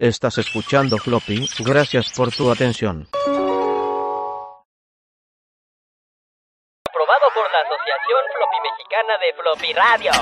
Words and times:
Estás 0.00 0.38
escuchando 0.38 0.96
Floppy, 0.96 1.48
gracias 1.58 2.12
por 2.12 2.30
tu 2.30 2.52
atención. 2.52 3.08
Aprobado 6.88 7.26
por 7.34 7.50
la 7.50 7.58
Asociación 7.66 8.22
Floppy 8.36 8.60
Mexicana 8.70 9.18
de 9.18 9.34
Floppy 9.34 9.72
Radio. 9.74 10.12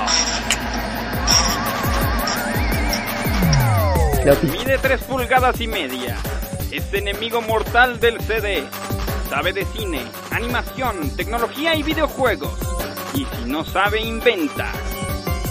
Mide 4.51 4.79
3 4.79 5.03
pulgadas 5.03 5.61
y 5.61 5.67
media. 5.67 6.17
Es 6.71 6.91
enemigo 6.91 7.43
mortal 7.43 7.99
del 7.99 8.19
CD. 8.21 8.67
Sabe 9.29 9.53
de 9.53 9.63
cine, 9.65 10.01
animación, 10.31 11.15
tecnología 11.15 11.75
y 11.75 11.83
videojuegos. 11.83 12.57
Y 13.13 13.25
si 13.25 13.45
no 13.45 13.63
sabe, 13.63 14.01
inventa. 14.01 14.73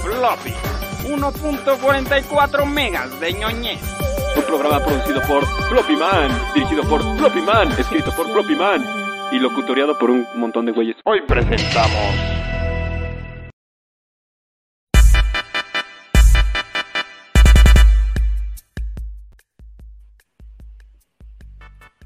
Floppy. 0.02 0.52
1.44 1.04 2.66
megas 2.66 3.20
de 3.20 3.32
ñoñez. 3.32 3.95
Un 4.36 4.42
programa 4.44 4.84
producido 4.84 5.22
por 5.22 5.46
Floppy 5.68 5.96
Man, 5.96 6.30
dirigido 6.54 6.82
por 6.82 7.00
Floppy 7.16 7.40
Man, 7.40 7.72
escrito 7.72 8.14
por 8.14 8.30
Floppy 8.30 8.54
Man 8.54 8.84
y 9.32 9.38
locutoriado 9.38 9.98
por 9.98 10.10
un 10.10 10.26
montón 10.34 10.66
de 10.66 10.72
güeyes. 10.72 10.96
Hoy 11.04 11.22
presentamos. 11.26 12.14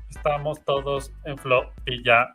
Estamos 0.09 0.65
todos 0.65 1.13
en 1.25 1.37
Floppy 1.37 2.05
ya. 2.05 2.35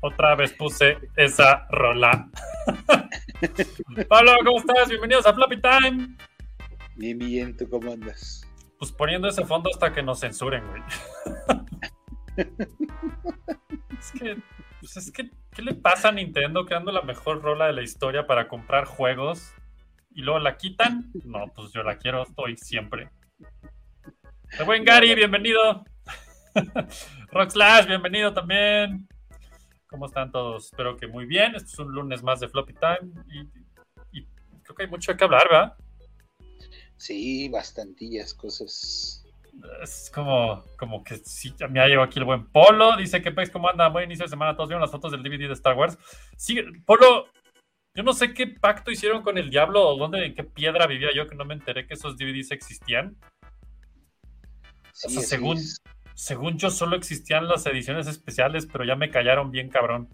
Otra 0.00 0.34
vez 0.34 0.52
puse 0.52 0.98
esa 1.16 1.66
rola. 1.70 2.28
Pablo, 4.08 4.32
¿cómo 4.44 4.58
estás? 4.58 4.88
Bienvenidos 4.90 5.24
a 5.26 5.32
Floppy 5.32 5.58
Time. 5.60 6.16
Bien, 6.96 7.18
bien, 7.18 7.56
¿tú 7.56 7.66
cómo 7.70 7.92
andas? 7.92 8.49
Pues 8.80 8.92
poniendo 8.92 9.28
ese 9.28 9.44
fondo 9.44 9.68
hasta 9.70 9.92
que 9.92 10.02
nos 10.02 10.20
censuren, 10.20 10.66
güey. 10.66 10.82
es 13.98 14.12
que, 14.12 14.38
pues 14.80 14.96
es 14.96 15.12
que, 15.12 15.28
¿qué 15.50 15.60
le 15.60 15.74
pasa 15.74 16.08
a 16.08 16.12
Nintendo 16.12 16.64
creando 16.64 16.90
la 16.90 17.02
mejor 17.02 17.42
rola 17.42 17.66
de 17.66 17.74
la 17.74 17.82
historia 17.82 18.26
para 18.26 18.48
comprar 18.48 18.86
juegos 18.86 19.52
y 20.12 20.22
luego 20.22 20.38
la 20.38 20.56
quitan? 20.56 21.12
No, 21.26 21.44
pues 21.54 21.72
yo 21.72 21.82
la 21.82 21.98
quiero, 21.98 22.22
estoy 22.22 22.56
siempre. 22.56 23.10
El 24.58 24.64
buen 24.64 24.82
Gary, 24.82 25.14
bienvenido. 25.14 25.84
Rock 27.32 27.50
Slash, 27.50 27.86
bienvenido 27.86 28.32
también. 28.32 29.06
¿Cómo 29.88 30.06
están 30.06 30.32
todos? 30.32 30.64
Espero 30.64 30.96
que 30.96 31.06
muy 31.06 31.26
bien. 31.26 31.54
Este 31.54 31.68
es 31.68 31.78
un 31.78 31.92
lunes 31.92 32.22
más 32.22 32.40
de 32.40 32.48
Floppy 32.48 32.72
Time 32.72 33.12
y, 33.28 33.40
y 34.18 34.26
creo 34.62 34.74
que 34.74 34.84
hay 34.84 34.88
mucho 34.88 35.14
que 35.14 35.24
hablar, 35.24 35.46
¿verdad? 35.50 35.76
Sí, 37.00 37.48
bastantillas 37.48 38.34
cosas. 38.34 39.24
Es 39.82 40.12
como, 40.14 40.62
como 40.78 41.02
que 41.02 41.16
sí, 41.16 41.54
me 41.70 41.80
ha 41.80 41.86
llegado 41.86 42.04
aquí 42.04 42.18
el 42.18 42.26
buen 42.26 42.46
Polo. 42.48 42.94
Dice 42.98 43.22
que 43.22 43.32
pues, 43.32 43.48
¿cómo 43.48 43.70
anda? 43.70 43.88
Buen 43.88 44.04
inicio 44.04 44.26
de 44.26 44.28
semana. 44.28 44.54
Todos 44.54 44.68
vieron 44.68 44.82
las 44.82 44.90
fotos 44.90 45.10
del 45.10 45.22
DVD 45.22 45.46
de 45.46 45.54
Star 45.54 45.78
Wars. 45.78 45.96
Sí, 46.36 46.62
Polo, 46.84 47.24
yo 47.94 48.02
no 48.02 48.12
sé 48.12 48.34
qué 48.34 48.48
pacto 48.48 48.90
hicieron 48.90 49.22
con 49.22 49.38
el 49.38 49.48
diablo 49.48 49.82
o 49.88 49.96
dónde, 49.96 50.26
en 50.26 50.34
qué 50.34 50.44
piedra 50.44 50.86
vivía 50.86 51.08
yo 51.16 51.26
que 51.26 51.34
no 51.34 51.46
me 51.46 51.54
enteré 51.54 51.86
que 51.86 51.94
esos 51.94 52.18
DVDs 52.18 52.50
existían. 52.50 53.16
Sí, 54.92 55.06
o 55.06 55.10
sea, 55.10 55.22
según, 55.22 55.56
es. 55.56 55.80
según 56.12 56.58
yo 56.58 56.70
solo 56.70 56.96
existían 56.96 57.48
las 57.48 57.64
ediciones 57.64 58.08
especiales, 58.08 58.66
pero 58.70 58.84
ya 58.84 58.94
me 58.94 59.08
callaron 59.08 59.50
bien 59.50 59.70
cabrón. 59.70 60.10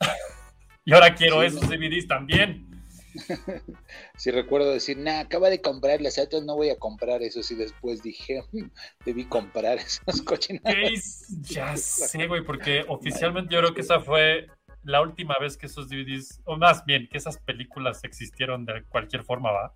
y 0.84 0.92
ahora 0.92 1.14
quiero 1.14 1.40
Sí, 1.40 1.46
esos. 1.46 1.66
DVDs 1.66 2.06
también. 2.06 2.75
Sí 4.16 4.30
recuerdo 4.30 4.70
decir, 4.72 4.96
nah, 4.98 5.20
acaba 5.20 5.50
de 5.50 5.60
comprarlas, 5.60 6.18
entonces 6.18 6.46
no 6.46 6.56
voy 6.56 6.70
a 6.70 6.78
comprar 6.78 7.22
eso. 7.22 7.40
Y 7.52 7.56
después 7.56 8.02
dije, 8.02 8.42
"Mm, 8.52 8.66
debí 9.04 9.24
comprar 9.26 9.78
esos 10.08 10.22
coches. 10.22 10.60
Es- 10.64 11.26
ya 11.42 11.76
sé, 11.76 12.26
güey, 12.26 12.42
porque 12.44 12.84
oficialmente 12.88 13.54
yo 13.54 13.60
creo 13.60 13.74
que 13.74 13.80
esa 13.82 14.00
fue 14.00 14.46
la 14.84 15.00
última 15.02 15.36
vez 15.40 15.56
que 15.56 15.66
esos 15.66 15.88
DVDs, 15.88 16.40
o 16.44 16.56
más 16.56 16.84
bien, 16.84 17.08
que 17.10 17.18
esas 17.18 17.38
películas 17.38 18.04
existieron 18.04 18.64
de 18.64 18.84
cualquier 18.88 19.24
forma, 19.24 19.50
¿va? 19.50 19.72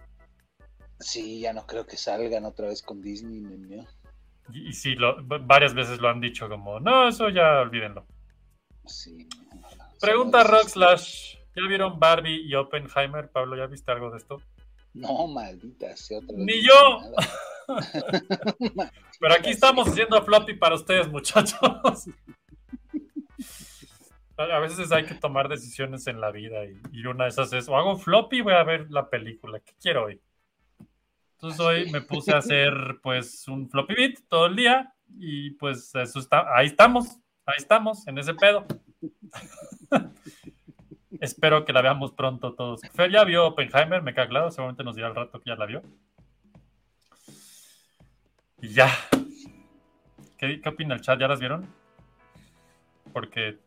Sí, 1.00 1.40
ya 1.40 1.52
no 1.52 1.66
creo 1.66 1.86
que 1.86 1.96
salgan 1.96 2.44
otra 2.44 2.68
vez 2.68 2.82
con 2.82 3.00
Disney, 3.02 3.40
¿no? 3.40 3.84
Y, 4.52 4.68
y 4.68 4.72
sí, 4.72 4.94
lo- 4.94 5.16
varias 5.24 5.74
veces 5.74 5.98
lo 6.00 6.08
han 6.08 6.20
dicho 6.20 6.48
como, 6.48 6.78
no, 6.80 7.08
eso 7.08 7.28
ya 7.30 7.60
olvídenlo. 7.60 8.06
Sí. 8.86 9.26
Pregunta 10.00 10.42
Son- 10.42 10.50
Rock 10.52 10.68
Slash, 10.68 11.36
¿ya 11.56 11.66
vieron 11.68 11.98
Barbie 11.98 12.42
y 12.46 12.54
Oppenheimer? 12.54 13.30
Pablo, 13.30 13.56
¿ya 13.56 13.66
viste 13.66 13.90
algo 13.90 14.10
de 14.10 14.18
esto? 14.18 14.42
No, 14.92 15.26
maldita 15.26 15.96
sea 15.96 16.18
otra 16.18 16.36
vez. 16.36 16.46
Ni 16.46 16.62
yo. 16.64 17.00
Pero 19.20 19.34
aquí 19.34 19.50
estamos 19.50 19.88
haciendo 19.88 20.22
floppy 20.22 20.54
para 20.54 20.74
ustedes, 20.74 21.08
muchachos. 21.08 21.60
A 24.36 24.58
veces 24.58 24.90
hay 24.90 25.04
que 25.04 25.14
tomar 25.14 25.48
decisiones 25.48 26.06
en 26.06 26.20
la 26.20 26.30
vida 26.30 26.64
y, 26.64 26.80
y 26.92 27.06
una 27.06 27.24
de 27.24 27.30
esas 27.30 27.52
es 27.52 27.68
o 27.68 27.76
hago 27.76 27.96
floppy 27.98 28.40
o 28.40 28.44
voy 28.44 28.54
a 28.54 28.64
ver 28.64 28.90
la 28.90 29.10
película. 29.10 29.60
¿Qué 29.60 29.74
quiero 29.80 30.06
hoy? 30.06 30.20
Entonces 31.34 31.60
hoy 31.60 31.90
me 31.90 32.02
puse 32.02 32.32
a 32.34 32.38
hacer 32.38 32.72
pues 33.02 33.48
un 33.48 33.68
floppy 33.70 33.94
beat 33.94 34.18
todo 34.28 34.44
el 34.46 34.56
día 34.56 34.94
y 35.18 35.52
pues 35.52 35.94
eso 35.94 36.18
está, 36.18 36.44
ahí 36.54 36.66
estamos, 36.66 37.18
ahí 37.46 37.56
estamos, 37.56 38.06
en 38.06 38.18
ese 38.18 38.34
pedo. 38.34 38.66
Espero 41.20 41.64
que 41.64 41.72
la 41.72 41.82
veamos 41.82 42.12
pronto 42.12 42.54
todos. 42.54 42.80
Fer 42.94 43.10
ya 43.10 43.24
vio 43.24 43.46
Oppenheimer, 43.46 44.02
me 44.02 44.14
queda 44.14 44.28
claro, 44.28 44.50
seguramente 44.50 44.82
nos 44.82 44.96
dirá 44.96 45.08
al 45.08 45.14
rato 45.14 45.38
que 45.38 45.50
ya 45.50 45.56
la 45.56 45.66
vio. 45.66 45.82
Y 48.62 48.68
ya. 48.68 48.90
¿Qué, 50.38 50.60
qué 50.60 50.68
opina 50.68 50.94
el 50.94 51.02
chat? 51.02 51.20
¿Ya 51.20 51.28
las 51.28 51.38
vieron? 51.40 51.68
Porque 53.12 53.58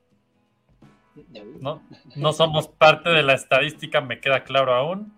no, 1.60 1.82
no 2.16 2.34
somos 2.34 2.68
parte 2.68 3.10
de 3.10 3.22
la 3.22 3.34
estadística, 3.34 4.02
me 4.02 4.20
queda 4.20 4.44
claro 4.44 4.74
aún. 4.74 5.14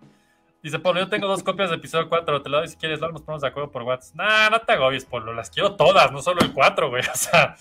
Dice 0.62 0.78
Polo, 0.78 1.00
yo 1.00 1.08
tengo 1.08 1.28
dos 1.28 1.42
copias 1.42 1.70
de 1.70 1.76
episodio 1.76 2.08
4, 2.08 2.42
te 2.42 2.48
lo 2.50 2.58
doy 2.58 2.68
si 2.68 2.76
quieres, 2.76 2.98
luego 2.98 3.12
nos 3.12 3.22
ponemos 3.22 3.42
de 3.42 3.48
acuerdo 3.48 3.70
por 3.70 3.82
WhatsApp. 3.82 4.16
Nah, 4.16 4.50
no 4.50 4.58
te 4.60 4.72
agobies, 4.72 5.04
Polo, 5.04 5.32
las 5.32 5.48
quiero 5.48 5.76
todas, 5.76 6.10
no 6.12 6.20
solo 6.20 6.40
el 6.42 6.52
4, 6.52 6.90
güey. 6.90 7.02
O 7.02 7.16
sea, 7.16 7.56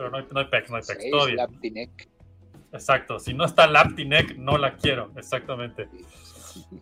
pero 0.00 0.10
no 0.10 0.16
hay, 0.16 0.26
no 0.32 0.40
hay 0.40 0.46
pex, 0.46 0.70
no 0.70 0.76
hay 0.76 0.82
pex, 0.82 1.10
todo 1.10 1.26
bien. 1.26 1.38
Exacto, 2.72 3.18
si 3.18 3.34
no 3.34 3.44
está 3.44 3.66
Laptinec, 3.66 4.34
no 4.38 4.56
la 4.56 4.74
quiero, 4.74 5.12
exactamente. 5.14 5.90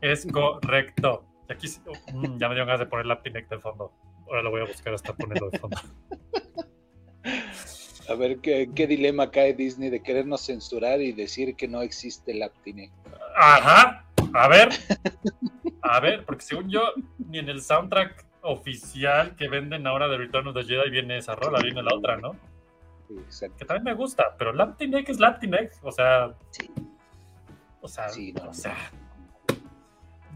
Es 0.00 0.24
correcto. 0.30 1.24
Aquí 1.48 1.66
mm, 2.12 2.38
ya 2.38 2.48
me 2.48 2.54
dio 2.54 2.64
ganas 2.64 2.78
de 2.78 2.86
poner 2.86 3.06
Laptinec 3.06 3.48
de 3.48 3.58
fondo. 3.58 3.92
Ahora 4.28 4.42
lo 4.42 4.50
voy 4.50 4.60
a 4.60 4.66
buscar 4.66 4.94
hasta 4.94 5.14
ponerlo 5.14 5.50
de 5.50 5.58
fondo. 5.58 5.76
A 8.08 8.14
ver 8.14 8.38
¿qué, 8.38 8.70
qué 8.72 8.86
dilema 8.86 9.32
cae 9.32 9.52
Disney 9.52 9.90
de 9.90 10.00
querernos 10.00 10.46
censurar 10.46 11.00
y 11.00 11.10
decir 11.10 11.56
que 11.56 11.66
no 11.66 11.82
existe 11.82 12.34
Laptinec. 12.34 12.92
Ajá, 13.36 14.06
a 14.32 14.48
ver, 14.48 14.68
a 15.82 16.00
ver, 16.00 16.24
porque 16.24 16.42
según 16.42 16.70
yo, 16.70 16.92
ni 17.18 17.40
en 17.40 17.48
el 17.48 17.60
soundtrack 17.62 18.24
oficial 18.42 19.34
que 19.34 19.48
venden 19.48 19.88
ahora 19.88 20.06
de 20.06 20.18
Return 20.18 20.46
of 20.46 20.54
the 20.54 20.62
Jedi 20.62 20.88
viene 20.88 21.18
esa 21.18 21.34
rola, 21.34 21.60
viene 21.60 21.82
la 21.82 21.94
otra, 21.94 22.16
¿no? 22.16 22.36
Exacto. 23.10 23.56
Que 23.58 23.64
también 23.64 23.84
me 23.84 23.94
gusta, 23.94 24.34
pero 24.38 24.52
Laptinec 24.52 25.08
es 25.08 25.19
Laptinec, 25.19 25.72
o 25.82 25.91
sea, 25.92 26.34
Sí. 26.50 26.70
o 27.80 27.88
sea, 27.88 28.08
Sí, 28.08 28.32
no. 28.32 28.50
o 28.50 28.54
sea. 28.54 28.76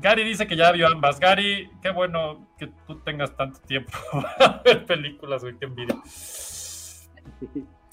Gary 0.00 0.24
dice 0.24 0.46
que 0.46 0.56
ya 0.56 0.72
vio 0.72 0.88
ambas. 0.88 1.20
Gary, 1.20 1.70
qué 1.80 1.90
bueno 1.90 2.48
que 2.58 2.66
tú 2.86 2.98
tengas 3.00 3.36
tanto 3.36 3.60
tiempo 3.60 3.92
para 4.38 4.60
ver 4.64 4.84
películas, 4.86 5.42
güey, 5.42 5.56
qué 5.58 5.66
envidia. 5.66 5.96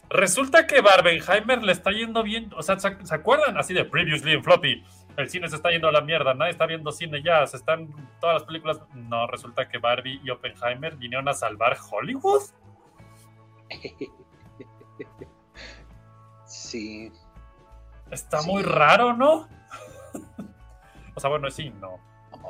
Resulta 0.10 0.66
que 0.66 0.82
Barbenheimer 0.82 1.62
le 1.62 1.72
está 1.72 1.92
yendo 1.92 2.24
bien. 2.24 2.52
O 2.58 2.64
sea, 2.64 2.80
¿se, 2.80 3.06
se 3.06 3.14
acuerdan 3.14 3.58
así 3.60 3.76
de 3.76 3.86
Previously 3.86 4.34
en 4.34 4.44
Floppy? 4.44 4.84
El 5.18 5.30
cine 5.30 5.48
se 5.50 5.56
está 5.58 5.70
yendo 5.70 5.88
a 5.88 5.92
la 5.92 6.02
mierda, 6.02 6.34
nadie 6.34 6.52
está 6.52 6.66
viendo 6.66 6.92
cine 6.92 7.22
ya, 7.22 7.46
se 7.46 7.58
están 7.58 7.90
todas 8.20 8.36
las 8.38 8.44
películas. 8.44 8.80
No, 8.96 9.28
resulta 9.28 9.68
que 9.70 9.78
Barbie 9.78 10.20
y 10.24 10.32
Oppenheimer 10.32 10.96
vinieron 10.96 11.28
a 11.28 11.34
salvar 11.34 11.78
Hollywood. 11.92 12.42
Sí, 16.46 17.12
Está 18.12 18.40
Sí. 18.40 18.50
muy 18.50 18.64
raro, 18.64 19.16
¿no? 19.16 19.48
o 21.16 21.20
sea, 21.20 21.30
bueno, 21.30 21.50
sí, 21.52 21.70
no. 21.80 21.98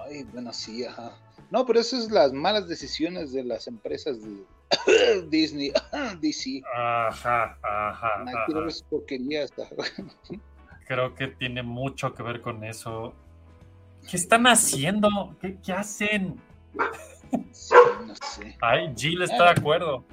Ay, 0.05 0.23
bueno, 0.23 0.53
sí, 0.53 0.85
ajá. 0.85 1.11
No, 1.51 1.65
pero 1.65 1.79
eso 1.79 1.97
es 1.97 2.11
las 2.11 2.31
malas 2.31 2.67
decisiones 2.67 3.33
de 3.33 3.43
las 3.43 3.67
empresas 3.67 4.17
de 4.21 4.45
Disney, 5.29 5.73
DC. 6.21 6.61
Ajá, 6.73 7.57
ajá. 7.61 8.21
Ajá. 8.21 8.45
quiero 8.45 8.67
porquerías. 8.89 9.51
Creo 10.87 11.13
que 11.13 11.27
tiene 11.27 11.61
mucho 11.61 12.13
que 12.13 12.23
ver 12.23 12.41
con 12.41 12.63
eso. 12.63 13.13
¿Qué 14.09 14.17
están 14.17 14.47
haciendo? 14.47 15.35
¿Qué, 15.41 15.57
qué 15.63 15.73
hacen? 15.73 16.41
Sí, 17.51 17.75
no 18.07 18.15
sé. 18.15 18.57
Ay, 18.61 18.93
Jill 18.95 19.21
está 19.21 19.43
de 19.45 19.49
acuerdo. 19.51 20.03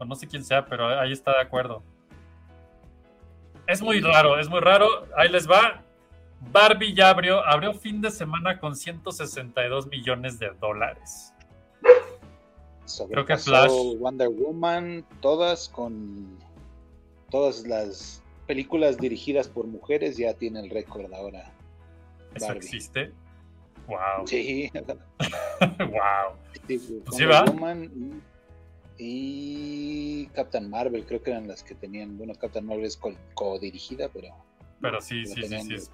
O 0.00 0.04
no 0.04 0.14
sé 0.16 0.26
quién 0.26 0.42
sea, 0.42 0.64
pero 0.64 0.98
ahí 0.98 1.12
está 1.12 1.32
de 1.32 1.42
acuerdo. 1.42 1.82
Es 3.68 3.80
muy 3.82 4.00
raro, 4.00 4.38
es 4.40 4.48
muy 4.48 4.58
raro. 4.60 4.86
Ahí 5.16 5.28
les 5.28 5.48
va. 5.48 5.82
Barbie 6.50 6.94
ya 6.94 7.10
abrió, 7.10 7.46
abrió 7.46 7.74
fin 7.74 8.00
de 8.00 8.10
semana 8.10 8.58
con 8.58 8.74
162 8.74 9.86
millones 9.88 10.38
de 10.38 10.50
dólares. 10.60 11.32
Creo 13.10 13.24
que 13.24 13.36
Flash- 13.36 13.98
Wonder 13.98 14.28
Woman, 14.30 15.04
todas 15.20 15.68
con 15.68 16.38
todas 17.30 17.64
las 17.66 18.22
películas 18.48 18.96
dirigidas 18.98 19.46
por 19.48 19.66
mujeres 19.66 20.16
ya 20.16 20.34
tiene 20.34 20.60
el 20.60 20.70
récord 20.70 21.12
ahora. 21.14 21.52
¿Eso 22.34 22.46
Barbie. 22.48 22.58
existe? 22.66 23.12
Wow. 23.86 24.26
Sí, 24.26 24.70
wow. 25.78 26.34
sí, 26.66 26.78
Pues 27.04 27.04
Wonder 27.10 27.30
va. 27.30 27.44
Woman 27.44 28.22
y, 29.00 30.26
Captain 30.34 30.68
Marvel, 30.68 31.04
creo 31.06 31.22
que 31.22 31.30
eran 31.30 31.48
las 31.48 31.62
que 31.62 31.74
tenían. 31.74 32.16
Bueno, 32.18 32.34
Captain 32.34 32.64
Marvel 32.66 32.84
es 32.84 32.96
co- 32.96 33.14
co-dirigida, 33.34 34.08
pero. 34.12 34.28
Pero 34.80 35.00
sí, 35.00 35.24
sí, 35.26 35.42
sí, 35.42 35.78
sí. 35.78 35.90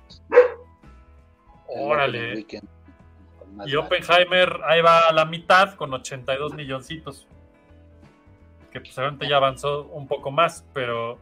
Órale. 1.69 2.35
weekend 2.35 2.69
Y. 3.67 3.75
Oppenheimer 3.76 4.61
ahí 4.64 4.81
va 4.82 5.08
a 5.08 5.12
la 5.12 5.25
mitad 5.25 5.75
con 5.75 5.93
82 5.94 6.55
milloncitos. 6.55 7.26
Que 8.70 8.81
pues 8.81 8.97
obviamente 8.99 9.29
ya 9.29 9.37
avanzó 9.37 9.85
un 9.87 10.06
poco 10.06 10.31
más, 10.31 10.64
pero 10.75 11.19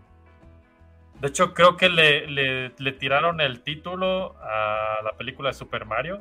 de 1.20 1.28
hecho 1.28 1.54
creo 1.54 1.76
que 1.76 1.88
le, 1.88 2.26
le- 2.26 2.72
le 2.76 2.92
tiraron 2.92 3.40
el 3.40 3.60
título 3.62 4.34
a 4.40 5.00
la 5.04 5.12
película 5.16 5.50
de 5.50 5.54
Super 5.54 5.84
Mario 5.86 6.20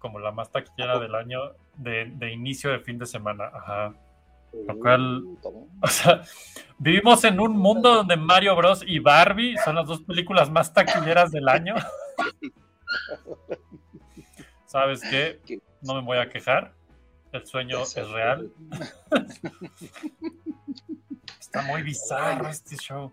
como 0.00 0.18
la 0.18 0.30
más 0.32 0.50
taquillera 0.50 0.98
del 0.98 1.14
año 1.14 1.38
de, 1.76 2.06
de 2.06 2.32
inicio 2.32 2.70
de 2.70 2.80
fin 2.80 2.98
de 2.98 3.06
semana. 3.06 3.50
Ajá. 3.54 3.94
Lo 4.66 4.78
cual- 4.78 5.24
toma. 5.42 5.58
O 5.82 5.86
sea, 5.86 6.22
vivimos 6.78 7.22
en 7.24 7.38
un 7.40 7.56
mundo 7.56 7.94
donde 7.94 8.16
Mario 8.16 8.56
Bros. 8.56 8.82
y 8.86 8.98
Barbie 8.98 9.56
son 9.64 9.76
las 9.76 9.86
dos 9.86 10.02
películas 10.02 10.50
más 10.50 10.72
taquilleras 10.72 11.30
del 11.30 11.48
año. 11.48 11.74
¿Sabes 14.66 15.00
qué? 15.02 15.40
No 15.82 15.94
me 15.94 16.02
voy 16.02 16.18
a 16.18 16.28
quejar. 16.28 16.72
El 17.32 17.46
sueño 17.46 17.82
es 17.82 18.10
real. 18.10 18.50
Está 21.40 21.62
muy 21.62 21.82
bizarro 21.82 22.48
este 22.48 22.76
show. 22.76 23.12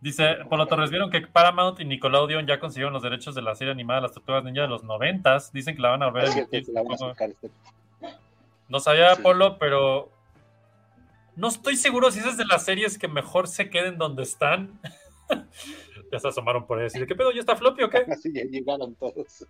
Dice 0.00 0.36
Polo 0.48 0.66
Torres, 0.66 0.90
¿vieron 0.90 1.10
que 1.10 1.20
Paramount 1.20 1.78
y 1.80 1.84
Nickelodeon 1.84 2.46
ya 2.46 2.58
consiguieron 2.58 2.92
los 2.92 3.02
derechos 3.02 3.34
de 3.36 3.42
la 3.42 3.54
serie 3.54 3.72
animada 3.72 4.00
Las 4.00 4.12
Tortugas 4.12 4.42
Ninja 4.42 4.62
de 4.62 4.68
los 4.68 4.82
noventas? 4.82 5.52
Dicen 5.52 5.76
que 5.76 5.82
la 5.82 5.90
van 5.90 6.02
a 6.02 6.06
volver 6.06 6.24
a 6.24 6.32
emitir. 6.32 6.60
este- 6.60 6.72
No 8.68 8.80
sabía. 8.80 9.14
Polo, 9.16 9.58
pero 9.58 10.10
no 11.36 11.48
estoy 11.48 11.76
seguro 11.76 12.10
si 12.10 12.20
esas 12.20 12.36
de 12.36 12.44
las 12.44 12.64
series 12.64 12.98
que 12.98 13.08
mejor 13.08 13.48
se 13.48 13.70
queden 13.70 13.98
donde 13.98 14.22
están. 14.22 14.80
ya 16.12 16.18
se 16.18 16.28
asomaron 16.28 16.66
por 16.66 16.78
ahí. 16.78 16.86
Así 16.86 16.98
de, 16.98 17.06
¿Qué 17.06 17.14
pedo? 17.14 17.32
¿Ya 17.32 17.40
está 17.40 17.56
floppy 17.56 17.82
o 17.82 17.90
qué? 17.90 17.98
Así 18.12 18.32
ya 18.32 18.44
llegaron 18.44 18.94
todos. 18.94 19.46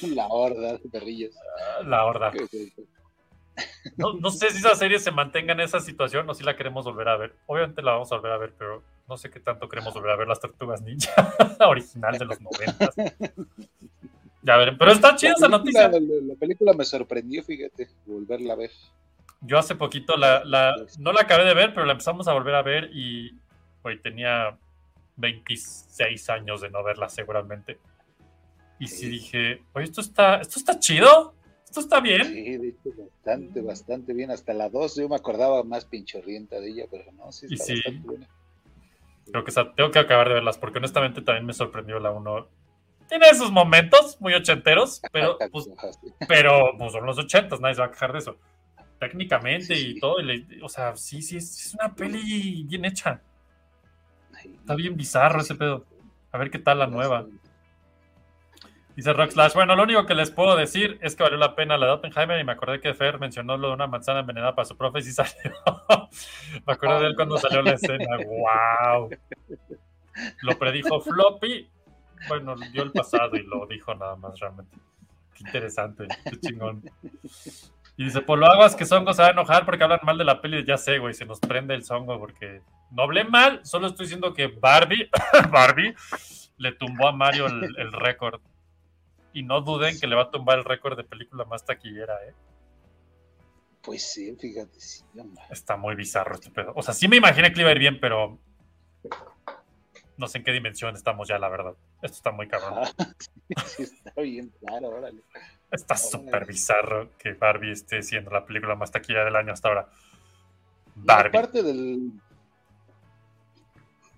La 0.14 0.26
horda 0.28 0.78
de 0.78 0.88
perrillos. 0.88 1.34
La 1.84 2.04
horda. 2.04 2.32
No, 3.96 4.12
no 4.14 4.30
sé 4.30 4.50
si 4.50 4.58
esa 4.58 4.74
serie 4.74 4.98
se 4.98 5.10
mantenga 5.10 5.52
en 5.52 5.60
esa 5.60 5.80
situación 5.80 6.28
o 6.28 6.34
si 6.34 6.44
la 6.44 6.56
queremos 6.56 6.84
volver 6.84 7.08
a 7.08 7.16
ver. 7.16 7.34
Obviamente 7.46 7.82
la 7.82 7.92
vamos 7.92 8.12
a 8.12 8.16
volver 8.16 8.32
a 8.32 8.38
ver, 8.38 8.52
pero 8.58 8.82
no 9.08 9.16
sé 9.16 9.30
qué 9.30 9.40
tanto 9.40 9.68
queremos 9.68 9.94
volver 9.94 10.10
a 10.10 10.16
ver 10.16 10.28
las 10.28 10.40
Tortugas 10.40 10.82
Ninja 10.82 11.34
original 11.66 12.18
de 12.18 12.24
los 12.26 12.40
90. 12.40 12.92
Ya 14.42 14.56
verán, 14.58 14.76
pero 14.78 14.92
está 14.92 15.16
chida 15.16 15.32
esa 15.32 15.48
noticia. 15.48 15.88
la 15.88 16.34
película 16.38 16.72
me 16.74 16.84
sorprendió, 16.84 17.42
fíjate, 17.42 17.88
volverla 18.04 18.52
a 18.52 18.56
ver. 18.56 18.70
Yo 19.40 19.58
hace 19.58 19.74
poquito 19.74 20.16
la, 20.16 20.44
la- 20.44 20.74
no 20.98 21.12
la 21.12 21.22
acabé 21.22 21.44
de 21.44 21.54
ver, 21.54 21.74
pero 21.74 21.86
la 21.86 21.92
empezamos 21.92 22.26
a 22.28 22.32
volver 22.32 22.54
a 22.54 22.62
ver 22.62 22.90
y 22.92 23.32
hoy 23.82 24.00
tenía 24.00 24.56
26 25.16 26.30
años 26.30 26.60
de 26.60 26.70
no 26.70 26.82
verla 26.82 27.08
seguramente. 27.08 27.78
Y 28.78 28.88
sí 28.88 29.08
dije, 29.08 29.62
oye, 29.72 29.84
esto 29.84 30.00
está, 30.00 30.36
esto 30.36 30.58
está 30.58 30.78
chido, 30.78 31.34
esto 31.64 31.80
está 31.80 32.00
bien. 32.00 32.24
Sí, 32.24 32.56
de 32.58 32.68
hecho, 32.68 32.90
bastante, 32.98 33.62
bastante 33.62 34.12
bien. 34.12 34.30
Hasta 34.30 34.52
la 34.52 34.68
2 34.68 34.96
yo 34.96 35.08
me 35.08 35.16
acordaba 35.16 35.62
más 35.64 35.84
pinchorrienta 35.86 36.60
de 36.60 36.68
ella, 36.70 36.84
pero 36.90 37.10
no, 37.12 37.32
sí 37.32 37.46
Y 37.48 37.54
está 37.54 37.64
sí. 37.66 37.74
bastante 37.74 38.06
buena. 38.06 38.28
Creo 39.30 39.44
que 39.44 39.52
tengo 39.76 39.90
que 39.90 39.98
acabar 39.98 40.28
de 40.28 40.34
verlas 40.34 40.56
porque 40.58 40.78
honestamente 40.78 41.20
también 41.20 41.46
me 41.46 41.52
sorprendió 41.52 41.98
la 41.98 42.10
1. 42.10 42.48
Tiene 43.08 43.28
esos 43.28 43.50
momentos 43.50 44.20
muy 44.20 44.34
ochenteros, 44.34 45.00
pero, 45.12 45.38
pues, 45.50 45.68
pero 46.28 46.72
pues, 46.78 46.92
son 46.92 47.06
los 47.06 47.18
ochentas, 47.18 47.60
nadie 47.60 47.74
se 47.74 47.80
va 47.80 47.86
a 47.88 47.90
quejar 47.90 48.12
de 48.12 48.18
eso. 48.18 48.36
Técnicamente 48.98 49.74
Sí. 49.74 49.94
y 49.96 50.00
todo, 50.00 50.20
y 50.20 50.24
le- 50.24 50.62
o 50.62 50.68
sea, 50.68 50.96
sí, 50.96 51.20
sí, 51.22 51.36
es, 51.36 51.66
es 51.66 51.74
una 51.74 51.94
peli 51.94 52.64
bien 52.64 52.84
hecha. 52.84 53.20
Está 54.44 54.74
bien 54.74 54.96
bizarro 54.96 55.40
ese 55.40 55.54
pedo. 55.54 55.84
A 56.32 56.38
ver 56.38 56.50
qué 56.50 56.58
tal 56.58 56.78
la 56.78 56.86
nueva. 56.86 57.26
Dice 58.94 59.12
Rockslash, 59.12 59.52
bueno, 59.52 59.76
lo 59.76 59.82
único 59.82 60.06
que 60.06 60.14
les 60.14 60.30
puedo 60.30 60.56
decir 60.56 60.98
es 61.02 61.14
que 61.14 61.22
valió 61.22 61.36
la 61.36 61.54
pena 61.54 61.76
la 61.76 61.84
de 61.86 61.92
Oppenheimer 61.92 62.40
y 62.40 62.44
me 62.44 62.52
acordé 62.52 62.80
que 62.80 62.94
Fer 62.94 63.18
mencionó 63.18 63.58
lo 63.58 63.68
de 63.68 63.74
una 63.74 63.86
manzana 63.86 64.20
envenenada 64.20 64.54
para 64.54 64.64
su 64.64 64.74
profe 64.76 65.00
y 65.00 65.02
sí 65.02 65.12
salió. 65.12 65.52
me 66.66 66.72
acuerdo 66.72 67.00
de 67.00 67.08
él 67.08 67.14
cuando 67.16 67.36
salió 67.36 67.60
la 67.60 67.72
escena. 67.72 68.06
¡Wow! 68.96 69.10
Lo 70.40 70.58
predijo 70.58 71.00
Floppy. 71.00 71.68
Bueno, 72.28 72.54
dio 72.72 72.82
el 72.82 72.92
pasado 72.92 73.36
y 73.36 73.42
lo 73.42 73.66
dijo 73.66 73.94
nada 73.94 74.16
más 74.16 74.40
realmente. 74.40 74.78
Qué 75.34 75.44
interesante, 75.44 76.06
qué 76.24 76.40
chingón. 76.40 76.82
Y 77.96 78.04
dice, 78.04 78.20
por 78.20 78.38
lo 78.38 78.46
aguas 78.46 78.76
que 78.76 78.84
Songo 78.84 79.14
se 79.14 79.22
va 79.22 79.28
a 79.28 79.32
enojar 79.32 79.64
porque 79.64 79.82
hablan 79.82 80.00
mal 80.02 80.18
de 80.18 80.24
la 80.24 80.40
peli. 80.42 80.64
Ya 80.66 80.76
sé, 80.76 80.98
güey, 80.98 81.14
se 81.14 81.24
nos 81.24 81.40
prende 81.40 81.74
el 81.74 81.82
Songo 81.82 82.18
porque 82.18 82.60
no 82.90 83.02
hablé 83.02 83.24
mal, 83.24 83.64
solo 83.64 83.86
estoy 83.86 84.04
diciendo 84.04 84.34
que 84.34 84.48
Barbie, 84.48 85.08
Barbie 85.50 85.94
le 86.58 86.72
tumbó 86.72 87.08
a 87.08 87.12
Mario 87.12 87.46
el, 87.46 87.74
el 87.78 87.92
récord. 87.92 88.40
Y 89.32 89.42
no 89.42 89.60
duden 89.60 89.98
que 89.98 90.06
le 90.06 90.16
va 90.16 90.22
a 90.22 90.30
tumbar 90.30 90.58
el 90.58 90.64
récord 90.64 90.96
de 90.96 91.04
película 91.04 91.44
más 91.44 91.64
taquillera, 91.64 92.14
¿eh? 92.26 92.34
Pues 93.82 94.02
sí, 94.12 94.34
fíjate, 94.34 94.80
sí. 94.80 95.04
Está 95.48 95.76
muy 95.76 95.94
bizarro 95.94 96.34
este 96.34 96.50
pedo. 96.50 96.72
O 96.74 96.82
sea, 96.82 96.92
sí 96.92 97.06
me 97.06 97.16
imaginé 97.16 97.50
que 97.50 97.56
le 97.56 97.62
iba 97.62 97.70
a 97.70 97.72
ir 97.72 97.78
bien, 97.78 98.00
pero 98.00 98.38
no 100.16 100.26
sé 100.26 100.38
en 100.38 100.44
qué 100.44 100.52
dimensión 100.52 100.94
estamos 100.96 101.28
ya, 101.28 101.38
la 101.38 101.48
verdad. 101.48 101.74
Esto 102.02 102.16
está 102.16 102.32
muy 102.32 102.48
cabrón. 102.48 102.84
Ah, 103.56 103.62
sí, 103.64 103.84
está 103.84 104.20
bien 104.20 104.52
claro, 104.58 104.88
órale. 104.88 105.22
Está 105.70 105.96
súper 105.96 106.46
bizarro 106.46 107.10
que 107.18 107.32
Barbie 107.32 107.72
esté 107.72 108.02
siendo 108.02 108.30
la 108.30 108.46
película 108.46 108.74
más 108.76 108.90
taquillera 108.90 109.24
del 109.24 109.36
año 109.36 109.52
hasta 109.52 109.68
ahora. 109.68 109.88
Barbie. 110.94 111.38
Aparte 111.38 111.62
del, 111.62 112.12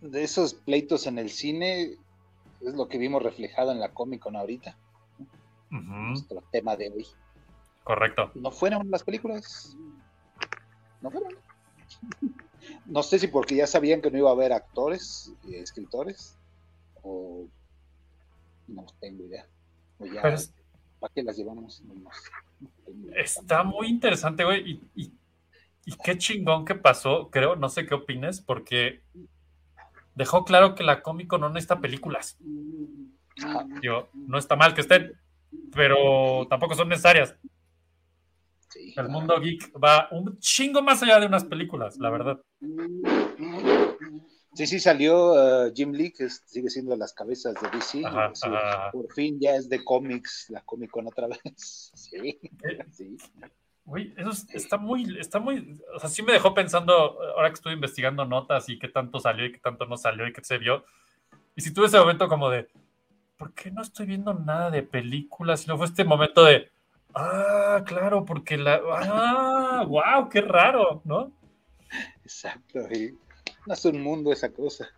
de 0.02 0.22
esos 0.22 0.54
pleitos 0.54 1.06
en 1.06 1.18
el 1.18 1.30
cine, 1.30 1.96
es 2.60 2.74
lo 2.74 2.88
que 2.88 2.98
vimos 2.98 3.22
reflejado 3.22 3.72
en 3.72 3.80
la 3.80 3.92
Comic 3.92 4.20
Con 4.20 4.36
ahorita, 4.36 4.76
Ujú, 5.70 5.84
nuestro 5.84 6.42
tema 6.52 6.76
de 6.76 6.90
hoy. 6.90 7.06
correcto. 7.84 8.30
¿No 8.34 8.50
fueron 8.50 8.90
las 8.90 9.02
películas? 9.02 9.76
¿No 11.00 11.10
fueron? 11.10 11.32
No 12.86 13.02
sé 13.02 13.18
si 13.18 13.28
porque 13.28 13.54
ya 13.54 13.66
sabían 13.66 14.02
que 14.02 14.10
no 14.10 14.18
iba 14.18 14.30
a 14.30 14.32
haber 14.32 14.52
actores 14.52 15.32
y 15.44 15.54
escritores, 15.56 16.36
o 17.02 17.46
no 18.66 18.84
tengo 19.00 19.24
idea. 19.24 19.46
O 19.98 20.06
ya, 20.06 20.22
Pero 20.22 20.34
es- 20.34 20.52
¿para 20.98 21.12
qué 21.14 21.22
las 21.22 21.36
llevamos? 21.36 21.82
Está 23.14 23.62
muy 23.62 23.88
interesante, 23.88 24.44
güey. 24.44 24.70
Y, 24.70 25.02
y- 25.02 25.12
y 25.86 25.96
qué 26.04 26.18
chingón 26.18 26.66
que 26.66 26.74
pasó, 26.74 27.30
creo, 27.30 27.56
no 27.56 27.70
sé 27.70 27.86
qué 27.86 27.94
opines, 27.94 28.42
porque 28.42 29.00
dejó 30.14 30.44
claro 30.44 30.74
que 30.74 30.84
la 30.84 31.00
cómico 31.02 31.38
no 31.38 31.48
necesita 31.48 31.80
películas. 31.80 32.36
Digo, 33.80 34.08
no 34.12 34.36
está 34.36 34.54
mal 34.56 34.74
que 34.74 34.82
estén, 34.82 35.12
pero 35.72 36.46
tampoco 36.50 36.74
son 36.74 36.88
necesarias. 36.90 37.34
Sí. 38.68 38.92
El 38.98 39.08
mundo 39.08 39.40
geek 39.40 39.72
va 39.82 40.08
un 40.10 40.38
chingo 40.40 40.82
más 40.82 41.02
allá 41.02 41.20
de 41.20 41.26
unas 41.26 41.44
películas, 41.44 41.96
la 41.98 42.10
verdad. 42.10 42.38
Sí, 44.58 44.66
sí, 44.66 44.80
salió 44.80 45.34
uh, 45.66 45.72
Jim 45.72 45.92
Lee, 45.92 46.10
que 46.12 46.24
es- 46.24 46.42
sigue 46.44 46.68
siendo 46.68 46.96
las 46.96 47.12
cabezas 47.12 47.54
de 47.62 47.70
DC. 47.70 48.04
Ajá, 48.04 48.30
Sí, 48.34 48.48
ajá. 48.52 48.90
Por 48.90 49.12
fin 49.14 49.38
ya 49.40 49.54
es 49.54 49.68
de 49.68 49.84
cómics, 49.84 50.46
la 50.50 50.62
Comic 50.62 50.90
Con 50.90 51.06
otra 51.06 51.28
vez. 51.28 51.92
Sí, 51.94 52.40
Eh, 52.64 52.84
sí. 52.90 53.16
Güey, 53.84 54.12
eso 54.16 54.30
es- 54.30 54.52
está 54.52 54.76
muy, 54.76 55.16
está 55.20 55.38
muy, 55.38 55.78
o 55.94 56.00
sea, 56.00 56.08
sí 56.10 56.24
me 56.24 56.32
dejó 56.32 56.54
pensando, 56.54 56.92
ahora 56.92 57.50
que 57.50 57.54
estuve 57.54 57.72
investigando 57.72 58.24
notas 58.24 58.68
y 58.68 58.80
qué 58.80 58.88
tanto 58.88 59.20
salió 59.20 59.46
y 59.46 59.52
qué 59.52 59.60
tanto 59.60 59.86
no 59.86 59.96
salió 59.96 60.26
y 60.26 60.32
qué 60.32 60.42
se 60.42 60.58
vio. 60.58 60.84
Y 61.54 61.60
si 61.62 61.72
tuve 61.72 61.86
ese 61.86 61.98
momento 62.00 62.26
como 62.28 62.50
de, 62.50 62.68
¿por 63.36 63.52
qué 63.54 63.70
no 63.70 63.82
estoy 63.82 64.06
viendo 64.06 64.34
nada 64.34 64.72
de 64.72 64.82
películas? 64.82 65.64
Y 65.64 65.68
no 65.68 65.76
fue 65.76 65.86
este 65.86 66.02
momento 66.04 66.42
de, 66.44 66.68
ah, 67.14 67.80
claro, 67.86 68.24
porque 68.24 68.58
la, 68.58 68.80
ah, 68.92 69.84
wow, 69.86 70.28
qué 70.28 70.40
raro, 70.40 71.00
¿no? 71.04 71.30
Exacto. 72.24 72.80
sí. 72.92 73.16
Es 73.72 73.84
un 73.84 74.00
mundo 74.02 74.32
esa 74.32 74.50
cosa. 74.50 74.88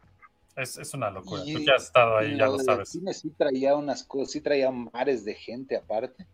Es, 0.57 0.77
es 0.79 0.93
una 0.95 1.11
locura. 1.11 1.43
Y- 1.45 1.55
Tú 1.55 1.65
que 1.65 1.73
has 1.73 1.85
estado 1.85 2.19
ahí, 2.19 2.37
ya 2.37 2.47
Lo 2.47 2.59
sabes. 2.59 2.91
cine 2.91 3.15
sí 3.15 3.31
traía 3.31 3.75
unas 3.77 4.05
cosas, 4.05 4.33
sí 4.33 4.41
traía 4.41 4.71
mares 4.71 5.25
de 5.25 5.35
gente 5.35 5.77
aparte. 5.77 6.27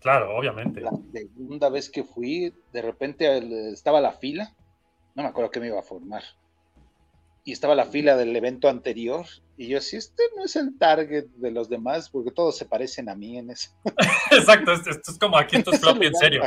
Claro, 0.00 0.34
obviamente. 0.36 0.80
La 0.80 0.92
segunda 1.12 1.68
vez 1.68 1.90
que 1.90 2.04
fui, 2.04 2.54
de 2.72 2.82
repente 2.82 3.70
estaba 3.72 4.00
la 4.00 4.12
fila. 4.12 4.54
No 5.14 5.22
me 5.24 5.28
acuerdo 5.28 5.50
qué 5.50 5.60
me 5.60 5.66
iba 5.66 5.78
a 5.80 5.82
formar. 5.82 6.22
Y 7.50 7.52
estaba 7.52 7.74
la 7.74 7.84
fila 7.86 8.16
del 8.16 8.34
evento 8.36 8.68
anterior. 8.68 9.26
Y 9.56 9.66
yo, 9.66 9.80
sí, 9.80 9.96
este 9.96 10.22
no 10.36 10.44
es 10.44 10.54
el 10.56 10.78
target 10.78 11.26
de 11.36 11.50
los 11.50 11.68
demás, 11.68 12.08
porque 12.08 12.30
todos 12.30 12.56
se 12.56 12.64
parecen 12.64 13.08
a 13.08 13.14
mí 13.16 13.36
en 13.38 13.50
eso. 13.50 13.70
Exacto, 14.30 14.72
esto, 14.72 14.90
esto 14.90 15.10
es 15.10 15.18
como 15.18 15.36
aquí, 15.36 15.56
esto 15.56 15.70
es 15.72 15.80
floppy 15.80 16.06
en 16.06 16.14
serio. 16.14 16.42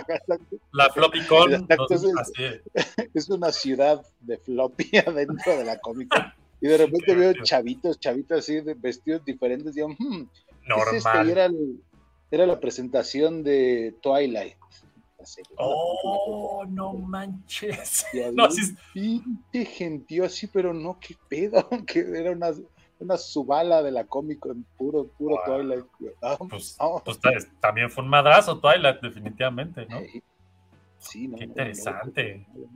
La 0.71 0.89
floppy 0.89 1.21
con. 1.25 1.53
Exacto, 1.53 1.85
no, 1.89 1.95
es- 2.21 2.31
es. 2.39 3.09
Es 3.13 3.29
una 3.29 3.51
ciudad 3.51 4.01
de 4.21 4.37
floppy 4.37 4.97
adentro 5.05 5.57
de 5.57 5.65
la 5.65 5.77
Comic 5.79 6.07
Con. 6.09 6.23
Y 6.61 6.67
de 6.67 6.77
repente 6.77 7.13
veo 7.13 7.33
chavitos, 7.43 7.99
chavitos 7.99 8.39
así, 8.39 8.61
de 8.61 8.73
vestidos 8.73 9.23
diferentes. 9.25 9.75
Digo, 9.75 9.89
hmm, 9.89 10.23
¿qué 10.89 10.97
es? 10.97 11.03
Y 11.03 11.05
Normal. 11.05 11.29
era, 11.29 11.45
el- 11.45 11.81
era 12.31 12.45
la 12.47 12.59
presentación 12.59 13.43
de 13.43 13.93
Twilight. 14.01 14.55
Oh, 15.57 16.65
no 16.67 16.93
manches. 16.93 18.05
Y 18.13 18.21
había 18.21 18.31
No, 18.47 18.47
pinche 18.93 19.65
gentío 19.65 20.25
así, 20.25 20.47
pero 20.47 20.73
no, 20.73 20.99
qué 20.99 21.15
pedo, 21.27 21.67
que 21.87 21.99
era 21.99 22.31
una, 22.31 22.51
una 22.99 23.17
subala 23.17 23.81
de 23.83 23.91
la 23.91 24.05
Comic 24.05 24.39
Con, 24.39 24.65
puro, 24.77 25.07
puro 25.07 25.35
Wow. 25.35 25.45
Twilight. 25.45 25.85
Ah, 26.21 26.37
pues, 26.49 26.75
ah, 26.79 27.01
pues, 27.03 27.19
ta- 27.19 27.31
también 27.59 27.89
fue 27.89 28.03
un 28.03 28.09
madrazo 28.09 28.59
Twilight, 28.59 29.01
definitivamente, 29.01 29.85
¿no? 29.87 29.99
eh, 29.99 30.21
Sí, 30.99 31.27
no, 31.27 31.37
Qué 31.37 31.43
interesante. 31.43 32.47
no, 32.53 32.61
no. 32.61 32.67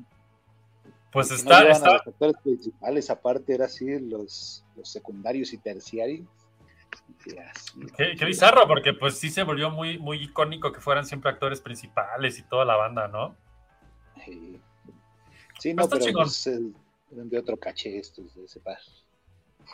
Pues 1.12 1.30
no 1.30 1.36
está, 1.36 1.70
está, 1.70 1.94
los 1.94 2.08
actores 2.08 2.36
principales, 2.44 3.10
aparte 3.10 3.54
era 3.54 3.66
así, 3.66 4.00
los, 4.00 4.66
los 4.76 4.92
secundarios 4.92 5.54
y 5.54 5.58
terciarios. 5.58 6.28
Qué, 7.98 8.16
qué 8.18 8.26
bizarro, 8.26 8.68
porque 8.68 8.94
pues 8.94 9.20
sí 9.20 9.30
se 9.30 9.44
volvió 9.44 9.70
muy, 9.70 9.98
muy 9.98 10.24
icónico 10.24 10.72
que 10.72 10.80
fueran 10.80 11.06
siempre 11.06 11.32
actores 11.32 11.62
principales 11.62 12.40
y 12.40 12.44
toda 12.44 12.66
la 12.66 12.76
banda, 12.76 13.08
¿no? 13.08 13.36
Sí, 14.26 14.60
Pero 15.62 15.76
no, 15.76 15.90
pero 15.90 16.26
eran 17.12 17.30
de 17.30 17.38
otro 17.38 17.58
caché 17.58 17.98
estos 17.98 18.36
de 18.36 18.46
ese 18.46 18.60
par. 18.60 18.78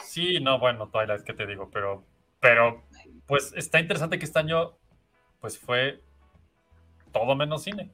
Sí, 0.02 0.40
no, 0.40 0.60
bueno, 0.60 0.90
Twilight, 0.90 1.24
¿qué 1.24 1.34
te 1.34 1.46
digo? 1.46 1.70
Pero, 1.72 2.04
pero, 2.40 2.84
pues 3.28 3.54
está 3.56 3.80
interesante 3.80 4.18
que 4.18 4.26
este 4.26 4.40
año, 4.40 4.74
pues 5.40 5.58
fue 5.58 6.02
todo 7.12 7.36
menos 7.36 7.64
cine. 7.64 7.92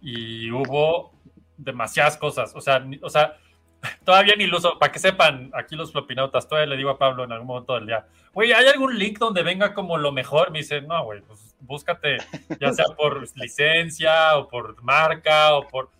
Y 0.00 0.50
hubo 0.50 1.12
demasiadas 1.56 2.16
cosas, 2.16 2.54
o 2.54 2.60
sea, 2.60 2.86
o 3.02 3.10
sea, 3.10 3.36
todavía 4.04 4.34
ni 4.36 4.46
lo 4.46 4.58
uso, 4.58 4.78
para 4.78 4.92
que 4.92 4.98
sepan, 4.98 5.50
aquí 5.54 5.76
los 5.76 5.92
flopinautas, 5.92 6.48
todavía 6.48 6.70
le 6.70 6.76
digo 6.76 6.90
a 6.90 6.98
Pablo 6.98 7.24
en 7.24 7.32
algún 7.32 7.46
momento 7.46 7.74
del 7.74 7.86
día, 7.86 8.06
güey, 8.32 8.52
¿hay 8.52 8.66
algún 8.66 8.98
link 8.98 9.18
donde 9.18 9.42
venga 9.42 9.74
como 9.74 9.98
lo 9.98 10.12
mejor? 10.12 10.50
Me 10.50 10.58
dice, 10.58 10.80
no, 10.80 11.04
güey, 11.04 11.20
pues 11.22 11.56
búscate, 11.60 12.18
ya 12.60 12.72
sea 12.72 12.86
por 12.96 13.26
licencia 13.36 14.36
o 14.36 14.48
por 14.48 14.82
marca 14.82 15.54
o 15.56 15.66
por... 15.66 15.90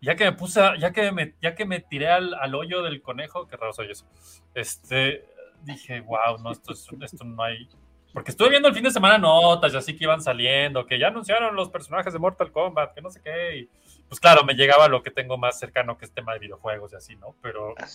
Ya 0.00 0.14
que 0.14 0.24
me 0.24 0.32
puse, 0.32 0.60
ya 0.78 0.92
que 0.92 1.10
me, 1.10 1.34
ya 1.42 1.56
que 1.56 1.64
me 1.64 1.80
tiré 1.80 2.08
al, 2.08 2.32
al 2.34 2.54
hoyo 2.54 2.82
del 2.82 3.02
conejo, 3.02 3.48
qué 3.48 3.56
raro 3.56 3.72
soy 3.72 3.90
eso. 3.90 4.06
Este, 4.54 5.24
dije, 5.64 6.00
wow, 6.00 6.38
no, 6.42 6.52
esto, 6.52 6.72
es, 6.72 6.88
esto 7.00 7.24
no 7.24 7.42
hay. 7.42 7.68
Porque 8.12 8.30
estuve 8.30 8.50
viendo 8.50 8.68
el 8.68 8.74
fin 8.74 8.84
de 8.84 8.92
semana 8.92 9.18
notas 9.18 9.74
y 9.74 9.76
así 9.76 9.96
que 9.96 10.04
iban 10.04 10.22
saliendo, 10.22 10.86
que 10.86 11.00
ya 11.00 11.08
anunciaron 11.08 11.56
los 11.56 11.68
personajes 11.68 12.12
de 12.12 12.18
Mortal 12.20 12.52
Kombat, 12.52 12.94
que 12.94 13.02
no 13.02 13.10
sé 13.10 13.20
qué. 13.20 13.58
Y, 13.58 13.70
pues 14.08 14.20
claro, 14.20 14.42
me 14.44 14.54
llegaba 14.54 14.88
lo 14.88 15.02
que 15.02 15.10
tengo 15.10 15.36
más 15.36 15.58
cercano, 15.58 15.98
que 15.98 16.04
es 16.06 16.12
tema 16.12 16.32
de 16.32 16.38
videojuegos 16.38 16.92
y 16.92 16.96
así, 16.96 17.16
¿no? 17.16 17.34
Pero 17.42 17.74
Ah, 17.78 17.86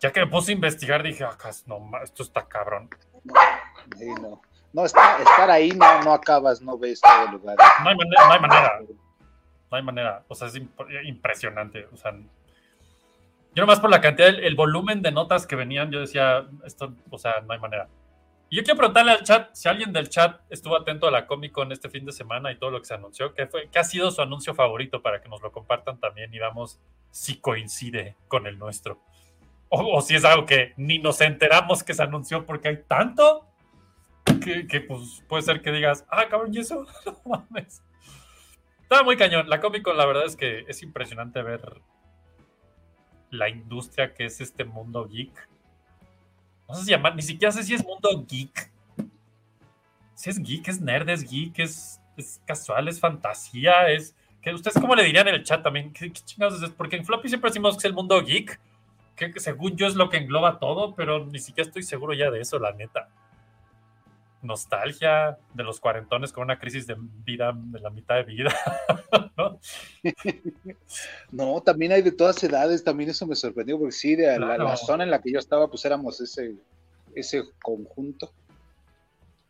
ya 0.00 0.12
que 0.12 0.20
me 0.20 0.26
puse 0.28 0.52
a 0.52 0.54
investigar, 0.54 1.02
dije, 1.02 1.24
acá 1.24 1.50
no, 1.66 1.90
esto 2.02 2.22
está 2.22 2.46
cabrón. 2.46 2.88
sí, 3.98 4.06
no, 4.20 4.40
no 4.72 4.84
está- 4.84 5.18
estar 5.18 5.50
ahí 5.50 5.70
no, 5.70 6.02
no 6.02 6.12
acabas, 6.12 6.60
no 6.62 6.78
ves 6.78 7.00
todo 7.00 7.24
el 7.26 7.32
lugar. 7.32 7.56
No 7.82 7.90
hay 7.90 7.96
manera, 7.96 8.26
no 8.26 8.32
hay 8.32 8.40
manera. 8.40 8.80
No 9.70 9.76
hay 9.76 9.82
manera. 9.82 10.24
O 10.28 10.34
sea, 10.34 10.48
es 10.48 10.54
imp- 10.54 11.04
impresionante. 11.06 11.88
O 11.92 11.96
sea, 11.96 12.12
yo 12.12 13.62
nomás 13.62 13.80
por 13.80 13.90
la 13.90 14.00
cantidad, 14.00 14.28
el, 14.28 14.40
el 14.44 14.54
volumen 14.54 15.02
de 15.02 15.10
notas 15.12 15.46
que 15.46 15.56
venían, 15.56 15.90
yo 15.90 16.00
decía, 16.00 16.46
esto, 16.64 16.92
o 17.10 17.18
sea, 17.18 17.40
no 17.40 17.52
hay 17.52 17.58
manera. 17.60 17.88
Yo 18.54 18.62
quiero 18.62 18.78
preguntarle 18.78 19.10
al 19.10 19.24
chat, 19.24 19.52
si 19.52 19.68
alguien 19.68 19.92
del 19.92 20.08
chat 20.08 20.40
estuvo 20.48 20.76
atento 20.76 21.08
a 21.08 21.10
la 21.10 21.26
Comic 21.26 21.50
Con 21.50 21.72
este 21.72 21.90
fin 21.90 22.04
de 22.04 22.12
semana 22.12 22.52
y 22.52 22.56
todo 22.56 22.70
lo 22.70 22.78
que 22.78 22.84
se 22.84 22.94
anunció, 22.94 23.34
¿qué, 23.34 23.48
fue, 23.48 23.68
qué 23.68 23.80
ha 23.80 23.84
sido 23.84 24.12
su 24.12 24.22
anuncio 24.22 24.54
favorito 24.54 25.02
para 25.02 25.20
que 25.20 25.28
nos 25.28 25.42
lo 25.42 25.50
compartan 25.50 25.98
también 25.98 26.32
y 26.32 26.38
vamos 26.38 26.80
si 27.10 27.40
coincide 27.40 28.16
con 28.28 28.46
el 28.46 28.56
nuestro? 28.56 29.02
O, 29.70 29.96
o 29.96 30.00
si 30.02 30.14
es 30.14 30.24
algo 30.24 30.46
que 30.46 30.72
ni 30.76 31.00
nos 31.00 31.20
enteramos 31.20 31.82
que 31.82 31.94
se 31.94 32.04
anunció 32.04 32.46
porque 32.46 32.68
hay 32.68 32.82
tanto 32.86 33.44
que, 34.44 34.68
que, 34.68 34.80
pues 34.82 35.24
puede 35.28 35.42
ser 35.42 35.60
que 35.60 35.72
digas, 35.72 36.06
ah, 36.08 36.28
cabrón, 36.28 36.54
¿y 36.54 36.60
eso? 36.60 36.86
No 37.04 37.20
mames. 37.24 37.82
Estaba 38.82 39.02
muy 39.02 39.16
cañón. 39.16 39.48
La 39.48 39.60
Comic 39.60 39.82
Con, 39.82 39.96
la 39.96 40.06
verdad 40.06 40.26
es 40.26 40.36
que 40.36 40.64
es 40.68 40.80
impresionante 40.84 41.42
ver 41.42 41.80
la 43.30 43.48
industria 43.48 44.14
que 44.14 44.26
es 44.26 44.40
este 44.40 44.64
mundo 44.64 45.08
geek. 45.08 45.48
No 46.68 46.74
sé 46.74 46.84
si 46.84 46.90
llamar, 46.90 47.14
ni 47.14 47.22
siquiera 47.22 47.52
sé 47.52 47.62
si 47.62 47.74
es 47.74 47.84
mundo 47.84 48.24
geek. 48.26 48.70
Si 50.14 50.30
es 50.30 50.38
geek, 50.38 50.68
es 50.68 50.80
nerd, 50.80 51.08
es 51.08 51.28
geek, 51.28 51.58
es, 51.58 52.00
es 52.16 52.40
casual, 52.46 52.88
es 52.88 53.00
fantasía, 53.00 53.90
es. 53.90 54.14
que 54.40 54.52
¿Ustedes 54.54 54.80
cómo 54.80 54.94
le 54.94 55.04
dirían 55.04 55.28
en 55.28 55.34
el 55.34 55.44
chat 55.44 55.62
también? 55.62 55.92
¿Qué, 55.92 56.12
qué 56.12 56.20
chingados 56.24 56.62
es? 56.62 56.70
Porque 56.70 56.96
en 56.96 57.04
Floppy 57.04 57.28
siempre 57.28 57.50
decimos 57.50 57.74
que 57.74 57.78
es 57.78 57.84
el 57.84 57.94
mundo 57.94 58.22
geek, 58.22 58.60
que, 59.16 59.32
según 59.36 59.76
yo 59.76 59.86
es 59.86 59.94
lo 59.94 60.08
que 60.08 60.16
engloba 60.16 60.58
todo, 60.58 60.94
pero 60.94 61.26
ni 61.26 61.38
siquiera 61.38 61.68
estoy 61.68 61.82
seguro 61.82 62.14
ya 62.14 62.30
de 62.30 62.40
eso, 62.40 62.58
la 62.58 62.72
neta 62.72 63.08
nostalgia 64.44 65.38
de 65.54 65.64
los 65.64 65.80
cuarentones 65.80 66.32
con 66.32 66.44
una 66.44 66.58
crisis 66.58 66.86
de 66.86 66.96
vida 66.98 67.52
de 67.56 67.80
la 67.80 67.90
mitad 67.90 68.16
de 68.16 68.22
vida. 68.24 68.54
¿no? 69.36 69.58
No, 71.32 71.60
también 71.62 71.92
hay 71.92 72.02
de 72.02 72.12
todas 72.12 72.42
edades, 72.44 72.84
también 72.84 73.10
eso 73.10 73.26
me 73.26 73.34
sorprendió, 73.34 73.78
porque 73.78 73.92
sí, 73.92 74.14
de 74.16 74.26
la, 74.38 74.46
Claro. 74.46 74.64
la 74.64 74.76
zona 74.76 75.04
en 75.04 75.10
la 75.10 75.20
que 75.20 75.32
yo 75.32 75.38
estaba, 75.38 75.68
pues 75.68 75.84
éramos 75.84 76.20
ese, 76.20 76.54
ese 77.14 77.42
conjunto. 77.62 78.32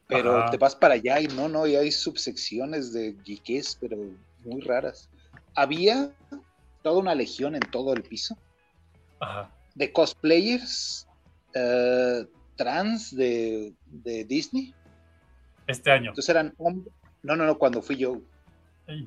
Pero 0.06 0.36
Ajá. 0.38 0.50
te 0.50 0.58
vas 0.58 0.76
para 0.76 0.94
allá 0.94 1.20
y 1.20 1.26
no, 1.28 1.48
no, 1.48 1.66
y 1.66 1.76
hay 1.76 1.90
subsecciones 1.90 2.92
de 2.92 3.16
geekés, 3.24 3.76
pero 3.80 3.96
muy 4.44 4.60
raras. 4.60 5.08
Había 5.54 6.12
toda 6.82 6.98
una 7.00 7.14
legión 7.14 7.54
en 7.54 7.62
todo 7.70 7.94
el 7.94 8.02
piso 8.02 8.36
Ajá. 9.20 9.50
de 9.74 9.90
cosplayers 9.92 11.06
eh, 11.54 12.26
trans 12.56 13.14
de, 13.16 13.72
de 13.86 14.24
Disney. 14.24 14.74
Este 15.66 15.90
año. 15.90 16.10
Entonces 16.10 16.28
eran 16.28 16.54
hombres. 16.58 16.92
No, 17.22 17.36
no, 17.36 17.46
no, 17.46 17.58
cuando 17.58 17.80
fui 17.80 17.96
yo. 17.96 18.20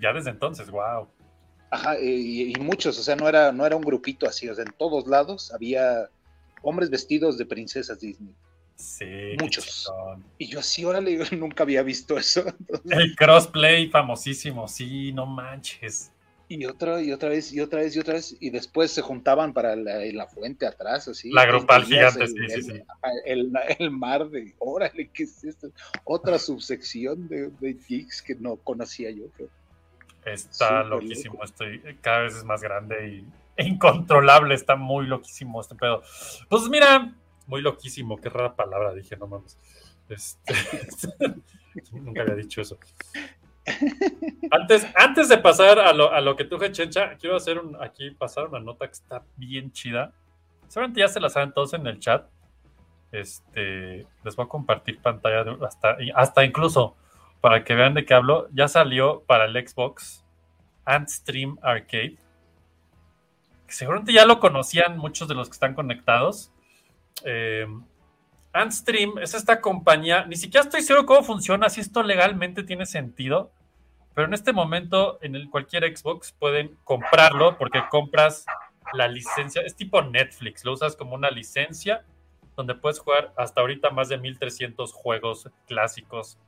Ya 0.01 0.11
desde 0.13 0.31
entonces, 0.31 0.69
wow. 0.71 1.07
Ajá, 1.69 1.99
y, 1.99 2.51
y 2.51 2.59
muchos, 2.59 2.97
o 2.97 3.03
sea, 3.03 3.15
no 3.15 3.27
era, 3.27 3.51
no 3.51 3.65
era 3.65 3.75
un 3.75 3.83
grupito 3.83 4.25
así, 4.25 4.47
o 4.47 4.55
sea, 4.55 4.63
en 4.63 4.71
todos 4.77 5.05
lados 5.05 5.51
había 5.53 6.09
hombres 6.61 6.89
vestidos 6.89 7.37
de 7.37 7.45
princesas 7.45 7.99
Disney. 7.99 8.33
Sí. 8.75 9.35
Muchos. 9.39 9.91
Y 10.37 10.47
yo 10.47 10.59
así, 10.59 10.85
órale, 10.85 11.17
yo 11.17 11.37
nunca 11.37 11.63
había 11.63 11.81
visto 11.83 12.17
eso. 12.17 12.41
Entonces, 12.59 12.91
El 12.91 13.15
crossplay 13.15 13.89
famosísimo, 13.89 14.67
sí, 14.67 15.11
no 15.13 15.25
manches. 15.25 16.11
Y 16.49 16.65
otra, 16.65 17.01
y 17.01 17.11
otra 17.11 17.29
vez, 17.29 17.51
y 17.51 17.59
otra 17.59 17.79
vez, 17.81 17.95
y 17.95 17.99
otra 17.99 18.13
vez, 18.15 18.35
y 18.39 18.49
después 18.49 18.91
se 18.91 19.01
juntaban 19.01 19.53
para 19.53 19.75
la, 19.75 19.99
la 20.05 20.27
fuente 20.27 20.65
atrás, 20.65 21.07
así. 21.07 21.29
La 21.31 21.45
grupal 21.45 21.83
gigante, 21.85 22.23
el- 22.23 22.29
sí, 22.29 22.35
sí, 22.47 22.53
el- 22.53 22.63
sí. 22.63 22.83
El, 23.25 23.51
el 23.79 23.91
mar 23.91 24.29
de, 24.29 24.55
órale, 24.59 25.09
¿qué 25.13 25.23
es 25.23 25.43
esto? 25.43 25.69
Otra 26.05 26.39
subsección 26.39 27.27
de, 27.27 27.49
de 27.59 27.73
geeks 27.87 28.21
que 28.21 28.35
no 28.35 28.55
conocía 28.57 29.11
yo. 29.11 29.25
pero- 29.37 29.49
Está 30.25 30.67
Súper 30.83 30.85
loquísimo, 30.87 31.33
loco. 31.35 31.45
estoy 31.45 31.81
cada 32.01 32.19
vez 32.21 32.35
es 32.35 32.43
más 32.43 32.61
grande 32.61 33.07
y 33.09 33.27
e 33.57 33.63
incontrolable, 33.67 34.55
está 34.55 34.75
muy 34.75 35.05
loquísimo 35.07 35.59
este 35.61 35.75
pedo. 35.75 36.01
Pues 36.49 36.63
mira, 36.69 37.13
muy 37.45 37.61
loquísimo, 37.61 38.17
qué 38.21 38.29
rara 38.29 38.55
palabra 38.55 38.93
dije, 38.93 39.15
no 39.17 39.27
mames. 39.27 39.57
Este, 40.09 40.53
nunca 41.91 42.21
había 42.21 42.35
dicho 42.35 42.61
eso. 42.61 42.77
Antes, 44.51 44.87
antes 44.95 45.29
de 45.29 45.37
pasar 45.37 45.79
a 45.79 45.91
lo, 45.93 46.11
a 46.11 46.21
lo 46.21 46.35
que 46.35 46.45
tú, 46.45 46.57
Chencha, 46.57 47.15
quiero 47.17 47.35
hacer 47.35 47.61
aquí 47.81 48.11
pasar 48.11 48.47
una 48.47 48.59
nota 48.59 48.87
que 48.87 48.93
está 48.93 49.23
bien 49.35 49.71
chida. 49.71 50.13
Seguramente 50.67 51.01
ya 51.01 51.07
se 51.07 51.19
la 51.19 51.29
saben 51.29 51.51
todos 51.51 51.73
en 51.73 51.85
el 51.85 51.99
chat. 51.99 52.25
Este, 53.11 54.05
les 54.23 54.35
voy 54.35 54.45
a 54.45 54.49
compartir 54.49 55.01
pantalla 55.01 55.45
hasta, 55.65 55.97
hasta 56.15 56.45
incluso 56.45 56.95
para 57.41 57.63
que 57.63 57.75
vean 57.75 57.93
de 57.93 58.05
qué 58.05 58.13
hablo. 58.13 58.47
Ya 58.53 58.67
salió 58.67 59.23
para 59.27 59.45
el 59.45 59.67
Xbox 59.67 60.25
Antstream 60.85 61.57
Arcade. 61.61 62.17
Seguramente 63.67 64.13
ya 64.13 64.25
lo 64.25 64.39
conocían 64.39 64.97
muchos 64.97 65.27
de 65.27 65.35
los 65.35 65.49
que 65.49 65.53
están 65.53 65.73
conectados. 65.73 66.51
Eh, 67.23 67.67
Antstream 68.53 69.17
es 69.19 69.33
esta 69.33 69.61
compañía, 69.61 70.25
ni 70.25 70.35
siquiera 70.35 70.63
estoy 70.63 70.81
seguro 70.81 71.05
cómo 71.05 71.23
funciona, 71.23 71.69
si 71.69 71.81
esto 71.81 72.01
legalmente 72.01 72.63
tiene 72.63 72.85
sentido, 72.85 73.51
pero 74.17 74.29
en 74.29 74.33
este 74.33 74.51
momento 74.51 75.19
en 75.21 75.35
el, 75.35 75.47
cualquier 75.47 75.95
Xbox 75.95 76.31
pueden 76.31 76.75
comprarlo 76.83 77.55
porque 77.55 77.83
compras 77.91 78.47
la 78.93 79.07
licencia, 79.07 79.61
es 79.61 79.75
tipo 79.75 80.01
Netflix, 80.01 80.65
lo 80.65 80.73
usas 80.73 80.95
como 80.95 81.13
una 81.13 81.29
licencia 81.29 82.03
donde 82.55 82.73
puedes 82.73 82.97
jugar 82.97 83.31
hasta 83.37 83.61
ahorita 83.61 83.91
más 83.91 84.09
de 84.09 84.17
1300 84.17 84.91
juegos 84.91 85.47
clásicos 85.67 86.39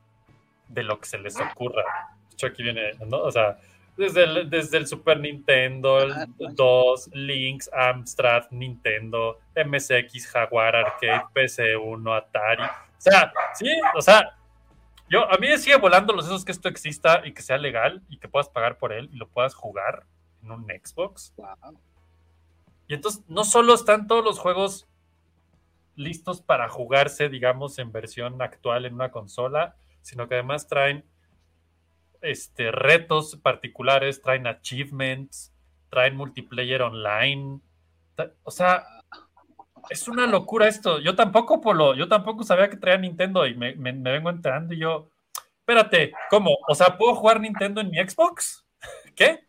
de 0.66 0.82
lo 0.82 0.98
que 0.98 1.06
se 1.06 1.18
les 1.18 1.36
ocurra. 1.38 1.84
De 2.30 2.34
hecho, 2.34 2.48
aquí 2.48 2.64
viene, 2.64 2.90
¿no? 3.06 3.18
O 3.18 3.30
sea, 3.30 3.56
Desde 3.96 4.24
el, 4.24 4.50
desde 4.50 4.76
el 4.76 4.88
Super 4.88 5.20
Nintendo, 5.20 6.00
el 6.00 6.10
Ah, 6.10 6.26
no. 6.40 6.52
2, 6.52 7.10
Lynx, 7.12 7.70
Amstrad, 7.72 8.46
Nintendo, 8.50 9.38
MSX, 9.54 10.26
Jaguar, 10.26 10.74
Arcade, 10.74 11.22
PC1, 11.32 12.16
Atari. 12.16 12.64
O 12.64 12.68
sea, 12.98 13.32
sí, 13.54 13.70
o 13.94 14.02
sea, 14.02 14.39
yo, 15.10 15.30
a 15.30 15.36
mí 15.38 15.48
me 15.48 15.58
sigue 15.58 15.76
volando 15.76 16.12
los 16.12 16.26
esos 16.26 16.44
que 16.44 16.52
esto 16.52 16.68
exista 16.68 17.26
y 17.26 17.32
que 17.32 17.42
sea 17.42 17.58
legal 17.58 18.02
y 18.08 18.18
que 18.18 18.28
puedas 18.28 18.48
pagar 18.48 18.78
por 18.78 18.92
él 18.92 19.10
y 19.12 19.16
lo 19.16 19.28
puedas 19.28 19.54
jugar 19.54 20.06
en 20.42 20.52
un 20.52 20.64
Xbox. 20.66 21.34
Wow. 21.36 21.78
Y 22.86 22.94
entonces 22.94 23.22
no 23.28 23.44
solo 23.44 23.74
están 23.74 24.06
todos 24.06 24.24
los 24.24 24.38
juegos 24.38 24.88
listos 25.96 26.40
para 26.40 26.68
jugarse, 26.68 27.28
digamos, 27.28 27.78
en 27.80 27.90
versión 27.90 28.40
actual 28.40 28.86
en 28.86 28.94
una 28.94 29.10
consola, 29.10 29.74
sino 30.00 30.28
que 30.28 30.34
además 30.34 30.68
traen 30.68 31.04
este, 32.20 32.70
retos 32.70 33.36
particulares, 33.36 34.22
traen 34.22 34.46
achievements, 34.46 35.52
traen 35.88 36.16
multiplayer 36.16 36.82
online. 36.82 37.60
O 38.44 38.50
sea, 38.50 38.99
es 39.88 40.08
una 40.08 40.26
locura 40.26 40.68
esto. 40.68 40.98
Yo 41.00 41.14
tampoco, 41.16 41.60
Polo, 41.60 41.94
yo 41.94 42.08
tampoco 42.08 42.42
sabía 42.44 42.68
que 42.68 42.76
traía 42.76 42.98
Nintendo 42.98 43.46
y 43.46 43.54
me, 43.54 43.74
me- 43.74 43.92
me 43.92 44.12
vengo 44.12 44.30
enterando 44.30 44.74
y 44.74 44.78
yo, 44.78 45.08
espérate, 45.60 46.12
¿cómo? 46.28 46.56
O 46.68 46.74
sea, 46.74 46.96
¿puedo 46.98 47.14
jugar 47.14 47.40
Nintendo 47.40 47.80
en 47.80 47.90
mi 47.90 47.98
Xbox? 47.98 48.66
¿Qué? 49.14 49.46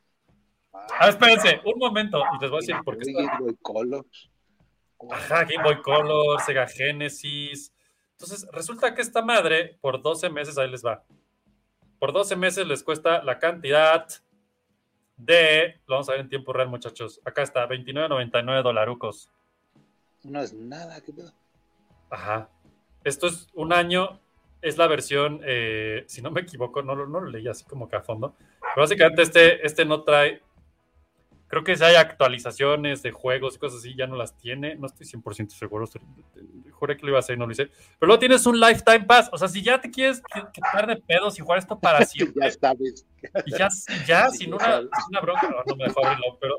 A 0.74 1.06
ver, 1.06 1.10
espérense, 1.10 1.62
un 1.66 1.78
momento, 1.80 2.24
y 2.38 2.42
les 2.42 2.50
voy 2.50 2.58
a 2.58 2.62
decir 2.62 2.76
por 2.84 2.98
qué 2.98 3.12
Game 3.12 3.32
Boy 3.40 3.56
Color. 3.62 4.06
Ajá, 5.12 5.44
Game 5.46 5.64
Boy 5.64 5.82
Color, 5.82 6.40
Sega 6.42 6.68
Genesis. 6.68 7.74
Entonces, 8.14 8.48
resulta 8.52 8.94
que 8.94 9.02
esta 9.02 9.22
madre, 9.24 9.78
por 9.82 10.02
12 10.02 10.30
meses, 10.30 10.58
ahí 10.58 10.70
les 10.70 10.86
va. 10.86 11.04
Por 12.00 12.14
12 12.14 12.36
meses 12.36 12.66
les 12.68 12.84
cuesta 12.84 13.22
la 13.24 13.38
cantidad 13.40 14.08
de. 15.18 15.80
Lo 15.88 15.96
vamos 15.96 16.10
a 16.10 16.14
ver 16.14 16.22
en 16.22 16.30
tiempo 16.30 16.54
real, 16.54 16.68
muchachos. 16.70 17.20
Acá 17.26 17.42
está, 17.44 17.68
29.99 17.68 18.62
dolarucos. 18.64 19.30
No 20.24 20.42
es 20.42 20.54
nada, 20.54 21.02
¿qué 21.02 21.12
pedo? 21.14 21.32
Ajá. 22.10 22.50
Esto 23.04 23.28
es 23.28 23.48
un 23.54 23.74
año. 23.74 24.20
Es 24.62 24.78
la 24.78 24.86
versión, 24.88 25.42
eh, 25.44 26.04
si 26.08 26.22
no 26.22 26.30
me 26.30 26.42
equivoco, 26.42 26.84
no, 26.84 26.94
lo- 26.94 27.08
no 27.08 27.20
lo 27.20 27.32
leí 27.32 27.48
así 27.48 27.64
como 27.66 27.90
que 27.90 27.96
a 27.96 28.02
fondo. 28.02 28.36
Pero 28.60 28.84
básicamente 28.84 29.24
este, 29.24 29.66
este 29.66 29.86
no 29.86 30.04
trae. 30.04 30.42
Creo 31.48 31.64
que 31.64 31.76
si 31.76 31.84
hay 31.84 31.96
actualizaciones 31.96 33.02
de 33.02 33.12
juegos 33.12 33.56
y 33.56 33.60
cosas 33.60 33.80
así, 33.80 33.96
ya 33.96 34.06
no 34.08 34.16
las 34.16 34.38
tiene. 34.38 34.76
No 34.76 34.86
estoy 34.86 35.08
100% 35.08 35.50
seguro. 35.56 35.86
Juré 36.72 36.96
que 36.96 37.02
lo 37.04 37.10
iba 37.10 37.18
a 37.18 37.22
hacer 37.22 37.36
y 37.36 37.40
no 37.40 37.48
lo 37.48 37.52
hice. 37.52 37.66
Pero 37.66 38.08
luego 38.08 38.20
tienes 38.20 38.46
un 38.46 38.60
Lifetime 38.60 39.02
Pass. 39.02 39.30
O 39.34 39.38
sea, 39.38 39.48
si 39.48 39.64
ya 39.64 39.82
te 39.82 39.90
quieres 39.90 40.22
qui- 40.24 40.52
quitar 40.52 40.86
de 40.88 40.98
pedos 40.98 41.38
y 41.40 41.42
jugar 41.42 41.58
esto 41.58 41.78
para 41.80 42.06
siempre, 42.06 42.46
ya 42.46 42.52
sabes. 42.52 43.06
y 43.46 43.52
ya, 43.52 43.68
ya 44.06 44.30
Sí, 44.30 44.38
sin 44.46 44.54
una, 44.54 44.78
sin 44.82 44.90
una 45.10 45.22
bronca, 45.22 45.50
no, 45.50 45.64
no 45.66 45.76
me 45.76 45.86
dejó 45.86 46.06
abrirlo, 46.06 46.38
pero 46.40 46.58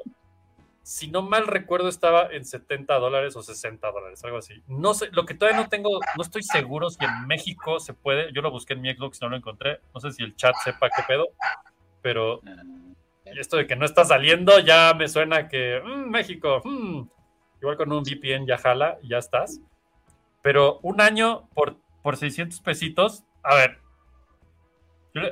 si 0.83 1.09
no 1.09 1.23
mal 1.23 1.47
recuerdo 1.47 1.89
estaba 1.89 2.27
en 2.33 2.45
70 2.45 2.99
dólares 2.99 3.37
o 3.37 3.43
60 3.43 3.91
dólares, 3.91 4.23
algo 4.25 4.39
así. 4.39 4.63
No 4.67 4.95
sé, 4.95 5.09
lo 5.13 5.25
que 5.25 5.35
todavía 5.35 5.61
no 5.61 5.69
tengo, 5.69 6.01
no 6.17 6.23
estoy 6.23 6.43
seguro 6.43 6.91
si 6.91 7.05
en 7.05 7.27
México 7.27 7.79
se 7.79 7.95
puede, 7.95 8.33
yo 8.33 8.43
lo 8.43 8.51
busqué 8.51 8.75
en 8.75 8.81
mi 8.81 8.93
Xbox 8.93 9.19
y 9.21 9.25
no 9.25 9.31
lo 9.31 9.37
encontré, 9.37 9.81
no 9.95 10.01
sé 10.01 10.13
si 10.13 10.23
el 10.23 10.35
chat 10.37 10.55
sepa 10.65 10.89
qué 10.91 11.03
pedo, 11.07 11.29
pero 12.03 12.41
esto 13.25 13.57
de 13.57 13.67
que 13.67 13.77
no 13.77 13.85
está 13.85 14.05
saliendo 14.05 14.59
ya 14.59 14.95
me 14.95 15.09
suena 15.09 15.49
que 15.49 15.81
mm, 15.85 16.11
México, 16.11 16.61
mm, 16.65 17.03
igual 17.61 17.77
con 17.77 17.93
un 17.93 18.03
VPN 18.03 18.47
ya 18.47 18.59
jala 18.59 18.99
y 19.03 19.09
ya 19.09 19.19
estás. 19.19 19.61
Pero 20.43 20.81
un 20.83 21.01
año 21.01 21.49
por, 21.55 21.77
por 22.03 22.17
600 22.17 22.61
pesitos, 22.61 23.25
a 23.45 23.55
ver, 23.55 23.79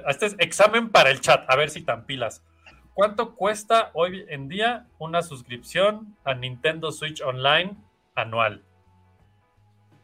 este 0.08 0.26
es 0.26 0.36
examen 0.38 0.90
para 0.90 1.10
el 1.10 1.20
chat, 1.20 1.44
a 1.48 1.56
ver 1.56 1.70
si 1.70 1.82
tan 1.82 2.06
pilas. 2.06 2.44
¿Cuánto 3.00 3.34
cuesta 3.34 3.92
hoy 3.94 4.26
en 4.28 4.46
día 4.46 4.86
una 4.98 5.22
suscripción 5.22 6.18
a 6.22 6.34
Nintendo 6.34 6.92
Switch 6.92 7.22
Online 7.22 7.74
anual? 8.14 8.62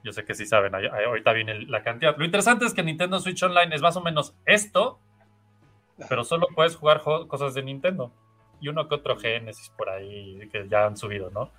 Yo 0.02 0.12
sé 0.12 0.24
que 0.24 0.32
sí 0.32 0.46
saben, 0.46 0.74
ahorita 0.74 1.34
viene 1.34 1.66
la 1.66 1.82
cantidad. 1.82 2.16
Lo 2.16 2.24
interesante 2.24 2.64
es 2.64 2.72
que 2.72 2.82
Nintendo 2.82 3.20
Switch 3.20 3.42
Online 3.42 3.76
es 3.76 3.82
más 3.82 3.98
o 3.98 4.00
menos 4.00 4.34
esto, 4.46 4.98
pero 6.08 6.24
solo 6.24 6.46
puedes 6.54 6.74
jugar 6.74 7.02
cosas 7.02 7.52
de 7.52 7.64
Nintendo. 7.64 8.14
Y 8.62 8.68
uno 8.68 8.88
que 8.88 8.94
otro 8.94 9.18
Genesis 9.18 9.68
por 9.76 9.90
ahí 9.90 10.48
que 10.50 10.66
ya 10.66 10.86
han 10.86 10.96
subido, 10.96 11.28
¿no? 11.30 11.50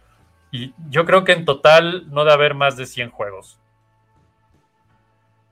Y 0.51 0.73
yo 0.89 1.05
creo 1.05 1.23
que 1.23 1.33
en 1.33 1.45
total 1.45 2.11
no 2.11 2.21
debe 2.21 2.33
haber 2.33 2.55
más 2.55 2.77
de 2.77 2.87
100 2.87 3.11
juegos. 3.11 3.59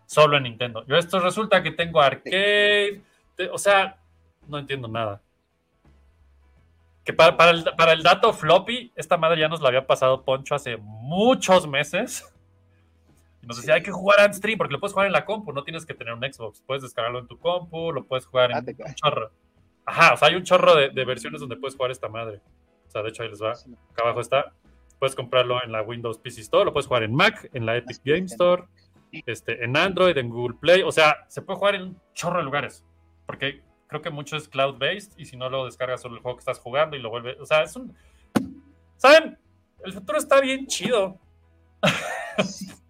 Solo 0.07 0.37
en 0.37 0.43
Nintendo. 0.45 0.83
Yo 0.87 0.95
esto 0.95 1.19
resulta 1.19 1.61
que 1.61 1.69
tengo 1.69 2.01
arcade, 2.01 3.03
o 3.51 3.59
sea, 3.59 3.99
no 4.47 4.57
entiendo 4.57 4.87
nada. 4.87 5.21
Que 7.05 7.13
para, 7.13 7.37
para 7.37 7.51
el, 7.51 7.63
para 7.77 7.93
el 7.93 8.01
dato 8.03 8.33
floppy, 8.33 8.91
esta 8.95 9.15
madre 9.17 9.39
ya 9.39 9.47
nos 9.47 9.61
la 9.61 9.67
había 9.69 9.85
pasado 9.85 10.23
Poncho 10.23 10.55
hace 10.55 10.77
muchos 10.77 11.67
meses. 11.67 12.25
Y 13.43 13.45
nos 13.47 13.57
decía, 13.57 13.75
hay 13.75 13.83
que 13.83 13.91
jugar 13.91 14.19
en 14.25 14.33
stream, 14.33 14.57
porque 14.57 14.73
lo 14.73 14.79
puedes 14.79 14.93
jugar 14.93 15.05
en 15.05 15.13
la 15.13 15.23
compu, 15.23 15.53
no 15.53 15.63
tienes 15.63 15.85
que 15.85 15.93
tener 15.93 16.13
un 16.15 16.21
Xbox. 16.21 16.61
Puedes 16.65 16.81
descargarlo 16.81 17.19
en 17.19 17.27
tu 17.27 17.37
compu, 17.37 17.91
lo 17.91 18.05
puedes 18.05 18.25
jugar 18.25 18.49
en 18.51 18.57
Ah, 18.57 18.63
un 18.67 18.73
cae. 18.73 18.95
chorro. 18.95 19.31
Ajá, 19.85 20.13
o 20.15 20.17
sea, 20.17 20.29
hay 20.29 20.35
un 20.35 20.43
chorro 20.43 20.73
de, 20.75 20.89
de 20.89 21.05
versiones 21.05 21.39
donde 21.39 21.57
puedes 21.57 21.75
jugar 21.75 21.91
esta 21.91 22.09
madre. 22.09 22.41
O 22.87 22.89
sea, 22.91 23.03
de 23.03 23.09
hecho 23.09 23.21
ahí 23.21 23.29
les 23.29 23.41
va. 23.41 23.51
Acá 23.51 24.01
abajo 24.01 24.21
está. 24.21 24.53
Puedes 24.97 25.13
comprarlo 25.15 25.63
en 25.63 25.71
la 25.71 25.83
Windows 25.83 26.17
PC 26.17 26.41
Store, 26.41 26.65
lo 26.65 26.73
puedes 26.73 26.87
jugar 26.87 27.03
en 27.03 27.13
Mac, 27.13 27.49
en 27.53 27.67
la 27.67 27.75
Epic 27.77 27.99
Game 28.03 28.25
Store, 28.25 28.63
este, 29.27 29.63
en 29.63 29.77
Android, 29.77 30.17
en 30.17 30.29
Google 30.29 30.57
Play. 30.59 30.81
O 30.81 30.91
sea, 30.91 31.17
se 31.27 31.43
puede 31.43 31.59
jugar 31.59 31.75
en 31.75 31.81
un 31.83 32.01
chorro 32.13 32.39
de 32.39 32.45
lugares. 32.45 32.83
Porque 33.27 33.61
creo 33.87 34.01
que 34.01 34.09
mucho 34.09 34.37
es 34.37 34.47
cloud-based 34.47 35.13
y 35.17 35.25
si 35.25 35.37
no 35.37 35.49
lo 35.49 35.65
descargas 35.65 36.01
solo 36.01 36.15
el 36.15 36.21
juego 36.21 36.37
que 36.37 36.41
estás 36.41 36.59
jugando 36.59 36.95
y 36.95 37.01
lo 37.01 37.09
vuelve. 37.09 37.37
O 37.39 37.45
sea, 37.45 37.63
es 37.63 37.75
un. 37.75 37.95
¿Saben? 38.97 39.37
El 39.83 39.93
futuro 39.93 40.17
está 40.17 40.41
bien 40.41 40.67
chido. 40.67 41.19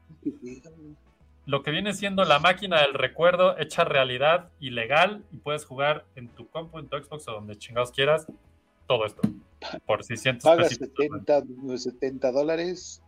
Lo 1.46 1.62
que 1.62 1.70
viene 1.70 1.94
siendo 1.94 2.26
la 2.26 2.40
máquina 2.40 2.82
del 2.82 2.96
recuerdo 2.96 3.56
hecha 3.60 3.84
realidad 3.84 4.50
y 4.60 4.72
legal 4.72 5.24
y 5.32 5.38
puedes 5.38 5.64
jugar 5.64 6.06
en 6.16 6.30
tu 6.30 6.50
compu, 6.50 6.80
en 6.80 6.88
tu 6.88 6.98
Xbox 6.98 7.28
o 7.28 7.34
donde 7.34 7.56
chingados 7.56 7.92
quieras. 7.92 8.26
Todo 8.88 9.06
esto. 9.06 9.22
Por 9.86 10.04
600 10.04 10.44
Pagas 10.44 10.70
pesitos. 10.70 10.90
70, 10.98 11.44
70 11.78 12.32
dólares, 12.32 13.02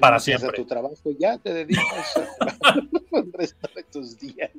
Para 0.00 0.18
siempre. 0.18 0.48
a 0.48 0.52
tu 0.52 0.64
trabajo 0.64 1.10
y 1.10 1.18
ya 1.18 1.38
te 1.38 1.52
dedicas 1.52 2.14
el 3.12 3.32
resto 3.32 3.68
de 3.74 3.82
tus 3.84 4.18
días. 4.18 4.50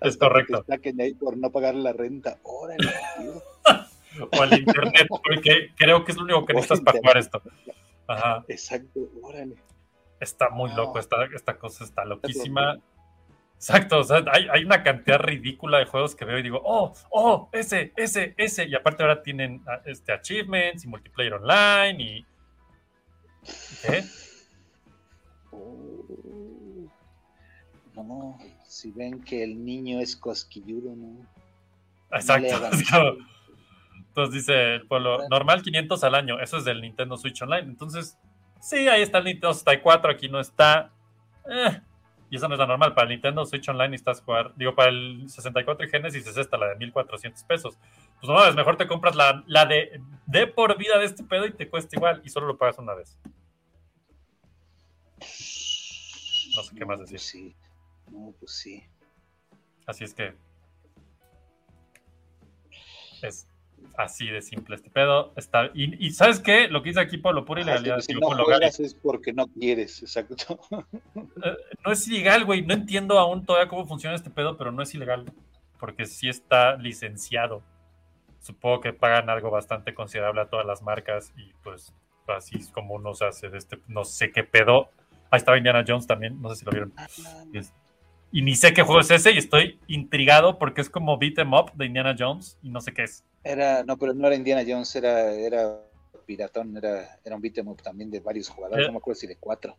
Es 0.00 0.16
correcto. 0.16 0.64
Te 0.64 1.02
ahí 1.02 1.14
por 1.14 1.36
no 1.36 1.50
pagar 1.50 1.74
la 1.74 1.92
renta. 1.92 2.38
Órale, 2.42 2.92
tío. 3.18 3.42
O 4.32 4.42
el 4.42 4.52
internet, 4.54 5.06
porque 5.08 5.70
creo 5.76 6.04
que 6.04 6.10
es 6.10 6.18
lo 6.18 6.24
único 6.24 6.44
que 6.44 6.52
necesitas 6.52 6.80
para 6.80 6.98
jugar 6.98 7.16
esto. 7.16 7.40
Ajá. 8.08 8.44
Exacto, 8.48 9.08
órale. 9.22 9.54
Está 10.18 10.50
muy 10.50 10.74
loco, 10.74 10.98
esta, 10.98 11.24
esta 11.32 11.56
cosa 11.56 11.84
está 11.84 12.04
loquísima. 12.04 12.76
Exacto, 13.54 13.98
o 13.98 14.04
sea, 14.04 14.24
hay, 14.32 14.48
hay 14.50 14.64
una 14.64 14.82
cantidad 14.82 15.18
ridícula 15.18 15.78
de 15.78 15.84
juegos 15.84 16.16
que 16.16 16.24
veo 16.24 16.38
y 16.38 16.42
digo, 16.42 16.60
oh, 16.64 16.92
oh, 17.10 17.48
ese, 17.52 17.92
ese, 17.94 18.34
ese. 18.36 18.66
Y 18.66 18.74
aparte 18.74 19.02
ahora 19.02 19.22
tienen 19.22 19.62
ah, 19.66 19.80
este, 19.84 20.12
achievements 20.12 20.84
y 20.84 20.88
multiplayer 20.88 21.34
online 21.34 22.02
y... 22.02 22.26
¿Qué? 23.82 24.02
Oh. 25.52 26.00
No, 27.94 28.38
si 28.66 28.92
ven 28.92 29.22
que 29.22 29.44
el 29.44 29.64
niño 29.64 30.00
es 30.00 30.16
cosquilludo, 30.16 30.96
¿no? 30.96 31.26
Exacto. 32.12 33.18
Entonces 34.08 34.34
dice 34.34 34.74
el 34.76 34.86
pueblo, 34.86 35.28
normal 35.28 35.62
500 35.62 36.02
al 36.04 36.14
año, 36.14 36.40
eso 36.40 36.56
es 36.56 36.64
del 36.64 36.80
Nintendo 36.80 37.16
Switch 37.16 37.40
Online. 37.42 37.68
Entonces, 37.68 38.18
sí, 38.60 38.88
ahí 38.88 39.02
está 39.02 39.18
el 39.18 39.24
Nintendo 39.24 39.54
64, 39.54 40.10
aquí 40.10 40.28
no 40.28 40.40
está. 40.40 40.90
Eh, 41.48 41.80
y 42.28 42.36
eso 42.36 42.48
no 42.48 42.54
es 42.54 42.58
la 42.58 42.66
normal. 42.66 42.94
Para 42.94 43.04
el 43.04 43.10
Nintendo 43.10 43.44
Switch 43.44 43.68
Online 43.68 43.90
necesitas 43.90 44.22
jugar, 44.22 44.52
digo, 44.56 44.74
para 44.74 44.90
el 44.90 45.28
64 45.28 45.86
y 45.86 45.90
Genesis 45.90 46.26
es 46.26 46.36
esta, 46.36 46.56
la 46.56 46.68
de 46.68 46.76
1400 46.76 47.44
pesos. 47.44 47.78
Pues 48.20 48.28
no, 48.28 48.44
es 48.44 48.54
mejor 48.54 48.76
te 48.76 48.86
compras 48.86 49.14
la, 49.14 49.44
la 49.46 49.66
de, 49.66 50.00
de 50.26 50.46
por 50.46 50.76
vida 50.76 50.98
de 50.98 51.04
este 51.04 51.22
pedo 51.22 51.46
y 51.46 51.52
te 51.52 51.68
cuesta 51.68 51.96
igual 51.96 52.20
y 52.24 52.30
solo 52.30 52.46
lo 52.46 52.58
pagas 52.58 52.78
una 52.78 52.94
vez. 52.94 53.18
No 56.56 56.62
sé 56.62 56.74
qué 56.76 56.84
más 56.84 57.00
decir. 57.00 57.16
Pues 57.16 57.22
sí. 57.22 57.56
No, 58.10 58.34
pues 58.38 58.52
sí. 58.52 58.84
Así 59.86 60.04
es 60.04 60.14
que 60.14 60.34
es 63.22 63.46
así 63.96 64.26
de 64.28 64.42
simple 64.42 64.76
este 64.76 64.90
pedo. 64.90 65.32
Está, 65.36 65.70
y, 65.74 66.06
y 66.06 66.10
¿sabes 66.10 66.40
qué? 66.40 66.68
Lo 66.68 66.82
que 66.82 66.90
dice 66.90 67.00
aquí 67.00 67.18
por 67.18 67.34
lo 67.34 67.44
pura 67.44 67.62
Ajá, 67.62 67.70
ilegalidad. 67.72 68.00
si 68.00 68.14
no 68.14 68.28
juegas 68.30 68.80
es 68.80 68.94
porque 68.94 69.32
no 69.32 69.46
quieres, 69.48 70.02
exacto. 70.02 70.58
eh, 71.16 71.56
no 71.84 71.92
es 71.92 72.06
ilegal, 72.08 72.44
güey. 72.44 72.62
No 72.62 72.74
entiendo 72.74 73.18
aún 73.18 73.44
todavía 73.44 73.68
cómo 73.68 73.86
funciona 73.86 74.16
este 74.16 74.30
pedo, 74.30 74.56
pero 74.56 74.72
no 74.72 74.82
es 74.82 74.94
ilegal. 74.94 75.32
Porque 75.78 76.06
sí 76.06 76.28
está 76.28 76.76
licenciado. 76.76 77.62
Supongo 78.40 78.80
que 78.80 78.92
pagan 78.92 79.28
algo 79.30 79.50
bastante 79.50 79.94
considerable 79.94 80.42
a 80.42 80.48
todas 80.48 80.66
las 80.66 80.82
marcas 80.82 81.32
y 81.36 81.52
pues 81.62 81.92
así 82.26 82.56
es 82.58 82.68
como 82.68 82.94
uno 82.94 83.12
se 83.14 83.24
hace 83.26 83.48
de 83.50 83.58
este, 83.58 83.78
no 83.88 84.04
sé 84.04 84.30
qué 84.30 84.44
pedo. 84.44 84.90
Ahí 85.30 85.38
estaba 85.38 85.58
Indiana 85.58 85.84
Jones 85.86 86.06
también, 86.06 86.40
no 86.40 86.48
sé 86.50 86.56
si 86.56 86.64
lo 86.64 86.72
vieron. 86.72 86.92
Y, 87.52 87.58
es- 87.58 87.72
y 88.32 88.42
ni 88.42 88.54
sé 88.54 88.72
qué 88.72 88.82
juego 88.82 89.00
es 89.00 89.10
ese 89.10 89.32
y 89.32 89.38
estoy 89.38 89.78
intrigado 89.88 90.58
porque 90.58 90.80
es 90.80 90.88
como 90.90 91.18
beat 91.18 91.38
em 91.38 91.52
up 91.52 91.72
de 91.74 91.86
Indiana 91.86 92.14
Jones 92.18 92.58
y 92.62 92.70
no 92.70 92.80
sé 92.80 92.92
qué 92.92 93.04
es. 93.04 93.24
Era, 93.42 93.82
no, 93.84 93.96
pero 93.96 94.12
no 94.14 94.26
era 94.26 94.36
Indiana 94.36 94.62
Jones, 94.66 94.94
era, 94.94 95.32
era 95.32 95.80
Piratón, 96.26 96.76
era, 96.76 97.18
era 97.24 97.34
un 97.34 97.42
beat'em 97.42 97.66
up 97.68 97.82
también 97.82 98.10
de 98.10 98.20
varios 98.20 98.48
jugadores, 98.48 98.84
Eh. 98.84 98.88
no 98.88 98.92
me 98.92 98.98
acuerdo 98.98 99.18
si 99.20 99.26
de 99.26 99.36
cuatro. 99.36 99.76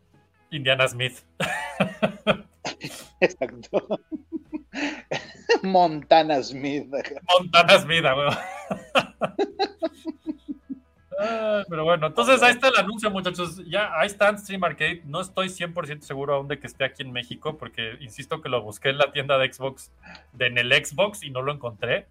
Indiana 0.50 0.86
Smith. 0.88 1.20
Exacto. 3.22 3.88
Montana 5.64 6.42
Smith. 6.44 6.88
Montana 7.40 7.80
Smith, 7.80 8.04
a 8.06 8.16
huevo. 8.16 8.32
Ah, 11.24 11.64
Pero 11.70 11.84
bueno, 11.84 12.08
entonces 12.08 12.42
ahí 12.42 12.52
está 12.54 12.70
el 12.70 12.78
anuncio, 12.78 13.12
muchachos. 13.12 13.64
Ya 13.68 13.92
ahí 14.00 14.08
está 14.08 14.36
Stream 14.38 14.64
Arcade. 14.64 15.02
No 15.06 15.22
estoy 15.22 15.50
100% 15.50 16.02
seguro 16.02 16.34
aún 16.34 16.48
de 16.48 16.60
que 16.60 16.66
esté 16.66 16.84
aquí 16.84 17.04
en 17.04 17.12
México, 17.12 17.58
porque 17.58 17.98
insisto 18.00 18.42
que 18.42 18.50
lo 18.50 18.62
busqué 18.62 18.90
en 18.90 18.98
la 18.98 19.12
tienda 19.12 19.38
de 19.38 19.52
Xbox, 19.52 19.92
de 20.34 20.48
en 20.48 20.58
el 20.58 20.72
Xbox, 20.74 21.24
y 21.24 21.30
no 21.30 21.42
lo 21.42 21.54
encontré. 21.54 22.08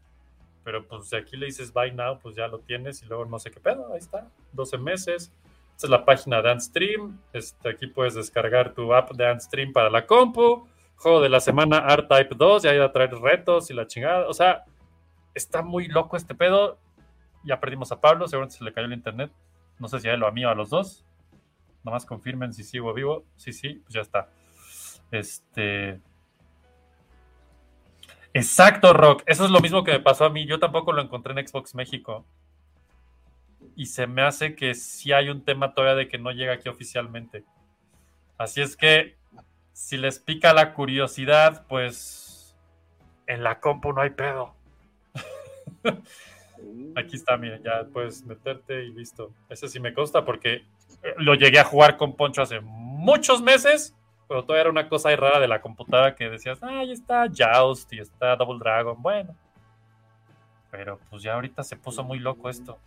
Pero 0.62 0.86
pues 0.86 1.08
si 1.08 1.16
aquí 1.16 1.36
le 1.36 1.46
dices 1.46 1.72
Buy 1.72 1.92
Now, 1.92 2.20
pues 2.20 2.36
ya 2.36 2.46
lo 2.46 2.60
tienes 2.60 3.02
y 3.02 3.06
luego 3.06 3.24
no 3.24 3.38
sé 3.38 3.50
qué 3.50 3.58
pedo. 3.58 3.92
Ahí 3.92 3.98
está, 3.98 4.28
12 4.52 4.78
meses. 4.78 5.32
Esta 5.74 5.86
es 5.86 5.90
la 5.90 6.04
página 6.04 6.42
de 6.42 6.50
Antstream. 6.50 7.18
Este, 7.32 7.70
aquí 7.70 7.86
puedes 7.86 8.14
descargar 8.14 8.74
tu 8.74 8.92
app 8.94 9.12
de 9.12 9.26
Antstream 9.26 9.72
para 9.72 9.90
la 9.90 10.06
compu. 10.06 10.68
Juego 10.96 11.20
de 11.22 11.30
la 11.30 11.40
semana 11.40 11.86
R-Type 11.88 12.34
2, 12.36 12.62
ya 12.62 12.74
iba 12.74 12.84
a 12.84 12.92
traer 12.92 13.14
retos 13.14 13.70
y 13.70 13.74
la 13.74 13.86
chingada. 13.86 14.28
O 14.28 14.34
sea, 14.34 14.64
está 15.34 15.62
muy 15.62 15.88
loco 15.88 16.16
este 16.16 16.34
pedo. 16.34 16.78
Ya 17.44 17.60
perdimos 17.60 17.90
a 17.92 18.00
Pablo, 18.00 18.28
seguramente 18.28 18.58
se 18.58 18.64
le 18.64 18.72
cayó 18.72 18.86
el 18.86 18.92
internet. 18.92 19.30
No 19.78 19.88
sé 19.88 20.00
si 20.00 20.08
a 20.08 20.14
él 20.14 20.22
o 20.22 20.26
a 20.26 20.32
mí 20.32 20.44
o 20.44 20.50
a 20.50 20.54
los 20.54 20.70
dos. 20.70 21.04
Nomás 21.82 22.04
confirmen 22.04 22.52
si 22.52 22.62
sigo 22.62 22.92
vivo. 22.92 23.24
Sí, 23.36 23.52
sí, 23.52 23.80
pues 23.82 23.94
ya 23.94 24.02
está. 24.02 24.28
Este. 25.10 26.00
Exacto, 28.32 28.92
Rock. 28.92 29.22
Eso 29.26 29.44
es 29.44 29.50
lo 29.50 29.60
mismo 29.60 29.82
que 29.82 29.92
me 29.92 30.00
pasó 30.00 30.24
a 30.24 30.30
mí. 30.30 30.46
Yo 30.46 30.58
tampoco 30.58 30.92
lo 30.92 31.02
encontré 31.02 31.32
en 31.32 31.46
Xbox 31.46 31.74
México. 31.74 32.24
Y 33.74 33.86
se 33.86 34.06
me 34.06 34.22
hace 34.22 34.54
que 34.54 34.74
sí 34.74 35.12
hay 35.12 35.30
un 35.30 35.44
tema 35.44 35.74
todavía 35.74 35.96
de 35.96 36.08
que 36.08 36.18
no 36.18 36.30
llega 36.30 36.54
aquí 36.54 36.68
oficialmente. 36.68 37.44
Así 38.36 38.60
es 38.60 38.76
que, 38.76 39.16
si 39.72 39.96
les 39.96 40.18
pica 40.18 40.52
la 40.52 40.74
curiosidad, 40.74 41.66
pues 41.68 42.56
en 43.26 43.42
la 43.42 43.60
compu 43.60 43.92
no 43.92 44.02
hay 44.02 44.10
pedo. 44.10 44.54
Aquí 46.96 47.16
está, 47.16 47.36
miren, 47.36 47.62
ya 47.62 47.84
puedes 47.92 48.24
meterte 48.24 48.84
y 48.84 48.92
listo. 48.92 49.32
Ese 49.48 49.68
sí 49.68 49.80
me 49.80 49.94
consta 49.94 50.24
porque 50.24 50.64
eh, 51.02 51.14
lo 51.18 51.34
llegué 51.34 51.58
a 51.58 51.64
jugar 51.64 51.96
con 51.96 52.16
Poncho 52.16 52.42
hace 52.42 52.60
muchos 52.60 53.42
meses, 53.42 53.94
pero 54.28 54.44
todavía 54.44 54.62
era 54.62 54.70
una 54.70 54.88
cosa 54.88 55.08
ahí 55.08 55.16
rara 55.16 55.40
de 55.40 55.48
la 55.48 55.60
computadora 55.60 56.14
que 56.14 56.28
decías, 56.28 56.58
ah, 56.62 56.80
ahí 56.80 56.92
está 56.92 57.26
Joust 57.28 57.92
y 57.92 58.00
está 58.00 58.36
Double 58.36 58.58
Dragon, 58.58 59.00
bueno. 59.00 59.34
Pero 60.70 60.98
pues 61.10 61.22
ya 61.22 61.34
ahorita 61.34 61.62
se 61.62 61.76
puso 61.76 62.04
muy 62.04 62.18
loco 62.18 62.48
esto. 62.48 62.78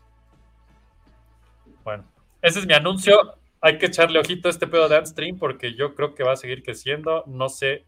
Bueno, 1.84 2.06
ese 2.42 2.60
es 2.60 2.66
mi 2.66 2.74
anuncio. 2.74 3.36
Hay 3.60 3.78
que 3.78 3.88
echarle 3.88 4.20
ojito 4.20 4.48
a 4.48 4.52
este 4.52 4.68
pedo 4.68 4.88
de 4.88 5.06
Stream 5.06 5.38
porque 5.38 5.74
yo 5.76 5.96
creo 5.96 6.16
que 6.16 6.24
va 6.24 6.34
a 6.34 6.38
seguir 6.38 6.64
creciendo. 6.64 7.24
No 7.28 7.50
sé, 7.50 7.86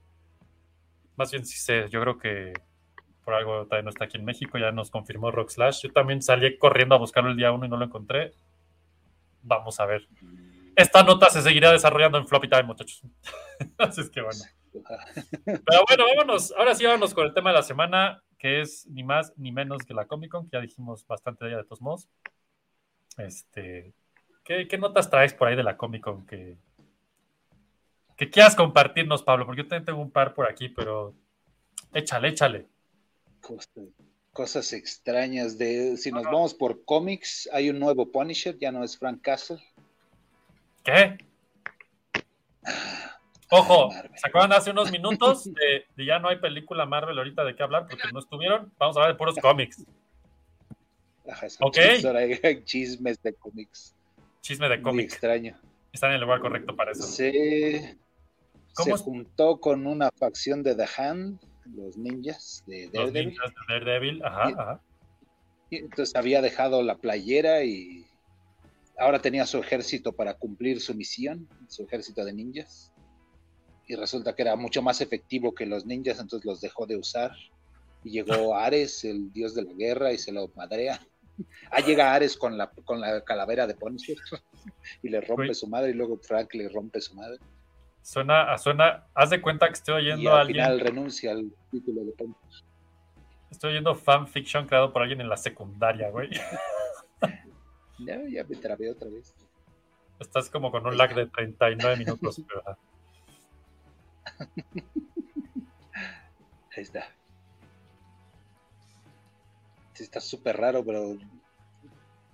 más 1.15 1.31
bien 1.31 1.45
sí 1.45 1.57
sé, 1.57 1.87
yo 1.89 2.01
creo 2.01 2.17
que 2.17 2.53
por 3.25 3.33
algo 3.33 3.65
todavía 3.65 3.83
no 3.83 3.89
está 3.89 4.05
aquí 4.05 4.17
en 4.17 4.23
México, 4.23 4.57
ya 4.57 4.71
nos 4.71 4.91
confirmó 4.91 5.31
Rock 5.31 5.49
Slash. 5.49 5.81
Yo 5.81 5.91
también 5.91 6.21
salí 6.21 6.57
corriendo 6.57 6.95
a 6.95 6.99
buscarlo 6.99 7.31
el 7.31 7.35
día 7.35 7.51
uno 7.51 7.65
y 7.65 7.69
no 7.69 7.75
lo 7.75 7.85
encontré. 7.85 8.33
Vamos 9.41 9.79
a 9.79 9.85
ver. 9.85 10.07
Esta 10.75 11.03
nota 11.03 11.29
se 11.29 11.41
seguirá 11.41 11.71
desarrollando 11.71 12.19
en 12.19 12.27
Floppy 12.27 12.47
Time, 12.47 12.63
muchachos. 12.63 13.01
Así 13.77 14.01
es 14.01 14.09
que 14.09 14.21
bueno. 14.21 14.39
Pero 15.43 15.83
bueno, 15.87 16.03
vámonos. 16.15 16.53
Ahora 16.57 16.75
sí, 16.75 16.85
vámonos 16.85 17.13
con 17.13 17.25
el 17.25 17.33
tema 17.33 17.49
de 17.49 17.55
la 17.55 17.63
semana, 17.63 18.21
que 18.37 18.61
es 18.61 18.85
ni 18.87 19.03
más 19.03 19.33
ni 19.37 19.51
menos 19.51 19.83
que 19.83 19.93
la 19.93 20.05
Comic 20.05 20.31
Con, 20.31 20.45
que 20.45 20.57
ya 20.57 20.61
dijimos 20.61 21.05
bastante 21.07 21.45
de 21.45 21.51
ella 21.51 21.57
de 21.57 21.63
todos 21.63 21.81
modos. 21.81 22.07
Este, 23.17 23.93
¿qué, 24.43 24.67
qué 24.67 24.77
notas 24.77 25.09
traes 25.09 25.33
por 25.33 25.47
ahí 25.47 25.55
de 25.55 25.63
la 25.63 25.77
Comic 25.77 26.03
Con 26.03 26.25
que, 26.27 26.57
que 28.17 28.29
quieras 28.29 28.55
compartirnos, 28.55 29.23
Pablo? 29.23 29.45
Porque 29.47 29.63
yo 29.63 29.67
también 29.67 29.85
tengo 29.85 30.01
un 30.01 30.11
par 30.11 30.35
por 30.35 30.47
aquí, 30.47 30.69
pero 30.69 31.15
échale, 31.93 32.27
échale. 32.27 32.74
Cosas, 33.45 33.69
cosas 34.33 34.73
extrañas 34.73 35.57
de 35.59 35.97
si 35.97 36.11
nos 36.11 36.23
vamos 36.23 36.55
por 36.55 36.83
cómics, 36.83 37.47
hay 37.53 37.69
un 37.69 37.77
nuevo 37.77 38.11
Punisher, 38.11 38.57
ya 38.57 38.71
no 38.71 38.83
es 38.83 38.97
Frank 38.97 39.21
Castle. 39.21 39.63
¿Qué? 40.83 41.17
Ojo, 43.51 43.89
Marvel. 43.89 44.11
se 44.15 44.47
de 44.47 44.55
hace 44.55 44.71
unos 44.71 44.91
minutos 44.91 45.43
de, 45.45 45.85
de 45.95 46.05
ya 46.05 46.17
no 46.17 46.29
hay 46.29 46.37
película 46.37 46.85
Marvel 46.87 47.17
ahorita 47.17 47.43
de 47.43 47.55
qué 47.55 47.61
hablar 47.61 47.85
porque 47.87 48.03
no 48.11 48.19
estuvieron. 48.19 48.73
Vamos 48.79 48.97
a 48.97 49.01
hablar 49.01 49.13
de 49.13 49.17
puros 49.19 49.35
cómics. 49.37 49.85
Ajá, 51.29 51.47
Ok. 51.59 51.75
chismes, 51.75 52.05
ahora 52.05 52.19
hay 52.19 52.63
chismes 52.65 53.21
de 53.21 53.33
cómics. 53.35 53.95
Chisme 54.41 54.67
de 54.69 54.81
cómics. 54.81 55.13
extraño. 55.13 55.55
Están 55.93 56.09
en 56.09 56.15
el 56.15 56.21
lugar 56.21 56.39
correcto 56.39 56.75
para 56.75 56.91
eso. 56.91 57.03
Se, 57.03 57.97
¿Cómo 58.73 58.97
se 58.97 59.03
juntó 59.03 59.59
con 59.59 59.85
una 59.85 60.09
facción 60.11 60.63
de 60.63 60.75
The 60.75 60.87
Hand, 60.97 61.39
los 61.73 61.97
ninjas 61.97 62.63
de 62.67 62.85
Los 62.85 62.93
Daredevil. 62.93 63.27
ninjas 63.29 63.49
de 63.49 63.73
Daredevil. 63.73 64.23
Ajá, 64.23 64.47
ajá. 64.57 64.81
Y 65.69 65.77
entonces 65.77 66.15
había 66.15 66.41
dejado 66.41 66.83
la 66.83 66.97
playera 66.97 67.63
y 67.63 68.05
ahora 68.97 69.19
tenía 69.19 69.45
su 69.45 69.57
ejército 69.57 70.13
para 70.13 70.35
cumplir 70.35 70.79
su 70.79 70.93
misión, 70.93 71.47
su 71.67 71.83
ejército 71.83 72.23
de 72.23 72.33
ninjas. 72.33 72.91
Y 73.87 73.95
resulta 73.95 74.35
que 74.35 74.41
era 74.41 74.55
mucho 74.55 74.81
más 74.81 75.01
efectivo 75.01 75.53
que 75.53 75.65
los 75.65 75.85
ninjas, 75.85 76.19
entonces 76.19 76.45
los 76.45 76.61
dejó 76.61 76.85
de 76.85 76.97
usar. 76.97 77.31
Y 78.03 78.11
llegó 78.11 78.55
Ares, 78.55 79.03
el 79.03 79.31
dios 79.31 79.55
de 79.55 79.63
la 79.63 79.73
guerra, 79.73 80.13
y 80.13 80.17
se 80.17 80.31
lo 80.31 80.47
madrea. 80.55 80.99
Ah, 81.69 81.81
llega 81.81 82.13
Ares 82.13 82.37
con 82.37 82.57
la, 82.57 82.71
con 82.85 83.01
la 83.01 83.21
calavera 83.25 83.67
de 83.67 83.75
Punisher 83.75 84.15
y 85.03 85.09
le 85.09 85.19
rompe 85.19 85.53
su 85.53 85.67
madre, 85.67 85.89
y 85.89 85.93
luego 85.93 86.17
Frank 86.17 86.53
le 86.53 86.69
rompe 86.69 87.01
su 87.01 87.13
madre. 87.13 87.39
Suena, 88.05 88.55
suena, 88.59 89.07
haz 89.15 89.31
de 89.31 89.41
cuenta 89.41 89.65
que 89.65 89.73
estoy 89.73 89.95
Y 89.95 89.97
oyendo 90.05 90.29
a 90.29 90.35
al 90.35 90.41
alguien, 90.41 90.63
final 90.63 90.79
renuncia 90.79 91.31
al 91.31 91.51
título 91.71 92.05
de 92.05 92.11
Punisher. 92.11 92.63
estoy 93.49 93.71
oyendo 93.71 93.95
fanfiction 93.95 94.67
creado 94.67 94.93
por 94.93 95.01
alguien 95.01 95.21
en 95.21 95.27
la 95.27 95.37
secundaria, 95.37 96.11
güey. 96.11 96.29
Ya, 97.97 98.21
ya 98.29 98.43
me 98.43 98.57
trabé 98.57 98.91
otra 98.91 99.09
vez. 99.09 99.33
Estás 100.19 100.49
como 100.49 100.69
con 100.69 100.85
un 100.85 100.97
lag 100.97 101.15
de 101.15 101.27
39 101.27 101.97
minutos. 101.97 102.41
ajá. 102.65 102.77
Ahí 106.75 106.83
está. 106.83 107.07
Sí, 109.93 110.03
está 110.03 110.19
súper 110.19 110.57
raro, 110.57 110.83
pero 110.85 111.17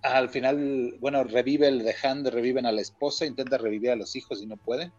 al 0.02 0.30
final, 0.30 0.96
bueno, 1.00 1.24
revive 1.24 1.68
el 1.68 1.84
de 1.84 1.96
Hand, 2.04 2.28
reviven 2.28 2.66
a 2.66 2.72
la 2.72 2.82
esposa, 2.82 3.26
intenta 3.28 3.60
revivir 3.60 3.92
a 3.92 3.96
los 3.96 4.16
hijos 4.16 4.42
y 4.42 4.48
no 4.48 4.58
puede. 4.58 4.92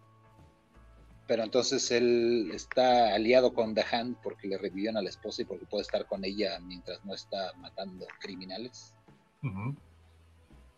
Pero 1.27 1.45
entonces 1.45 1.91
él 1.91 2.51
está 2.53 3.15
aliado 3.15 3.55
con 3.55 3.75
The 3.75 3.85
Hand 3.91 4.17
porque 4.23 4.49
le 4.49 4.59
revivieron 4.59 4.97
a 4.97 5.03
la 5.03 5.09
esposa 5.09 5.43
y 5.43 5.45
porque 5.45 5.67
puede 5.67 5.83
estar 5.83 6.05
con 6.07 6.25
ella 6.25 6.59
mientras 6.61 7.05
no 7.05 7.15
está 7.15 7.53
matando 7.59 8.07
criminales. 8.21 8.93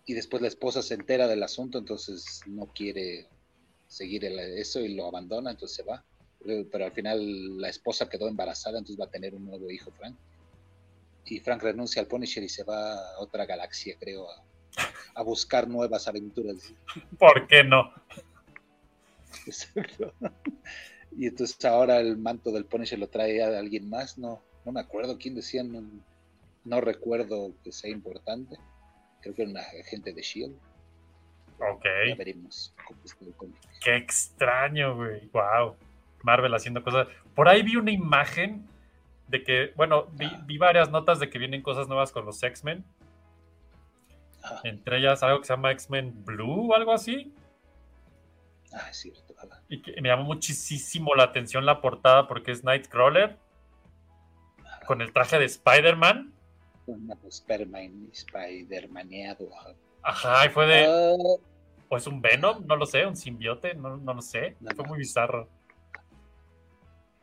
Y 0.07 0.14
después 0.14 0.42
la 0.42 0.48
esposa 0.48 0.83
se 0.83 0.94
entera 0.94 1.26
del 1.28 1.42
asunto, 1.42 1.78
entonces 1.78 2.42
no 2.46 2.66
quiere 2.74 3.26
seguir 3.87 4.24
el- 4.26 4.38
eso 4.59 4.80
y 4.80 4.94
lo 4.94 5.07
abandona, 5.07 5.50
entonces 5.52 5.76
se 5.76 5.83
va. 5.83 6.04
Pero, 6.40 6.68
pero 6.70 6.85
al 6.85 6.92
final 6.92 7.57
la 7.59 7.70
esposa 7.70 8.09
quedó 8.09 8.28
embarazada, 8.28 8.78
entonces 8.78 9.00
va 9.00 9.07
a 9.07 9.11
tener 9.11 9.35
un 9.35 9.46
nuevo 9.46 9.70
hijo, 9.70 9.90
Frank. 9.92 10.16
Y 11.24 11.40
Frank 11.40 11.62
renuncia 11.62 12.02
al 12.02 12.09
Punisher 12.09 12.42
y 12.42 12.50
se 12.50 12.64
va 12.64 12.92
a 12.92 13.18
otra 13.20 13.46
galaxia, 13.46 13.96
creo, 13.98 14.26
a, 14.30 14.44
a 15.14 15.22
buscar 15.22 15.66
nuevas 15.68 16.07
aventuras. 16.07 16.59
¿Por 17.18 17.46
qué 17.46 17.64
no? 17.64 17.90
Exacto. 19.47 20.12
Y 21.16 21.29
entonces 21.29 21.64
ahora 21.64 22.01
el 22.01 22.16
manto 22.16 22.51
del 22.51 22.64
Punisher 22.64 22.99
lo 22.99 23.09
trae 23.09 23.40
a 23.40 23.57
alguien 23.57 23.88
más, 23.88 24.18
no, 24.18 24.42
no 24.64 24.73
me 24.73 24.81
acuerdo 24.81 25.16
quién 25.16 25.37
decía, 25.37 25.62
no, 25.62 25.81
no 26.64 26.81
recuerdo 26.81 27.53
que 27.62 27.70
sea 27.73 27.90
importante. 27.90 28.57
Creo 29.20 29.35
que 29.35 29.42
era 29.42 29.51
una 29.51 29.61
agente 29.61 30.12
de 30.12 30.23
Shield. 30.23 30.57
Ok. 31.59 31.85
Ya 32.09 32.14
veremos 32.16 32.75
cómo 32.87 33.01
está 33.05 33.25
el 33.25 33.33
cómic. 33.35 33.57
Qué 33.83 33.97
extraño, 33.97 34.97
güey. 34.97 35.29
Wow. 35.33 35.77
Marvel 36.23 36.55
haciendo 36.55 36.83
cosas. 36.83 37.07
Por 37.35 37.49
ahí 37.49 37.62
vi 37.62 37.77
una 37.77 37.92
imagen 37.92 38.66
de 39.29 39.42
que, 39.44 39.73
bueno, 39.77 40.07
vi, 40.12 40.27
vi 40.47 40.59
varias 40.59 40.90
notas 40.90 41.20
de 41.20 41.31
que 41.31 41.38
vienen 41.38 41.62
cosas 41.62 41.87
nuevas 41.87 42.12
con 42.12 42.25
los 42.25 42.42
X-Men. 42.42 42.85
Entre 44.64 44.99
ellas 44.99 45.23
algo 45.23 45.40
que 45.40 45.47
se 45.47 45.53
llama 45.55 45.73
X-Men 45.73 46.25
Blue 46.25 46.70
o 46.70 46.75
algo 46.75 46.92
así. 46.92 47.33
Ah, 48.77 48.89
es 48.91 48.97
cierto. 48.97 49.35
Y 49.69 49.83
que 49.83 50.01
me 50.01 50.09
llamó 50.09 50.25
muchísimo 50.25 51.15
la 51.15 51.23
atención 51.25 51.65
la 51.65 51.81
portada 51.81 52.27
porque 52.27 52.51
es 52.51 52.65
Nightcrawler 52.65 53.39
con 54.87 55.01
el 55.01 55.13
traje 55.13 55.39
de 55.39 55.45
Spider-Man. 55.45 56.35
Una 56.87 57.17
Spider-Man, 57.29 58.09
Spider-Maneado. 58.13 59.49
ajá. 60.03 60.47
Y 60.47 60.49
fue 60.51 60.67
de. 60.67 60.87
Ah, 60.87 61.15
¿O 61.89 61.97
es 61.97 62.07
un 62.07 62.21
Venom? 62.21 62.67
No 62.67 62.77
lo 62.77 62.85
sé, 62.87 63.07
un 63.07 63.17
simbiote, 63.17 63.75
no, 63.75 63.97
no 63.97 64.15
lo 64.15 64.23
sé. 64.23 64.57
No, 64.61 64.71
Fue 64.75 64.85
no. 64.85 64.89
muy 64.91 64.99
bizarro. 64.99 65.49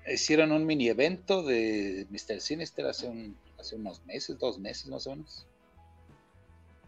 hicieron 0.08 0.52
un 0.52 0.66
mini 0.66 0.88
evento 0.88 1.44
de 1.44 2.08
Mr. 2.10 2.40
Sinister 2.40 2.86
hace, 2.86 3.08
un, 3.08 3.38
hace 3.60 3.76
unos 3.76 4.04
meses, 4.06 4.38
dos 4.40 4.58
meses 4.58 4.88
más 4.88 5.06
o 5.08 5.12
menos. 5.12 5.46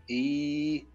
Y 0.08 0.88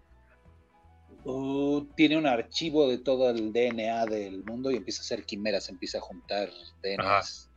uh, 1.25 1.85
tiene 1.95 2.17
un 2.17 2.27
archivo 2.27 2.89
de 2.89 2.97
todo 2.97 3.29
el 3.29 3.51
DNA 3.51 4.05
del 4.05 4.43
mundo 4.43 4.71
y 4.71 4.75
empieza 4.75 5.01
a 5.01 5.05
hacer 5.05 5.25
quimeras, 5.25 5.69
empieza 5.69 5.99
a 5.99 6.01
juntar 6.01 6.49
DNAs. 6.81 7.49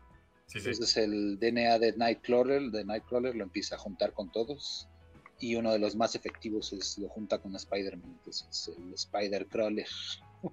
Sí, 0.46 0.60
sí. 0.60 0.68
Entonces 0.70 0.96
el 0.98 1.38
DNA 1.38 1.78
de 1.78 1.96
Nightcrawler, 1.96 2.70
de 2.70 2.84
Nightcrawler 2.84 3.34
lo 3.34 3.44
empieza 3.44 3.76
a 3.76 3.78
juntar 3.78 4.12
con 4.12 4.30
todos 4.30 4.88
y 5.38 5.56
uno 5.56 5.72
de 5.72 5.78
los 5.78 5.96
más 5.96 6.14
efectivos 6.14 6.72
es 6.72 6.98
lo 6.98 7.08
junta 7.08 7.38
con 7.38 7.54
Spider-Man, 7.56 8.16
entonces 8.18 8.70
el 8.76 8.94
Spider-Crawler, 8.94 9.88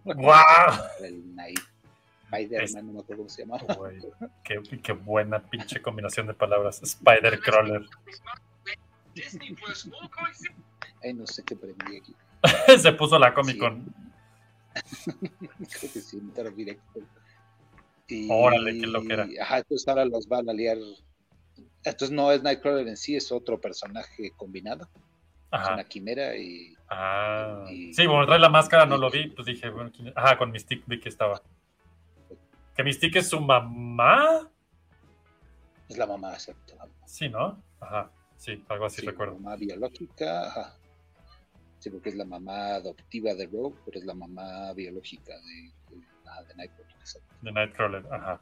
¡Guau! 0.04 0.82
el 1.04 1.36
Night 1.36 1.60
Spider-Man, 2.32 2.88
no 2.88 2.94
me 2.94 3.00
acuerdo 3.00 3.24
cómo 3.24 3.30
se 3.30 3.42
llama. 3.42 3.58
Güey, 3.78 4.00
qué, 4.44 4.62
qué 4.82 4.92
buena 4.94 5.40
pinche 5.40 5.82
combinación 5.82 6.28
de 6.28 6.34
palabras. 6.34 6.82
Spider 6.84 7.40
Crawler. 7.40 7.82
Ay, 11.04 11.14
no 11.14 11.26
sé 11.26 11.44
qué 11.44 11.56
prendí 11.56 11.98
aquí. 11.98 12.16
Se 12.80 12.92
puso 12.94 13.18
la 13.20 13.34
Comic 13.34 13.58
Con. 13.60 13.94
Creo 15.20 15.92
que 15.94 16.02
sí, 16.02 16.20
directo. 16.56 17.00
Y, 18.08 18.28
Órale, 18.32 18.80
qué 18.80 18.88
loquera. 18.88 19.28
Ajá, 19.42 19.58
entonces 19.60 19.88
ahora 19.88 20.06
los 20.06 20.28
van 20.28 20.50
a 20.50 20.54
liar. 20.54 20.78
Entonces 21.84 22.12
no 22.12 22.32
es 22.32 22.42
Nightcrawler 22.42 22.88
en 22.88 22.98
sí, 22.98 23.16
es 23.16 23.32
otro 23.32 23.60
personaje 23.60 24.32
combinado. 24.36 24.86
Es 24.86 25.60
Ajá. 25.60 25.74
una 25.74 25.84
quimera 25.84 26.36
y 26.36 26.76
Ah. 26.90 27.66
y- 27.70 27.94
Sí, 27.94 28.08
bueno, 28.08 28.26
trae 28.26 28.40
la 28.40 28.50
máscara, 28.50 28.86
no 28.86 28.98
lo 28.98 29.10
vi. 29.12 29.28
Pues 29.30 29.46
dije, 29.46 29.70
bueno, 29.70 29.92
¿quién 29.92 30.08
es? 30.08 30.14
Ajá, 30.18 30.38
con 30.38 30.52
Mystique 30.52 30.84
vi 30.88 31.00
que 31.00 31.10
estaba. 31.10 31.42
Que 32.76 32.84
Mystique 32.84 33.20
es 33.20 33.30
su 33.30 33.40
mamá. 33.40 34.50
es 35.88 35.98
la 35.98 36.06
mamá, 36.08 36.34
exacto. 36.34 36.74
Sí, 37.06 37.30
¿no? 37.30 37.62
Ajá. 37.80 38.12
Sí, 38.38 38.64
algo 38.70 38.86
así 38.86 39.02
Sí, 39.02 39.08
recuerdo. 39.08 39.36
Mamá 39.36 39.56
biológica, 39.56 40.48
ajá. 40.48 40.76
Sí, 41.80 41.90
porque 41.90 42.10
es 42.10 42.16
la 42.16 42.26
mamá 42.26 42.76
adoptiva 42.76 43.34
de 43.34 43.46
Rogue, 43.48 43.78
pero 43.86 44.00
es 44.00 44.06
la 44.06 44.14
mamá 44.14 44.74
biológica 44.74 45.34
de, 45.40 45.96
de, 45.96 46.04
ah, 46.26 46.44
de 46.44 46.56
Nightcrawler. 46.56 46.96
De 47.42 47.52
Nightcrawler, 47.52 48.06
ajá. 48.14 48.42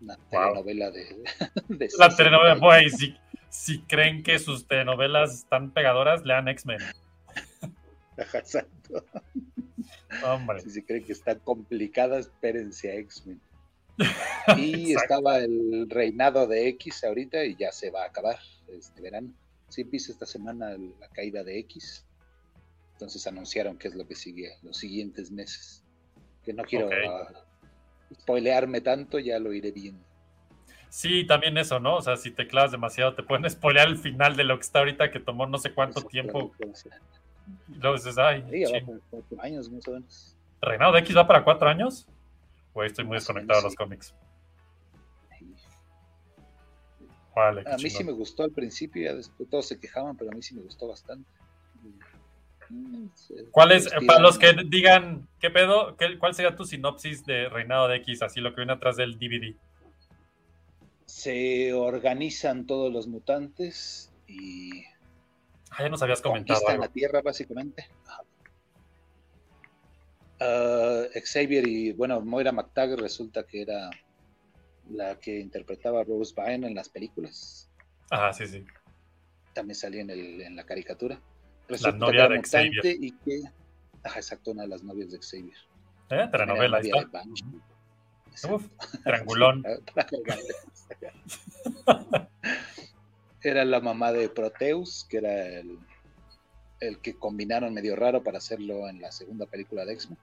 Una 0.00 0.16
Wow. 0.16 0.26
telenovela 0.30 0.90
de, 0.90 1.04
de 1.68 1.84
La 1.84 2.10
60 2.10 2.16
telenovela, 2.16 2.54
güey, 2.56 2.88
si, 2.90 3.16
si 3.50 3.82
creen 3.82 4.22
que 4.22 4.38
sus 4.38 4.66
telenovelas 4.66 5.34
están 5.34 5.70
pegadoras, 5.72 6.24
lean 6.24 6.48
X-Men. 6.48 6.80
Ajá, 8.18 8.38
exacto. 8.38 9.04
Hombre. 10.24 10.60
Si 10.60 10.70
se 10.70 10.84
creen 10.84 11.04
que 11.04 11.12
están 11.12 11.38
complicadas, 11.40 12.26
espérense 12.26 12.90
a 12.90 12.94
X-Men. 12.96 13.40
Y 14.56 14.94
estaba 14.94 15.38
el 15.38 15.86
reinado 15.90 16.46
de 16.48 16.68
X 16.68 17.04
ahorita 17.04 17.44
y 17.44 17.54
ya 17.56 17.70
se 17.70 17.90
va 17.90 18.02
a 18.02 18.06
acabar 18.06 18.38
este 18.68 19.00
verano. 19.02 19.32
Sí 19.68 19.82
empieza 19.82 20.10
esta 20.10 20.26
semana 20.26 20.70
la 20.98 21.08
caída 21.08 21.44
de 21.44 21.58
X. 21.60 22.04
Entonces 23.00 23.26
anunciaron 23.26 23.78
qué 23.78 23.88
es 23.88 23.94
lo 23.94 24.06
que 24.06 24.14
sigue 24.14 24.58
los 24.62 24.76
siguientes 24.76 25.30
meses. 25.30 25.82
Que 26.44 26.52
no 26.52 26.64
quiero 26.64 26.90
ah, 27.08 27.32
spoilearme 28.12 28.82
tanto, 28.82 29.18
ya 29.18 29.38
lo 29.38 29.54
iré 29.54 29.72
viendo. 29.72 30.04
Sí, 30.90 31.26
también 31.26 31.56
eso, 31.56 31.80
¿no? 31.80 31.96
O 31.96 32.02
sea, 32.02 32.16
si 32.16 32.30
te 32.30 32.46
clavas 32.46 32.72
demasiado, 32.72 33.14
te 33.14 33.22
pueden 33.22 33.48
spoilear 33.50 33.88
el 33.88 33.96
final 33.96 34.36
de 34.36 34.44
lo 34.44 34.58
que 34.58 34.64
está 34.64 34.80
ahorita, 34.80 35.10
que 35.10 35.18
tomó 35.18 35.46
no 35.46 35.56
sé 35.56 35.72
cuánto 35.72 36.02
tiempo. 36.02 36.52
Y 37.68 37.78
luego 37.78 37.96
dices, 37.96 38.18
ay, 38.18 38.44
Sí, 38.50 38.64
cuatro 39.08 39.40
años 39.40 39.70
más 39.70 39.88
o 39.88 39.92
menos. 39.92 40.36
¿Reinado 40.60 40.92
de 40.92 40.98
X 40.98 41.16
va 41.16 41.26
para 41.26 41.42
cuatro 41.42 41.70
años? 41.70 42.06
Güey, 42.74 42.88
estoy 42.88 43.06
muy 43.06 43.14
Más 43.14 43.22
desconectado 43.22 43.60
de 43.60 43.62
menos, 43.62 43.72
los 43.72 43.76
cómics. 43.76 44.14
Sí. 45.38 45.54
Vale, 47.34 47.64
qué 47.64 47.72
A 47.72 47.76
mí 47.78 47.88
sí 47.88 48.04
me 48.04 48.12
gustó 48.12 48.42
al 48.42 48.50
principio, 48.50 49.04
ya 49.04 49.14
después 49.14 49.48
todos 49.48 49.66
se 49.66 49.80
quejaban, 49.80 50.18
pero 50.18 50.30
a 50.30 50.34
mí 50.34 50.42
sí 50.42 50.54
me 50.54 50.60
gustó 50.60 50.86
bastante. 50.86 51.26
¿Cuál 53.50 53.72
es, 53.72 53.86
estilo, 53.86 54.06
para 54.06 54.20
los 54.20 54.38
que 54.38 54.54
digan, 54.68 55.28
¿qué 55.40 55.50
pedo? 55.50 55.96
¿Qué- 55.96 56.18
¿Cuál 56.18 56.34
sería 56.34 56.54
tu 56.56 56.64
sinopsis 56.64 57.24
de 57.24 57.48
Reinado 57.48 57.88
de 57.88 57.96
X? 57.96 58.22
Así 58.22 58.40
lo 58.40 58.50
que 58.50 58.60
viene 58.60 58.72
atrás 58.72 58.96
del 58.96 59.18
DVD. 59.18 59.56
Se 61.06 61.72
organizan 61.72 62.66
todos 62.66 62.92
los 62.92 63.06
mutantes 63.08 64.12
y 64.26 64.84
Ah, 65.72 65.82
ya 65.82 65.88
nos 65.88 66.02
habías 66.02 66.20
comentado 66.20 66.66
algo. 66.68 66.82
la 66.82 66.88
Tierra, 66.88 67.22
básicamente. 67.22 67.86
Ah, 70.40 71.04
Xavier 71.24 71.66
y, 71.66 71.92
bueno, 71.92 72.20
Moira 72.20 72.52
McTaggart 72.52 73.00
resulta 73.00 73.44
que 73.46 73.62
era 73.62 73.90
la 74.90 75.18
que 75.18 75.38
interpretaba 75.38 76.00
a 76.00 76.04
Rose 76.04 76.34
Byrne 76.36 76.66
en 76.68 76.74
las 76.74 76.88
películas. 76.88 77.70
Ajá, 78.10 78.32
sí, 78.32 78.46
sí. 78.46 78.64
También 79.52 79.74
salía 79.76 80.00
en, 80.02 80.10
el, 80.10 80.40
en 80.40 80.56
la 80.56 80.64
caricatura. 80.64 81.20
Novia 81.98 82.10
que 82.10 82.16
era 82.18 82.28
de 82.28 82.42
Xavier. 82.42 82.86
y 82.86 83.12
que... 83.18 83.42
Exacto, 84.16 84.52
una 84.52 84.62
de 84.62 84.68
las 84.68 84.82
novias 84.82 85.10
de 85.10 85.18
Xavier. 85.18 85.56
¿Eh? 86.10 86.28
Telenovela, 86.30 86.78
ahí 86.78 86.88
Era 86.88 87.00
está. 87.00 87.24
novia 87.24 87.24
de 87.24 87.44
Banshee. 87.44 87.60
Exacto. 88.30 88.56
Uf, 88.56 88.68
triangulón. 89.04 89.64
Era 93.42 93.64
la 93.64 93.80
mamá 93.80 94.12
de 94.12 94.28
Proteus, 94.28 95.06
que 95.08 95.16
era 95.16 95.46
el, 95.46 95.78
el 96.80 96.98
que 97.00 97.14
combinaron 97.14 97.72
medio 97.72 97.96
raro 97.96 98.22
para 98.22 98.36
hacerlo 98.38 98.86
en 98.88 99.00
la 99.00 99.10
segunda 99.12 99.46
película 99.46 99.84
de 99.86 99.94
X-Men. 99.94 100.18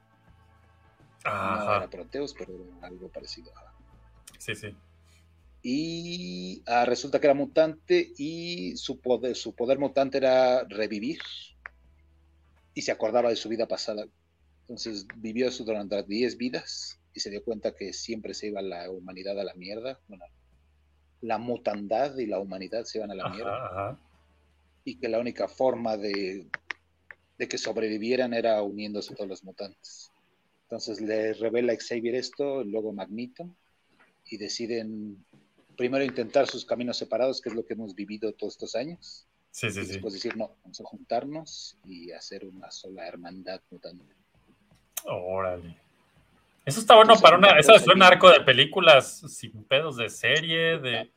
No 1.25 1.75
era 1.75 1.89
Proteus, 1.89 2.33
pero 2.37 2.53
era 2.53 2.87
algo 2.87 3.09
parecido. 3.09 3.51
sí, 4.37 4.53
sí. 4.55 4.75
Y 5.69 6.63
ah, 6.65 6.85
resulta 6.85 7.19
que 7.19 7.27
era 7.27 7.33
mutante 7.33 8.13
y 8.17 8.77
su 8.77 9.01
poder, 9.01 9.35
su 9.35 9.53
poder 9.53 9.77
mutante 9.79 10.17
era 10.17 10.63
revivir 10.63 11.19
y 12.73 12.83
se 12.83 12.93
acordaba 12.93 13.27
de 13.27 13.35
su 13.35 13.49
vida 13.49 13.67
pasada. 13.67 14.07
Entonces 14.61 15.05
vivió 15.17 15.49
eso 15.49 15.65
durante 15.65 16.01
10 16.01 16.37
vidas 16.37 17.01
y 17.13 17.19
se 17.19 17.29
dio 17.29 17.43
cuenta 17.43 17.75
que 17.75 17.91
siempre 17.91 18.33
se 18.33 18.47
iba 18.47 18.61
la 18.61 18.89
humanidad 18.89 19.37
a 19.41 19.43
la 19.43 19.55
mierda. 19.55 19.99
Bueno, 20.07 20.23
la 21.19 21.37
mutandad 21.37 22.17
y 22.17 22.27
la 22.27 22.39
humanidad 22.39 22.85
se 22.85 22.99
iban 22.99 23.11
a 23.11 23.15
la 23.15 23.27
mierda. 23.27 23.65
Ajá, 23.65 23.87
ajá. 23.89 23.99
y 24.85 24.95
que 24.95 25.09
la 25.09 25.19
única 25.19 25.49
forma 25.49 25.97
de, 25.97 26.47
de 27.37 27.47
que 27.49 27.57
sobrevivieran 27.57 28.33
era 28.33 28.61
uniéndose 28.61 29.15
todos 29.15 29.27
los 29.27 29.43
mutantes. 29.43 30.13
Entonces 30.61 31.01
le 31.01 31.33
revela 31.33 31.75
Xavier 31.75 32.15
esto, 32.15 32.63
luego 32.63 32.93
Magneto, 32.93 33.53
y 34.29 34.37
deciden 34.37 35.25
primero 35.77 36.03
intentar 36.03 36.47
sus 36.47 36.65
caminos 36.65 36.97
separados, 36.97 37.39
que 37.41 37.49
es 37.49 37.55
lo 37.55 37.65
que 37.65 37.73
hemos 37.73 37.95
vivido 37.95 38.33
todos 38.33 38.53
estos 38.53 38.75
años, 38.75 39.27
Sí, 39.51 39.71
sí, 39.71 39.79
y 39.79 39.85
sí. 39.85 39.91
después 39.93 40.13
decir, 40.13 40.35
no, 40.37 40.55
vamos 40.63 40.79
a 40.79 40.83
juntarnos 40.83 41.79
y 41.83 42.11
hacer 42.11 42.45
una 42.45 42.69
sola 42.69 43.07
hermandad 43.07 43.59
mutante. 43.71 44.03
Órale. 45.05 45.75
Eso 46.65 46.79
está 46.81 46.95
bueno 46.95 47.13
Entonces, 47.13 47.23
para 47.23 47.37
una. 47.37 47.57
Eso 47.59 47.73
es 47.73 47.87
un 47.87 48.03
arco 48.03 48.29
de 48.29 48.41
películas 48.41 49.19
sin 49.29 49.63
pedos 49.63 49.95
de 49.97 50.09
serie, 50.09 50.77
de. 50.79 51.11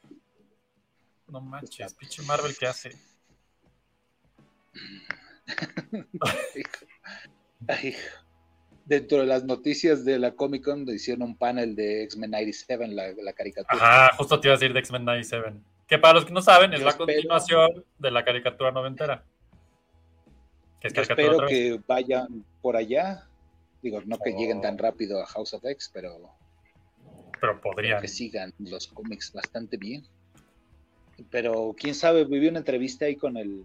No 1.27 1.41
manches, 1.41 1.93
pinche 1.95 2.23
Marvel, 2.23 2.57
¿qué 2.57 2.67
hace? 2.67 2.97
Ay, 7.69 7.95
Dentro 8.91 9.19
de 9.19 9.27
las 9.27 9.45
noticias 9.45 10.05
de 10.05 10.19
la 10.19 10.33
Comic 10.33 10.65
Con 10.65 10.81
hicieron 10.89 11.23
un 11.23 11.37
panel 11.37 11.77
de 11.77 12.03
X-Men 12.03 12.33
97, 12.33 12.89
la, 12.89 13.13
la 13.23 13.33
caricatura. 13.33 13.81
Ajá, 13.81 14.17
justo 14.17 14.41
te 14.41 14.49
iba 14.49 14.55
a 14.55 14.59
decir 14.59 14.73
de 14.73 14.81
X-Men 14.81 15.05
97. 15.05 15.61
Que 15.87 15.97
para 15.97 16.15
los 16.15 16.25
que 16.25 16.33
no 16.33 16.43
saben, 16.43 16.73
es 16.73 16.81
Yo 16.81 16.87
la 16.87 16.91
espero- 16.91 17.07
continuación 17.07 17.85
de 18.01 18.11
la 18.11 18.25
caricatura 18.25 18.73
noventera. 18.73 19.23
Que 20.81 20.89
es 20.89 20.93
Yo 20.93 21.03
caricatura 21.05 21.47
espero 21.47 21.47
que 21.47 21.81
vayan 21.87 22.45
por 22.61 22.75
allá. 22.77 23.29
Digo, 23.81 24.01
no 24.07 24.19
que 24.19 24.33
Oh. 24.35 24.37
lleguen 24.37 24.61
tan 24.61 24.77
rápido 24.77 25.23
a 25.23 25.27
House 25.27 25.55
of 25.55 25.65
X, 25.65 25.89
pero 25.95 26.29
Pero 27.41 27.61
podrían. 27.61 28.01
que 28.01 28.09
sigan 28.09 28.53
los 28.59 28.89
cómics 28.89 29.33
bastante 29.33 29.77
bien. 29.77 30.03
Pero 31.31 31.77
quién 31.79 31.95
sabe, 31.95 32.25
viví 32.25 32.49
una 32.49 32.59
entrevista 32.59 33.05
ahí 33.05 33.15
con 33.15 33.37
el 33.37 33.65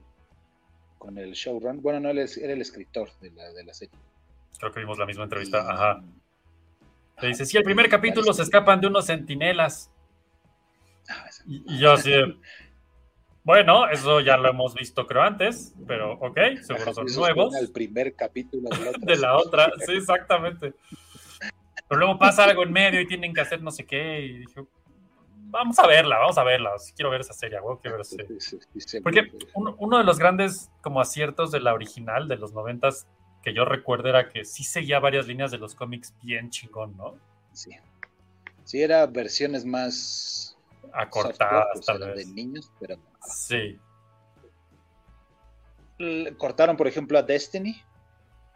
con 1.00 1.18
el 1.18 1.34
showrun. 1.34 1.82
Bueno, 1.82 2.00
no, 2.00 2.10
él 2.12 2.20
es- 2.20 2.38
era 2.38 2.54
el 2.54 2.62
escritor 2.62 3.10
de 3.22 3.32
la, 3.32 3.52
de 3.54 3.64
la 3.64 3.74
serie. 3.74 3.98
Creo 4.60 4.72
que 4.72 4.80
vimos 4.80 4.98
la 4.98 5.06
misma 5.06 5.24
entrevista. 5.24 5.58
Y- 5.58 5.72
Ajá. 5.72 6.04
Le 7.22 7.28
dice: 7.30 7.46
Sí, 7.46 7.58
el 7.58 7.64
y 7.64 7.66
primer 7.66 7.90
capítulo 7.90 8.34
se 8.34 8.42
escapan 8.44 8.82
de 8.82 8.88
unos 8.88 9.06
centinelas. 9.06 9.92
Ah, 11.10 11.26
Y, 11.46 11.76
y 11.76 11.80
yo 11.80 11.94
así 11.94 12.12
de, 12.12 12.36
Bueno, 13.44 13.88
eso 13.90 14.20
ya 14.22 14.38
lo 14.38 14.50
hemos 14.50 14.74
visto, 14.74 15.06
creo, 15.06 15.22
antes. 15.22 15.74
Pero, 15.88 16.14
ok, 16.14 16.38
seguro 16.62 16.94
son 16.94 17.08
Eso 17.08 17.20
nuevos. 17.22 17.56
al 17.56 17.70
primer 17.70 18.16
capítulo 18.16 18.70
de 18.70 18.78
la 18.78 18.90
otra. 18.90 19.00
de 19.06 19.18
la 19.18 19.38
otra, 19.38 19.72
sí, 19.86 19.94
exactamente. 19.94 20.74
Pero 21.88 22.00
luego 22.00 22.18
pasa 22.18 22.44
algo 22.46 22.64
en 22.64 22.72
medio 22.72 23.00
y 23.00 23.08
tienen 23.08 23.34
que 23.34 23.42
hacer 23.42 23.62
no 23.62 23.70
sé 23.72 23.86
qué. 23.86 24.22
Y 24.22 24.38
dije, 24.40 24.62
vamos 25.52 25.78
a 25.78 25.86
verla, 25.86 26.18
vamos 26.18 26.38
a 26.40 26.44
verla. 26.44 26.78
Sí 26.80 26.92
quiero 26.96 27.12
ver 27.12 27.22
esa 27.22 27.34
serie, 27.34 27.60
güey, 27.60 27.78
quiero 27.80 27.98
ver 27.98 28.02
esa 28.02 28.16
serie. 28.16 28.40
Sí, 28.42 28.58
sí, 28.60 28.68
sí, 28.74 28.80
seguro 28.82 29.04
Porque 29.04 29.30
que- 29.30 29.48
uno, 29.54 29.76
uno 29.78 30.00
de 30.00 30.04
los 30.04 30.18
grandes 30.18 30.72
como 30.82 31.00
aciertos 31.00 31.52
de 31.52 31.60
la 31.60 31.74
original 31.76 32.28
de 32.28 32.38
los 32.38 32.52
noventas 32.54 33.08
que 33.46 33.54
yo 33.54 33.64
recuerdo 33.64 34.10
era 34.10 34.28
que 34.28 34.44
sí 34.44 34.64
seguía 34.64 35.00
varias 35.00 35.28
líneas 35.28 35.52
de 35.52 35.60
los 35.60 35.76
cómics 35.76 36.14
bien 36.24 36.50
chingón, 36.50 36.98
¿no? 36.98 37.16
Sí. 37.54 37.70
Sí, 38.64 38.82
era 38.82 39.06
versiones 39.06 39.64
más 39.64 40.58
acortadas, 40.92 41.80
tal 41.86 42.00
vez. 42.00 42.16
de 42.28 42.34
niños, 42.34 42.72
pero 42.80 42.98
Sí. 43.22 43.80
Cortaron, 46.38 46.76
por 46.76 46.88
ejemplo, 46.88 47.20
a 47.20 47.22
Destiny, 47.24 47.82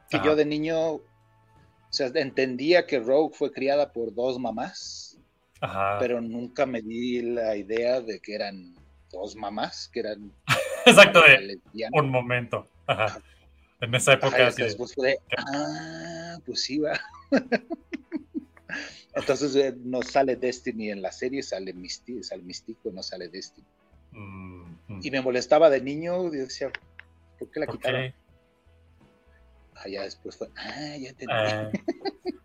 que 0.10 0.20
yo 0.26 0.36
de 0.36 0.44
niño, 0.46 0.94
o 0.96 1.02
sea, 1.90 2.08
entendía 2.16 2.88
que 2.88 3.00
Rogue 3.00 3.36
fue 3.36 3.52
criada 3.52 3.94
por 3.94 4.14
dos 4.14 4.40
mamás, 4.40 5.20
Ajá. 5.62 5.98
pero 6.00 6.20
nunca 6.20 6.66
me 6.66 6.82
di 6.82 7.22
la 7.22 7.56
idea 7.56 8.02
de 8.02 8.20
que 8.20 8.34
eran 8.34 8.76
dos 9.12 9.36
mamás, 9.36 9.88
que 9.94 10.00
eran 10.00 10.34
Exacto, 10.86 11.22
de 11.22 11.60
un 11.94 12.10
momento. 12.10 12.68
Ajá. 12.88 13.22
En 13.82 13.96
esa 13.96 14.14
Ajá, 14.14 14.28
época 14.28 14.40
y 14.40 14.48
así 14.48 14.62
de- 14.62 14.68
después 14.68 14.94
fue 14.94 15.08
de, 15.10 15.20
ah, 15.38 16.38
pues 16.46 16.64
sí, 16.64 16.80
va. 16.80 17.00
Entonces 19.16 19.56
eh, 19.56 19.74
no 19.84 20.02
sale 20.02 20.36
Destiny 20.36 20.92
en 20.92 21.02
la 21.02 21.12
serie, 21.12 21.42
sale 21.44 21.74
Misty, 21.74 22.22
sale 22.24 22.44
Místico, 22.44 22.92
no 22.92 23.02
sale 23.02 23.28
Destiny. 23.30 23.66
mm, 24.12 24.64
mm, 24.88 25.00
Y 25.04 25.12
me 25.12 25.22
molestaba 25.22 25.70
de 25.70 25.82
niño, 25.82 26.28
y 26.28 26.38
decía, 26.38 26.72
¿por 27.40 27.50
qué 27.52 27.60
la 27.62 27.66
¿Por 27.66 27.76
quitaron? 27.78 28.02
qué? 28.02 28.14
Ah, 29.76 29.88
ya 29.88 30.04
después 30.04 30.36
fue, 30.36 30.50
ah, 30.58 30.98
ya 30.98 31.10
entendí. 31.10 31.34
Eh, 31.34 31.72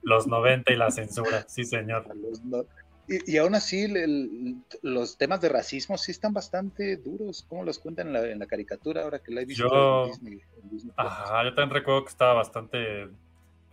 los 0.03 0.27
90 0.27 0.73
y 0.73 0.77
la 0.77 0.91
censura, 0.93 1.45
sí, 1.49 1.65
señor. 1.65 2.07
Los 2.17 2.43
no- 2.45 2.65
Y, 3.09 3.33
y 3.35 3.37
aún 3.39 3.55
así, 3.55 3.83
el- 3.85 4.57
los 4.83 5.19
temas 5.19 5.41
de 5.41 5.49
racismo 5.51 5.99
sí 5.99 6.11
están 6.13 6.33
bastante 6.33 6.97
duros. 6.97 7.45
¿Cómo 7.49 7.63
los 7.65 7.79
cuentan 7.79 8.07
en 8.09 8.13
la, 8.15 8.27
en 8.31 8.39
la 8.39 8.47
caricatura 8.47 9.03
ahora 9.03 9.19
que 9.19 9.33
la 9.33 9.43
he 9.43 9.45
visto 9.45 9.69
Yo- 9.69 10.05
en 10.07 10.11
Disney? 10.11 10.41
en 10.63 10.71
Disney 10.71 10.93
Plus? 10.95 11.07
Ajá, 11.07 11.45
yo 11.45 11.55
también 11.55 11.71
recuerdo 11.71 12.05
que 12.05 12.11
estaba 12.11 12.35
bastante. 12.35 13.09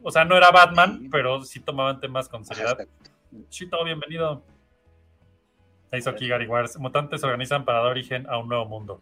O 0.03 0.11
sea, 0.11 0.25
no 0.25 0.35
era 0.35 0.51
Batman, 0.51 0.99
Sí. 1.01 1.09
pero 1.09 1.43
sí 1.43 1.59
tomaban 1.59 1.99
temas 1.99 2.27
con 2.27 2.43
seriedad. 2.43 2.77
Chito, 3.49 3.83
bienvenido. 3.85 4.43
Ya 5.91 5.97
hizo 5.97 6.09
aquí 6.09 6.27
Gary 6.27 6.47
Wars. 6.47 6.77
Mutantes 6.77 7.21
se 7.21 7.27
organizan 7.27 7.63
para 7.65 7.79
dar 7.79 7.87
origen 7.91 8.27
a 8.29 8.37
un 8.37 8.47
nuevo 8.49 8.65
mundo. 8.65 9.01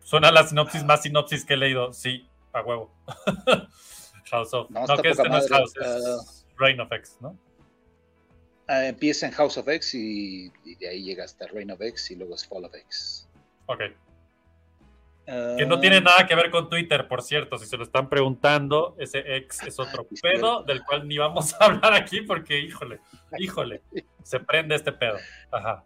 Suena 0.00 0.30
la 0.30 0.46
sinopsis 0.46 0.84
más 0.84 1.02
sinopsis 1.02 1.44
que 1.44 1.54
he 1.54 1.56
leído. 1.56 1.92
Sí, 1.92 2.28
a 2.52 2.62
huevo. 2.62 2.90
House 4.30 4.54
of. 4.54 4.70
No, 4.70 4.86
que 5.02 5.10
este 5.10 5.28
no 5.28 5.38
es. 5.38 5.48
House, 5.50 5.72
es 5.76 6.46
Reign 6.58 6.80
of 6.80 6.90
X, 6.92 7.18
¿no? 7.20 7.36
Ah, 8.66 8.86
empieza 8.86 9.26
en 9.26 9.32
House 9.32 9.58
of 9.58 9.68
X 9.68 9.94
y, 9.94 10.50
y 10.64 10.74
de 10.76 10.88
ahí 10.88 11.02
llega 11.04 11.24
hasta 11.24 11.46
Reign 11.48 11.70
of 11.70 11.80
X 11.82 12.10
y 12.12 12.16
luego 12.16 12.34
es 12.34 12.46
Fall 12.46 12.64
of 12.64 12.74
X. 12.74 13.28
Ok. 13.66 13.80
Ah, 15.26 15.54
Que 15.58 15.66
no 15.66 15.80
tiene 15.80 16.00
nada 16.00 16.26
que 16.26 16.34
ver 16.34 16.50
con 16.50 16.68
Twitter, 16.70 17.06
por 17.08 17.22
cierto. 17.22 17.58
Si 17.58 17.66
se 17.66 17.76
lo 17.76 17.84
están 17.84 18.08
preguntando, 18.08 18.94
ese 18.98 19.36
ex 19.36 19.62
es 19.64 19.78
otro 19.78 20.06
Sí, 20.10 20.20
pedo 20.22 20.34
cierto. 20.34 20.62
del 20.64 20.82
cual 20.84 21.06
ni 21.08 21.18
vamos 21.18 21.54
a 21.60 21.64
hablar 21.66 21.92
aquí 21.94 22.22
porque, 22.22 22.58
híjole, 22.58 23.00
híjole, 23.38 23.82
se 24.22 24.40
prende 24.40 24.74
este 24.74 24.92
pedo. 24.92 25.16
Ajá. 25.50 25.84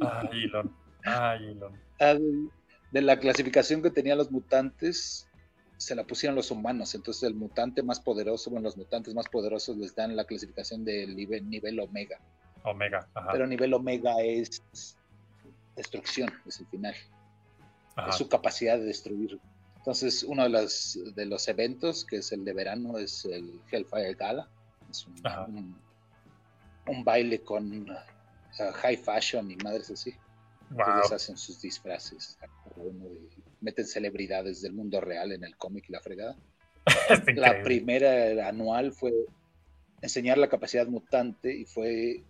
Ay, 0.00 0.44
Elon. 0.44 0.76
Ay, 1.04 1.44
Elon. 1.52 1.78
ah, 2.00 2.14
de 2.90 3.00
la 3.02 3.18
clasificación 3.18 3.82
que 3.82 3.90
tenían 3.90 4.18
los 4.18 4.30
mutantes, 4.30 5.28
se 5.82 5.94
la 5.94 6.04
pusieron 6.04 6.36
los 6.36 6.50
humanos. 6.50 6.94
Entonces, 6.94 7.22
el 7.24 7.34
mutante 7.34 7.82
más 7.82 8.00
poderoso, 8.00 8.50
bueno, 8.50 8.64
los 8.64 8.76
mutantes 8.76 9.14
más 9.14 9.28
poderosos 9.28 9.76
les 9.76 9.94
dan 9.94 10.14
la 10.16 10.24
clasificación 10.24 10.84
del 10.84 11.14
nivel, 11.16 11.48
nivel 11.48 11.78
Omega. 11.80 12.18
Omega. 12.64 13.08
Ajá. 13.14 13.28
Pero 13.32 13.46
nivel 13.46 13.74
Omega 13.74 14.20
es 14.22 14.62
destrucción, 15.76 16.30
es 16.46 16.60
el 16.60 16.66
final. 16.66 16.94
ajá. 17.96 18.10
es 18.10 18.16
su 18.16 18.28
capacidad 18.28 18.78
de 18.78 18.84
destruir. 18.84 19.38
Entonces, 19.78 20.22
uno 20.22 20.44
de 20.44 20.48
los, 20.50 20.98
de 21.14 21.26
los 21.26 21.48
eventos, 21.48 22.04
que 22.04 22.16
es 22.18 22.30
el 22.32 22.44
de 22.44 22.52
verano, 22.52 22.98
es 22.98 23.24
el 23.24 23.60
Hellfire 23.70 24.14
Gala. 24.14 24.48
Es 24.90 25.06
un, 25.06 25.14
un- 25.56 25.82
un 26.86 27.04
baile 27.04 27.40
con 27.42 27.90
uh, 27.90 27.94
high 28.74 28.96
fashion 28.96 29.50
y 29.50 29.56
madres 29.56 29.90
así. 29.90 30.14
Wow. 30.70 30.84
Ellos 30.98 31.12
hacen 31.12 31.36
sus 31.36 31.60
disfraces. 31.60 32.38
cada 32.40 32.82
uno 32.88 33.04
de- 33.08 33.41
meten 33.62 33.86
celebridades 33.86 34.60
del 34.60 34.72
mundo 34.74 35.00
real 35.00 35.32
en 35.32 35.44
el 35.44 35.56
cómic 35.56 35.86
y 35.88 35.92
la 35.92 36.00
fregada. 36.00 36.36
La 37.36 37.62
primera 37.62 38.48
anual 38.48 38.92
fue 38.92 39.12
enseñar 40.00 40.36
la 40.38 40.48
capacidad 40.48 40.86
mutante 40.88 41.54
y 41.56 41.64
fue 41.64 42.22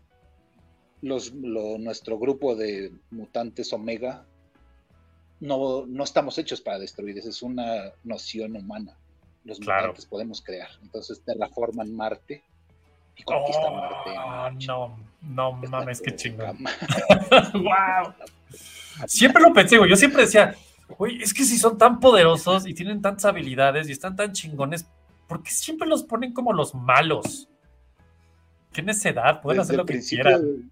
los, 1.01 1.33
lo- 1.33 1.79
nuestro 1.79 2.19
grupo 2.19 2.55
de 2.55 2.93
mutantes 3.11 3.73
Omega. 3.73 4.27
No, 5.41 5.87
no 5.87 6.05
estamos 6.05 6.37
hechos 6.39 6.61
para 6.61 6.79
destruir, 6.79 7.19
esa 7.19 7.31
es 7.31 7.43
una 7.43 7.93
noción 8.05 8.55
humana. 8.57 8.97
Los 9.45 9.59
Claro. 9.59 9.89
mutantes 9.89 10.07
podemos 10.07 10.41
crear. 10.43 10.69
Entonces 10.83 11.21
terraforman 11.25 11.93
Marte 11.93 12.45
y 13.17 13.23
conquistan 13.25 13.75
Marte. 13.75 14.11
Oh, 14.19 14.51
no, 14.67 14.99
no 15.23 15.61
Está 15.65 15.79
mames, 15.79 16.01
qué 16.01 16.15
chingón. 16.15 16.59
wow. 17.55 18.13
Siempre 19.07 19.43
lo 19.43 19.53
pensé, 19.55 19.79
güey. 19.79 19.89
Yo 19.91 19.97
siempre 19.97 20.23
decía, 20.23 20.55
güey, 20.97 21.23
es 21.23 21.35
que 21.35 21.45
si 21.45 21.59
son 21.59 21.79
tan 21.79 22.01
poderosos 22.01 22.67
y 22.67 22.75
tienen 22.75 23.03
tantas 23.03 23.25
habilidades 23.27 23.89
y 23.89 23.93
están 23.93 24.17
tan 24.17 24.33
chingones, 24.33 24.87
¿por 25.29 25.43
qué 25.43 25.51
siempre 25.51 25.89
los 25.89 26.05
ponen 26.05 26.33
como 26.33 26.53
los 26.53 26.75
malos? 26.75 27.49
¿Qué 28.73 28.83
necedad? 28.83 29.41
Pueden 29.43 29.61
Desde 29.61 29.75
hacer 29.75 29.77
lo 29.77 29.87
que 29.87 30.01
quieran. 30.01 30.71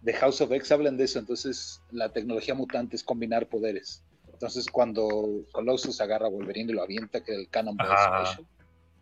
De 0.00 0.12
House 0.14 0.40
of 0.40 0.50
X 0.50 0.72
hablan 0.72 0.96
de 0.96 1.04
eso, 1.04 1.18
entonces 1.18 1.80
la 1.90 2.08
tecnología 2.08 2.54
mutante 2.54 2.96
es 2.96 3.04
combinar 3.04 3.48
poderes. 3.48 4.02
Entonces 4.32 4.66
cuando 4.66 5.44
Colossus 5.52 6.00
agarra 6.00 6.26
a 6.26 6.30
Wolverine 6.30 6.72
y 6.72 6.74
lo 6.74 6.82
avienta, 6.82 7.22
que 7.22 7.34
el 7.34 7.48
Ajá. 7.78 8.26
Special, 8.26 8.46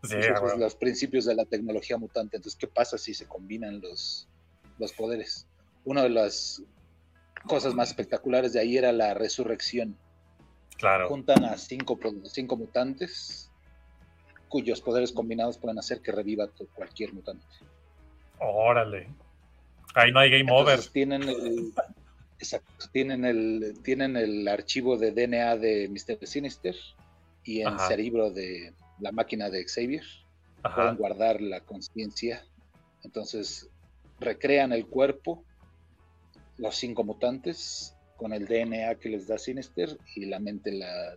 Sí, 0.02 0.16
güey. 0.40 0.58
los 0.58 0.74
principios 0.74 1.26
de 1.26 1.34
la 1.34 1.44
tecnología 1.44 1.98
mutante. 1.98 2.36
Entonces, 2.36 2.58
¿qué 2.58 2.66
pasa 2.66 2.96
si 2.96 3.12
se 3.12 3.26
combinan 3.26 3.80
los, 3.80 4.26
los 4.78 4.92
poderes? 4.92 5.46
Una 5.84 6.02
de 6.02 6.08
las 6.08 6.62
cosas 7.46 7.74
más 7.74 7.88
espectaculares 7.88 8.53
de 8.53 8.61
ahí 8.61 8.76
era 8.76 8.92
la 8.92 9.14
resurrección. 9.14 9.96
claro. 10.76 11.09
Juntan 11.09 11.44
a 11.44 11.57
cinco, 11.57 11.98
cinco 12.24 12.57
mutantes 12.57 13.50
cuyos 14.48 14.81
poderes 14.81 15.12
combinados 15.12 15.57
pueden 15.59 15.79
hacer 15.79 16.03
que 16.03 16.12
reviva 16.12 16.48
cualquier 16.74 17.14
mutante. 17.14 17.46
Órale. 18.38 19.09
Ahí 19.94 20.12
no 20.12 20.20
hay 20.20 20.31
game 20.31 20.50
over. 20.53 20.81
Tienen 20.88 21.22
el, 21.22 21.72
exacto, 22.38 22.87
tienen 22.92 23.24
el 23.24 23.79
tienen 23.83 24.16
el 24.16 24.46
archivo 24.48 24.96
de 24.96 25.12
DNA 25.12 25.57
de 25.57 25.88
Mr. 25.88 26.26
Sinister 26.26 26.74
y 27.44 27.61
el 27.61 27.68
Ajá. 27.68 27.88
cerebro 27.88 28.31
de 28.31 28.74
la 28.98 29.12
máquina 29.12 29.50
de 29.50 29.64
Xavier. 29.64 30.05
Ajá. 30.62 30.74
Pueden 30.76 30.96
guardar 30.96 31.40
la 31.40 31.61
conciencia. 31.61 32.44
Entonces 33.03 33.70
recrean 34.18 34.72
el 34.72 34.87
cuerpo, 34.87 35.44
los 36.60 36.76
cinco 36.76 37.04
mutantes, 37.04 37.96
con 38.16 38.32
el 38.32 38.46
DNA 38.46 38.94
que 38.96 39.08
les 39.08 39.26
da 39.26 39.38
Sinister 39.38 39.98
y 40.14 40.26
la 40.26 40.38
mente 40.38 40.72
la, 40.72 41.16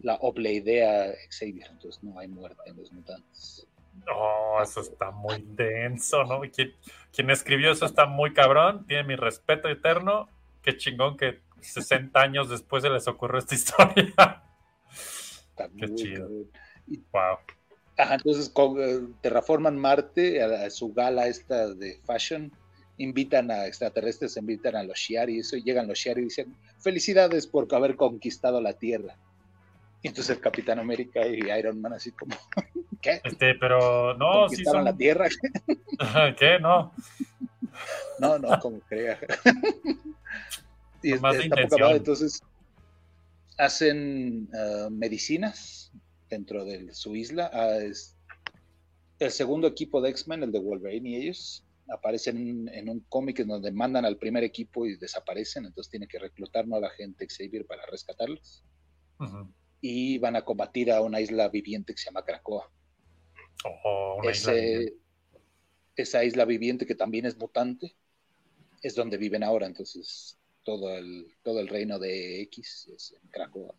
la 0.00 0.14
obleidea 0.16 1.12
Xavier. 1.30 1.68
Entonces 1.70 2.02
no 2.02 2.18
hay 2.18 2.28
muerte 2.28 2.62
en 2.66 2.76
los 2.76 2.92
mutantes. 2.92 3.66
Oh, 4.12 4.58
eso 4.62 4.80
está 4.80 5.10
muy 5.10 5.42
denso, 5.46 6.24
¿no? 6.24 6.40
Quien, 6.42 6.72
quien 7.12 7.30
escribió 7.30 7.72
eso 7.72 7.86
está 7.86 8.06
muy 8.06 8.32
cabrón, 8.32 8.86
tiene 8.86 9.04
mi 9.04 9.16
respeto 9.16 9.68
eterno. 9.68 10.28
Qué 10.62 10.76
chingón 10.76 11.16
que 11.16 11.40
60 11.60 12.20
años 12.22 12.48
después 12.48 12.82
se 12.82 12.90
les 12.90 13.06
ocurrió 13.08 13.38
esta 13.38 13.54
historia. 13.54 14.14
Está 15.50 15.68
Qué 15.76 15.86
muy 15.86 15.94
chido. 15.94 16.28
wow. 17.12 17.38
Ajá, 17.96 18.14
entonces 18.14 18.48
co- 18.48 18.80
eh, 18.80 19.00
terraforman 19.20 19.76
Marte 19.76 20.42
a, 20.42 20.64
a 20.66 20.70
su 20.70 20.92
gala 20.92 21.26
esta 21.28 21.74
de 21.74 22.00
fashion, 22.04 22.50
invitan 23.02 23.50
a 23.50 23.66
extraterrestres, 23.66 24.36
invitan 24.36 24.76
a 24.76 24.82
los 24.82 24.98
Shi'ar 24.98 25.30
y 25.30 25.38
eso, 25.40 25.56
y 25.56 25.62
llegan 25.62 25.88
los 25.88 25.98
Shi'ar 25.98 26.18
y 26.18 26.24
dicen, 26.24 26.54
felicidades 26.78 27.46
por 27.46 27.66
haber 27.74 27.96
conquistado 27.96 28.60
la 28.60 28.74
Tierra. 28.74 29.16
Y 30.02 30.08
entonces 30.08 30.36
el 30.36 30.42
Capitán 30.42 30.78
América 30.78 31.26
y 31.26 31.40
Iron 31.58 31.80
Man 31.80 31.92
así 31.94 32.10
como, 32.12 32.34
¿qué? 33.02 33.20
Este, 33.24 33.54
pero 33.54 34.16
no, 34.16 34.48
sí 34.48 34.56
¿Conquistaron 34.56 34.80
son. 34.80 34.84
la 34.84 34.96
Tierra? 34.96 35.28
¿Qué? 36.38 36.58
No. 36.60 36.92
no, 38.18 38.38
no, 38.38 38.58
como 38.60 38.80
crea. 38.80 39.18
y 41.02 41.12
Nomás 41.12 41.36
de 41.38 41.44
está 41.44 41.66
poca 41.68 41.90
entonces 41.92 42.42
hacen 43.58 44.48
ah, 44.54 44.88
medicinas 44.90 45.92
dentro 46.28 46.64
de 46.64 46.92
su 46.94 47.16
isla. 47.16 47.50
Ah, 47.52 47.76
es- 47.78 48.16
el 49.18 49.30
segundo 49.30 49.66
equipo 49.68 50.00
de 50.00 50.08
X-Men, 50.10 50.44
el 50.44 50.52
de 50.52 50.58
Wolverine 50.60 51.10
y 51.10 51.16
ellos, 51.16 51.62
aparecen 51.92 52.68
en 52.68 52.88
un 52.88 53.00
cómic 53.08 53.40
en 53.40 53.48
donde 53.48 53.72
mandan 53.72 54.04
al 54.04 54.16
primer 54.16 54.44
equipo 54.44 54.86
y 54.86 54.96
desaparecen, 54.96 55.64
entonces 55.66 55.90
tiene 55.90 56.06
que 56.06 56.18
reclutar 56.18 56.66
nueva 56.66 56.90
gente 56.90 57.26
Xavier 57.28 57.66
para 57.66 57.84
rescatarlos. 57.86 58.64
Ujú. 59.18 59.52
Y 59.80 60.18
van 60.18 60.36
a 60.36 60.44
combatir 60.44 60.92
a 60.92 61.00
una 61.00 61.20
isla 61.20 61.48
viviente 61.48 61.92
que 61.94 61.98
se 61.98 62.06
llama 62.06 62.24
Krakoa. 62.24 62.70
Oh, 63.64 64.16
una 64.20 64.30
isla 64.30 64.52
Ese- 64.52 64.60
viviente. 64.70 64.96
esa 65.96 66.24
isla 66.24 66.44
viviente 66.44 66.86
que 66.86 66.94
también 66.94 67.26
es 67.26 67.36
mutante, 67.36 67.94
es 68.82 68.94
donde 68.94 69.16
viven 69.18 69.42
ahora, 69.42 69.66
entonces 69.66 70.38
todo 70.64 70.94
el, 70.96 71.34
todo 71.42 71.60
el 71.60 71.68
reino 71.68 71.98
de 71.98 72.40
X 72.42 72.88
es 72.94 73.12
en 73.22 73.28
Krakoa. 73.30 73.74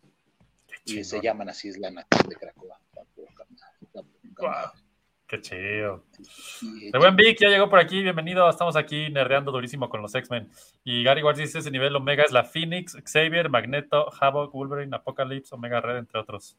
Y 0.84 1.04
se 1.04 1.20
llaman 1.20 1.48
así, 1.48 1.68
es 1.68 1.78
la 1.78 1.90
nación 1.90 2.28
de 2.28 2.36
Krakoa. 2.36 2.80
Está 2.86 3.04
poca 3.14 3.46
Guau. 4.36 4.50
madre. 4.50 4.81
Qué 5.32 5.40
chido. 5.40 6.04
El 6.92 6.98
buen 6.98 7.16
Vic 7.16 7.38
ya 7.40 7.48
llegó 7.48 7.70
por 7.70 7.78
aquí, 7.78 8.02
bienvenido. 8.02 8.50
Estamos 8.50 8.76
aquí 8.76 9.08
nerdeando 9.08 9.50
durísimo 9.50 9.88
con 9.88 10.02
los 10.02 10.14
X-Men. 10.14 10.50
Y 10.84 11.02
Gary 11.04 11.22
Ward 11.22 11.38
dice: 11.38 11.60
ese 11.60 11.70
nivel 11.70 11.96
Omega 11.96 12.22
es 12.22 12.32
la 12.32 12.44
Phoenix, 12.44 12.98
Xavier, 13.02 13.48
Magneto, 13.48 14.12
Havoc, 14.20 14.52
Wolverine, 14.52 14.94
Apocalypse, 14.94 15.54
Omega 15.54 15.80
Red, 15.80 15.96
entre 15.96 16.20
otros. 16.20 16.58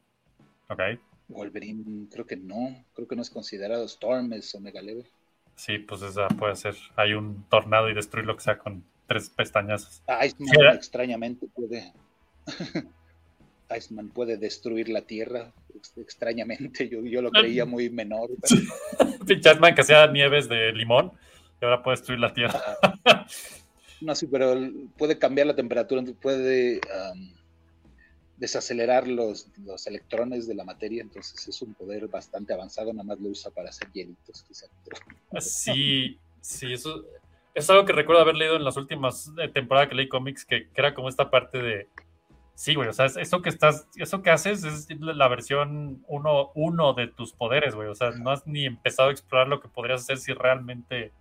Ok. 0.68 0.80
Wolverine, 1.28 2.08
creo 2.10 2.26
que 2.26 2.34
no. 2.34 2.84
Creo 2.94 3.06
que 3.06 3.14
no 3.14 3.22
es 3.22 3.30
considerado 3.30 3.84
Storm, 3.84 4.32
es 4.32 4.52
Omega 4.56 4.82
Level. 4.82 5.06
Sí, 5.54 5.78
pues 5.78 6.02
esa 6.02 6.26
puede 6.26 6.56
ser. 6.56 6.74
Hay 6.96 7.12
un 7.12 7.44
tornado 7.48 7.88
y 7.88 7.94
destruir 7.94 8.26
lo 8.26 8.34
que 8.34 8.42
sea 8.42 8.58
con 8.58 8.82
tres 9.06 9.32
¿verdad? 9.36 10.74
extrañamente 10.74 11.46
puede. 11.54 11.92
Iceman 13.76 14.08
puede 14.08 14.36
destruir 14.36 14.88
la 14.88 15.02
Tierra. 15.02 15.52
ex- 15.74 15.96
Extrañamente, 15.98 16.88
yo, 16.88 17.04
yo 17.04 17.20
lo 17.22 17.30
creía 17.30 17.64
muy 17.64 17.90
menor. 17.90 18.30
pero- 18.98 19.18
Pinche 19.26 19.48
Ant-Man 19.50 19.74
que 19.74 19.80
hacía 19.82 20.06
nieves 20.06 20.48
de 20.48 20.72
limón 20.72 21.12
y 21.60 21.64
ahora 21.64 21.82
puede 21.82 21.96
destruir 21.96 22.20
la 22.20 22.32
Tierra. 22.32 22.60
No, 24.00 24.14
sí, 24.14 24.26
pero 24.26 24.54
puede 24.98 25.18
cambiar 25.18 25.46
la 25.46 25.54
temperatura, 25.56 26.02
puede 26.20 26.80
desacelerar 28.36 29.06
los, 29.06 29.46
los 29.64 29.86
electrones 29.86 30.46
de 30.48 30.54
la 30.54 30.64
materia, 30.64 31.02
entonces 31.02 31.46
es 31.48 31.62
un 31.62 31.72
poder 31.74 32.08
bastante 32.08 32.52
avanzado, 32.52 32.92
nada 32.92 33.04
más 33.04 33.20
lo 33.20 33.28
usa 33.28 33.50
para 33.52 33.68
hacer 33.70 33.88
hielitos, 33.92 34.42
quizá. 34.42 34.66
Sí, 35.40 36.18
sí, 36.40 36.72
eso 36.72 37.04
es 37.54 37.70
algo 37.70 37.84
que 37.84 37.92
recuerdo 37.92 38.20
haber 38.22 38.34
leído 38.34 38.56
en 38.56 38.64
las 38.64 38.76
últimas 38.76 39.30
eh, 39.40 39.48
temporadas 39.48 39.88
que 39.88 39.94
leí 39.94 40.08
cómics, 40.08 40.44
que, 40.44 40.64
que 40.68 40.80
era 40.80 40.92
como 40.94 41.08
esta 41.08 41.30
parte 41.30 41.62
de. 41.62 41.88
Sí, 42.54 42.74
güey, 42.74 42.88
o 42.88 42.92
sea, 42.92 43.06
es- 43.06 43.16
eso 43.16 43.42
que 43.42 43.48
estás, 43.48 43.88
eso 43.96 44.22
que 44.22 44.30
haces 44.30 44.62
es 44.64 44.88
la 45.00 45.26
versión 45.28 46.04
uno, 46.06 46.52
uno 46.54 46.94
de 46.94 47.08
tus 47.08 47.32
poderes, 47.32 47.74
güey. 47.74 47.88
O 47.88 47.94
sea, 47.94 48.10
no 48.12 48.30
has 48.30 48.46
ni 48.46 48.64
empezado 48.64 49.08
a 49.08 49.12
explorar 49.12 49.48
lo 49.48 49.60
que 49.60 49.68
podrías 49.68 50.02
hacer 50.02 50.18
si 50.18 50.32
realmente 50.32 51.12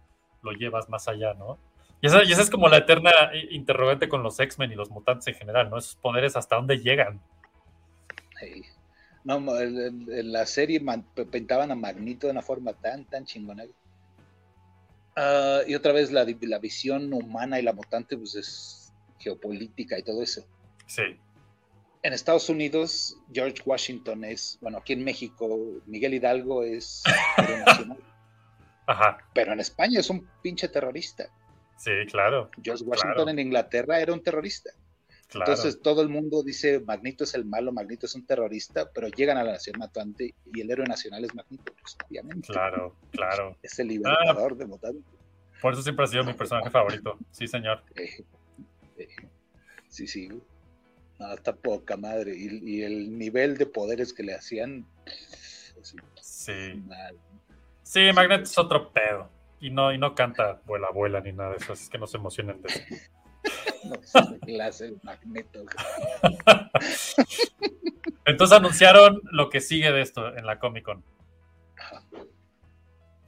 lo 0.44 0.52
llevas 0.52 0.90
más 0.90 1.08
allá, 1.08 1.34
¿no? 1.34 1.58
Y 2.02 2.08
esa, 2.08 2.24
y 2.24 2.32
esa 2.34 2.42
es 2.42 2.50
como 2.50 2.68
la 2.68 2.78
eterna 2.78 3.12
interrogante 3.50 4.10
con 4.10 4.24
los 4.24 4.40
X-Men 4.40 4.74
y 4.74 4.76
los 4.76 4.90
mutantes 4.92 5.26
en 5.28 5.36
general, 5.36 5.70
¿no? 5.70 5.78
Esos 5.78 5.96
poderes 5.96 6.36
hasta 6.36 6.58
dónde 6.58 6.78
llegan. 6.80 7.22
No, 9.24 9.58
en 9.60 10.32
la 10.34 10.46
serie 10.46 10.82
pintaban 11.32 11.72
a 11.72 11.76
Magneto 11.76 12.28
de 12.28 12.32
una 12.32 12.42
forma 12.42 12.74
tan, 12.74 13.06
tan 13.06 13.26
chingona. 13.26 13.64
Ah, 15.16 15.62
y 15.66 15.76
otra 15.76 15.94
vez 15.94 16.12
la, 16.12 16.26
la 16.42 16.60
visión 16.60 17.14
humana 17.14 17.60
y 17.60 17.64
la 17.64 17.72
mutante, 17.72 18.18
pues 18.18 18.36
es 18.36 18.94
geopolítica 19.20 19.98
y 19.98 20.04
todo 20.04 20.22
eso. 20.22 20.44
Sí, 20.94 21.18
En 22.04 22.14
Estados 22.14 22.50
Unidos, 22.50 23.18
George 23.34 23.64
Washington 23.66 24.24
es, 24.26 24.60
bueno, 24.62 24.78
aquí 24.78 24.94
en 24.94 25.04
México, 25.04 25.48
Miguel 25.88 26.14
Hidalgo 26.14 26.64
es 26.64 27.02
héroe 27.38 27.60
nacional, 27.66 27.98
ajá, 28.88 29.18
pero 29.34 29.54
en 29.54 29.60
España 29.60 30.00
es 30.02 30.10
un 30.12 30.28
pinche 30.44 30.68
terrorista. 30.68 31.26
sí, 31.78 31.92
claro, 32.12 32.52
George 32.62 32.84
Washington 32.84 33.14
Claro. 33.16 33.30
en 33.32 33.40
Inglaterra 33.40 34.00
era 34.00 34.14
un 34.14 34.22
terrorista. 34.22 34.70
claro. 35.30 35.52
Entonces 35.52 35.82
todo 35.82 36.04
el 36.04 36.10
mundo 36.10 36.44
dice 36.44 36.80
Magneto 36.82 37.24
es 37.24 37.34
el 37.34 37.46
malo, 37.46 37.72
Magneto 37.72 38.06
es 38.06 38.14
un 38.14 38.26
terrorista, 38.28 38.92
pero 38.94 39.08
llegan 39.08 39.38
a 39.40 39.44
la 39.44 39.54
nación 39.54 39.80
matante 39.80 40.36
y 40.54 40.62
el 40.62 40.70
héroe 40.70 40.86
nacional 40.86 41.24
es 41.26 41.34
Magneto, 41.34 41.74
pues, 41.82 41.98
obviamente. 42.08 42.50
Claro, 42.54 42.96
claro. 43.12 43.58
Es 43.64 43.80
el 43.80 43.88
libertador 43.88 44.56
de 44.58 44.66
mutantes. 44.68 45.04
Por 45.60 45.74
eso 45.74 45.82
siempre 45.82 46.06
ha 46.06 46.08
sido 46.08 46.24
mi 46.24 46.34
personaje 46.34 46.70
favorito. 46.70 47.18
Sí, 47.32 47.48
señor. 47.48 47.82
Eh, 47.96 48.24
eh, 48.98 49.08
sí, 49.90 50.06
sí. 50.06 50.30
No, 51.24 51.34
está 51.34 51.56
poca 51.56 51.98
madre. 51.98 52.36
Y, 52.36 52.78
y 52.78 52.82
el 52.84 53.18
nivel 53.18 53.58
de 53.58 53.66
poderes 53.66 54.14
que 54.14 54.24
le 54.24 54.36
hacían. 54.36 54.86
es 55.06 55.96
Sí. 56.22 56.82
mal. 56.86 57.18
Sí, 57.84 58.12
Magneto 58.14 58.44
es 58.44 58.58
otro 58.58 58.92
pedo. 58.92 59.30
Y 59.60 59.70
no, 59.70 59.94
y 59.94 59.98
no 59.98 60.14
canta 60.16 60.62
vuela, 60.66 60.90
vuela 60.92 61.22
ni 61.22 61.32
nada 61.32 61.52
de 61.52 61.58
eso. 61.58 61.74
Así 61.74 61.90
que 61.90 61.98
no 61.98 62.08
se 62.08 62.18
emocionen 62.18 62.62
de 62.62 62.70
eso. 62.70 62.80
No, 63.84 63.96
es 63.96 64.14
clase 64.46 64.94
Magneto. 65.04 65.66
Entonces 68.26 68.58
anunciaron 68.58 69.20
lo 69.32 69.50
que 69.50 69.60
sigue 69.60 69.92
de 69.92 70.02
esto 70.02 70.34
en 70.38 70.46
la 70.46 70.58
Comic 70.60 70.86
Con. 70.86 71.04
Ajá, 71.78 72.02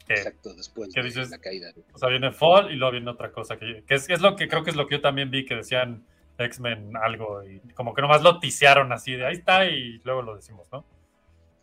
Que, 0.07 0.13
Exacto, 0.13 0.53
después 0.53 0.93
¿Qué 0.93 1.01
de 1.01 1.07
dices? 1.07 1.29
la 1.31 1.39
caída. 1.39 1.73
o 1.93 1.97
sea, 1.97 2.07
viene 2.07 2.31
Fall 2.31 2.71
y 2.71 2.77
luego 2.77 2.93
viene 2.93 3.11
otra 3.11 3.33
cosa. 3.33 3.57
Que, 3.57 3.83
que 3.85 3.95
es, 3.95 4.09
es 4.09 4.21
lo 4.21 4.37
que 4.37 4.47
creo 4.47 4.63
que 4.63 4.69
es 4.69 4.77
lo 4.77 4.87
que 4.87 4.95
yo 4.95 5.01
también 5.01 5.29
vi 5.29 5.45
que 5.45 5.55
decían 5.55 6.05
X-Men 6.37 6.97
algo. 6.97 7.43
Y 7.43 7.59
como 7.73 7.93
que 7.93 8.01
nomás 8.01 8.21
lo 8.21 8.39
tisearon 8.39 8.91
así 8.91 9.13
de 9.13 9.25
ahí 9.25 9.35
está 9.35 9.65
y 9.65 9.99
luego 10.03 10.21
lo 10.21 10.35
decimos, 10.35 10.67
¿no? 10.71 10.85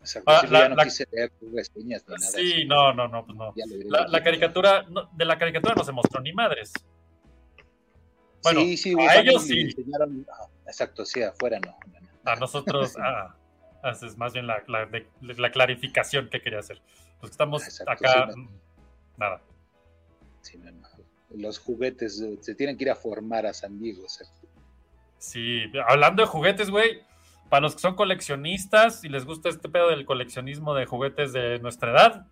Exacto, 0.01 0.31
Ah, 0.31 0.41
sí, 0.41 0.47
la- 0.47 0.59
ya 0.59 0.69
no 0.69 0.75
la- 0.75 0.83
quise 0.83 1.07
leer 1.11 1.31
reseñas 1.53 2.03
ni 2.07 2.13
nada. 2.15 2.27
Sí, 2.31 2.65
no, 2.65 2.93
no, 2.93 3.07
no, 3.07 3.25
pues 3.25 3.37
no. 3.37 3.53
La, 4.09 4.21
caricatura, 4.23 4.83
no, 4.89 5.09
de 5.13 5.25
la 5.25 5.37
caricatura 5.37 5.75
no 5.75 5.83
se 5.83 5.91
mostró 5.93 6.19
ni 6.21 6.33
madres. 6.33 6.73
Bueno, 8.43 8.59
sí, 8.61 8.75
sí, 8.77 8.95
a 8.99 9.15
ellos 9.21 9.43
sí. 9.43 9.61
enseñaron- 9.61 10.25
ah, 10.29 10.47
exacto, 10.67 11.05
sí, 11.05 11.21
afuera 11.23 11.59
no. 11.65 11.77
A 12.25 12.35
nosotros, 12.35 12.95
ah, 13.01 13.33
esa 13.89 14.05
es 14.05 14.17
más 14.17 14.33
bien 14.33 14.47
la, 14.47 14.61
la- 14.67 14.85
de- 14.85 15.07
la 15.21 15.51
clarificación 15.51 16.29
que 16.29 16.41
quería 16.41 16.59
hacer. 16.59 16.81
Los 17.21 17.29
que 17.29 17.33
estamos 17.33 17.63
Exacto, 17.63 17.91
acá, 17.93 18.31
sí, 18.33 18.39
mm, 18.39 18.49
nada. 19.17 19.41
Sí, 20.41 20.57
no, 20.57 20.71
no. 20.71 20.87
Los 21.35 21.57
juguetes 21.59 22.19
eh, 22.21 22.37
se 22.41 22.53
tienen 22.55 22.77
que 22.77 22.83
ir 22.83 22.91
a 22.91 22.95
formar 22.95 23.45
a 23.45 23.53
San 23.53 23.79
Diego. 23.79 24.03
exacto. 24.03 24.42
Sí, 25.23 25.71
hablando 25.87 26.21
de 26.21 26.27
juguetes, 26.27 26.69
güey, 26.69 27.01
para 27.49 27.61
los 27.61 27.75
que 27.75 27.79
son 27.81 27.95
coleccionistas 27.95 29.05
y 29.05 29.09
les 29.09 29.23
gusta 29.25 29.47
este 29.47 29.69
pedo 29.69 29.87
del 29.89 30.05
coleccionismo 30.05 30.73
de 30.75 30.85
juguetes 30.85 31.31
de 31.31 31.59
nuestra 31.59 31.91
edad, 31.91 32.25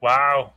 wow. 0.00 0.52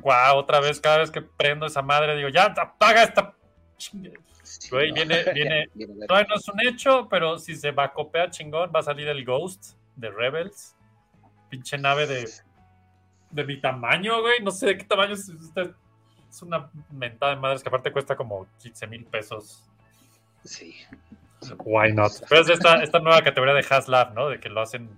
Wow, 0.00 0.36
otra 0.38 0.60
vez, 0.60 0.80
cada 0.80 0.96
vez 0.96 1.10
que 1.10 1.20
prendo 1.20 1.66
esa 1.66 1.82
madre, 1.82 2.16
digo, 2.16 2.30
ya 2.30 2.44
apaga 2.46 3.02
esta. 3.02 3.34
chingue-". 3.76 4.18
Sí, 4.42 4.70
Güey, 4.70 4.88
no. 4.88 4.94
viene- 4.94 5.24
viene-. 5.34 5.68
Todavía 6.06 6.26
no 6.30 6.36
es 6.36 6.48
un 6.48 6.60
hecho, 6.66 7.06
pero 7.10 7.38
si 7.38 7.54
se 7.54 7.70
va 7.70 7.84
a 7.84 7.92
copiar 7.92 8.30
chingón, 8.30 8.72
va 8.74 8.80
a 8.80 8.84
salir 8.84 9.08
el 9.08 9.24
Ghost 9.26 9.74
de 9.94 10.10
Rebels. 10.10 10.74
Pinche 11.50 11.76
nave 11.76 12.06
de, 12.06 12.30
de 13.30 13.44
mi 13.44 13.60
tamaño, 13.60 14.22
güey. 14.22 14.40
No 14.42 14.50
sé 14.50 14.66
de 14.68 14.78
qué 14.78 14.84
tamaño 14.84 15.12
es. 15.12 15.28
Es 15.28 15.52
es 16.30 16.42
una 16.42 16.70
mentada 16.90 17.34
de 17.34 17.40
madres 17.40 17.62
que 17.62 17.68
aparte 17.68 17.92
cuesta 17.92 18.16
como 18.16 18.46
15 18.62 18.86
mil 18.86 19.04
pesos. 19.06 19.64
Sí. 20.44 20.74
Why 21.64 21.92
not? 21.92 22.12
Pero 22.28 22.40
es 22.42 22.48
esta, 22.48 22.82
esta 22.82 22.98
nueva 22.98 23.22
categoría 23.22 23.54
de 23.54 23.64
HasLab, 23.68 24.14
¿no? 24.14 24.28
De 24.28 24.40
que 24.40 24.48
lo 24.48 24.60
hacen. 24.60 24.90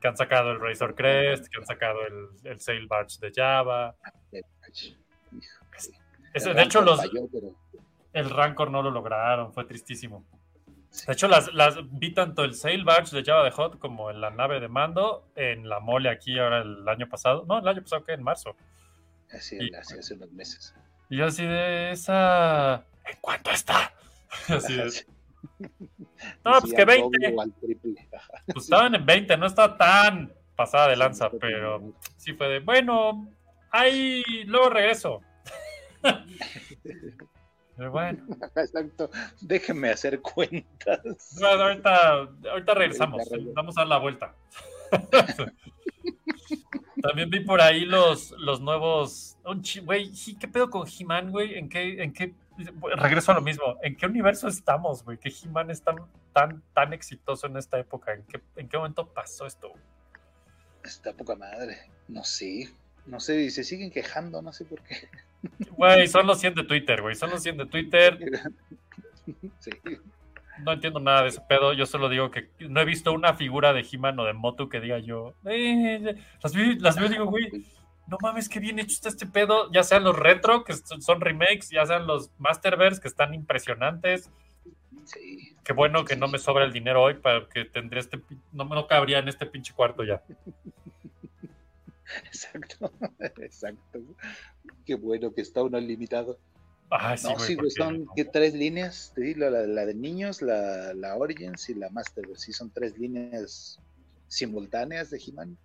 Que 0.00 0.08
han 0.08 0.16
sacado 0.18 0.52
el 0.52 0.60
Razor 0.60 0.94
Crest, 0.94 1.46
que 1.48 1.56
han 1.58 1.64
sacado 1.64 2.00
el, 2.06 2.28
el 2.50 2.60
Sail 2.60 2.86
Barge 2.86 3.16
de 3.20 3.32
Java. 3.34 3.94
De 6.34 6.62
hecho, 6.62 6.82
los, 6.82 7.00
el 8.12 8.30
Rancor 8.30 8.70
no 8.70 8.82
lo 8.82 8.90
lograron, 8.90 9.52
fue 9.52 9.64
tristísimo. 9.64 10.24
De 11.06 11.12
hecho, 11.14 11.26
las, 11.26 11.52
las 11.54 11.76
vi 11.90 12.12
tanto 12.12 12.44
el 12.44 12.54
Sail 12.54 12.84
Barge 12.84 13.16
de 13.16 13.24
Java 13.24 13.44
de 13.44 13.50
Hot 13.52 13.78
como 13.78 14.10
en 14.10 14.20
la 14.20 14.30
nave 14.30 14.60
de 14.60 14.68
mando 14.68 15.26
en 15.36 15.68
la 15.68 15.80
mole 15.80 16.10
aquí 16.10 16.38
ahora 16.38 16.58
el 16.60 16.86
año 16.88 17.08
pasado. 17.08 17.44
No, 17.48 17.58
el 17.58 17.66
año 17.66 17.82
pasado 17.82 18.04
que 18.04 18.12
en 18.12 18.22
marzo. 18.22 18.54
Así, 19.32 19.56
Y- 19.58 19.74
así 19.74 19.98
hace 19.98 20.14
unos 20.14 20.30
meses. 20.32 20.74
Y 21.08 21.16
yo 21.18 21.26
así 21.26 21.44
de 21.46 21.92
esa. 21.92 22.84
¿En 23.06 23.16
cuánto 23.20 23.50
está? 23.50 23.92
Así 24.48 24.74
de, 24.76 24.90
Sí, 24.90 25.04
no, 26.44 26.60
pues 26.60 26.72
que 26.72 26.84
doble 26.84 27.18
20. 27.20 27.34
o 27.36 27.40
al 27.40 27.52
triple. 27.54 28.08
Ajá. 28.12 28.32
Pues 28.46 28.64
estaban 28.64 28.94
en 28.94 29.04
20, 29.04 29.36
no 29.36 29.46
está 29.46 29.76
tan 29.76 30.32
pasada 30.56 30.88
de 30.88 30.96
lanza, 30.96 31.30
pero 31.30 31.94
sí 32.16 32.32
fue 32.34 32.48
de, 32.48 32.60
bueno, 32.60 33.28
ahí 33.70 34.22
luego 34.46 34.70
regreso. 34.70 35.20
Pero 37.76 37.90
bueno, 37.90 38.24
Exacto. 38.54 39.10
Déjenme 39.40 39.90
hacer 39.90 40.20
cuentas. 40.20 41.00
bueno, 41.40 41.64
ahorita, 41.64 42.28
ahorita 42.52 42.74
regresamos, 42.74 43.28
vamos 43.52 43.76
a 43.76 43.80
dar 43.80 43.88
la 43.88 43.98
vuelta. 43.98 44.32
También 47.02 47.30
vi 47.30 47.40
por 47.40 47.60
ahí 47.60 47.84
los, 47.84 48.30
los 48.38 48.60
nuevos. 48.60 49.36
Güey, 49.82 50.12
¿qué 50.38 50.46
pedo 50.46 50.70
con 50.70 50.86
He-Man, 50.86 51.32
güey? 51.32 51.58
¿En 51.58 51.68
qué, 51.68 52.00
¿En 52.00 52.12
qué? 52.12 52.32
Regreso 52.96 53.32
a 53.32 53.34
lo 53.34 53.40
mismo. 53.40 53.76
¿En 53.82 53.96
qué 53.96 54.06
universo 54.06 54.48
estamos, 54.48 55.04
güey? 55.04 55.18
¿Qué 55.18 55.30
He-Man 55.42 55.70
es 55.70 55.82
tan, 55.82 55.96
tan, 56.32 56.62
tan 56.72 56.92
exitoso 56.92 57.46
en 57.46 57.56
esta 57.56 57.78
época? 57.78 58.12
¿En 58.14 58.22
qué, 58.24 58.40
¿En 58.56 58.68
qué 58.68 58.76
momento 58.76 59.06
pasó 59.08 59.46
esto? 59.46 59.70
güey? 59.70 59.82
Está 60.84 61.12
poca 61.12 61.34
madre. 61.34 61.78
No 62.08 62.22
sé. 62.24 62.70
No 63.06 63.20
sé, 63.20 63.42
y 63.42 63.50
se 63.50 63.64
siguen 63.64 63.90
quejando, 63.90 64.40
no 64.42 64.52
sé 64.52 64.64
por 64.64 64.80
qué. 64.82 64.96
Güey, 65.76 66.08
son 66.08 66.26
los 66.26 66.40
100 66.40 66.54
de 66.54 66.64
Twitter, 66.64 67.02
güey. 67.02 67.14
Son 67.14 67.28
los 67.28 67.42
100 67.42 67.56
de 67.58 67.66
Twitter. 67.66 68.18
Sí. 69.58 69.70
No 70.62 70.72
entiendo 70.72 71.00
nada 71.00 71.22
de 71.22 71.28
ese 71.30 71.40
pedo. 71.40 71.72
Yo 71.72 71.86
solo 71.86 72.08
digo 72.10 72.30
que 72.30 72.50
no 72.60 72.80
he 72.80 72.84
visto 72.84 73.12
una 73.12 73.34
figura 73.34 73.72
de 73.72 73.84
He-Man 73.90 74.18
o 74.20 74.24
de 74.24 74.34
Motu 74.34 74.68
que 74.68 74.80
diga 74.80 74.98
yo. 74.98 75.34
"Eh, 75.46 76.14
las, 76.42 76.54
vi- 76.54 76.78
las 76.78 76.96
y 76.98 77.08
digo, 77.08 77.24
güey, 77.26 77.64
no 78.06 78.18
mames, 78.20 78.48
qué 78.48 78.60
bien 78.60 78.78
hecho 78.78 78.92
está 78.94 79.08
este 79.08 79.26
pedo. 79.26 79.70
Ya 79.72 79.82
sean 79.82 80.04
los 80.04 80.16
retro, 80.18 80.64
que 80.64 80.74
son 80.74 81.20
remakes, 81.20 81.70
ya 81.70 81.86
sean 81.86 82.06
los 82.06 82.30
Masterverse, 82.38 83.00
que 83.00 83.08
están 83.08 83.34
impresionantes. 83.34 84.30
Sí. 85.04 85.54
Qué 85.64 85.72
bueno 85.72 86.04
que 86.04 86.16
no 86.16 86.28
me 86.28 86.38
sobra 86.38 86.64
el 86.64 86.72
dinero 86.72 87.02
hoy 87.02 87.14
para 87.14 87.48
que 87.48 87.64
tendría 87.64 88.00
este. 88.00 88.20
No, 88.52 88.64
no 88.64 88.86
cabría 88.86 89.18
en 89.18 89.28
este 89.28 89.46
pinche 89.46 89.72
cuarto 89.74 90.04
ya. 90.04 90.22
Exacto, 92.26 92.92
exacto. 93.38 94.00
Qué 94.84 94.94
bueno 94.94 95.32
que 95.34 95.40
está 95.40 95.62
uno 95.62 95.80
limitado. 95.80 96.38
Ay, 96.90 97.16
sí, 97.18 97.26
No, 97.26 97.38
sí, 97.38 97.54
güey, 97.54 97.56
porque- 97.56 97.70
son 97.70 98.06
¿qué, 98.14 98.24
tres 98.24 98.54
líneas. 98.54 99.12
Te 99.14 99.22
digo, 99.22 99.48
la, 99.48 99.66
la 99.66 99.86
de 99.86 99.94
niños, 99.94 100.42
la, 100.42 100.92
la 100.94 101.16
Origins 101.16 101.68
y 101.70 101.74
la 101.74 101.88
Master. 101.90 102.24
Sí, 102.36 102.52
son 102.52 102.70
tres 102.70 102.96
líneas 102.98 103.80
simultáneas 104.28 105.10
de 105.10 105.18
He-Man. 105.26 105.56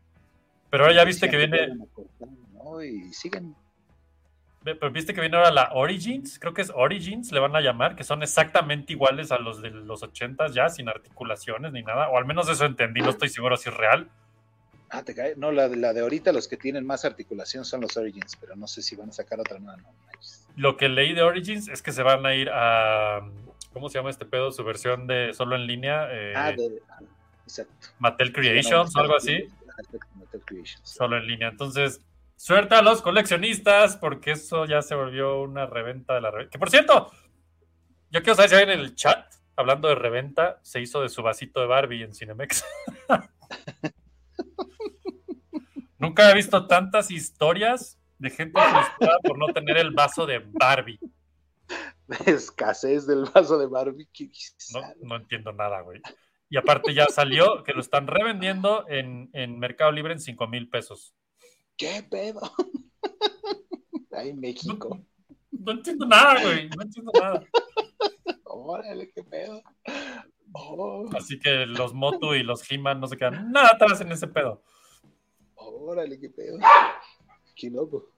Pero 0.70 0.84
ahora 0.84 0.96
ya 0.96 1.04
viste 1.04 1.30
que 1.30 1.38
viene. 1.38 1.70
Y 2.84 3.14
siguen. 3.14 3.56
pero 4.64 4.92
viste 4.92 5.14
que 5.14 5.22
viene 5.22 5.36
ahora 5.38 5.52
la 5.52 5.72
Origins, 5.74 6.38
creo 6.40 6.54
que 6.54 6.62
es 6.62 6.72
Origins, 6.76 7.32
le 7.32 7.40
van 7.40 7.56
a 7.56 7.62
llamar, 7.62 7.96
que 7.96 8.04
son 8.04 8.22
exactamente 8.22 8.94
iguales 8.94 9.32
a 9.32 9.40
los 9.40 9.62
de 9.62 9.72
los 9.72 10.04
80 10.04 10.48
ya, 10.50 10.70
sin 10.70 10.88
articulaciones 10.88 11.72
ni 11.72 11.82
nada, 11.82 12.10
o 12.10 12.18
al 12.18 12.26
menos 12.26 12.48
eso 12.50 12.66
entendí, 12.66 13.02
no 13.02 13.10
estoy 13.10 13.30
seguro 13.30 13.58
si 13.58 13.70
es 13.70 13.76
real. 13.76 14.08
Ah, 14.92 15.04
te 15.04 15.14
cae. 15.14 15.36
No, 15.36 15.52
la, 15.52 15.70
de- 15.70 15.78
la 15.78 15.94
de 15.94 16.02
ahorita, 16.02 16.32
los 16.32 16.48
que 16.48 16.58
tienen 16.58 16.86
más 16.86 17.06
articulación 17.06 17.64
son 17.66 17.82
los 17.82 17.96
Origins, 17.98 18.36
pero 18.40 18.56
no 18.56 18.68
sé 18.68 18.82
si 18.82 18.96
van 18.96 19.10
a 19.10 19.14
sacar 19.14 19.40
otra 19.40 19.60
nueva. 19.60 19.78
No. 19.78 19.90
Lo 20.56 20.78
que 20.78 20.90
leí 20.90 21.14
de 21.14 21.22
Origins 21.22 21.68
es 21.68 21.82
que 21.82 21.92
se 21.92 22.02
van 22.04 22.26
a 22.26 22.34
ir 22.34 22.50
a, 22.52 23.22
¿cómo 23.72 23.90
se 23.90 23.98
llama 24.00 24.10
este 24.10 24.26
pedo? 24.26 24.52
Su 24.52 24.64
versión 24.64 25.06
de 25.08 25.34
solo 25.34 25.56
en 25.56 25.68
línea, 25.68 26.08
eh, 26.12 26.34
ah, 26.36 26.52
de, 26.52 26.82
ah, 26.90 27.00
exacto. 27.44 27.88
Mattel 28.00 28.34
Creations 28.34 28.96
o 28.96 29.00
algo 29.00 29.16
así. 29.16 29.48
Solo 30.84 31.18
en 31.18 31.28
línea. 31.28 31.50
Entonces, 31.50 32.02
suerte 32.36 32.76
a 32.76 32.82
los 32.82 33.02
coleccionistas, 33.02 33.98
porque 33.98 34.32
eso 34.32 34.66
ya 34.66 34.82
se 34.82 34.96
volvió 34.96 35.42
una 35.42 35.66
reventa 35.66 36.16
de 36.16 36.22
la 36.22 36.32
reventa. 36.32 36.52
Que 36.52 36.60
por 36.60 36.70
cierto, 36.70 37.12
yo 38.12 38.22
quiero 38.22 38.36
saber 38.36 38.50
si 38.50 38.56
hay 38.56 38.64
en 38.64 38.72
el 38.72 38.96
chat, 38.96 39.34
hablando 39.56 39.88
de 39.88 39.96
reventa, 39.96 40.60
se 40.64 40.82
hizo 40.82 41.02
de 41.02 41.10
su 41.10 41.22
vasito 41.22 41.60
de 41.60 41.68
Barbie 41.68 42.04
en 42.04 42.14
Cinemex. 42.14 42.66
Nunca 45.98 46.32
he 46.32 46.34
visto 46.34 46.66
tantas 46.66 47.12
historias 47.12 48.00
de 48.18 48.30
gente 48.30 48.60
frustrada 48.60 49.20
por 49.24 49.38
no 49.38 49.48
tener 49.48 49.78
el 49.78 49.92
vaso 49.92 50.26
de 50.26 50.40
Barbie. 50.40 51.00
Escasez 52.26 53.06
del 53.06 53.26
vaso 53.26 53.58
de 53.58 53.68
Barbie. 53.68 54.08
no 55.02 55.18
entiendo 55.18 55.52
nada, 55.52 55.82
güey. 55.82 56.02
Y 56.50 56.58
aparte 56.58 56.94
ya 56.94 57.06
salió 57.08 57.64
que 57.64 57.74
lo 57.74 57.82
están 57.82 58.08
revendiendo 58.08 58.86
en, 58.88 59.30
en 59.34 59.60
Mercado 59.60 59.92
Libre 59.92 60.14
en 60.14 60.20
5 60.20 60.48
mil 60.48 60.70
pesos. 60.70 61.14
¿Qué 61.78 62.04
pedo? 62.10 62.42
Ay, 64.12 64.34
México. 64.34 65.00
No 65.52 65.72
entiendo 65.72 66.06
nada, 66.06 66.42
güey. 66.42 66.70
No 66.70 66.82
entiendo 66.82 67.12
nada. 67.20 67.46
Órale, 68.44 69.12
qué 69.12 69.24
pedo. 69.24 69.62
Oh, 70.54 71.08
Así 71.16 71.40
que 71.40 71.66
los 71.68 71.94
Motu 71.94 72.34
y 72.34 72.44
los 72.44 72.70
He-Man 72.70 73.00
no 73.00 73.08
se 73.08 73.18
quedan 73.18 73.52
nada 73.52 73.70
atrás 73.74 74.02
en 74.02 74.12
ese 74.12 74.28
pedo. 74.28 74.64
órale, 75.56 76.20
qué 76.20 76.30
pedo. 76.30 76.58
Qué 77.56 77.70
loco. 77.70 78.10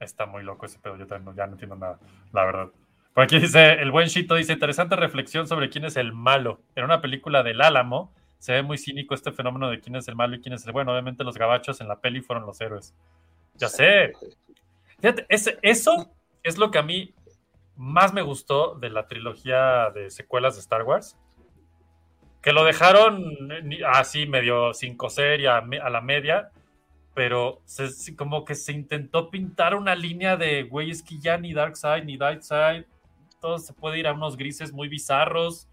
Está 0.00 0.26
muy 0.26 0.42
loco 0.42 0.66
ese 0.66 0.78
pedo. 0.78 0.96
Yo 0.96 1.06
también 1.06 1.36
ya 1.36 1.46
no 1.46 1.52
entiendo 1.52 1.76
nada, 1.76 2.00
la 2.32 2.44
verdad. 2.44 2.72
Por 3.14 3.24
aquí 3.24 3.38
dice, 3.38 3.72
el 3.72 3.90
buen 3.90 4.06
Shito 4.08 4.34
dice, 4.36 4.52
interesante 4.52 4.96
reflexión 4.96 5.46
sobre 5.46 5.68
quién 5.68 5.84
es 5.84 5.96
el 5.96 6.12
malo. 6.12 6.60
En 6.76 6.84
una 6.84 7.00
película 7.00 7.42
del 7.42 7.60
Álamo 7.60 8.12
se 8.38 8.52
ve 8.52 8.62
muy 8.62 8.78
cínico 8.78 9.14
este 9.14 9.32
fenómeno 9.32 9.68
de 9.68 9.80
quién 9.80 9.96
es 9.96 10.08
el 10.08 10.16
malo 10.16 10.36
y 10.36 10.40
quién 10.40 10.54
es 10.54 10.64
el 10.66 10.72
bueno. 10.72 10.92
Obviamente 10.92 11.24
los 11.24 11.36
gabachos 11.36 11.80
en 11.80 11.88
la 11.88 12.00
peli 12.00 12.20
fueron 12.20 12.46
los 12.46 12.60
héroes. 12.60 12.94
Ya 13.56 13.68
sé. 13.68 14.12
Fíjate, 15.00 15.26
ese- 15.28 15.58
eso 15.62 16.10
es 16.42 16.56
lo 16.56 16.70
que 16.70 16.78
a 16.78 16.82
mí 16.82 17.12
más 17.76 18.12
me 18.14 18.22
gustó 18.22 18.76
de 18.76 18.90
la 18.90 19.06
trilogía 19.06 19.90
de 19.90 20.10
secuelas 20.10 20.54
de 20.54 20.60
Star 20.60 20.82
Wars. 20.84 21.16
Que 22.42 22.52
lo 22.52 22.64
dejaron 22.64 23.22
así 23.92 24.26
medio 24.26 24.72
sin 24.72 24.96
coser 24.96 25.40
y 25.40 25.46
a, 25.46 25.60
la 25.60 26.00
media, 26.00 26.50
pero 27.12 27.60
se- 27.66 28.16
como 28.16 28.44
que 28.46 28.54
se 28.54 28.72
intentó 28.72 29.30
pintar 29.30 29.74
una 29.74 29.94
línea 29.94 30.36
de, 30.36 30.62
güey, 30.62 30.90
es 30.90 31.02
que 31.02 31.18
ya 31.18 31.36
ni 31.36 31.52
Dark 31.52 31.76
Side 31.76 32.04
ni 32.04 32.16
Light 32.16 32.40
Side, 32.42 32.86
todo 33.40 33.58
se 33.58 33.72
puede 33.72 33.98
ir 33.98 34.06
a 34.06 34.12
unos 34.12 34.36
grises 34.36 34.72
muy 34.72 34.88
bizarros. 34.88 35.68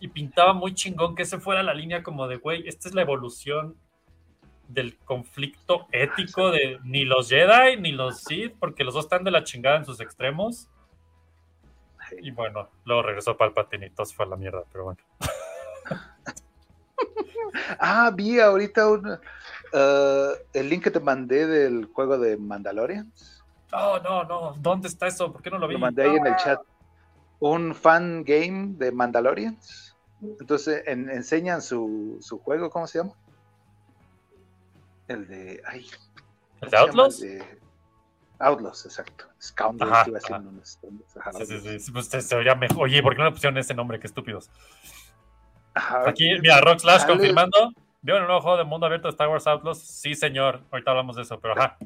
Y 0.00 0.08
pintaba 0.08 0.52
muy 0.52 0.74
chingón 0.74 1.14
que 1.14 1.22
ese 1.22 1.38
fuera 1.38 1.62
la 1.62 1.74
línea 1.74 2.02
como 2.02 2.28
de, 2.28 2.36
güey, 2.36 2.68
esta 2.68 2.88
es 2.88 2.94
la 2.94 3.02
evolución 3.02 3.76
del 4.68 4.96
conflicto 4.98 5.86
ético 5.92 6.50
de 6.50 6.78
ni 6.84 7.04
los 7.04 7.28
Jedi 7.28 7.76
ni 7.78 7.92
los 7.92 8.22
Sith, 8.22 8.54
porque 8.58 8.84
los 8.84 8.94
dos 8.94 9.04
están 9.04 9.24
de 9.24 9.30
la 9.30 9.44
chingada 9.44 9.76
en 9.76 9.84
sus 9.84 10.00
extremos. 10.00 10.68
Y 12.20 12.30
bueno, 12.30 12.68
luego 12.84 13.02
regresó 13.02 13.36
Palpatine 13.36 13.86
y 13.86 13.90
todo 13.90 14.06
se 14.06 14.14
fue 14.14 14.26
a 14.26 14.28
la 14.28 14.36
mierda, 14.36 14.62
pero 14.70 14.84
bueno. 14.84 15.00
Ah, 17.78 18.10
vi 18.12 18.40
ahorita 18.40 18.88
un, 18.88 19.18
eh, 19.72 20.32
el 20.52 20.68
link 20.68 20.82
que 20.82 20.90
te 20.90 20.98
mandé 21.00 21.46
del 21.46 21.86
juego 21.86 22.18
de 22.18 22.36
Mandalorian. 22.36 23.12
No, 23.70 23.98
no, 24.00 24.24
no, 24.24 24.54
¿dónde 24.58 24.88
está 24.88 25.06
eso? 25.06 25.32
¿Por 25.32 25.42
qué 25.42 25.50
no 25.50 25.58
lo 25.58 25.66
vi? 25.66 25.74
Lo 25.74 25.80
mandé 25.80 26.02
ahí 26.02 26.16
en 26.16 26.26
el 26.26 26.36
chat. 26.36 26.60
Un 27.44 27.74
fan 27.74 28.24
game 28.24 28.74
de 28.78 28.90
Mandalorians. 28.90 29.94
Entonces 30.40 30.82
en- 30.86 31.10
enseñan 31.10 31.60
su, 31.60 32.16
su 32.22 32.38
juego, 32.38 32.70
¿cómo 32.70 32.86
se 32.86 32.98
llama? 33.00 33.12
El 35.08 35.28
de. 35.28 35.60
Ay, 35.66 35.86
¿El 36.62 36.70
de. 36.70 36.76
Outlaws? 36.78 37.20
De 37.20 37.60
Outlaws, 38.38 38.86
exacto. 38.86 39.26
Scoundrels, 39.42 39.92
Ajá, 39.92 40.08
iba 40.08 40.18
ajá. 40.24 40.38
unos 40.38 40.78
ajá, 41.20 41.32
Sí, 41.34 41.60
sí, 41.60 41.80
sí, 41.80 41.92
pues 41.92 42.06
se, 42.06 42.34
vería 42.34 42.54
mejor. 42.54 42.84
Oye, 42.84 43.02
¿por 43.02 43.12
qué 43.12 43.18
no 43.18 43.26
le 43.26 43.32
pusieron 43.32 43.58
ese 43.58 43.74
nombre? 43.74 44.00
Qué 44.00 44.06
estúpidos. 44.06 44.50
Aquí, 45.74 46.38
mira, 46.40 46.62
Rock 46.62 46.78
Slash 46.78 47.04
confirmando. 47.06 47.74
¿Vieron 48.00 48.22
el 48.22 48.26
nuevo 48.26 48.40
juego 48.40 48.56
de 48.56 48.64
mundo 48.64 48.86
abierto 48.86 49.08
de 49.08 49.12
Star 49.12 49.28
Wars 49.28 49.46
Outlaws? 49.46 49.82
Sí, 49.82 50.14
señor. 50.14 50.62
Ahorita 50.70 50.92
hablamos 50.92 51.16
de 51.16 51.22
eso, 51.22 51.38
pero 51.40 51.52
ajá. 51.58 51.76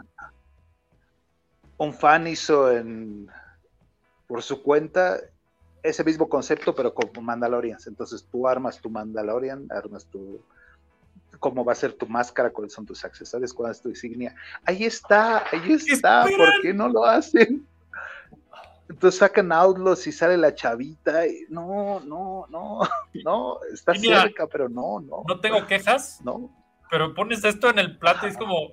un 1.78 1.92
fan 1.92 2.28
hizo 2.28 2.70
en 2.70 3.28
por 4.28 4.42
su 4.42 4.62
cuenta 4.62 5.18
ese 5.82 6.04
mismo 6.04 6.28
concepto, 6.28 6.74
pero 6.74 6.94
con 6.94 7.24
Mandalorians. 7.24 7.86
Entonces 7.86 8.26
tú 8.30 8.48
armas 8.48 8.80
tu 8.80 8.90
Mandalorian, 8.90 9.66
armas 9.70 10.06
tu 10.06 10.42
cómo 11.38 11.64
va 11.64 11.72
a 11.72 11.76
ser 11.76 11.92
tu 11.92 12.06
máscara, 12.06 12.50
cuáles 12.50 12.72
son 12.72 12.84
tus 12.84 13.04
accesorios, 13.04 13.54
cuál 13.54 13.70
es 13.70 13.80
tu 13.80 13.88
insignia. 13.88 14.34
Ahí 14.64 14.84
está, 14.84 15.44
ahí 15.50 15.72
está, 15.72 16.22
¿por 16.22 16.32
esperan? 16.32 16.52
qué 16.62 16.74
no 16.74 16.88
lo 16.88 17.04
hacen? 17.04 17.66
Entonces 18.88 19.20
sacan 19.20 19.52
Outlaws 19.52 20.06
y 20.06 20.12
sale 20.12 20.36
la 20.36 20.54
chavita. 20.54 21.26
y 21.26 21.44
no, 21.50 22.00
no, 22.00 22.46
no, 22.48 22.80
no, 23.24 23.60
está 23.72 23.92
mira, 23.92 24.22
cerca, 24.22 24.46
pero 24.46 24.68
no, 24.68 25.00
no, 25.00 25.24
No 25.28 25.40
tengo 25.40 25.64
quejas, 25.66 26.20
no. 26.24 26.50
pero 26.90 27.14
pones 27.14 27.44
esto 27.44 27.70
en 27.70 27.78
el 27.78 27.98
plato 27.98 28.26
y 28.26 28.30
es 28.30 28.36
como. 28.36 28.72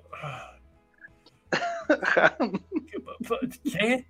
¿Qué? 3.62 4.06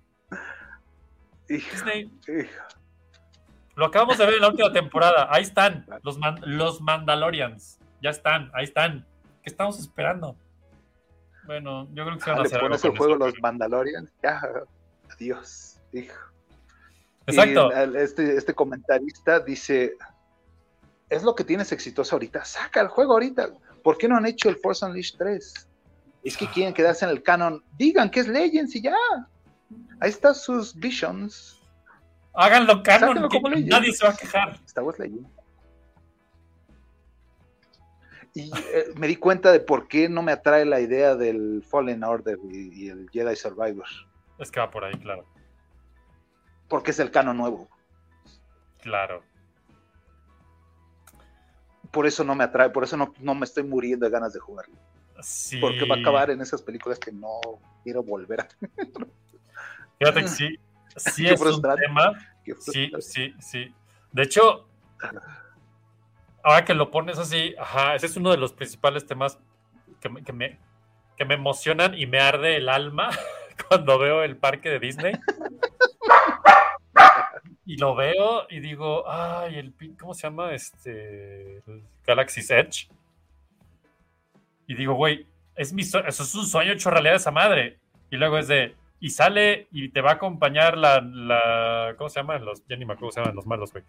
Disney, 1.47 2.11
hijo. 2.27 2.63
Lo 3.77 3.85
acabamos 3.85 4.17
de 4.17 4.25
ver 4.25 4.33
en 4.35 4.41
la 4.41 4.47
última 4.49 4.73
temporada. 4.73 5.27
Ahí 5.29 5.43
están, 5.43 5.85
los, 6.03 6.17
man- 6.17 6.41
los 6.43 6.81
Mandalorians. 6.81 7.77
Ya 8.01 8.09
están, 8.09 8.49
ahí 8.53 8.63
están. 8.63 9.05
¿Qué 9.43 9.49
estamos 9.51 9.79
esperando? 9.79 10.35
Bueno, 11.45 11.87
yo 11.93 12.03
creo 12.03 12.17
que 12.17 12.23
se 12.23 12.29
van 12.31 12.39
a 12.39 12.41
Ah, 12.41 12.43
le 12.43 12.47
hacer 12.47 12.59
algo 12.59 12.75
el 12.75 12.97
juego 12.97 13.13
eso, 13.15 13.25
los 13.25 13.33
Mandalorians, 13.41 14.09
ya, 14.21 14.41
adiós, 15.13 15.79
hijo. 15.93 16.15
Exacto. 17.27 17.69
Y 17.71 17.97
este, 17.97 18.35
este 18.35 18.53
comentarista 18.55 19.39
dice, 19.39 19.93
es 21.09 21.23
lo 21.23 21.35
que 21.35 21.43
tienes 21.43 21.71
exitoso 21.71 22.15
ahorita, 22.15 22.43
saca 22.45 22.81
el 22.81 22.87
juego 22.87 23.13
ahorita. 23.13 23.49
¿Por 23.83 23.97
qué 23.97 24.07
no 24.07 24.17
han 24.17 24.25
hecho 24.25 24.49
el 24.49 24.57
Force 24.57 24.83
Unleashed 24.85 25.17
3? 25.19 25.67
Es 26.23 26.35
que 26.35 26.47
quieren 26.47 26.73
quedarse 26.73 27.05
en 27.05 27.11
el 27.11 27.21
canon. 27.23 27.63
Digan 27.77 28.09
que 28.09 28.21
es 28.21 28.27
Legends 28.27 28.75
y 28.75 28.81
ya. 28.81 28.95
Ahí 30.01 30.09
están 30.09 30.35
sus 30.35 30.75
visions. 30.75 31.56
Háganlo 32.39 32.83
canon, 32.83 33.27
que 33.29 33.39
nadie 33.65 33.91
se 33.93 34.05
va 34.05 34.11
a 34.11 34.15
quejar. 34.15 34.59
Star 34.67 34.83
Wars 34.83 34.99
Legends. 34.99 35.27
Y 38.35 38.51
eh, 38.55 38.85
me 38.95 39.07
di 39.07 39.15
cuenta 39.15 39.51
de 39.51 39.59
por 39.59 39.87
qué 39.87 40.07
no 40.07 40.21
me 40.21 40.31
atrae 40.31 40.63
la 40.63 40.79
idea 40.79 41.15
del 41.15 41.63
Fallen 41.67 42.03
Order 42.03 42.37
y, 42.51 42.85
y 42.85 42.89
el 42.89 43.09
Jedi 43.09 43.35
Survivor. 43.35 43.87
Es 44.37 44.51
que 44.51 44.59
va 44.59 44.69
por 44.69 44.85
ahí, 44.85 44.93
claro. 44.99 45.25
Porque 46.67 46.91
es 46.91 46.99
el 46.99 47.09
canon 47.09 47.37
nuevo. 47.37 47.67
Claro. 48.81 49.23
Por 51.89 52.05
eso 52.05 52.23
no 52.23 52.35
me 52.35 52.43
atrae, 52.43 52.69
por 52.69 52.83
eso 52.83 52.97
no, 52.97 53.15
no 53.19 53.33
me 53.33 53.45
estoy 53.45 53.63
muriendo 53.63 54.05
de 54.05 54.11
ganas 54.11 54.33
de 54.33 54.39
jugarlo. 54.39 54.75
Sí. 55.21 55.57
Porque 55.57 55.87
va 55.87 55.95
a 55.95 55.99
acabar 55.99 56.29
en 56.29 56.39
esas 56.41 56.61
películas 56.61 56.99
que 56.99 57.11
no 57.11 57.41
quiero 57.83 58.03
volver 58.03 58.41
a 58.41 58.47
Fíjate 59.97 60.21
que 60.21 60.27
sí. 60.27 60.59
Sí 60.97 61.23
Qué 61.23 61.33
es 61.33 61.41
un 61.41 61.61
tema. 61.61 62.13
Sí, 62.59 62.91
sí, 62.99 63.33
sí. 63.39 63.73
De 64.11 64.23
hecho, 64.23 64.67
ahora 66.43 66.65
que 66.65 66.73
lo 66.73 66.91
pones 66.91 67.17
así, 67.17 67.55
ajá, 67.59 67.95
ese 67.95 68.07
es 68.07 68.17
uno 68.17 68.31
de 68.31 68.37
los 68.37 68.53
principales 68.53 69.05
temas 69.05 69.39
que 69.99 70.09
me, 70.09 70.23
que 70.23 70.33
me, 70.33 70.59
que 71.17 71.25
me 71.25 71.35
emocionan 71.35 71.93
y 71.93 72.05
me 72.05 72.19
arde 72.19 72.57
el 72.57 72.69
alma 72.69 73.09
cuando 73.67 73.99
veo 73.99 74.23
el 74.23 74.37
parque 74.37 74.69
de 74.69 74.79
Disney. 74.79 75.13
Y 77.65 77.75
lo 77.75 77.95
veo 77.95 78.47
y 78.49 78.61
digo, 78.61 79.03
ay, 79.09 79.55
el 79.57 79.73
¿cómo 79.99 80.13
se 80.13 80.21
llama? 80.23 80.53
Este 80.53 81.61
Galaxy's 82.05 82.49
Edge. 82.49 82.87
Y 84.67 84.75
digo, 84.75 84.93
güey, 84.93 85.27
es 85.55 85.73
mi 85.73 85.81
eso 85.81 85.99
es 86.07 86.35
un 86.35 86.45
sueño 86.45 86.71
hecho 86.71 86.89
realidad 86.89 87.15
esa 87.15 87.31
madre. 87.31 87.77
Y 88.09 88.15
luego 88.15 88.37
es 88.37 88.47
de, 88.47 88.73
y 88.99 89.09
sale 89.11 89.67
y 89.71 89.89
te 89.89 90.01
va 90.01 90.11
a 90.11 90.13
acompañar 90.15 90.77
la, 90.77 91.01
la 91.01 91.95
¿cómo 91.97 92.09
se 92.09 92.19
llaman? 92.19 92.43
Los, 92.45 92.65
ya 92.67 92.75
ni 92.75 92.85
me 92.85 92.93
acuerdo 92.93 92.99
cómo 92.99 93.11
se 93.11 93.19
llaman 93.21 93.35
los 93.35 93.45
malos, 93.45 93.71
güey. 93.71 93.83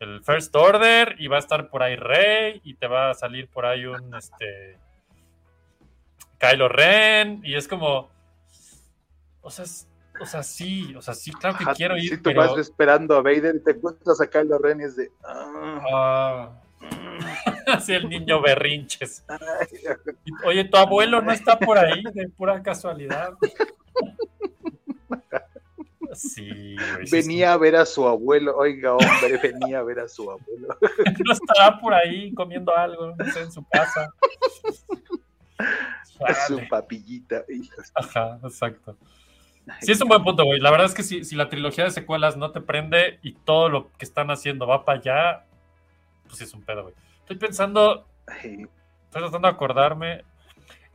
El 0.00 0.22
First 0.22 0.54
Order, 0.54 1.16
y 1.18 1.26
va 1.26 1.36
a 1.36 1.40
estar 1.40 1.70
por 1.70 1.82
ahí 1.82 1.96
Rey, 1.96 2.60
y 2.64 2.74
te 2.74 2.86
va 2.86 3.10
a 3.10 3.14
salir 3.14 3.48
por 3.48 3.66
ahí 3.66 3.84
un, 3.86 4.14
este, 4.16 4.78
Kylo 6.38 6.68
Ren, 6.68 7.40
y 7.44 7.54
es 7.56 7.66
como, 7.66 8.08
o 9.40 9.50
sea, 9.50 9.64
es- 9.64 9.86
o 10.20 10.26
sea, 10.26 10.42
sí, 10.42 10.94
o 10.96 11.02
sea, 11.02 11.14
sí, 11.14 11.30
claro 11.30 11.56
que 11.56 11.62
Ajá, 11.62 11.74
quiero 11.74 11.96
ir, 11.96 12.10
Si 12.10 12.16
tú 12.16 12.22
pero... 12.24 12.40
vas 12.40 12.58
esperando 12.58 13.16
a 13.16 13.22
Vader 13.22 13.54
y 13.56 13.62
te 13.62 13.70
encuentras 13.70 14.20
a 14.20 14.28
Kylo 14.28 14.58
Ren 14.58 14.80
y 14.80 14.84
es 14.84 14.96
de. 14.96 15.10
ah, 15.24 15.80
Ah. 15.92 16.62
Así 17.66 17.92
el 17.92 18.08
niño 18.08 18.40
berrinches. 18.42 19.24
Oye, 20.44 20.64
tu 20.64 20.76
abuelo 20.76 21.20
no 21.22 21.30
está 21.32 21.58
por 21.58 21.76
ahí 21.78 22.02
de 22.12 22.28
pura 22.30 22.60
casualidad. 22.62 23.34
Sí, 26.18 26.76
güey. 26.76 27.06
sí, 27.06 27.16
venía 27.16 27.52
a 27.52 27.56
ver 27.56 27.76
a 27.76 27.86
su 27.86 28.06
abuelo. 28.06 28.56
Oiga, 28.56 28.92
hombre, 28.92 29.38
venía 29.42 29.78
a 29.78 29.82
ver 29.82 30.00
a 30.00 30.08
su 30.08 30.30
abuelo. 30.30 30.68
No 31.24 31.32
estará 31.32 31.78
por 31.80 31.94
ahí 31.94 32.32
comiendo 32.34 32.76
algo, 32.76 33.14
no 33.16 33.32
sé, 33.32 33.40
en 33.40 33.52
su 33.52 33.64
casa. 33.68 34.12
Su 36.48 36.60
papillita. 36.68 37.44
Ajá, 37.94 38.40
exacto. 38.42 38.96
Sí, 39.80 39.92
es 39.92 40.00
un 40.00 40.08
buen 40.08 40.24
punto, 40.24 40.44
güey. 40.44 40.58
La 40.58 40.70
verdad 40.70 40.86
es 40.86 40.94
que 40.94 41.04
si, 41.04 41.24
si 41.24 41.36
la 41.36 41.48
trilogía 41.48 41.84
de 41.84 41.90
secuelas 41.92 42.36
no 42.36 42.50
te 42.50 42.60
prende 42.60 43.20
y 43.22 43.34
todo 43.34 43.68
lo 43.68 43.92
que 43.92 44.04
están 44.04 44.30
haciendo 44.30 44.66
va 44.66 44.84
para 44.84 44.98
allá, 44.98 45.44
pues 46.24 46.38
sí 46.38 46.44
es 46.44 46.54
un 46.54 46.62
pedo, 46.62 46.82
güey. 46.82 46.94
Estoy 47.20 47.36
pensando, 47.36 48.08
Estoy 48.28 48.68
tratando 49.10 49.48
de 49.48 49.54
acordarme. 49.54 50.24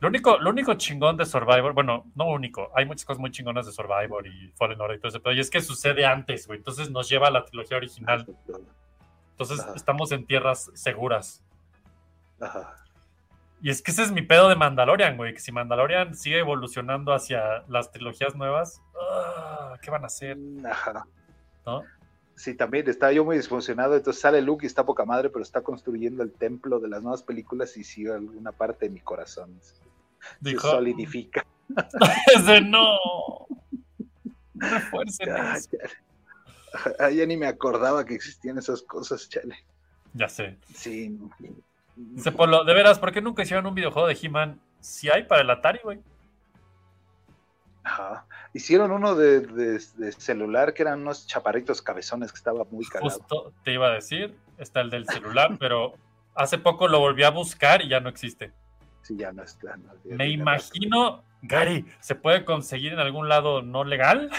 Lo 0.04 0.08
único, 0.08 0.36
lo 0.36 0.50
único 0.50 0.74
chingón 0.74 1.16
de 1.16 1.24
Survivor, 1.24 1.72
bueno, 1.72 2.04
no 2.14 2.26
único, 2.26 2.70
hay 2.74 2.84
muchas 2.84 3.06
cosas 3.06 3.18
muy 3.18 3.30
chingonas 3.30 3.64
de 3.64 3.72
Survivor 3.72 4.26
y 4.26 4.52
Fallen 4.54 4.78
Order 4.78 4.98
y 4.98 5.00
todo 5.00 5.08
ese 5.08 5.18
pedo, 5.18 5.32
y 5.32 5.40
es 5.40 5.48
que 5.48 5.62
sucede 5.62 6.04
antes, 6.04 6.46
güey. 6.46 6.58
Entonces 6.58 6.90
nos 6.90 7.08
lleva 7.08 7.28
a 7.28 7.30
la 7.30 7.46
trilogía 7.46 7.78
original. 7.78 8.26
Entonces 9.30 9.60
Ajá. 9.60 9.72
estamos 9.74 10.12
en 10.12 10.26
tierras 10.26 10.70
seguras. 10.74 11.42
Ajá. 12.38 12.76
Y 13.62 13.70
es 13.70 13.80
que 13.80 13.92
ese 13.92 14.02
es 14.02 14.12
mi 14.12 14.20
pedo 14.20 14.50
de 14.50 14.56
Mandalorian, 14.56 15.16
güey. 15.16 15.32
Que 15.32 15.40
si 15.40 15.52
Mandalorian 15.52 16.14
sigue 16.14 16.40
evolucionando 16.40 17.14
hacia 17.14 17.64
las 17.68 17.90
trilogías 17.90 18.34
nuevas, 18.34 18.82
ah, 19.10 19.78
¿qué 19.80 19.90
van 19.90 20.02
a 20.02 20.08
hacer? 20.08 20.36
Ajá. 20.70 21.06
¿No? 21.64 21.82
Sí, 22.34 22.54
también 22.54 22.86
estaba 22.90 23.10
yo 23.10 23.24
muy 23.24 23.38
disfuncionado. 23.38 23.96
Entonces 23.96 24.20
sale 24.20 24.42
Luke 24.42 24.66
y 24.66 24.68
está 24.68 24.84
poca 24.84 25.06
madre, 25.06 25.30
pero 25.30 25.42
está 25.42 25.62
construyendo 25.62 26.22
el 26.22 26.30
templo 26.30 26.78
de 26.78 26.88
las 26.88 27.02
nuevas 27.02 27.22
películas 27.22 27.74
y 27.78 27.84
sigue 27.84 28.12
alguna 28.12 28.52
parte 28.52 28.84
de 28.84 28.90
mi 28.90 29.00
corazón. 29.00 29.58
Se 29.62 29.83
Dijo, 30.40 30.70
solidifica. 30.70 31.44
es 32.34 32.46
de 32.46 32.60
no. 32.60 32.98
Refuercen 34.54 35.28
Ah, 35.30 35.56
eso. 35.56 35.70
Ah, 36.98 37.10
ya 37.10 37.24
ni 37.26 37.36
me 37.36 37.46
acordaba 37.46 38.04
que 38.04 38.14
existían 38.14 38.58
esas 38.58 38.82
cosas, 38.82 39.28
chale. 39.28 39.56
Ya 40.12 40.28
sé. 40.28 40.58
Sí. 40.74 41.18
Dice 41.96 42.32
Polo, 42.32 42.64
de 42.64 42.74
veras, 42.74 42.98
¿por 42.98 43.12
qué 43.12 43.20
nunca 43.20 43.42
hicieron 43.42 43.66
un 43.66 43.74
videojuego 43.74 44.08
de 44.08 44.18
He-Man? 44.20 44.60
Si 44.80 45.08
hay 45.08 45.24
para 45.24 45.42
el 45.42 45.50
Atari, 45.50 45.78
güey. 45.82 46.00
Ajá. 47.84 48.26
Hicieron 48.54 48.90
uno 48.92 49.14
de, 49.14 49.40
de- 49.40 49.80
de 49.96 50.12
celular 50.12 50.72
que 50.74 50.82
eran 50.82 51.00
unos 51.02 51.26
chaparritos 51.26 51.82
cabezones 51.82 52.32
que 52.32 52.36
estaba 52.38 52.64
muy 52.70 52.84
cagado. 52.86 53.10
Justo 53.10 53.52
te 53.62 53.72
iba 53.72 53.88
a 53.88 53.90
decir, 53.94 54.34
está 54.58 54.80
el 54.80 54.90
del 54.90 55.06
celular, 55.06 55.56
pero 55.60 55.94
hace 56.34 56.58
poco 56.58 56.88
lo 56.88 56.98
volví 57.00 57.22
a 57.24 57.30
buscar 57.30 57.82
y 57.82 57.88
ya 57.88 58.00
no 58.00 58.08
existe. 58.08 58.52
Sí, 59.04 59.16
ya 59.18 59.32
no 59.32 59.42
está. 59.42 59.76
no, 59.76 59.92
ya 60.02 60.16
Me 60.16 60.30
imagino, 60.30 61.22
Gary, 61.42 61.84
¿se 62.00 62.14
puede 62.14 62.46
conseguir 62.46 62.94
en 62.94 62.98
algún 62.98 63.28
lado 63.28 63.60
no 63.60 63.84
legal? 63.84 64.30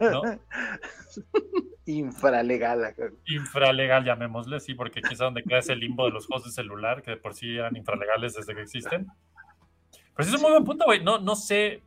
¿No? 0.00 0.22
Infralegal. 1.86 2.94
Infralegal, 3.26 4.04
llamémosle, 4.04 4.60
sí, 4.60 4.74
porque 4.74 5.00
aquí 5.00 5.14
es 5.14 5.18
donde 5.18 5.42
queda 5.42 5.60
ese 5.60 5.74
limbo 5.74 6.04
de 6.04 6.10
los 6.10 6.26
juegos 6.26 6.44
de 6.44 6.52
celular, 6.52 7.00
que 7.02 7.12
de 7.12 7.16
por 7.16 7.32
sí 7.32 7.56
eran 7.56 7.76
infralegales 7.76 8.34
desde 8.34 8.54
que 8.54 8.60
existen. 8.60 9.06
Pero 10.14 10.28
sí 10.28 10.34
es 10.34 10.36
un 10.36 10.42
muy 10.42 10.50
buen 10.50 10.64
punto, 10.64 10.84
güey. 10.84 11.02
No, 11.02 11.18
no 11.18 11.34
sé 11.34 11.82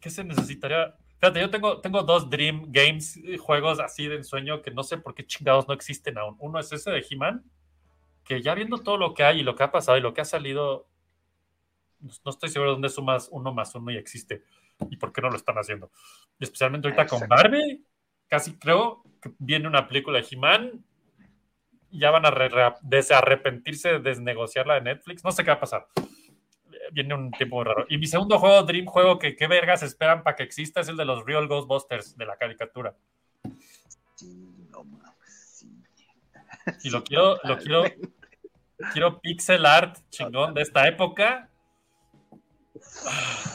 qué 0.00 0.10
se 0.10 0.22
necesitaría. 0.22 0.94
Fíjate, 1.18 1.40
yo 1.40 1.50
tengo, 1.50 1.80
tengo 1.80 2.04
dos 2.04 2.30
Dream 2.30 2.66
Games, 2.68 3.16
eh, 3.16 3.36
juegos 3.36 3.80
así 3.80 4.06
de 4.06 4.16
ensueño 4.16 4.62
que 4.62 4.70
no 4.70 4.84
sé 4.84 4.96
por 4.98 5.12
qué 5.12 5.26
chingados 5.26 5.66
no 5.66 5.74
existen 5.74 6.18
aún. 6.18 6.36
Uno 6.38 6.60
es 6.60 6.72
ese 6.72 6.92
de 6.92 7.04
He-Man, 7.08 7.44
que 8.24 8.42
ya 8.42 8.54
viendo 8.54 8.78
todo 8.78 8.96
lo 8.96 9.14
que 9.14 9.24
hay 9.24 9.40
y 9.40 9.42
lo 9.42 9.54
que 9.56 9.62
ha 9.64 9.72
pasado 9.72 9.98
y 9.98 10.00
lo 10.00 10.14
que 10.14 10.20
ha 10.20 10.24
salido, 10.24 10.86
no 12.00 12.12
no 12.24 12.30
estoy 12.30 12.48
seguro 12.50 12.70
de 12.70 12.74
dónde 12.74 12.88
sumas 12.88 13.28
uno 13.30 13.52
más 13.52 13.74
uno 13.74 13.90
y 13.90 13.96
existe 13.96 14.44
y 14.90 14.96
por 14.96 15.12
qué 15.12 15.20
no 15.20 15.30
lo 15.30 15.36
están 15.36 15.56
haciendo. 15.56 15.90
Y 16.38 16.44
especialmente 16.44 16.88
ahorita 16.88 17.06
con. 17.06 17.28
Barbie, 17.28 17.84
casi 18.28 18.58
creo 18.58 19.02
que 19.20 19.32
viene 19.38 19.68
una 19.68 19.86
película 19.86 20.20
de 20.20 20.26
He-Man 20.30 20.84
ya 21.94 22.10
van 22.10 22.24
a 22.24 22.30
re- 22.30 22.48
re- 22.48 22.74
desarrepentirse 22.80 23.90
de 23.90 23.98
desnegociarla 24.00 24.74
de 24.74 24.80
Netflix. 24.80 25.22
No 25.22 25.30
sé 25.30 25.44
qué 25.44 25.50
va 25.50 25.56
a 25.56 25.60
pasar. 25.60 25.86
Viene 26.90 27.14
un 27.14 27.30
tiempo 27.30 27.56
muy 27.56 27.64
raro. 27.66 27.84
Y 27.88 27.98
mi 27.98 28.06
segundo 28.06 28.38
juego, 28.38 28.62
Dream 28.62 28.86
Juego, 28.86 29.18
que 29.18 29.36
qué 29.36 29.46
vergas 29.46 29.82
esperan 29.82 30.22
para 30.22 30.34
que 30.34 30.42
exista, 30.42 30.80
es 30.80 30.88
el 30.88 30.96
de 30.96 31.04
los 31.04 31.24
Real 31.26 31.46
Ghostbusters 31.48 32.16
de 32.16 32.24
la 32.24 32.36
caricatura. 32.36 32.96
Sí, 34.14 34.48
no. 34.70 34.84
Y 36.82 36.90
lo 36.90 37.02
quiero, 37.04 37.38
lo 37.44 37.58
quiero, 37.58 37.84
quiero 38.92 39.20
pixel 39.20 39.66
art 39.66 39.98
chingón 40.10 40.54
de 40.54 40.62
esta 40.62 40.86
época. 40.88 41.48
Ah, 43.06 43.52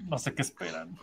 No 0.00 0.18
sé 0.18 0.34
qué 0.34 0.42
esperan. 0.42 0.96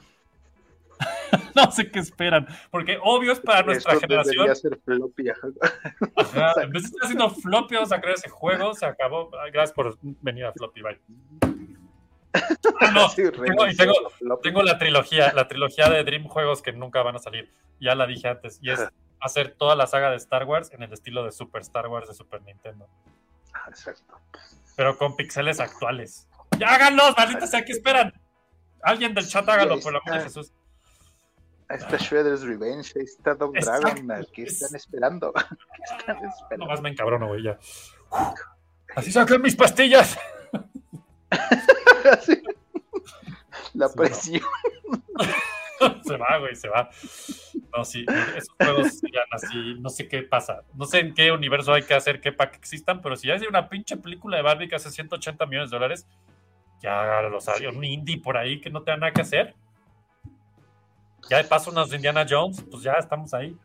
No 1.55 1.71
sé 1.71 1.89
qué 1.91 1.99
esperan. 1.99 2.47
Porque 2.71 2.97
obvio 3.01 3.31
es 3.31 3.39
para 3.39 3.63
nuestra 3.63 3.93
Esto 3.93 4.01
generación. 4.07 4.35
debería 4.45 4.55
ser 4.55 4.79
floppy. 4.83 5.29
ajá. 5.29 6.53
En 6.61 6.69
vez 6.69 6.83
de 6.83 6.87
estar 6.87 7.03
haciendo 7.03 7.29
floppy, 7.29 7.75
vamos 7.75 7.91
a 7.91 7.99
crear 8.01 8.15
ese 8.15 8.29
juego. 8.29 8.73
Se 8.73 8.85
acabó. 8.85 9.29
Gracias 9.51 9.73
por 9.73 9.97
venir 10.01 10.45
a 10.45 10.53
floppy. 10.53 10.81
Bye. 10.81 10.99
Ah, 12.81 12.91
no, 12.93 13.09
Sí, 13.15 13.23
tengo, 13.31 13.67
y 13.67 13.75
tengo, 13.75 13.93
tengo 14.43 14.63
la 14.63 14.77
trilogía, 14.77 15.31
la 15.33 15.47
trilogía 15.47 15.89
de 15.89 16.03
Dream 16.03 16.25
juegos 16.27 16.61
que 16.61 16.73
nunca 16.73 17.01
van 17.03 17.15
a 17.15 17.19
salir. 17.19 17.51
Ya 17.79 17.95
la 17.95 18.05
dije 18.07 18.27
antes. 18.27 18.59
Y 18.61 18.71
es. 18.71 18.87
Hacer 19.21 19.55
toda 19.57 19.75
la 19.75 19.87
saga 19.87 20.11
de 20.11 20.17
Star 20.17 20.45
Wars 20.45 20.71
en 20.71 20.83
el 20.83 20.93
estilo 20.93 21.23
de 21.23 21.31
Super 21.31 21.61
Star 21.61 21.87
Wars 21.87 22.07
de 22.07 22.13
Super 22.13 22.41
Nintendo. 22.43 22.87
Ah, 23.53 23.65
Exacto. 23.69 24.19
Pero 24.75 24.97
con 24.97 25.15
pixeles 25.15 25.59
actuales. 25.59 26.27
¡Ya 26.57 26.75
háganlos! 26.75 27.15
¡Maldita 27.17 27.47
sea! 27.47 27.63
¿Qué 27.63 27.71
esperan? 27.71 28.13
Alguien 28.83 29.13
del 29.13 29.27
chat 29.27 29.47
hágalo, 29.47 29.79
por 29.79 29.93
el 29.93 30.01
amor 30.05 30.19
de. 30.19 30.23
Jesús. 30.23 30.53
Ahí 31.67 31.77
está 31.77 31.97
Shredder's 31.97 32.43
Revenge, 32.43 32.93
ahí 32.95 33.05
está 33.05 33.33
Dog. 33.33 33.53
Dragon, 33.53 34.25
que 34.31 34.43
están 34.43 34.75
esperando. 34.75 35.33
¿Qué 35.33 35.95
están 35.97 36.23
esperando? 36.23 36.65
Nomás 36.65 36.81
me 36.81 36.89
encabrono, 36.89 37.27
güey, 37.27 37.43
ya. 37.43 37.57
Así 38.95 39.11
sacan 39.11 39.41
mis 39.41 39.55
pastillas. 39.55 40.17
La 43.73 43.89
presión. 43.89 44.43
se 46.03 46.17
va, 46.17 46.37
güey, 46.39 46.55
se 46.55 46.69
va. 46.69 46.89
No, 47.75 47.83
sí, 47.83 48.05
esos 48.35 48.55
juegos 48.57 48.99
serían 48.99 49.25
así, 49.31 49.75
no 49.79 49.89
sé 49.89 50.07
qué 50.07 50.23
pasa. 50.23 50.63
No 50.73 50.85
sé 50.85 50.99
en 50.99 51.13
qué 51.13 51.31
universo 51.31 51.73
hay 51.73 51.83
que 51.83 51.93
hacer 51.93 52.21
que 52.21 52.31
para 52.31 52.51
que 52.51 52.57
existan, 52.57 53.01
pero 53.01 53.15
si 53.15 53.27
ya 53.27 53.35
hay 53.35 53.47
una 53.47 53.69
pinche 53.69 53.97
película 53.97 54.37
de 54.37 54.43
Barbie 54.43 54.67
que 54.67 54.75
hace 54.75 54.89
180 54.89 55.45
millones 55.45 55.69
de 55.69 55.75
dólares, 55.75 56.07
ya 56.81 57.21
los 57.23 57.47
hay, 57.47 57.65
un 57.65 57.83
indie 57.83 58.19
por 58.19 58.37
ahí 58.37 58.61
que 58.61 58.69
no 58.69 58.83
tenga 58.83 58.97
nada 58.97 59.13
que 59.13 59.21
hacer. 59.21 59.55
Ya 61.29 61.37
de 61.37 61.45
paso 61.45 61.71
unos 61.71 61.89
de 61.89 61.95
Indiana 61.95 62.25
Jones, 62.29 62.63
pues 62.69 62.83
ya 62.83 62.93
estamos 62.93 63.33
ahí. 63.33 63.57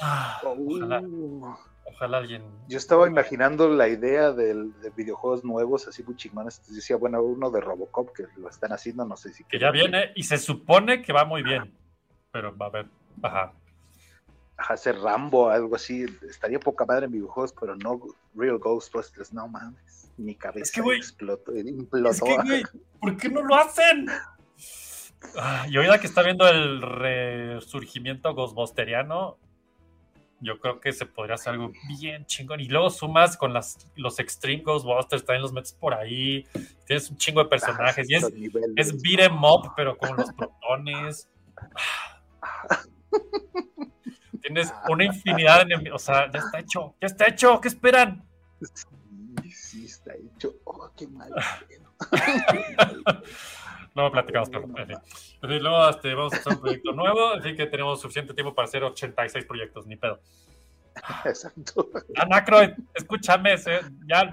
Ah, 0.00 0.40
ojalá, 0.44 1.00
Uh, 1.00 1.54
ojalá 1.86 2.18
alguien. 2.18 2.42
Yo 2.68 2.78
estaba 2.78 3.06
imaginando 3.06 3.68
la 3.68 3.88
idea 3.88 4.32
del- 4.32 4.78
de 4.80 4.90
videojuegos 4.90 5.44
nuevos, 5.44 5.86
así 5.88 6.02
muy 6.02 6.16
chingones. 6.16 6.62
Decía, 6.74 6.96
bueno, 6.96 7.22
uno 7.22 7.50
de 7.50 7.60
Robocop 7.60 8.12
que 8.14 8.24
lo 8.36 8.48
están 8.48 8.72
haciendo, 8.72 9.04
no 9.04 9.16
sé 9.16 9.32
si. 9.32 9.44
Que 9.44 9.58
ya 9.58 9.70
viene 9.70 10.12
y 10.14 10.22
se 10.24 10.38
supone 10.38 11.02
que 11.02 11.12
va 11.12 11.24
muy 11.24 11.42
bien. 11.42 11.72
Pero 12.32 12.56
va 12.56 12.66
a 12.66 12.70
ver. 12.70 12.86
Ajá. 13.22 13.52
Ajá, 14.58 14.74
hacer 14.74 14.98
Rambo, 14.98 15.50
algo 15.50 15.76
así. 15.76 16.06
Estaría 16.28 16.58
poca 16.58 16.84
madre 16.86 17.06
en 17.06 17.12
videojuegos, 17.12 17.54
pero 17.58 17.76
no 17.76 18.00
Real 18.34 18.58
Ghostbusters, 18.58 19.32
no 19.32 19.48
mames. 19.48 20.10
Mi 20.16 20.34
cabeza 20.34 20.62
Es 20.62 20.72
que, 20.72 20.96
explotó, 20.96 21.54
implotó. 21.54 22.08
Es 22.10 22.20
que, 22.22 22.34
güey, 22.42 22.62
¿por 23.00 23.16
qué 23.18 23.28
no 23.28 23.42
lo 23.42 23.54
hacen? 23.54 24.06
Ah, 25.38 25.66
y 25.68 25.76
ahorita 25.76 26.00
que 26.00 26.06
está 26.06 26.22
viendo 26.22 26.48
el 26.48 26.80
resurgimiento 26.80 28.32
ghostbusteriano, 28.34 29.36
yo 30.40 30.58
creo 30.58 30.80
que 30.80 30.92
se 30.92 31.06
podría 31.06 31.34
hacer 31.34 31.54
algo 31.54 31.72
bien 31.88 32.24
chingón. 32.26 32.60
Y 32.60 32.68
luego 32.68 32.90
sumas 32.90 33.36
con 33.36 33.52
las, 33.52 33.90
los 33.96 34.18
Extreme 34.18 34.62
Ghostbusters, 34.62 35.24
también 35.24 35.42
los 35.42 35.52
metes 35.52 35.72
por 35.72 35.94
ahí. 35.94 36.46
Tienes 36.86 37.10
un 37.10 37.16
chingo 37.16 37.42
de 37.42 37.48
personajes. 37.48 38.08
Y 38.08 38.14
es, 38.14 38.32
niveles. 38.32 38.70
es 38.76 39.02
beat 39.02 39.20
'em 39.20 39.44
up, 39.44 39.72
pero 39.76 39.96
con 39.96 40.16
los 40.16 40.30
protones. 40.32 41.28
Tienes 44.42 44.72
una 44.88 45.04
infinidad 45.04 45.66
de 45.66 45.74
enemigos. 45.74 46.02
O 46.02 46.06
sea, 46.06 46.30
ya 46.30 46.38
está 46.38 46.58
hecho, 46.58 46.94
ya 47.00 47.06
está 47.06 47.28
hecho. 47.28 47.60
¿Qué 47.60 47.68
esperan? 47.68 48.24
Sí, 49.42 49.50
sí, 49.50 49.84
está 49.86 50.14
hecho. 50.14 50.54
Oh, 50.64 50.90
qué 50.96 51.08
mal. 51.08 51.32
Luego 53.96 54.12
platicamos 54.12 54.50
con 54.50 54.78
en 54.78 54.86
fin. 54.86 54.96
Fin, 55.40 55.62
Luego 55.62 55.88
este, 55.88 56.14
vamos 56.14 56.34
a 56.34 56.36
hacer 56.36 56.52
un 56.52 56.60
proyecto 56.60 56.92
nuevo, 56.92 57.28
así 57.32 57.56
que 57.56 57.64
tenemos 57.66 57.98
suficiente 57.98 58.34
tiempo 58.34 58.54
para 58.54 58.66
hacer 58.68 58.84
86 58.84 59.46
proyectos, 59.46 59.86
ni 59.86 59.96
pedo. 59.96 60.20
Exacto. 61.24 61.88
Anacroid, 62.14 62.70
escúchame, 62.94 63.54
ese- 63.54 63.80
ya, 64.06 64.30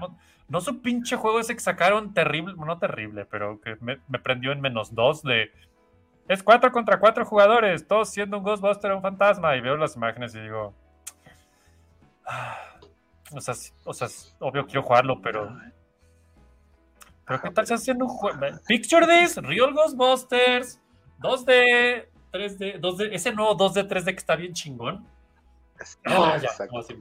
no 0.48 0.60
su 0.60 0.82
pinche 0.82 1.16
juego 1.16 1.40
ese 1.40 1.54
que 1.54 1.60
sacaron 1.60 2.12
terrible, 2.12 2.54
no 2.56 2.78
terrible, 2.78 3.24
pero 3.24 3.58
que 3.62 3.76
me, 3.80 3.98
me 4.06 4.18
prendió 4.18 4.52
en 4.52 4.60
menos 4.60 4.94
dos 4.94 5.22
de... 5.22 5.50
Es 6.28 6.42
cuatro 6.42 6.70
contra 6.70 7.00
cuatro 7.00 7.24
jugadores, 7.24 7.88
todos 7.88 8.10
siendo 8.10 8.36
un 8.36 8.44
Ghostbuster 8.44 8.92
o 8.92 8.96
un 8.96 9.02
fantasma, 9.02 9.56
y 9.56 9.62
veo 9.62 9.76
las 9.78 9.96
imágenes 9.96 10.34
y 10.34 10.40
digo... 10.40 10.74
ah, 12.26 12.58
O 13.32 13.40
sea, 13.40 13.54
o 13.84 13.94
sea, 13.94 14.08
obvio 14.40 14.66
quiero 14.66 14.82
jugarlo, 14.82 15.22
pero... 15.22 15.56
Pero 17.26 17.40
¿qué 17.40 17.50
tal 17.50 17.66
si 17.66 17.74
haciendo 17.74 18.04
un 18.04 18.10
juego? 18.10 18.38
Picture 18.66 19.06
this, 19.06 19.36
Real 19.36 19.72
Ghostbusters, 19.72 20.80
2D, 21.20 22.06
3D, 22.32 22.80
2D, 22.80 23.08
ese 23.12 23.32
nuevo 23.32 23.56
2D, 23.56 23.88
3D 23.88 24.04
que 24.04 24.18
está 24.18 24.36
bien 24.36 24.52
chingón. 24.52 25.06
Ah, 26.04 26.38
ya, 26.40 26.50
no, 26.72 26.82
sí. 26.82 26.96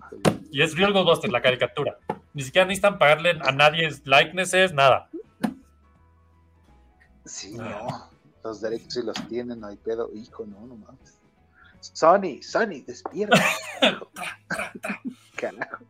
Y 0.52 0.62
es 0.62 0.78
Real 0.78 0.94
Ghostbusters, 0.94 1.32
la 1.32 1.42
caricatura. 1.42 1.98
Ni 2.34 2.44
siquiera 2.44 2.66
necesitan 2.66 2.98
pagarle 2.98 3.32
a 3.42 3.52
nadie 3.52 3.90
likenesses, 4.06 4.74
nada. 4.74 5.10
Sí, 7.26 7.56
no. 7.56 8.10
Los 8.44 8.62
derechos 8.62 8.94
sí 8.94 9.02
los 9.04 9.16
tienen, 9.28 9.60
no 9.60 9.68
hay 9.68 9.78
pedo. 9.78 10.10
Hijo, 10.14 10.46
no, 10.46 10.66
no 10.66 10.76
mames. 10.76 11.20
Sony, 11.80 12.42
Sony, 12.42 12.84
despierta. 12.86 13.42
Carajo. 15.36 15.86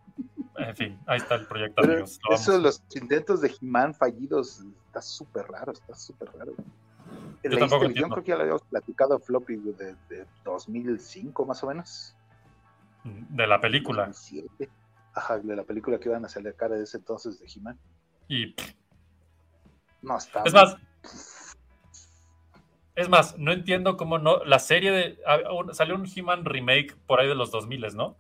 En 0.58 0.76
fin, 0.76 1.00
ahí 1.08 1.18
está 1.18 1.36
el 1.36 1.48
proyecto, 1.48 1.82
Pero 1.82 1.94
amigos. 1.94 2.20
Lo 2.30 2.36
eso, 2.36 2.58
los 2.60 2.84
intentos 2.96 3.42
de 3.42 3.54
He-Man 3.60 3.94
fallidos, 3.96 4.64
está 4.88 5.02
súper 5.02 5.48
raro, 5.48 5.72
está 5.72 5.96
súper 5.96 6.30
raro. 6.38 6.54
Yo 7.44 7.58
tampoco 7.58 7.86
entiendo. 7.86 8.14
creo 8.16 8.24
que 8.24 8.30
ya 8.30 8.36
lo 8.36 8.42
habíamos 8.44 8.64
platicado 8.64 9.20
Floppy 9.20 9.58
de, 9.58 9.96
de 10.10 10.26
2005 10.46 11.46
más 11.46 11.64
o 11.64 11.68
menos. 11.68 12.16
De 13.04 13.48
la 13.48 13.60
película. 13.60 14.06
2007. 14.08 14.70
Ajá, 15.16 15.40
de 15.40 15.56
la 15.56 15.64
película 15.64 16.00
que 16.00 16.10
iban 16.10 16.26
a 16.26 16.30
sacar 16.30 16.72
de 16.72 16.84
ese 16.84 16.98
entonces 16.98 17.40
de 17.40 17.48
He-Man. 17.54 17.78
Y 18.28 18.56
No, 20.02 20.18
está. 20.18 20.44
es 20.46 20.54
más, 20.54 20.78
es 22.96 23.10
más, 23.10 23.38
no 23.38 23.52
entiendo 23.52 23.98
cómo 23.98 24.20
no. 24.20 24.44
La 24.46 24.60
serie 24.60 24.92
de. 24.92 25.20
ah, 25.28 25.40
Salió 25.74 25.96
un 25.96 26.06
He-Man 26.08 26.46
remake 26.46 26.96
por 27.08 27.20
ahí 27.20 27.28
de 27.28 27.36
los 27.36 27.52
2000, 27.52 27.96
¿no? 27.96 28.16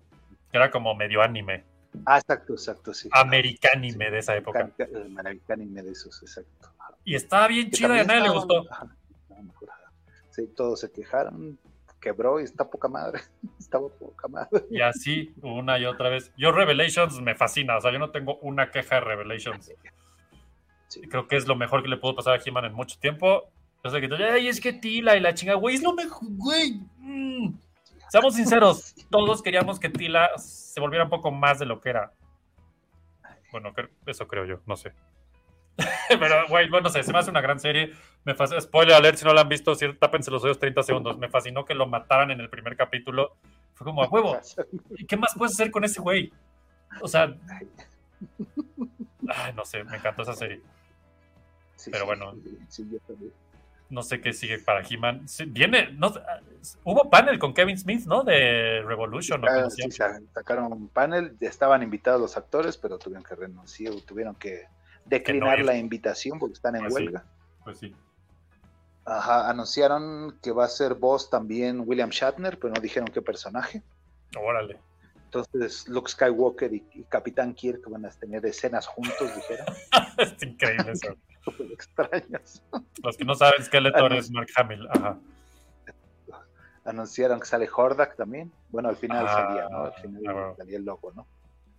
Que 0.51 0.57
era 0.57 0.69
como 0.71 0.93
medio 0.95 1.21
anime. 1.21 1.63
Ah, 2.05 2.17
exacto, 2.17 2.53
exacto, 2.53 2.93
sí. 2.93 3.09
Americanime 3.11 4.09
de 4.11 4.19
esa 4.19 4.35
época. 4.35 4.69
Carica- 4.77 4.97
El 4.97 5.41
anime 5.49 5.81
de 5.83 5.91
esos, 5.91 6.21
exacto. 6.21 6.69
Y 7.05 7.15
estaba 7.15 7.47
bien 7.47 7.69
Que 7.69 7.77
chida 7.77 7.97
y 7.97 7.99
a 7.99 8.03
nadie 8.03 8.21
le 8.21 8.29
gustó. 8.29 8.65
ajá. 8.71 8.87
Sí, 10.31 10.47
todos 10.55 10.79
se 10.79 10.91
quejaron, 10.91 11.59
quebró 11.99 12.39
y 12.39 12.43
está 12.43 12.67
poca 12.69 12.87
madre. 12.87 13.21
Estaba 13.59 13.87
poca 13.89 14.27
madre. 14.27 14.65
Y 14.71 14.81
así, 14.81 15.33
una 15.41 15.77
y 15.79 15.85
otra 15.85 16.09
vez. 16.09 16.31
Yo, 16.37 16.51
Revelations 16.51 17.19
me 17.21 17.35
fascina. 17.35 17.77
O 17.77 17.81
sea, 17.81 17.91
yo 17.91 17.99
no 17.99 18.09
tengo 18.11 18.37
una 18.39 18.71
queja 18.71 18.95
de 18.95 19.01
Revelations. 19.01 19.71
Sí. 20.87 21.01
Creo 21.01 21.27
que 21.27 21.35
es 21.37 21.47
lo 21.47 21.55
mejor 21.55 21.81
que 21.83 21.89
le 21.89 21.97
pudo 21.97 22.15
pasar 22.15 22.39
a 22.39 22.41
He-Man 22.43 22.65
en 22.65 22.73
mucho 22.73 22.97
tiempo. 22.99 23.43
Sé 23.83 23.99
que 23.99 24.13
ay, 24.15 24.47
es 24.47 24.61
que 24.61 24.73
Tila 24.73 25.15
y 25.17 25.19
la 25.19 25.33
chinga, 25.33 25.55
güey, 25.55 25.75
es 25.75 25.83
lo 25.83 25.93
mejor, 25.93 26.27
güey. 26.31 26.79
Mm. 26.99 27.53
Seamos 28.13 28.35
sinceros, 28.35 28.93
todos 29.09 29.41
queríamos 29.41 29.79
que 29.79 29.89
Tila 29.89 30.37
se 30.37 30.79
volviera 30.79 31.05
un 31.05 31.09
poco 31.09 31.31
más 31.31 31.57
de 31.57 31.65
lo 31.65 31.81
que 31.81 31.89
era. 31.89 32.13
Bueno, 33.51 33.73
eso 34.05 34.27
creo 34.27 34.45
yo, 34.45 34.59
no 34.67 34.75
sé. 34.75 34.93
Pero, 36.09 36.47
güey, 36.47 36.69
bueno, 36.69 36.83
no 36.83 36.89
sé, 36.91 37.01
se 37.01 37.11
me 37.11 37.17
hace 37.17 37.31
una 37.31 37.41
gran 37.41 37.59
serie. 37.59 37.91
Me 38.23 38.35
spoiler 38.61 38.93
alert, 38.93 39.17
si 39.17 39.25
no 39.25 39.33
la 39.33 39.41
han 39.41 39.49
visto, 39.49 39.73
sí, 39.73 39.87
tápense 39.99 40.29
los 40.29 40.43
oídos 40.43 40.59
30 40.59 40.83
segundos. 40.83 41.17
Me 41.17 41.27
fascinó 41.27 41.65
que 41.65 41.73
lo 41.73 41.87
mataran 41.87 42.29
en 42.29 42.39
el 42.39 42.51
primer 42.51 42.77
capítulo. 42.77 43.35
Fue 43.73 43.83
como, 43.83 44.03
a 44.03 44.07
huevo, 44.07 44.37
¿y 44.91 45.07
¿qué 45.07 45.17
más 45.17 45.33
puedes 45.35 45.55
hacer 45.55 45.71
con 45.71 45.83
ese 45.83 45.99
güey? 45.99 46.31
O 47.01 47.07
sea, 47.07 47.23
ay, 49.27 49.53
no 49.55 49.65
sé, 49.65 49.83
me 49.85 49.97
encantó 49.97 50.21
esa 50.21 50.33
serie. 50.33 50.61
Pero 51.91 52.05
bueno. 52.05 52.35
sí, 52.69 52.87
yo 52.91 52.99
también. 53.07 53.33
No 53.89 54.01
sé 54.01 54.21
qué 54.21 54.33
sigue 54.33 54.59
para 54.59 54.81
He-Man. 54.87 55.27
Sí, 55.27 55.45
viene, 55.45 55.91
no, 55.93 56.11
hubo 56.83 57.09
panel 57.09 57.37
con 57.37 57.53
Kevin 57.53 57.77
Smith, 57.77 58.05
¿no? 58.05 58.23
De 58.23 58.81
Revolution. 58.81 59.43
o 59.43 59.47
Ah, 59.47 59.69
sí, 59.69 59.83
sacaron 59.91 60.71
un 60.73 60.87
panel, 60.89 61.35
estaban 61.41 61.83
invitados 61.83 62.19
los 62.19 62.37
actores, 62.37 62.77
pero 62.77 62.97
tuvieron 62.97 63.23
que 63.23 63.35
renunciar, 63.35 63.93
tuvieron 64.05 64.35
que 64.35 64.65
declinar 65.05 65.59
la 65.59 65.75
invitación 65.77 66.39
porque 66.39 66.53
están 66.53 66.75
en 66.75 66.81
Pues 66.83 66.93
sí. 66.95 67.03
huelga. 67.03 67.25
Pues 67.63 67.77
sí. 67.79 67.95
Ajá, 69.05 69.49
anunciaron 69.49 70.39
que 70.41 70.51
va 70.51 70.65
a 70.65 70.69
ser 70.69 70.93
voz 70.95 71.29
también 71.29 71.83
William 71.85 72.09
Shatner, 72.09 72.57
pero 72.57 72.73
no 72.73 72.79
dijeron 72.81 73.09
qué 73.09 73.21
personaje. 73.21 73.83
Órale. 74.37 74.79
Entonces 75.25 75.87
Luke 75.87 76.09
Skywalker 76.09 76.73
y, 76.73 76.83
y 76.93 77.03
Capitán 77.03 77.53
Kirk 77.53 77.81
van 77.89 78.05
a 78.05 78.09
tener 78.09 78.45
escenas 78.45 78.87
juntos, 78.87 79.35
dijeron. 79.35 79.65
es 80.19 80.43
increíble 80.43 80.91
eso. 80.93 81.15
Súper. 81.43 81.67
Los 83.03 83.17
que 83.17 83.25
no 83.25 83.35
saben, 83.35 83.63
Skeletor 83.63 84.13
es 84.13 84.31
Mark 84.31 84.47
Hamill. 84.55 84.87
Ajá. 84.89 85.17
Anunciaron 86.85 87.39
que 87.39 87.45
sale 87.45 87.69
Hordak 87.73 88.15
también. 88.15 88.51
Bueno, 88.69 88.89
al 88.89 88.97
final 88.97 89.25
Ah, 89.27 89.33
salía, 89.33 89.69
¿no? 89.69 89.83
Al 89.85 89.93
final 89.93 90.23
ah, 90.27 90.53
salía 90.57 90.77
el 90.77 90.85
logo, 90.85 91.11
¿no? 91.13 91.27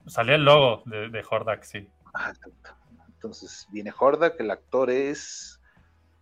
Salía 0.06 0.34
el 0.36 0.44
logo 0.44 0.82
de, 0.86 1.10
de 1.10 1.24
Hordak, 1.28 1.62
sí. 1.62 1.88
Exacto. 2.06 2.70
Entonces 3.06 3.68
viene 3.70 3.92
Hordak, 3.98 4.38
el 4.40 4.50
actor 4.50 4.90
es. 4.90 5.60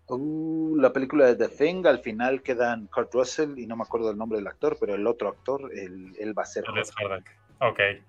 Uh, 0.09 0.77
la 0.79 0.93
película 0.93 1.27
de 1.27 1.37
The 1.37 1.49
Thing, 1.49 1.87
al 1.87 2.01
final 2.01 2.43
quedan 2.43 2.87
Kurt 2.89 3.15
Russell 3.15 3.59
y 3.59 3.67
no 3.67 3.77
me 3.77 3.85
acuerdo 3.85 4.09
del 4.09 4.19
nombre 4.19 4.39
del 4.39 4.47
actor, 4.47 4.77
pero 4.79 4.95
el 4.95 5.07
otro 5.07 5.29
actor, 5.29 5.71
él, 5.73 6.15
él 6.19 6.37
va 6.37 6.43
a 6.43 6.47
ser 6.47 6.65
Él 6.69 6.79
es 6.79 6.93
Hordak. 7.01 7.39
Hordak. 7.61 8.03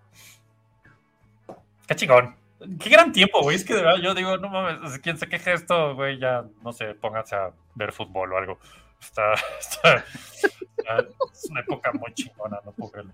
Ok. 1.48 1.56
Qué 1.88 1.96
chingón. 1.96 2.36
Qué 2.80 2.90
gran 2.90 3.12
tiempo, 3.12 3.42
güey. 3.42 3.56
Es 3.56 3.66
que 3.66 3.74
de 3.76 3.82
verdad 3.82 4.02
yo 4.02 4.14
digo, 4.14 4.38
no 4.38 4.50
mames, 4.50 5.00
quien 5.00 5.18
se 5.18 5.28
queje 5.28 5.54
esto, 5.54 5.96
güey, 5.96 6.18
ya, 6.20 6.46
no 6.64 6.72
sé, 6.72 6.94
pónganse 6.96 7.36
a 7.36 7.52
ver 7.76 7.92
fútbol 7.92 8.34
o 8.34 8.38
algo. 8.38 8.60
Está, 9.02 9.34
está- 9.60 10.06
está- 10.78 11.08
es 11.34 11.50
una 11.50 11.60
época 11.62 11.92
muy 11.94 12.14
chingona, 12.14 12.60
no 12.66 12.72
puedo 12.72 12.92
creerlo. 12.92 13.14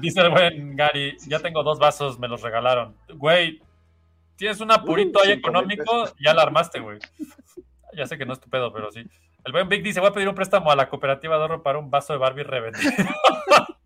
Dice 0.00 0.20
el 0.20 0.30
buen 0.30 0.76
Gary, 0.76 1.16
ya 1.26 1.40
tengo 1.40 1.62
dos 1.62 1.78
vasos, 1.78 2.18
me 2.18 2.28
los 2.28 2.40
regalaron. 2.42 2.96
Güey, 3.14 3.60
tienes 4.36 4.60
un 4.60 4.70
apurito 4.70 5.18
Uh, 5.18 5.22
ahí 5.24 5.32
económico, 5.32 6.08
ya 6.20 6.32
la 6.34 6.42
armaste, 6.42 6.80
güey. 6.80 6.98
Ya 7.94 8.06
sé 8.06 8.16
que 8.16 8.24
no 8.26 8.32
es 8.32 8.40
tu 8.40 8.48
pedo, 8.48 8.72
pero 8.72 8.90
sí. 8.92 9.04
El 9.44 9.52
buen 9.52 9.68
Vic 9.68 9.82
dice, 9.82 10.00
voy 10.00 10.08
a 10.10 10.12
pedir 10.12 10.28
un 10.28 10.34
préstamo 10.34 10.70
a 10.70 10.76
la 10.76 10.88
cooperativa 10.88 11.36
de 11.36 11.42
ahorro 11.42 11.62
para 11.62 11.78
un 11.78 11.90
vaso 11.90 12.12
de 12.12 12.18
Barbie 12.18 12.44
revendido. 12.44 12.92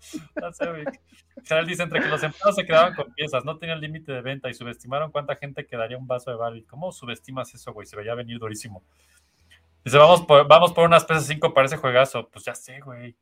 Gerald 1.44 1.68
dice, 1.68 1.82
entre 1.82 2.00
que 2.00 2.08
los 2.08 2.22
empleados 2.22 2.54
se 2.56 2.64
quedaban 2.64 2.94
con 2.94 3.12
piezas, 3.14 3.44
no 3.44 3.58
tenían 3.58 3.80
límite 3.80 4.12
de 4.12 4.22
venta 4.22 4.48
y 4.48 4.54
subestimaron 4.54 5.10
cuánta 5.10 5.36
gente 5.36 5.66
quedaría 5.66 5.98
un 5.98 6.06
vaso 6.06 6.30
de 6.30 6.36
Barbie. 6.36 6.64
¿Cómo 6.64 6.92
subestimas 6.92 7.54
eso, 7.54 7.72
güey? 7.72 7.86
Se 7.86 7.96
veía 7.96 8.14
venir 8.14 8.38
durísimo. 8.38 8.82
Dice, 9.84 9.98
vamos 9.98 10.22
por, 10.22 10.46
vamos 10.46 10.72
por 10.72 10.84
unas 10.84 11.06
PS5 11.06 11.52
para 11.52 11.66
ese 11.66 11.76
juegazo. 11.76 12.28
Pues 12.28 12.44
ya 12.44 12.54
sé, 12.54 12.80
güey. 12.80 13.16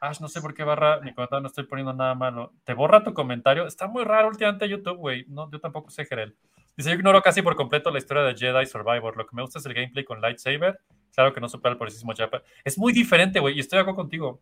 Ash, 0.00 0.20
no 0.20 0.26
sé 0.26 0.40
por 0.40 0.52
qué 0.52 0.64
barra 0.64 1.00
mi 1.00 1.14
comentario, 1.14 1.42
no 1.42 1.46
estoy 1.46 1.64
poniendo 1.64 1.92
nada 1.92 2.14
malo. 2.14 2.52
¿Te 2.64 2.74
borra 2.74 3.04
tu 3.04 3.14
comentario? 3.14 3.66
Está 3.66 3.86
muy 3.86 4.02
raro 4.02 4.28
últimamente 4.28 4.68
YouTube, 4.68 4.96
güey. 4.96 5.24
No, 5.28 5.48
yo 5.50 5.60
tampoco 5.60 5.90
sé, 5.90 6.04
Gerel. 6.04 6.36
Dice, 6.76 6.90
yo 6.90 6.96
ignoro 6.96 7.22
casi 7.22 7.42
por 7.42 7.54
completo 7.54 7.90
la 7.90 7.98
historia 7.98 8.24
de 8.24 8.34
Jedi 8.34 8.66
Survivor. 8.66 9.16
Lo 9.16 9.26
que 9.26 9.36
me 9.36 9.42
gusta 9.42 9.60
es 9.60 9.66
el 9.66 9.74
gameplay 9.74 10.04
con 10.04 10.20
lightsaber. 10.20 10.80
Claro 11.14 11.32
que 11.32 11.40
no 11.40 11.48
supera 11.48 11.72
el 11.72 11.78
poderosísimo 11.78 12.14
Jedi. 12.14 12.30
Es 12.64 12.78
muy 12.78 12.92
diferente, 12.92 13.38
güey, 13.38 13.56
y 13.56 13.60
estoy 13.60 13.76
de 13.76 13.82
acuerdo 13.82 13.98
contigo. 13.98 14.40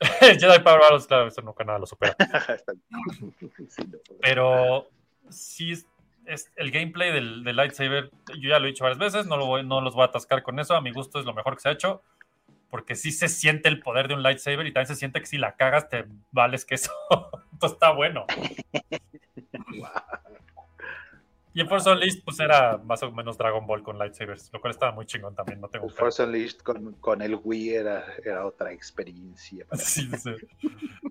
Jedi 0.20 0.58
Power 0.60 0.80
Battles, 0.80 1.06
claro, 1.06 1.28
eso 1.28 1.42
nunca 1.42 1.64
nada 1.64 1.78
lo 1.78 1.86
supera. 1.86 2.16
Pero 4.20 4.88
sí 5.28 5.72
es, 5.72 5.86
es 6.26 6.50
el 6.56 6.70
gameplay 6.70 7.12
del, 7.12 7.44
del 7.44 7.56
lightsaber, 7.56 8.10
yo 8.38 8.50
ya 8.50 8.58
lo 8.58 8.66
he 8.66 8.68
dicho 8.68 8.84
varias 8.84 8.98
veces, 8.98 9.26
no, 9.26 9.36
lo 9.36 9.46
voy- 9.46 9.64
no 9.66 9.80
los 9.80 9.94
voy 9.94 10.02
a 10.02 10.06
atascar 10.06 10.42
con 10.42 10.58
eso, 10.58 10.74
a 10.74 10.80
mi 10.80 10.92
gusto 10.92 11.18
es 11.18 11.24
lo 11.26 11.34
mejor 11.34 11.54
que 11.54 11.60
se 11.60 11.68
ha 11.68 11.72
hecho, 11.72 12.02
porque 12.70 12.94
sí 12.94 13.12
se 13.12 13.28
siente 13.28 13.68
el 13.68 13.80
poder 13.80 14.08
de 14.08 14.14
un 14.14 14.22
lightsaber 14.22 14.66
y 14.66 14.72
también 14.72 14.86
se 14.88 14.96
siente 14.96 15.20
que 15.20 15.26
si 15.26 15.38
la 15.38 15.56
cagas 15.56 15.88
te 15.88 16.04
vales 16.32 16.64
que 16.64 16.76
eso. 16.76 16.92
Entonces 17.52 17.74
está 17.76 17.92
bueno. 17.92 18.26
Y 21.60 21.62
en 21.62 21.68
Force 21.68 21.90
Unleashed 21.90 22.24
pues 22.24 22.40
era 22.40 22.78
más 22.78 23.02
o 23.02 23.12
menos 23.12 23.36
Dragon 23.36 23.66
Ball 23.66 23.82
con 23.82 23.98
lightsabers, 23.98 24.50
lo 24.50 24.62
cual 24.62 24.70
estaba 24.70 24.92
muy 24.92 25.04
chingón 25.04 25.34
también, 25.34 25.60
no 25.60 25.68
tengo 25.68 25.88
El. 25.88 25.92
Force 25.92 26.24
Unleashed 26.24 26.60
con, 26.60 26.94
con 26.94 27.20
el 27.20 27.34
Wii 27.34 27.74
era, 27.74 28.02
era 28.24 28.46
otra 28.46 28.72
experiencia. 28.72 29.66
Sí, 29.76 30.08
sí. 30.16 30.30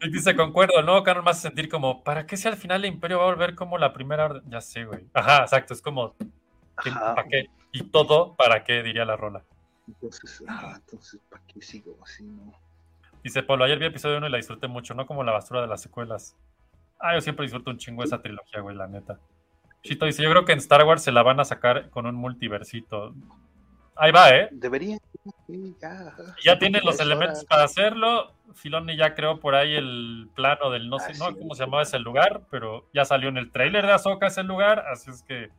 Y 0.01 0.09
dice, 0.11 0.35
concuerdo, 0.35 0.79
el 0.79 0.87
nuevo 0.87 1.03
canon 1.03 1.27
hace 1.27 1.41
sentir 1.41 1.69
como, 1.69 2.03
¿para 2.03 2.25
qué 2.25 2.35
si 2.35 2.47
al 2.47 2.55
final 2.57 2.83
el 2.83 2.91
Imperio 2.91 3.19
va 3.19 3.25
a 3.25 3.27
volver 3.27 3.53
como 3.53 3.77
la 3.77 3.93
primera 3.93 4.25
orden? 4.25 4.41
Ya 4.49 4.59
sé, 4.59 4.85
güey. 4.85 5.05
Ajá, 5.13 5.43
exacto, 5.43 5.75
es 5.75 5.83
como, 5.83 6.15
¿qué- 6.83 6.89
Ajá. 6.89 7.13
¿para 7.13 7.27
qué? 7.27 7.45
Y 7.71 7.83
todo, 7.83 8.33
¿para 8.35 8.63
qué? 8.63 8.81
Diría 8.81 9.05
la 9.05 9.17
rola. 9.17 9.43
Entonces, 9.87 10.43
ah, 10.47 10.73
entonces, 10.77 11.21
¿para 11.29 11.43
qué 11.45 11.61
sigo 11.61 11.95
así? 12.03 12.23
No? 12.23 12.53
Dice, 13.23 13.43
Pablo, 13.43 13.65
ayer 13.65 13.77
vi 13.77 13.85
episodio 13.85 14.17
1 14.17 14.25
y 14.25 14.31
la 14.31 14.37
disfruté 14.37 14.67
mucho, 14.67 14.95
no 14.95 15.05
como 15.05 15.23
la 15.23 15.31
basura 15.31 15.61
de 15.61 15.67
las 15.67 15.79
secuelas. 15.83 16.35
Ah, 16.99 17.13
yo 17.13 17.21
siempre 17.21 17.43
disfruto 17.43 17.69
un 17.69 17.77
chingo 17.77 18.03
esa 18.03 18.19
trilogía, 18.19 18.61
güey, 18.61 18.75
la 18.75 18.87
neta. 18.87 19.19
Chito 19.83 20.05
dice, 20.05 20.23
yo 20.23 20.29
creo 20.29 20.45
que 20.45 20.51
en 20.51 20.59
Star 20.59 20.83
Wars 20.85 21.03
se 21.03 21.11
la 21.11 21.23
van 21.23 21.39
a 21.39 21.45
sacar 21.45 21.89
con 21.89 22.05
un 22.05 22.15
multiversito. 22.15 23.13
Ahí 23.95 24.11
va, 24.11 24.29
¿eh? 24.35 24.49
Debería. 24.51 24.97
Sí, 25.47 25.75
ya. 25.81 26.15
Ya 26.43 26.59
tienen 26.59 26.81
los 26.83 26.99
elementos 26.99 27.45
para 27.45 27.63
hacerlo. 27.63 28.33
Filoni 28.55 28.95
ya 28.95 29.13
creó 29.13 29.39
por 29.39 29.55
ahí 29.55 29.75
el 29.75 30.29
plano 30.35 30.69
del 30.69 30.89
no 30.89 30.99
sé, 30.99 31.13
no 31.17 31.29
es. 31.29 31.35
cómo 31.37 31.53
se 31.55 31.63
llamaba 31.63 31.83
ese 31.83 31.99
lugar, 31.99 32.41
pero 32.49 32.87
ya 32.93 33.05
salió 33.05 33.29
en 33.29 33.37
el 33.37 33.51
trailer 33.51 33.85
de 33.85 33.93
Ahsoka 33.93 34.27
ese 34.27 34.43
lugar, 34.43 34.85
así 34.91 35.11
es 35.11 35.23
que. 35.23 35.49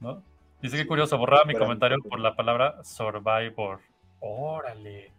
¿No? 0.00 0.22
Dice 0.60 0.76
que 0.76 0.86
curioso, 0.86 1.18
borraba 1.18 1.44
mi 1.44 1.54
comentario 1.54 1.98
por 1.98 2.18
la 2.20 2.34
palabra 2.34 2.82
Survivor. 2.84 3.80
Órale. 4.20 5.12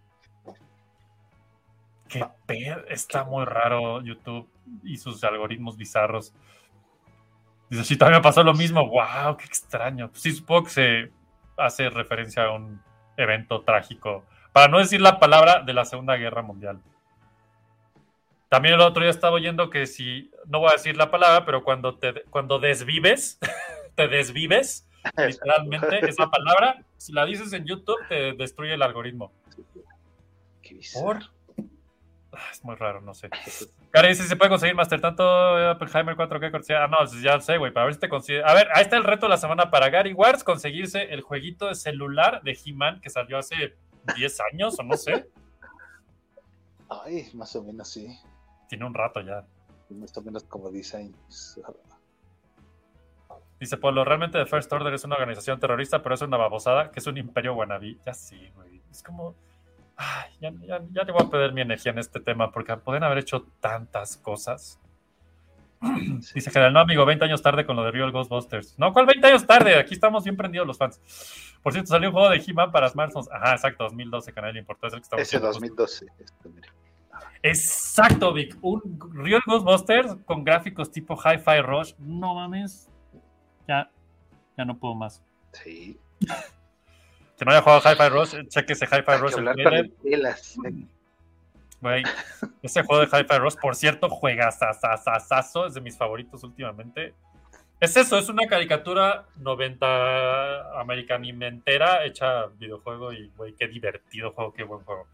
Qué 2.08 2.26
pedo. 2.46 2.86
Está 2.88 3.24
muy 3.24 3.46
raro 3.46 4.02
YouTube 4.02 4.50
y 4.84 4.98
sus 4.98 5.24
algoritmos 5.24 5.78
bizarros. 5.78 6.34
Dice, 7.70 7.84
sí, 7.84 7.98
también 7.98 8.22
pasó 8.22 8.44
lo 8.44 8.54
mismo. 8.54 8.88
¡Wow! 8.88 9.38
¡Qué 9.38 9.46
extraño! 9.46 10.12
Sí, 10.14 10.32
supongo 10.32 10.66
que 10.66 10.70
se 10.70 11.12
hace 11.58 11.90
referencia 11.90 12.46
a 12.46 12.52
un 12.52 12.82
evento 13.18 13.62
trágico. 13.62 14.26
Para 14.52 14.68
no 14.68 14.80
decir 14.80 15.02
la 15.02 15.20
palabra 15.20 15.62
de 15.62 15.74
la 15.74 15.86
Segunda 15.86 16.16
Guerra 16.16 16.42
Mundial. 16.42 16.80
También 18.50 18.76
el 18.76 18.82
otro 18.82 19.02
día 19.02 19.10
estaba 19.10 19.36
oyendo 19.36 19.70
que 19.70 19.88
si, 19.88 20.32
no 20.46 20.60
voy 20.60 20.70
a 20.70 20.74
decir 20.74 20.96
la 20.96 21.12
palabra, 21.12 21.46
pero 21.46 21.64
cuando 21.64 21.98
te 21.98 22.24
cuando 22.30 22.60
desvives, 22.60 23.40
te 23.96 24.08
desvives, 24.08 24.88
literalmente, 25.18 26.08
esa 26.08 26.30
palabra, 26.30 26.84
si 26.98 27.12
la 27.12 27.26
dices 27.26 27.52
en 27.54 27.66
YouTube, 27.66 28.00
te 28.08 28.34
destruye 28.34 28.74
el 28.74 28.82
algoritmo. 28.82 29.34
Qué. 30.62 30.80
¿Por? 30.94 31.35
Ah, 32.36 32.50
Es 32.52 32.64
muy 32.64 32.76
raro, 32.76 33.02
no 33.02 33.14
sé. 33.14 33.30
Cara 33.92 34.10
dice, 34.10 34.24
¿se 34.24 34.36
puede 34.36 34.50
conseguir 34.50 34.76
Master 34.76 35.00
tanto 35.00 35.24
eh, 35.58 35.72
Oppenheimer 35.72 36.16
4K 36.16 36.52
cortesía? 36.52 36.84
Ah, 36.84 36.88
no, 36.88 36.98
ya 37.22 37.36
lo 37.36 37.42
sé, 37.42 37.58
güey, 37.58 37.72
para 37.72 37.86
ver 37.86 37.94
si 37.94 38.00
te 38.02 38.10
consigue. 38.10 38.44
A 38.44 38.54
ver, 38.54 38.68
ahí 38.74 38.84
está 38.84 38.98
el 38.98 39.04
reto 39.04 39.26
de 39.26 39.30
la 39.30 39.38
semana 39.38 39.72
para 39.72 39.90
Gary 39.90 40.14
Wars, 40.14 40.44
conseguirse 40.44 41.14
el 41.14 41.22
jueguito 41.22 41.68
de 41.68 41.76
celular 41.76 42.42
de 42.44 42.58
He-Man 42.66 43.00
que 43.00 43.10
salió 43.10 43.38
hace 43.38 43.76
10 44.16 44.40
años 44.52 44.78
o 44.80 44.84
no 44.84 44.98
sé. 44.98 45.30
Ay, 46.90 47.30
más 47.34 47.56
o 47.56 47.64
menos 47.64 47.90
sí. 47.90 48.08
Tiene 48.68 48.86
un 48.86 48.94
rato 48.94 49.22
ya. 49.22 49.46
Más 49.90 50.16
o 50.18 50.22
menos 50.22 50.44
como 50.44 50.70
designs. 50.70 51.60
Dice 53.60 53.78
Polo, 53.78 54.04
realmente 54.04 54.38
The 54.38 54.46
First 54.46 54.72
Order 54.74 54.94
es 54.94 55.04
una 55.06 55.16
organización 55.16 55.60
terrorista, 55.60 56.04
pero 56.04 56.16
es 56.16 56.22
una 56.22 56.38
babosada, 56.38 56.92
que 56.92 57.00
es 57.00 57.08
un 57.08 57.18
imperio 57.18 57.56
wannabe. 57.56 57.98
Ya 58.06 58.14
sí, 58.14 58.52
güey. 58.56 58.82
Es 58.92 59.02
como... 59.02 59.36
Ay, 59.98 60.32
ya, 60.42 60.52
ya, 60.68 60.82
ya 60.92 61.04
le 61.04 61.12
voy 61.12 61.24
a 61.26 61.30
perder 61.30 61.54
mi 61.54 61.62
energía 61.62 61.92
en 61.92 62.00
este 62.00 62.20
tema, 62.20 62.52
porque 62.52 62.76
pueden 62.78 63.04
haber 63.04 63.20
hecho 63.20 63.48
tantas 63.60 64.18
cosas. 64.18 64.80
Dice 66.34 66.52
General, 66.52 66.74
no, 66.74 66.80
amigo, 66.80 67.06
20 67.06 67.26
años 67.26 67.42
tarde 67.42 67.66
con 67.66 67.76
lo 67.76 67.84
de 67.84 67.92
Real 67.92 68.12
Ghostbusters. 68.12 68.78
No, 68.78 68.92
¿cuál 68.92 69.06
20 69.06 69.28
años 69.28 69.46
tarde? 69.46 69.76
Aquí 69.78 69.94
estamos 69.94 70.24
bien 70.24 70.36
prendidos 70.36 70.68
los 70.68 70.78
fans. 70.78 71.00
Por 71.62 71.74
cierto, 71.74 71.90
salió 71.90 72.10
un 72.10 72.14
juego 72.14 72.30
de 72.30 72.44
He-Man 72.46 72.72
para 72.72 72.90
smartphones. 72.90 73.30
Ajá, 73.32 73.54
exacto, 73.54 73.86
2012, 73.86 74.34
canal 74.34 74.58
importó. 74.58 74.88
Es 74.88 74.94
el 74.94 75.00
que 75.00 75.04
estamos 75.04 75.22
Ese 75.24 75.38
viendo. 75.38 75.48
2012. 75.54 76.06
este, 76.20 76.50
mira. 76.50 76.74
Exacto, 77.42 78.34
Vic. 78.34 78.58
Un 78.62 79.00
Real 79.14 79.42
Ghostbusters 79.46 80.16
con 80.26 80.44
gráficos 80.44 80.92
tipo 80.92 81.16
Hi-Fi 81.16 81.62
Rush. 81.62 81.94
No 82.00 82.36
mames. 82.36 82.90
Ya, 83.68 83.90
ya 84.58 84.66
no 84.66 84.78
puedo 84.78 84.96
más. 84.96 85.24
Sí. 85.54 86.00
Que 87.38 87.46
no 87.46 87.52
haya 87.52 87.62
jugado 87.62 87.82
Hi-Fi 87.82 88.10
Rush, 88.10 88.48
cheque 88.48 88.74
ese 88.74 88.86
Hi-Fi 88.86 89.18
Rush. 89.20 89.34
el. 89.36 89.92
Güey, 91.82 92.04
ese 92.64 92.84
juego 92.84 93.06
de 93.06 93.08
Hi-Fi 93.08 93.38
Rush, 93.38 93.56
por 93.62 93.76
cierto, 93.76 94.10
juega 94.10 94.48
es 95.68 95.74
de 95.74 95.82
mis 95.82 95.98
favoritos 95.98 96.44
últimamente. 96.44 97.14
Es 97.80 97.98
eso, 97.98 98.18
es 98.18 98.30
una 98.30 98.48
caricatura 98.48 99.26
90 99.36 100.80
americanimentera 100.80 102.06
hecha 102.06 102.46
videojuego 102.58 103.12
y, 103.12 103.28
güey, 103.36 103.54
qué 103.54 103.68
divertido 103.68 104.32
juego, 104.32 104.54
qué 104.54 104.64
buen 104.64 104.82
juego. 104.86 105.06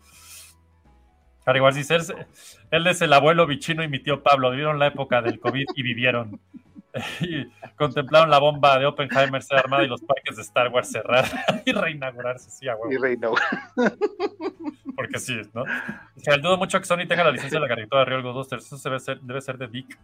Ahora 1.43 1.57
igual 1.57 1.73
es- 1.95 2.13
él 2.69 2.85
es 2.87 3.01
el 3.01 3.11
abuelo 3.13 3.47
bichino 3.47 3.83
y 3.83 3.87
mi 3.87 3.97
tío 3.97 4.21
Pablo, 4.21 4.51
vivieron 4.51 4.77
la 4.77 4.87
época 4.87 5.23
del 5.23 5.39
COVID 5.39 5.65
y 5.75 5.81
vivieron. 5.81 6.39
Y 7.21 7.45
contemplaron 7.77 8.29
la 8.29 8.39
bomba 8.39 8.77
de 8.77 8.85
Oppenheimer 8.85 9.41
ser 9.41 9.59
armada 9.59 9.83
y 9.83 9.87
los 9.87 10.01
parques 10.01 10.35
de 10.35 10.41
Star 10.41 10.67
Wars 10.69 10.91
cerrar 10.91 11.25
y 11.65 11.71
reinaugurarse, 11.71 12.49
sí, 12.51 12.67
a 12.67 12.75
huevo. 12.75 12.91
Y 12.91 12.97
Reina. 12.97 13.29
Porque 14.95 15.19
sí, 15.19 15.39
¿no? 15.53 15.61
O 15.63 16.19
sea, 16.19 16.37
dudo 16.37 16.57
mucho 16.57 16.79
que 16.79 16.85
Sony 16.85 17.07
tenga 17.07 17.23
la 17.23 17.31
licencia 17.31 17.57
de 17.59 17.61
la 17.61 17.67
caricatura 17.67 18.01
de 18.01 18.05
Real 18.05 18.21
Ghostbusters. 18.23 18.65
Eso 18.71 18.77
debe 18.89 18.99
ser, 18.99 19.19
debe 19.21 19.41
ser 19.41 19.57
de 19.57 19.67
Dick. 19.67 19.97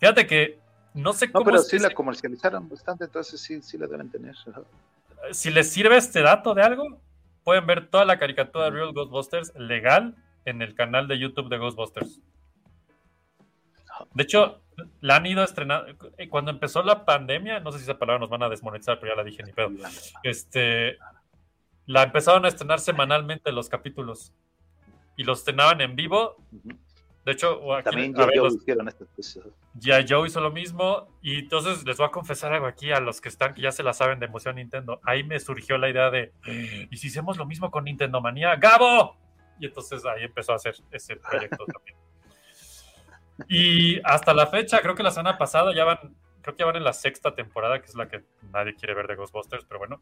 Fíjate 0.00 0.26
que 0.26 0.58
no 0.94 1.12
sé 1.12 1.26
No, 1.26 1.32
cómo. 1.34 1.44
pero 1.46 1.56
es 1.58 1.68
sí 1.68 1.78
la 1.78 1.88
se- 1.88 1.94
comercializaron 1.94 2.68
bastante, 2.68 3.04
entonces 3.04 3.40
sí, 3.40 3.60
sí 3.62 3.76
la 3.78 3.86
deben 3.86 4.10
tener. 4.10 4.34
Si 5.32 5.50
les 5.50 5.70
sirve 5.70 5.96
este 5.96 6.22
dato 6.22 6.54
de 6.54 6.62
algo, 6.62 7.00
pueden 7.44 7.66
ver 7.66 7.86
toda 7.88 8.04
la 8.04 8.18
caricatura 8.18 8.66
de 8.66 8.70
Real 8.72 8.92
Ghostbusters 8.92 9.52
legal 9.56 10.14
en 10.44 10.62
el 10.62 10.74
canal 10.74 11.06
de 11.08 11.18
YouTube 11.18 11.48
de 11.48 11.58
Ghostbusters. 11.58 12.20
De 14.12 14.22
hecho, 14.22 14.60
la 15.00 15.16
han 15.16 15.26
ido 15.26 15.42
a 15.42 15.44
estrenar. 15.44 15.96
eh, 16.18 16.28
Cuando 16.28 16.50
empezó 16.50 16.82
la 16.82 17.04
pandemia, 17.04 17.60
no 17.60 17.72
sé 17.72 17.78
si 17.78 17.84
esa 17.84 17.98
palabra 17.98 18.18
nos 18.20 18.30
van 18.30 18.42
a 18.42 18.48
desmonetizar, 18.48 18.98
pero 19.00 19.12
ya 19.12 19.16
la 19.16 19.24
dije 19.24 19.42
ni 19.42 19.52
pedo. 19.52 19.70
Este, 20.22 20.98
la 21.86 22.02
empezaron 22.02 22.44
a 22.44 22.48
estrenar 22.48 22.80
semanalmente 22.80 23.52
los 23.52 23.68
capítulos 23.68 24.32
y 25.16 25.24
los 25.24 25.40
estrenaban 25.40 25.80
en 25.80 25.94
vivo. 25.96 26.36
De 27.24 27.32
hecho, 27.32 27.74
aquí- 27.74 27.84
También 27.90 28.14
a 28.16 28.20
yo, 28.20 28.26
ver, 28.26 28.36
yo 28.36 28.46
hicieron 28.48 28.88
estas 28.88 29.08
cosas. 29.08 29.44
G.I. 29.80 30.06
Joe 30.08 30.26
hizo 30.28 30.40
lo 30.40 30.50
mismo 30.50 31.08
y 31.22 31.38
entonces 31.40 31.84
les 31.84 31.96
voy 31.96 32.06
a 32.06 32.10
confesar 32.10 32.52
algo 32.52 32.66
aquí 32.66 32.92
a 32.92 33.00
los 33.00 33.20
que 33.20 33.28
están, 33.28 33.54
que 33.54 33.62
ya 33.62 33.72
se 33.72 33.82
la 33.82 33.92
saben 33.92 34.18
de 34.20 34.26
emoción 34.26 34.56
Nintendo. 34.56 35.00
Ahí 35.04 35.24
me 35.24 35.40
surgió 35.40 35.78
la 35.78 35.88
idea 35.88 36.10
de, 36.10 36.32
¿y 36.90 36.96
si 36.98 37.08
hacemos 37.08 37.36
lo 37.38 37.46
mismo 37.46 37.70
con 37.70 37.84
Nintendo 37.84 38.20
Manía? 38.20 38.54
¡Gabo! 38.56 39.16
Y 39.58 39.66
entonces 39.66 40.04
ahí 40.04 40.24
empezó 40.24 40.52
a 40.52 40.56
hacer 40.56 40.74
ese 40.90 41.16
proyecto 41.16 41.64
también. 41.72 41.96
Y 43.48 44.00
hasta 44.04 44.32
la 44.34 44.46
fecha, 44.46 44.80
creo 44.80 44.94
que 44.94 45.02
la 45.02 45.10
semana 45.10 45.36
pasada 45.38 45.74
ya 45.74 45.84
van, 45.84 45.98
creo 46.40 46.54
que 46.54 46.60
ya 46.60 46.66
van 46.66 46.76
en 46.76 46.84
la 46.84 46.92
sexta 46.92 47.34
temporada, 47.34 47.80
que 47.80 47.86
es 47.86 47.94
la 47.94 48.08
que 48.08 48.24
nadie 48.52 48.74
quiere 48.74 48.94
ver 48.94 49.06
de 49.06 49.16
Ghostbusters, 49.16 49.64
pero 49.64 49.78
bueno, 49.78 50.00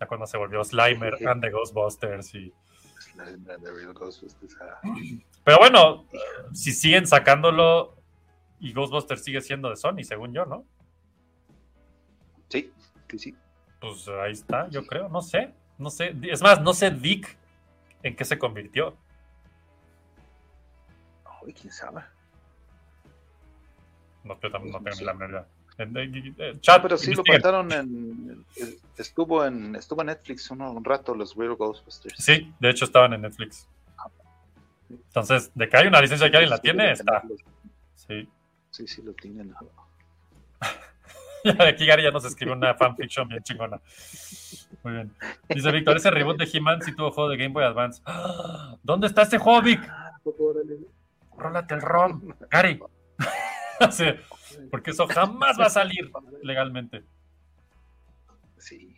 ya 0.00 0.06
cuando 0.06 0.26
se 0.26 0.36
volvió 0.36 0.62
Slimer 0.62 1.16
and 1.26 1.42
the 1.42 1.50
Ghostbusters 1.50 2.34
y... 2.34 2.52
Ah. 4.60 4.80
Pero 5.42 5.58
bueno, 5.58 6.06
si 6.52 6.72
siguen 6.72 7.06
sacándolo 7.06 7.96
y 8.60 8.72
Ghostbusters 8.72 9.24
sigue 9.24 9.40
siendo 9.40 9.70
de 9.70 9.76
Sony, 9.76 10.04
según 10.04 10.32
yo, 10.32 10.44
¿no? 10.44 10.64
Sí, 12.48 12.72
sí, 13.08 13.18
sí. 13.18 13.36
Pues 13.80 14.08
ahí 14.08 14.32
está, 14.32 14.68
yo 14.68 14.86
creo, 14.86 15.08
no 15.08 15.22
sé, 15.22 15.52
no 15.78 15.90
sé. 15.90 16.14
Es 16.22 16.42
más, 16.42 16.60
no 16.60 16.74
sé 16.74 16.90
Dick 16.90 17.36
en 18.02 18.16
qué 18.16 18.24
se 18.24 18.38
convirtió. 18.38 18.96
Ay, 21.24 21.52
quién 21.52 21.72
sabe. 21.72 22.02
No, 24.28 24.38
yo 24.40 24.50
también 24.50 24.72
no 24.72 24.78
tengo 24.78 24.92
Sí. 24.92 25.00
ni 25.00 25.06
la 25.06 25.14
menor 25.14 25.46
Ah, 25.80 26.58
Chat, 26.60 26.82
pero 26.82 26.98
sí 26.98 27.14
lo 27.14 27.22
pasaron 27.22 27.70
en. 27.70 28.44
Estuvo 28.96 29.44
en, 29.44 29.76
estuvo 29.76 30.00
en 30.00 30.08
Netflix 30.08 30.50
uno, 30.50 30.72
un 30.72 30.84
rato, 30.84 31.14
los 31.14 31.36
Real 31.36 31.54
Ghostbusters. 31.54 32.16
Sí, 32.18 32.52
de 32.58 32.70
hecho 32.70 32.84
estaban 32.84 33.12
en 33.12 33.22
Netflix. 33.22 33.68
Entonces, 34.90 35.52
de 35.54 35.68
que 35.68 35.76
hay 35.76 35.86
una 35.86 36.00
licencia 36.00 36.28
que 36.30 36.36
alguien 36.36 36.50
la 36.50 36.56
Sí, 36.56 36.62
tiene, 36.62 36.90
está. 36.92 37.22
Sí. 37.94 38.28
Sí, 38.70 38.86
sí, 38.88 39.02
lo 39.02 39.12
tienen. 39.12 39.54
Aquí 41.60 41.86
Gary 41.86 42.02
ya 42.02 42.10
nos 42.10 42.24
escribió 42.24 42.54
una 42.54 42.74
fanfiction 42.74 43.28
bien 43.28 43.42
chingona. 43.44 43.80
Muy 44.82 44.94
bien. 44.94 45.12
Dice 45.48 45.70
Víctor, 45.70 45.96
ese 45.96 46.10
reboot 46.10 46.38
de 46.38 46.48
He-Man 46.52 46.82
sí 46.82 46.94
tuvo 46.94 47.12
juego 47.12 47.30
de 47.30 47.36
Game 47.36 47.52
Boy 47.54 47.64
Advance. 47.64 48.02
¡Ah! 48.04 48.76
¿Dónde 48.82 49.06
está 49.06 49.22
ese 49.22 49.38
juego, 49.38 49.62
Vic? 49.62 49.80
Rólate 51.36 51.74
el 51.74 51.82
ROM, 51.82 52.34
Gary. 52.50 52.80
Porque 54.70 54.90
eso 54.90 55.06
jamás 55.06 55.58
va 55.58 55.66
a 55.66 55.70
salir 55.70 56.10
legalmente. 56.42 57.04
Sí. 58.56 58.96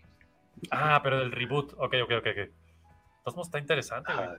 Ah, 0.70 1.00
pero 1.02 1.18
del 1.18 1.32
reboot. 1.32 1.72
Ok, 1.74 1.94
ok, 2.02 2.12
ok. 2.18 2.26
ok. 2.26 2.50
Entonces 3.18 3.46
está 3.46 3.58
interesante, 3.58 4.12
güey. 4.12 4.26
Ajá. 4.26 4.38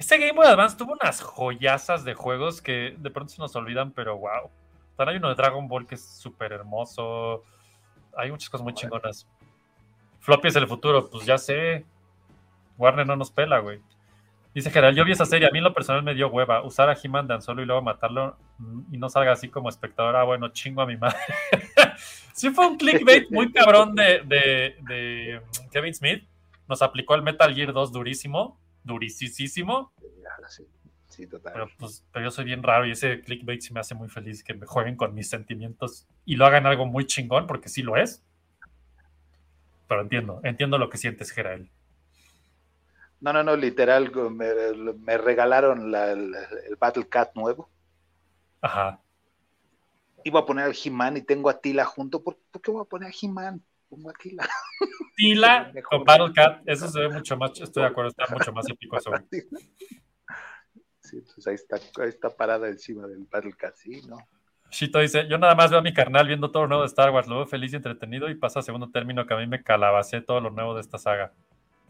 Este 0.00 0.16
Game 0.16 0.32
Boy 0.32 0.46
Advance 0.46 0.78
tuvo 0.78 0.94
unas 0.94 1.20
joyazas 1.20 2.04
de 2.04 2.14
juegos 2.14 2.62
que 2.62 2.96
de 2.96 3.10
pronto 3.10 3.34
se 3.34 3.42
nos 3.42 3.54
olvidan, 3.54 3.92
pero 3.92 4.16
wow. 4.16 4.50
También 4.96 5.08
hay 5.08 5.16
uno 5.18 5.28
de 5.28 5.34
Dragon 5.34 5.68
Ball 5.68 5.86
que 5.86 5.96
es 5.96 6.02
súper 6.02 6.52
hermoso. 6.52 7.44
Hay 8.16 8.30
muchas 8.30 8.48
cosas 8.48 8.64
muy 8.64 8.72
chingonas. 8.72 9.26
Floppy 10.20 10.48
es 10.48 10.56
el 10.56 10.66
futuro, 10.66 11.10
pues 11.10 11.26
ya 11.26 11.36
sé. 11.36 11.84
Warner 12.78 13.06
no 13.06 13.14
nos 13.14 13.30
pela, 13.30 13.58
güey. 13.58 13.82
Dice 14.52 14.70
Gerald, 14.70 14.96
yo 14.96 15.04
vi 15.04 15.12
esa 15.12 15.24
serie, 15.26 15.46
a 15.46 15.50
mí 15.52 15.58
en 15.58 15.64
lo 15.64 15.72
personal 15.72 16.02
me 16.02 16.14
dio 16.14 16.28
hueva. 16.28 16.62
Usar 16.64 16.88
a 16.90 16.96
He-Man 17.00 17.28
Dan 17.28 17.40
Solo 17.40 17.62
y 17.62 17.66
luego 17.66 17.82
matarlo 17.82 18.36
mm, 18.58 18.94
y 18.94 18.98
no 18.98 19.08
salga 19.08 19.32
así 19.32 19.48
como 19.48 19.68
espectador. 19.68 20.16
Ah, 20.16 20.24
bueno, 20.24 20.48
chingo 20.48 20.82
a 20.82 20.86
mi 20.86 20.96
madre. 20.96 21.18
sí 22.34 22.50
fue 22.50 22.66
un 22.66 22.76
clickbait 22.76 23.30
muy 23.30 23.52
cabrón 23.52 23.94
de, 23.94 24.22
de- 24.26 24.76
de 24.88 25.40
Kevin 25.70 25.94
Smith. 25.94 26.24
Nos 26.68 26.82
aplicó 26.82 27.14
el 27.14 27.22
Metal 27.22 27.54
Gear 27.54 27.72
2 27.72 27.92
durísimo, 27.92 28.58
sí. 30.48 30.66
Sí, 31.08 31.26
total. 31.26 31.52
Pero, 31.52 31.68
pues, 31.78 32.04
pero 32.12 32.24
yo 32.26 32.30
soy 32.30 32.44
bien 32.44 32.62
raro 32.62 32.86
y 32.86 32.92
ese 32.92 33.20
clickbait 33.20 33.60
sí 33.60 33.72
me 33.74 33.80
hace 33.80 33.94
muy 33.96 34.08
feliz 34.08 34.42
que 34.44 34.54
me 34.54 34.64
jueguen 34.66 34.96
con 34.96 35.12
mis 35.14 35.28
sentimientos 35.28 36.06
y 36.24 36.36
lo 36.36 36.46
hagan 36.46 36.66
algo 36.66 36.86
muy 36.86 37.04
chingón, 37.06 37.46
porque 37.48 37.68
sí 37.68 37.82
lo 37.82 37.96
es. 37.96 38.24
Pero 39.88 40.02
entiendo, 40.02 40.40
entiendo 40.44 40.78
lo 40.78 40.88
que 40.88 40.98
sientes, 40.98 41.30
Gerael. 41.32 41.68
No, 43.20 43.32
no, 43.32 43.42
no, 43.42 43.54
literal, 43.56 44.10
me, 44.30 44.48
me 44.94 45.18
regalaron 45.18 45.90
la- 45.92 46.12
el, 46.12 46.34
el 46.34 46.76
Battle 46.76 47.08
Cat 47.08 47.34
nuevo. 47.34 47.70
Ajá. 48.62 49.00
Iba 50.24 50.40
a 50.40 50.46
poner 50.46 50.66
al 50.66 50.74
He-Man 50.82 51.16
y 51.18 51.22
tengo 51.22 51.48
a 51.50 51.60
Tila 51.60 51.84
junto. 51.84 52.22
¿Por, 52.22 52.38
por 52.50 52.62
qué 52.62 52.70
voy 52.70 52.82
a 52.82 52.88
poner 52.88 53.10
a 53.10 53.14
He-Man? 53.20 53.62
Pongo 53.88 54.10
a 54.10 54.12
Tila. 54.14 54.48
Tila 55.16 55.72
con 55.88 56.04
Battle 56.04 56.32
Cat, 56.32 56.62
eso 56.66 56.88
se 56.88 57.00
ve 57.00 57.08
mucho 57.08 57.36
más, 57.36 57.52
estoy 57.60 57.82
de 57.82 57.88
acuerdo, 57.88 58.10
está 58.10 58.26
mucho 58.32 58.52
más 58.52 58.68
épico 58.68 58.96
eso. 58.96 59.10
Sí, 61.00 61.16
entonces 61.16 61.46
ahí 61.46 61.54
está, 61.54 61.76
ahí 62.02 62.08
está 62.08 62.28
parada 62.28 62.68
encima 62.68 63.06
del 63.06 63.26
Battle 63.28 63.54
Cat, 63.54 63.74
sí, 63.74 64.00
¿no? 64.06 64.18
Shito 64.70 65.00
dice, 65.00 65.26
yo 65.28 65.38
nada 65.38 65.54
más 65.56 65.70
veo 65.70 65.80
a 65.80 65.82
mi 65.82 65.92
carnal 65.92 66.28
viendo 66.28 66.52
todo 66.52 66.62
lo 66.64 66.68
nuevo 66.68 66.82
de 66.82 66.88
Star 66.88 67.10
Wars, 67.10 67.26
lo 67.26 67.36
veo 67.36 67.46
feliz 67.46 67.72
y 67.72 67.76
entretenido 67.76 68.28
y 68.28 68.36
pasa 68.36 68.60
a 68.60 68.62
segundo 68.62 68.90
término 68.90 69.26
que 69.26 69.34
a 69.34 69.38
mí 69.38 69.46
me 69.46 69.62
calabacé 69.64 70.20
todo 70.20 70.40
lo 70.40 70.50
nuevo 70.50 70.74
de 70.74 70.82
esta 70.82 70.98
saga. 70.98 71.32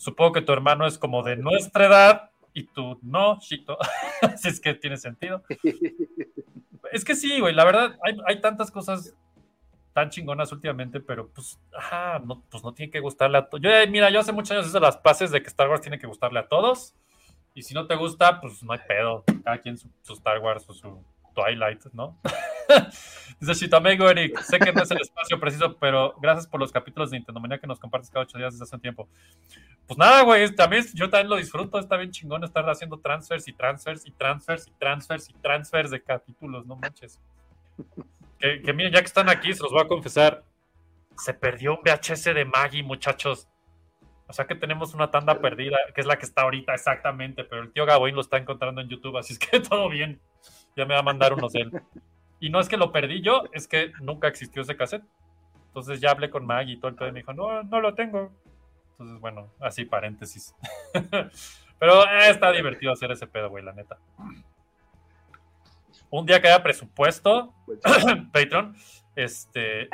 Supongo 0.01 0.33
que 0.33 0.41
tu 0.41 0.55
hermano 0.55 0.87
es 0.87 0.97
como 0.97 1.23
de 1.23 1.37
nuestra 1.37 1.85
edad 1.85 2.31
y 2.55 2.65
tú 2.65 2.99
no, 3.03 3.39
Shito. 3.39 3.77
Así 4.23 4.49
es 4.49 4.59
que 4.59 4.73
tiene 4.73 4.97
sentido. 4.97 5.43
Es 6.91 7.05
que 7.05 7.15
sí, 7.15 7.39
güey, 7.39 7.55
la 7.55 7.65
verdad, 7.67 7.99
hay, 8.03 8.17
hay 8.27 8.41
tantas 8.41 8.71
cosas 8.71 9.15
tan 9.93 10.09
chingonas 10.09 10.51
últimamente, 10.53 11.01
pero 11.01 11.29
pues, 11.29 11.61
ajá, 11.77 12.19
no, 12.19 12.43
pues 12.51 12.65
no 12.65 12.73
tiene 12.73 12.91
que 12.91 13.01
gustarle 13.01 13.37
a 13.37 13.47
todos. 13.47 13.63
Yo, 13.63 13.69
eh, 13.69 13.87
mira, 13.89 14.09
yo 14.09 14.21
hace 14.21 14.33
muchos 14.33 14.53
años 14.53 14.69
hice 14.69 14.81
las 14.81 14.97
pases 14.97 15.31
de 15.33 15.43
que 15.43 15.49
Star 15.49 15.69
Wars 15.69 15.83
tiene 15.83 15.99
que 15.99 16.07
gustarle 16.07 16.41
a 16.41 16.49
todos. 16.49 16.95
Y 17.55 17.61
si 17.63 17.75
no 17.75 17.87
te 17.87 17.95
gusta, 17.95 18.41
pues 18.41 18.63
no 18.63 18.73
hay 18.73 18.81
pedo. 18.89 19.23
Cada 19.45 19.59
quien 19.59 19.77
su, 19.77 19.91
su 20.01 20.15
Star 20.15 20.39
Wars 20.39 20.65
o 20.67 20.73
su 20.73 21.05
Twilight, 21.35 21.85
¿no? 21.93 22.18
Dice 23.41 23.55
Shito, 23.55 23.76
amigo 23.76 24.09
Eric, 24.09 24.39
sé 24.41 24.59
que 24.59 24.72
no 24.72 24.83
es 24.83 24.91
el 24.91 25.01
espacio 25.01 25.41
preciso, 25.41 25.76
pero 25.78 26.14
gracias 26.20 26.47
por 26.47 26.61
los 26.61 26.70
capítulos 26.70 27.11
de 27.11 27.18
Nintendo 27.18 27.41
Manía 27.41 27.59
que 27.59 27.66
nos 27.66 27.81
compartes 27.81 28.11
cada 28.11 28.24
ocho 28.24 28.39
días 28.39 28.53
desde 28.53 28.64
hace 28.64 28.76
un 28.76 28.83
tiempo. 28.83 29.09
Pues 29.87 29.99
nada, 29.99 30.22
güey, 30.22 30.55
también, 30.55 30.85
yo 30.95 31.09
también 31.09 31.31
lo 31.31 31.37
disfruto, 31.37 31.78
está 31.78 31.97
bien 31.97 32.11
chingón 32.11 32.45
estar 32.45 32.68
haciendo 32.68 32.99
transfers 32.99 33.49
y 33.49 33.53
transfers 33.53 34.07
y 34.07 34.11
transfers 34.12 34.68
y 34.68 34.70
transfers 34.72 35.31
y 35.31 35.33
transfers 35.35 35.91
de 35.91 36.03
capítulos, 36.03 36.66
no 36.66 36.76
manches. 36.76 37.20
Que, 38.39 38.62
que 38.62 38.72
miren, 38.72 38.93
ya 38.93 39.01
que 39.01 39.07
están 39.07 39.28
aquí, 39.28 39.53
se 39.53 39.62
los 39.62 39.72
voy 39.72 39.83
a 39.83 39.89
confesar, 39.89 40.45
se 41.16 41.35
perdió 41.35 41.72
un 41.72 41.81
VHS 41.83 42.24
de 42.24 42.45
Maggie, 42.45 42.83
muchachos. 42.83 43.49
O 44.26 44.33
sea 44.33 44.47
que 44.47 44.55
tenemos 44.55 44.95
una 44.95 45.11
tanda 45.11 45.41
perdida, 45.41 45.76
que 45.93 46.01
es 46.01 46.07
la 46.07 46.16
que 46.16 46.24
está 46.24 46.43
ahorita 46.43 46.72
exactamente, 46.72 47.43
pero 47.43 47.62
el 47.62 47.72
tío 47.72 47.85
Gaboín 47.85 48.14
lo 48.14 48.20
está 48.20 48.37
encontrando 48.37 48.81
en 48.81 48.89
YouTube, 48.89 49.16
así 49.16 49.33
es 49.33 49.39
que 49.39 49.59
todo 49.68 49.89
bien. 49.89 50.20
Ya 50.81 50.87
me 50.87 50.95
va 50.95 51.01
a 51.01 51.03
mandar 51.03 51.35
unos 51.35 51.53
de 51.53 51.61
él. 51.61 51.83
Y 52.41 52.49
no 52.49 52.59
es 52.59 52.66
que 52.66 52.78
lo 52.78 52.91
perdí 52.91 53.20
yo, 53.20 53.45
es 53.53 53.68
que 53.68 53.93
nunca 54.01 54.28
existió 54.28 54.62
ese 54.62 54.74
cassette. 54.74 55.05
Entonces 55.66 56.01
ya 56.01 56.11
hablé 56.11 56.31
con 56.31 56.47
Maggie 56.47 56.72
y 56.72 56.76
todo 56.78 56.89
el 56.89 56.95
pedo 56.95 57.09
y 57.09 57.12
me 57.12 57.18
dijo, 57.20 57.35
no, 57.35 57.62
no 57.62 57.81
lo 57.83 57.95
tengo. 57.95 58.33
Entonces, 58.93 59.20
bueno, 59.20 59.53
así 59.61 59.85
paréntesis. 59.85 60.55
Pero 61.78 62.03
eh, 62.05 62.31
está 62.31 62.51
divertido 62.51 62.93
hacer 62.93 63.11
ese 63.11 63.26
pedo, 63.26 63.51
güey, 63.51 63.62
la 63.62 63.74
neta. 63.74 63.99
Un 66.09 66.24
día 66.24 66.41
que 66.41 66.49
haya 66.49 66.62
presupuesto, 66.62 67.53
Pues, 67.66 67.78
Patreon, 68.33 68.74
este, 69.16 69.91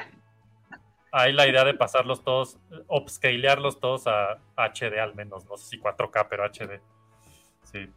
hay 1.10 1.32
la 1.32 1.48
idea 1.48 1.64
de 1.64 1.74
pasarlos 1.74 2.22
todos, 2.22 2.60
upscalearlos 2.86 3.80
todos 3.80 4.06
a 4.06 4.38
HD 4.56 5.00
al 5.00 5.16
menos, 5.16 5.46
no 5.46 5.56
sé 5.56 5.66
si 5.68 5.80
4K, 5.80 6.28
pero 6.30 6.44
HD. 6.44 6.80
Sí. 7.64 7.90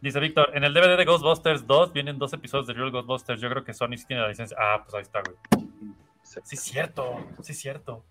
Dice 0.00 0.18
Víctor, 0.18 0.50
en 0.54 0.64
el 0.64 0.72
DVD 0.72 0.96
de 0.96 1.04
Ghostbusters 1.04 1.66
2 1.66 1.92
vienen 1.92 2.18
dos 2.18 2.32
episodios 2.32 2.66
de 2.66 2.72
Real 2.72 2.90
Ghostbusters. 2.90 3.40
Yo 3.40 3.50
creo 3.50 3.64
que 3.64 3.74
Sony 3.74 3.98
sí 3.98 4.06
tiene 4.06 4.22
la 4.22 4.28
licencia. 4.28 4.56
Ah, 4.58 4.82
pues 4.82 4.94
ahí 4.94 5.02
está, 5.02 5.20
güey. 5.20 5.68
Sí, 6.22 6.38
es 6.52 6.60
cierto, 6.60 7.18
sí, 7.42 7.52
es 7.52 7.58
cierto. 7.58 8.04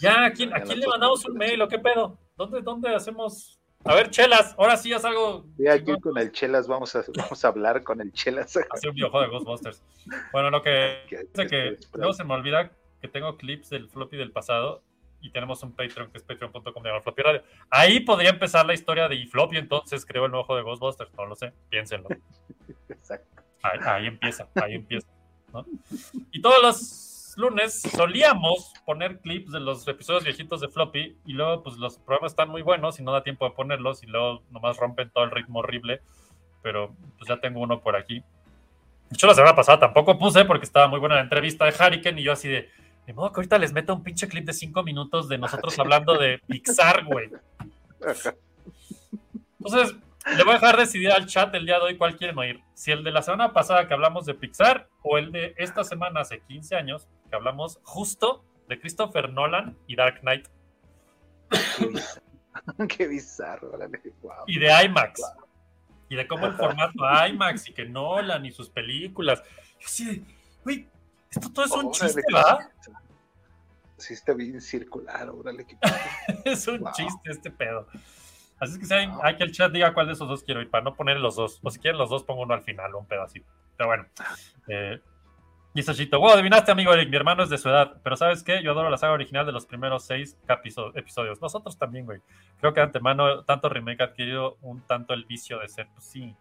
Ya, 0.00 0.24
¿a 0.24 0.32
quién, 0.32 0.52
¿a 0.52 0.60
quién 0.60 0.80
le 0.80 0.86
mandamos 0.86 1.24
un 1.24 1.36
mail 1.36 1.62
o 1.62 1.68
qué 1.68 1.78
pedo? 1.78 2.18
¿Dónde, 2.36 2.62
dónde 2.62 2.94
hacemos? 2.94 3.60
A 3.84 3.94
ver, 3.94 4.10
chelas, 4.10 4.54
ahora 4.58 4.76
sí 4.76 4.92
haz 4.92 5.04
algo. 5.04 5.46
Sí, 5.56 5.68
aquí 5.68 5.98
con 6.00 6.18
el 6.18 6.32
Chelas 6.32 6.66
vamos 6.66 6.94
a, 6.96 7.04
vamos 7.16 7.44
a 7.44 7.48
hablar 7.48 7.84
con 7.84 8.00
el 8.00 8.12
Chelas. 8.12 8.56
Hacer 8.70 8.90
un 8.90 8.96
videojuego 8.96 9.24
de 9.24 9.30
Ghostbusters. 9.30 9.82
Bueno, 10.32 10.50
lo 10.50 10.62
que 10.62 11.28
luego 11.94 12.12
se 12.12 12.24
me 12.24 12.34
olvida 12.34 12.72
que 13.00 13.08
tengo 13.08 13.36
clips 13.36 13.70
del 13.70 13.88
floppy 13.88 14.16
del 14.16 14.32
pasado 14.32 14.82
y 15.20 15.30
tenemos 15.30 15.62
un 15.62 15.72
Patreon 15.72 16.10
que 16.10 16.18
es 16.18 16.24
patreon.com 16.24 16.82
de 16.82 17.00
floppy 17.00 17.22
radio. 17.22 17.42
Ahí 17.70 18.00
podría 18.00 18.30
empezar 18.30 18.66
la 18.66 18.74
historia 18.74 19.08
de 19.08 19.26
floppy, 19.26 19.56
entonces 19.56 20.04
creo 20.06 20.26
el 20.26 20.30
nuevo 20.30 20.44
juego 20.44 20.58
de 20.58 20.64
Ghostbusters. 20.64 21.12
No 21.14 21.26
lo 21.26 21.34
sé, 21.34 21.52
piénsenlo. 21.70 22.08
Exacto. 22.88 23.42
Ahí, 23.62 23.80
ahí 23.84 24.06
empieza, 24.06 24.48
ahí 24.54 24.74
empieza. 24.74 25.08
¿no? 25.52 25.64
Y 26.30 26.40
todos 26.40 26.62
los 26.62 27.34
lunes 27.38 27.80
solíamos 27.82 28.72
poner 28.84 29.20
clips 29.20 29.52
de 29.52 29.60
los 29.60 29.86
episodios 29.86 30.24
viejitos 30.24 30.60
de 30.60 30.68
Floppy 30.68 31.16
y 31.24 31.32
luego 31.32 31.62
pues 31.62 31.76
los 31.76 31.96
programas 31.98 32.32
están 32.32 32.48
muy 32.48 32.62
buenos 32.62 32.98
y 32.98 33.04
no 33.04 33.12
da 33.12 33.22
tiempo 33.22 33.44
de 33.44 33.52
ponerlos 33.52 34.02
y 34.02 34.06
luego 34.06 34.42
nomás 34.50 34.76
rompen 34.76 35.08
todo 35.10 35.24
el 35.24 35.30
ritmo 35.30 35.60
horrible, 35.60 36.02
pero 36.62 36.94
pues 37.16 37.28
ya 37.28 37.40
tengo 37.40 37.60
uno 37.60 37.80
por 37.80 37.94
aquí. 37.94 38.18
De 38.18 39.14
hecho 39.14 39.28
la 39.28 39.34
semana 39.34 39.54
pasada 39.54 39.78
tampoco 39.78 40.18
puse 40.18 40.44
porque 40.44 40.64
estaba 40.64 40.88
muy 40.88 40.98
buena 40.98 41.14
la 41.14 41.22
entrevista 41.22 41.64
de 41.64 41.72
Hurricane 41.72 42.20
y 42.20 42.24
yo 42.24 42.32
así 42.32 42.48
de, 42.48 42.68
de 43.08 43.14
modo 43.14 43.32
que 43.32 43.40
ahorita 43.40 43.56
les 43.56 43.72
meto 43.72 43.94
un 43.94 44.02
pinche 44.02 44.28
clip 44.28 44.44
de 44.44 44.52
cinco 44.52 44.82
minutos 44.82 45.30
de 45.30 45.38
nosotros 45.38 45.78
hablando 45.78 46.18
de 46.18 46.42
Pixar, 46.46 47.06
güey. 47.06 47.30
Entonces, 49.58 49.96
le 50.36 50.44
voy 50.44 50.50
a 50.50 50.56
dejar 50.56 50.76
decidir 50.76 51.10
al 51.10 51.24
chat 51.24 51.54
el 51.54 51.64
día 51.64 51.78
de 51.78 51.84
hoy 51.84 51.96
cuál 51.96 52.18
quieren 52.18 52.36
oír. 52.36 52.60
Si 52.74 52.92
el 52.92 53.02
de 53.04 53.10
la 53.10 53.22
semana 53.22 53.54
pasada 53.54 53.88
que 53.88 53.94
hablamos 53.94 54.26
de 54.26 54.34
Pixar 54.34 54.90
o 55.02 55.16
el 55.16 55.32
de 55.32 55.54
esta 55.56 55.84
semana 55.84 56.20
hace 56.20 56.40
15 56.40 56.76
años 56.76 57.08
que 57.30 57.34
hablamos 57.34 57.80
justo 57.82 58.44
de 58.68 58.78
Christopher 58.78 59.32
Nolan 59.32 59.74
y 59.86 59.96
Dark 59.96 60.20
Knight 60.20 60.46
Qué 61.78 61.86
bizarro, 61.86 62.28
Qué 62.88 63.06
bizarro, 63.06 63.72
wow. 64.20 64.32
y 64.46 64.58
de 64.58 64.84
IMAX. 64.84 65.22
Y 66.10 66.16
de 66.16 66.28
cómo 66.28 66.44
el 66.44 66.52
formato 66.52 66.98
IMAX 67.26 67.70
y 67.70 67.72
que 67.72 67.86
Nolan 67.86 68.44
y 68.44 68.52
sus 68.52 68.68
películas. 68.68 69.42
Yo 69.80 70.04
de, 70.04 70.22
güey, 70.62 70.90
esto 71.30 71.50
todo 71.52 71.64
es 71.64 71.70
un 71.72 71.78
Órale, 71.86 71.90
chiste, 71.92 72.22
¿verdad? 72.32 72.58
Sí, 73.96 74.14
está 74.14 74.32
bien 74.32 74.60
circular, 74.60 75.28
órale. 75.30 75.66
qué- 75.66 75.76
es 76.44 76.66
un 76.68 76.80
Wow. 76.80 76.92
chiste 76.92 77.30
este 77.30 77.50
pedo. 77.50 77.86
Así 78.60 78.72
es 78.72 78.78
que 78.78 78.86
si 78.86 78.94
hay, 78.94 79.08
hay 79.22 79.36
que 79.36 79.44
el 79.44 79.52
chat 79.52 79.70
diga 79.72 79.92
cuál 79.94 80.06
de 80.06 80.12
esos 80.14 80.28
dos 80.28 80.42
quiero 80.42 80.60
ir 80.60 80.70
para 80.70 80.82
no 80.84 80.94
poner 80.94 81.18
los 81.18 81.36
dos. 81.36 81.60
O 81.62 81.70
si 81.70 81.78
quieren 81.78 81.98
los 81.98 82.10
dos, 82.10 82.24
pongo 82.24 82.42
uno 82.42 82.54
al 82.54 82.62
final, 82.62 82.94
un 82.94 83.06
pedacito. 83.06 83.46
Pero 83.76 83.88
bueno. 83.88 84.06
Eh, 84.68 85.00
dice 85.74 85.94
Chito, 85.94 86.18
wow, 86.18 86.30
adivinaste, 86.30 86.72
amigo 86.72 86.92
Eric, 86.92 87.08
mi 87.08 87.16
hermano 87.16 87.42
es 87.44 87.50
de 87.50 87.58
su 87.58 87.68
edad. 87.68 88.00
Pero 88.02 88.16
¿sabes 88.16 88.42
qué? 88.42 88.60
Yo 88.62 88.72
adoro 88.72 88.90
la 88.90 88.98
saga 88.98 89.12
original 89.12 89.46
de 89.46 89.52
los 89.52 89.66
primeros 89.66 90.04
seis 90.04 90.36
episodios. 90.94 91.40
Nosotros 91.40 91.78
también, 91.78 92.04
güey. 92.04 92.20
Creo 92.60 92.72
que 92.74 92.80
de 92.80 92.86
antemano, 92.86 93.44
tanto 93.44 93.68
remake 93.68 94.00
ha 94.02 94.06
adquirido 94.06 94.56
un 94.62 94.80
tanto 94.82 95.14
el 95.14 95.24
vicio 95.24 95.60
de 95.60 95.68
ser, 95.68 95.86
pues 95.94 96.04
sí, 96.06 96.36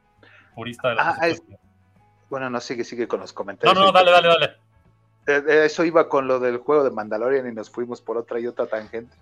purista 0.55 0.89
de 0.89 0.95
la 0.95 1.09
Ah, 1.19 1.27
es- 1.27 1.43
Bueno, 2.29 2.49
no, 2.49 2.59
sigue, 2.59 2.83
sigue 2.83 3.07
con 3.07 3.19
los 3.19 3.31
No, 3.31 3.35
comentarios. 3.35 3.77
no, 3.79 3.91
dale, 3.91 4.11
dale, 4.11 4.27
dale. 4.27 4.57
Eh, 5.27 5.43
eh, 5.47 5.65
Eso 5.65 5.83
iba 5.83 6.07
con 6.09 6.27
lo 6.27 6.39
del 6.39 6.57
juego 6.57 6.83
de 6.83 6.91
Mandalorian 6.91 7.47
y 7.47 7.53
nos 7.53 7.69
fuimos 7.69 8.01
por 8.01 8.17
otra 8.17 8.39
y 8.39 8.47
otra 8.47 8.65
tangente. 8.67 9.15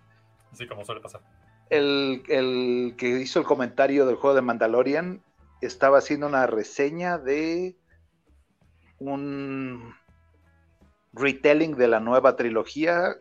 Así 0.52 0.68
como 0.68 0.86
suele 0.86 1.02
pasar. 1.02 1.22
El, 1.70 2.24
el 2.30 2.96
que 2.98 3.10
hizo 3.10 3.40
el 3.40 3.46
comentario 3.46 4.06
del 4.06 4.16
juego 4.16 4.36
de 4.36 4.42
Mandalorian 4.44 5.22
estaba 5.62 5.98
haciendo 5.98 6.28
una 6.28 6.46
reseña 6.46 7.18
de 7.18 7.76
un 9.00 9.96
retelling 11.14 11.76
de 11.76 11.88
la 11.88 12.00
nueva 12.00 12.36
trilogía 12.36 13.16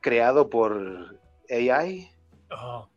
creado 0.00 0.50
por 0.50 1.16
AI. 1.50 2.10
Oh, 2.50 2.88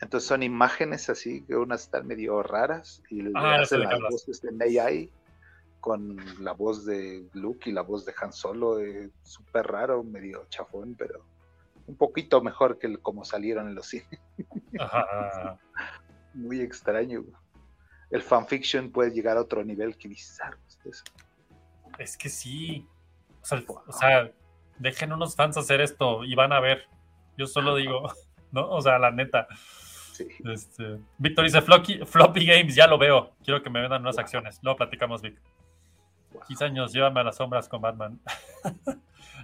Entonces 0.00 0.26
son 0.26 0.42
imágenes 0.42 1.08
así, 1.08 1.42
que 1.44 1.56
unas 1.56 1.82
están 1.82 2.06
medio 2.06 2.42
raras 2.42 3.02
y 3.10 3.22
le 3.22 3.30
Ah, 3.34 3.58
sé 3.64 3.76
hacen 3.76 3.80
las 3.82 4.00
voces 4.00 4.42
en 4.44 4.60
AI 4.60 5.10
con 5.86 6.16
la 6.42 6.50
voz 6.50 6.84
de 6.84 7.28
Luke 7.34 7.70
y 7.70 7.72
la 7.72 7.82
voz 7.82 8.04
de 8.04 8.12
Han 8.20 8.32
Solo, 8.32 8.80
eh, 8.80 9.08
súper 9.22 9.68
raro, 9.68 10.02
medio 10.02 10.44
chafón, 10.48 10.96
pero 10.98 11.24
un 11.86 11.94
poquito 11.94 12.40
mejor 12.42 12.76
que 12.80 12.88
el- 12.88 12.98
como 12.98 13.24
salieron 13.24 13.68
en 13.68 13.76
los 13.76 13.86
cines. 13.86 14.08
ajá. 14.80 15.56
Muy 16.34 16.60
extraño. 16.60 17.22
El 18.10 18.20
fanfiction 18.20 18.90
puede 18.90 19.12
llegar 19.12 19.36
a 19.36 19.42
otro 19.42 19.62
nivel 19.64 19.96
que 19.96 20.08
bizarro. 20.08 20.58
es 20.66 20.80
eso. 20.84 21.04
Es 22.00 22.16
que 22.16 22.28
sí. 22.30 22.84
O 23.40 23.44
sea, 23.46 23.58
el- 23.58 23.64
o 23.68 23.92
sea, 23.92 24.32
dejen 24.80 25.12
unos 25.12 25.36
fans 25.36 25.56
hacer 25.56 25.80
esto 25.80 26.24
y 26.24 26.34
van 26.34 26.52
a 26.52 26.58
ver. 26.58 26.82
Yo 27.38 27.46
solo 27.46 27.76
digo, 27.76 28.02
¿no? 28.50 28.68
O 28.70 28.80
sea, 28.82 28.98
la 28.98 29.12
neta. 29.12 29.46
Sí. 30.14 30.26
Este, 30.52 30.98
Víctor 31.18 31.44
dice, 31.44 31.62
floppy, 31.62 32.04
floppy 32.04 32.44
Games, 32.44 32.74
ya 32.74 32.88
lo 32.88 32.98
veo. 32.98 33.34
Quiero 33.44 33.62
que 33.62 33.70
me 33.70 33.80
vendan 33.80 34.02
unas 34.02 34.18
acciones. 34.18 34.58
Luego 34.64 34.78
platicamos, 34.78 35.22
Vic. 35.22 35.38
15 36.46 36.64
años, 36.64 36.92
llévame 36.92 37.20
a 37.20 37.24
las 37.24 37.36
sombras 37.36 37.68
con 37.68 37.80
Batman. 37.80 38.20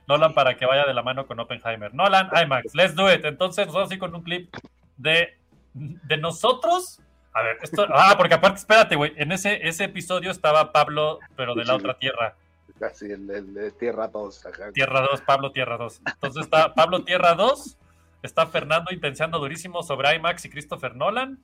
Nolan 0.09 0.35
para 0.35 0.57
que 0.57 0.67
vaya 0.67 0.85
de 0.85 0.95
la 0.95 1.03
mano 1.03 1.27
con 1.27 1.39
Oppenheimer. 1.39 1.95
Nolan, 1.95 2.31
IMAX, 2.33 2.75
let's 2.75 2.95
do 2.95 3.13
it. 3.13 3.25
Entonces, 3.25 3.67
nos 3.67 3.75
vamos 3.75 3.91
a 3.91 3.95
ir 3.95 4.01
con 4.01 4.15
un 4.15 4.23
clip 4.23 4.55
de, 4.97 5.37
de 5.75 6.17
nosotros 6.17 7.01
A 7.33 7.43
ver, 7.43 7.59
esto. 7.63 7.87
Ah, 7.89 8.15
porque 8.17 8.35
aparte, 8.35 8.59
espérate, 8.59 8.97
güey. 8.97 9.13
En 9.17 9.33
ese, 9.33 9.67
ese 9.67 9.85
episodio 9.85 10.31
estaba 10.31 10.73
Pablo, 10.73 11.19
pero 11.37 11.55
de 11.55 11.65
la 11.65 11.77
otra 11.77 11.95
tierra. 11.95 12.35
Casi 12.79 13.07
el, 13.07 13.31
el 13.31 13.55
de 13.55 13.71
Tierra 13.71 14.09
2. 14.09 14.47
Acá. 14.47 14.73
Tierra 14.73 15.01
2, 15.03 15.21
Pablo 15.23 15.53
Tierra 15.53 15.77
2. 15.77 16.03
Entonces 16.05 16.45
está 16.45 16.75
Pablo 16.75 17.05
Tierra 17.05 17.35
2, 17.35 17.79
está 18.23 18.47
Fernando 18.47 18.93
intenciando 18.93 19.39
durísimo 19.39 19.83
sobre 19.83 20.15
IMAX 20.17 20.45
y 20.45 20.51
Christopher 20.51 20.97
Nolan. 20.97 21.39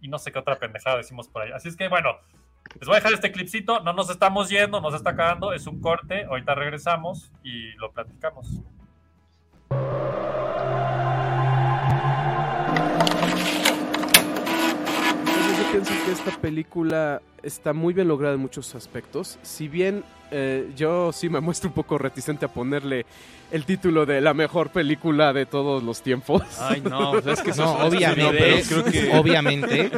Y 0.00 0.08
no 0.08 0.18
sé 0.18 0.30
qué 0.30 0.38
otra 0.38 0.58
pendejada 0.58 0.98
decimos 0.98 1.28
por 1.28 1.42
ahí. 1.42 1.50
Así 1.52 1.68
es 1.68 1.76
que 1.76 1.88
bueno, 1.88 2.16
les 2.78 2.86
voy 2.86 2.94
a 2.96 2.98
dejar 2.98 3.12
este 3.14 3.32
clipcito. 3.32 3.80
No 3.80 3.92
nos 3.92 4.10
estamos 4.10 4.48
yendo, 4.48 4.80
nos 4.80 4.94
está 4.94 5.10
acabando. 5.10 5.52
Es 5.52 5.66
un 5.66 5.80
corte. 5.80 6.24
Ahorita 6.24 6.54
regresamos 6.54 7.32
y 7.42 7.72
lo 7.76 7.92
platicamos. 7.92 8.60
Yo 15.58 15.72
pienso 15.72 15.92
que 16.04 16.12
esta 16.12 16.30
película 16.40 17.22
está 17.42 17.72
muy 17.72 17.94
bien 17.94 18.08
lograda 18.08 18.34
en 18.34 18.40
muchos 18.40 18.74
aspectos. 18.74 19.38
Si 19.42 19.68
bien 19.68 20.04
eh, 20.30 20.70
yo 20.76 21.12
sí 21.12 21.28
me 21.28 21.40
muestro 21.40 21.68
un 21.68 21.74
poco 21.74 21.98
reticente 21.98 22.44
a 22.44 22.48
ponerle 22.48 23.06
el 23.50 23.64
título 23.64 24.06
de 24.06 24.20
la 24.20 24.34
mejor 24.34 24.70
película 24.70 25.32
de 25.32 25.46
todos 25.46 25.82
los 25.82 26.02
tiempos. 26.02 26.42
Ay, 26.60 26.80
no, 26.82 27.12
pues 27.12 27.26
es 27.38 27.40
que 27.42 27.52
No, 27.52 27.72
obviamente, 27.78 28.62
creo 28.68 28.84
que- 28.84 29.16
obviamente. 29.16 29.90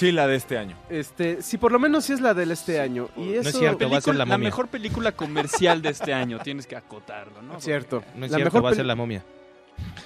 Sí, 0.00 0.12
la 0.12 0.26
de 0.26 0.36
este 0.36 0.56
año. 0.56 0.76
Este, 0.88 1.42
sí, 1.42 1.58
por 1.58 1.72
lo 1.72 1.78
menos 1.78 2.06
sí 2.06 2.14
es 2.14 2.22
la 2.22 2.32
del 2.32 2.50
este 2.52 2.80
año. 2.80 3.10
Y 3.18 3.34
eso, 3.34 3.50
es 3.50 3.58
cierto, 3.58 3.90
va 3.90 3.98
a 3.98 4.00
ser 4.00 4.14
la 4.14 4.20
la 4.24 4.24
momia. 4.24 4.46
mejor 4.48 4.68
película 4.68 5.12
comercial 5.12 5.82
de 5.82 5.90
este 5.90 6.14
año, 6.14 6.38
tienes 6.38 6.66
que 6.66 6.74
acotarlo, 6.74 7.42
¿no? 7.42 7.60
Cierto. 7.60 8.02
No 8.16 8.24
es 8.24 8.32
la 8.32 8.38
cierto, 8.38 8.54
mejor 8.54 8.64
va 8.64 8.70
a 8.70 8.74
ser 8.74 8.86
la 8.86 8.94
momia. 8.96 9.22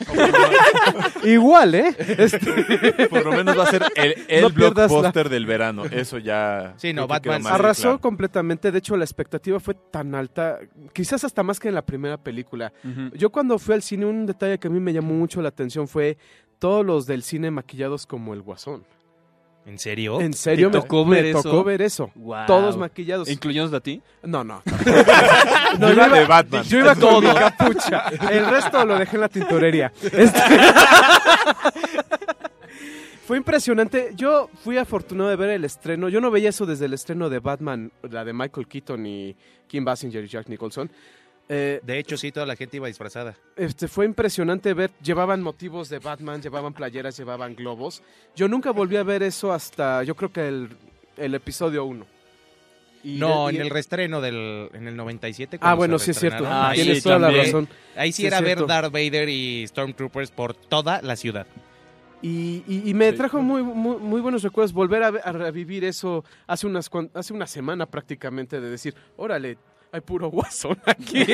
Igual, 1.25 1.75
¿eh? 1.77 1.97
Este, 2.19 3.07
Por 3.11 3.25
lo 3.25 3.33
menos 3.33 3.57
va 3.57 3.65
a 3.65 3.71
ser 3.71 3.85
el, 3.97 4.15
el 4.29 4.43
No 4.43 4.49
la- 4.49 4.55
blockbuster 4.55 5.29
del 5.29 5.47
verano. 5.47 5.85
Eso 5.85 6.19
ya. 6.19 6.75
Sí, 6.77 6.93
no, 6.93 7.07
Batman 7.07 7.47
Arrasó 7.47 7.83
claro. 7.83 8.01
completamente. 8.01 8.73
De 8.73 8.79
hecho, 8.79 8.97
la 8.97 9.05
expectativa 9.05 9.61
fue 9.61 9.75
tan 9.75 10.15
alta, 10.15 10.59
quizás 10.93 11.25
hasta 11.25 11.43
más 11.43 11.61
que 11.61 11.69
en 11.69 11.75
la 11.75 11.83
primera 11.87 12.17
película. 12.17 12.73
Yo 13.15 13.31
cuando 13.31 13.59
fui 13.59 13.75
al 13.75 13.83
cine, 13.83 14.07
un 14.07 14.27
detalle 14.27 14.59
que 14.59 14.69
a 14.69 14.71
mí 14.71 14.81
me 14.81 14.93
llamó 14.93 15.15
mucho 15.15 15.41
la 15.41 15.49
atención 15.51 15.87
fue 15.89 16.19
todos 16.59 16.85
los 16.85 17.07
del 17.07 17.23
cine 17.23 17.51
maquillados 17.51 18.07
como 18.07 18.35
el 18.35 18.43
guasón. 18.43 18.85
¿En 19.67 19.79
serio? 19.79 20.21
En 20.21 20.35
serio, 20.35 20.71
¿Te 20.71 20.77
me 20.77 20.83
tocó 20.83 21.05
me 21.07 21.17
ver 21.17 21.27
eso? 21.27 21.43
tocó 21.43 21.65
ver 21.65 21.81
eso. 21.83 22.11
Todos 22.47 22.77
maquillados. 22.77 23.29
¿Incluyéndonos 23.31 23.75
a 23.77 23.81
ti? 23.81 24.03
No, 24.23 24.45
no. 24.45 24.63
Yo 25.81 25.91
iba 25.93 26.09
de 26.09 26.25
Batman. 26.27 26.65
Yo 26.65 26.79
iba 26.81 26.95
con 27.01 27.25
mi 27.25 27.33
capucha. 27.33 28.05
El 28.31 28.47
resto 28.51 28.85
lo 28.85 28.99
dejé 28.99 29.17
en 29.17 29.21
la 29.23 29.29
tintorería. 29.29 29.93
Este- 30.03 30.41
Fue 33.27 33.39
impresionante. 33.39 34.11
Yo 34.15 34.51
fui 34.63 34.77
afortunado 34.77 35.31
de 35.31 35.37
ver 35.37 35.51
el 35.51 35.65
estreno. 35.65 36.11
Yo 36.11 36.21
no 36.21 36.31
veía 36.31 36.51
eso 36.51 36.67
desde 36.67 36.85
el 36.85 36.93
estreno 36.93 37.31
de 37.31 37.39
Batman, 37.39 37.91
la 38.11 38.23
de 38.25 38.35
Michael 38.35 38.69
Keaton 38.69 39.07
y 39.07 39.35
Kim 39.67 39.83
Basinger 39.85 40.23
y 40.25 40.29
Jack 40.29 40.49
Nicholson. 40.49 40.91
Eh, 41.49 41.81
De 41.83 41.99
hecho, 41.99 42.17
sí, 42.17 42.33
toda 42.33 42.47
la 42.47 42.57
gente 42.57 42.77
iba 42.79 42.87
disfrazada. 42.89 43.35
este, 43.57 43.87
fue 43.87 44.07
impresionante 44.07 44.73
ver, 44.73 44.91
llevaban 45.03 45.43
motivos 45.43 45.89
de 45.91 45.99
Batman, 45.99 46.41
llevaban 46.41 46.73
playeras, 46.73 47.17
llevaban 47.19 47.55
globos. 47.55 48.03
Yo 48.35 48.49
nunca 48.49 48.71
volví 48.71 48.97
a 48.97 49.03
ver 49.03 49.23
eso 49.23 49.53
hasta, 49.53 50.03
yo 50.05 50.15
creo 50.15 50.33
que 50.33 50.49
el, 50.49 50.69
el 51.19 51.35
episodio 51.35 51.85
1. 51.85 52.07
Y 53.05 53.19
no, 53.19 53.51
en 53.51 53.61
el 53.61 53.69
reestreno 53.69 54.23
del 54.23 54.71
en 54.73 54.89
el 54.89 54.97
97. 54.97 55.59
Ah, 55.61 55.75
bueno, 55.75 55.99
sí 55.99 56.13
es 56.13 56.19
cierto. 56.19 56.45
Ah, 56.47 56.71
Tienes 56.75 56.99
sí, 56.99 57.03
toda 57.05 57.19
la 57.19 57.31
razón. 57.31 57.69
Ahí 57.95 58.13
sí, 58.13 58.23
Sí, 58.23 58.27
era 58.27 58.41
ver. 58.41 58.67
Darth 58.67 58.91
Vader 58.91 59.29
y 59.29 59.67
Stormtroopers 59.69 60.31
por 60.31 60.55
toda 60.55 61.03
la 61.03 61.15
ciudad. 61.15 61.47
Y, 62.23 62.63
y- 62.67 62.83
y 62.87 62.95
me 62.95 63.11
Sí. 63.11 63.19
trajo 63.19 63.43
muy, 63.43 63.63
muy, 63.63 63.99
muy 63.99 64.23
buenos 64.23 64.43
recuerdos 64.43 64.73
volver 64.73 65.03
a, 65.03 65.11
revivir 65.11 65.85
eso 65.85 66.25
hace, 66.47 66.67
unas, 66.67 66.91
hace 67.13 67.35
una 67.35 67.47
semana 67.47 67.85
prácticamente 67.85 68.59
de 68.63 68.71
decir, 68.71 68.95
órale, 69.19 69.59
hay 69.95 70.01
puro 70.01 70.29
guasón 70.29 70.77
aquí. 70.87 71.25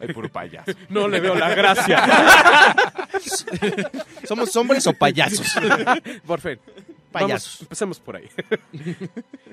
Ay, 0.00 0.12
puro 0.14 0.28
payaso. 0.28 0.72
no 0.90 1.08
le 1.08 1.20
veo 1.20 1.34
la 1.34 1.54
gracia. 1.54 2.04
¿Somos 4.28 4.54
hombres 4.56 4.86
o 4.86 4.92
payasos? 4.92 5.54
por 6.26 6.40
fin. 6.40 6.58
Payasos. 7.12 7.58
Vamos, 7.58 7.62
empecemos 7.62 8.00
por 8.00 8.16
ahí. 8.16 8.28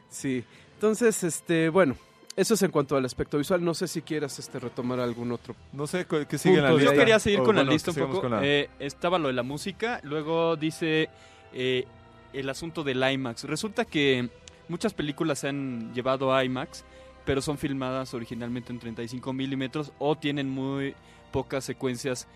sí. 0.09 0.43
Entonces, 0.75 1.23
este, 1.23 1.69
bueno, 1.69 1.95
eso 2.35 2.53
es 2.53 2.61
en 2.61 2.71
cuanto 2.71 2.95
al 2.97 3.05
aspecto 3.05 3.37
visual. 3.37 3.63
No 3.63 3.73
sé 3.73 3.87
si 3.87 4.01
quieras 4.01 4.37
este, 4.37 4.59
retomar 4.59 4.99
algún 4.99 5.31
otro. 5.31 5.55
No 5.73 5.87
sé 5.87 6.05
qué 6.29 6.37
sigue 6.37 6.57
en 6.57 6.63
la 6.63 6.71
lista. 6.73 6.93
Yo 6.93 6.99
quería 6.99 7.19
seguir 7.19 7.39
O, 7.39 7.43
con 7.43 7.55
bueno, 7.55 7.67
la 7.69 7.73
lista 7.73 7.91
un 7.91 7.97
poco. 8.11 8.29
la- 8.29 8.45
Eh, 8.45 8.69
estaba 8.79 9.17
lo 9.17 9.27
de 9.29 9.33
la 9.33 9.43
música, 9.43 9.99
luego 10.03 10.55
dice 10.55 11.09
eh, 11.53 11.85
el 12.33 12.49
asunto 12.49 12.83
del 12.83 13.01
IMAX. 13.11 13.45
Resulta 13.45 13.85
que 13.85 14.29
muchas 14.69 14.93
películas 14.93 15.39
se 15.39 15.49
han 15.49 15.93
llevado 15.93 16.33
a 16.33 16.43
IMAX, 16.43 16.83
pero 17.25 17.41
son 17.41 17.57
filmadas 17.57 18.13
originalmente 18.13 18.71
en 18.71 18.79
35 18.79 19.33
milímetros 19.33 19.91
o 19.99 20.15
tienen 20.17 20.49
muy 20.49 20.95
pocas 21.31 21.63
secuencias 21.65 22.27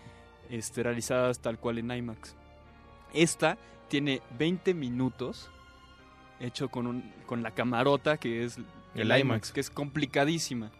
este, 0.50 0.82
realizadas 0.82 1.38
tal 1.40 1.58
cual 1.58 1.78
en 1.78 1.90
IMAX. 1.90 2.34
Esta 3.14 3.56
tiene 3.88 4.20
20 4.38 4.74
minutos 4.74 5.48
hecho 6.40 6.68
con, 6.68 6.86
un, 6.86 7.12
con 7.26 7.42
la 7.42 7.52
camarota 7.52 8.16
que 8.18 8.44
es 8.44 8.56
El 8.58 8.64
el, 8.94 9.06
IMAX. 9.06 9.20
IMAX, 9.20 9.52
que 9.52 9.60
es 9.60 9.70
complicadísima. 9.70 10.70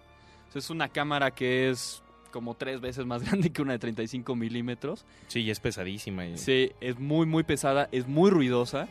O 0.48 0.52
sea, 0.52 0.58
es 0.58 0.70
una 0.70 0.88
cámara 0.88 1.30
que 1.30 1.70
es 1.70 2.02
como 2.30 2.54
tres 2.54 2.80
veces 2.80 3.06
más 3.06 3.22
grande 3.26 3.50
que 3.50 3.62
una 3.62 3.72
de 3.72 3.78
35 3.78 4.34
milímetros. 4.36 5.04
Sí, 5.28 5.40
y 5.40 5.50
es 5.50 5.60
pesadísima. 5.60 6.26
y- 6.26 6.36
Sí, 6.38 6.72
es 6.80 6.98
muy, 6.98 7.26
muy 7.26 7.44
pesada, 7.44 7.88
es 7.92 8.06
muy 8.08 8.30
ruidosa. 8.30 8.88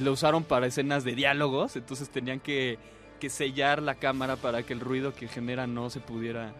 La 0.00 0.10
usaron 0.10 0.44
para 0.44 0.66
escenas 0.66 1.04
de 1.04 1.14
diálogos, 1.14 1.76
entonces 1.76 2.08
tenían 2.10 2.40
que, 2.40 2.78
que 3.20 3.30
sellar 3.30 3.80
la 3.82 3.94
cámara 3.94 4.36
para 4.36 4.62
que 4.64 4.72
el 4.72 4.80
ruido 4.80 5.14
que 5.14 5.28
genera 5.28 5.66
no 5.66 5.88
se 5.90 6.00
pudiera 6.00 6.52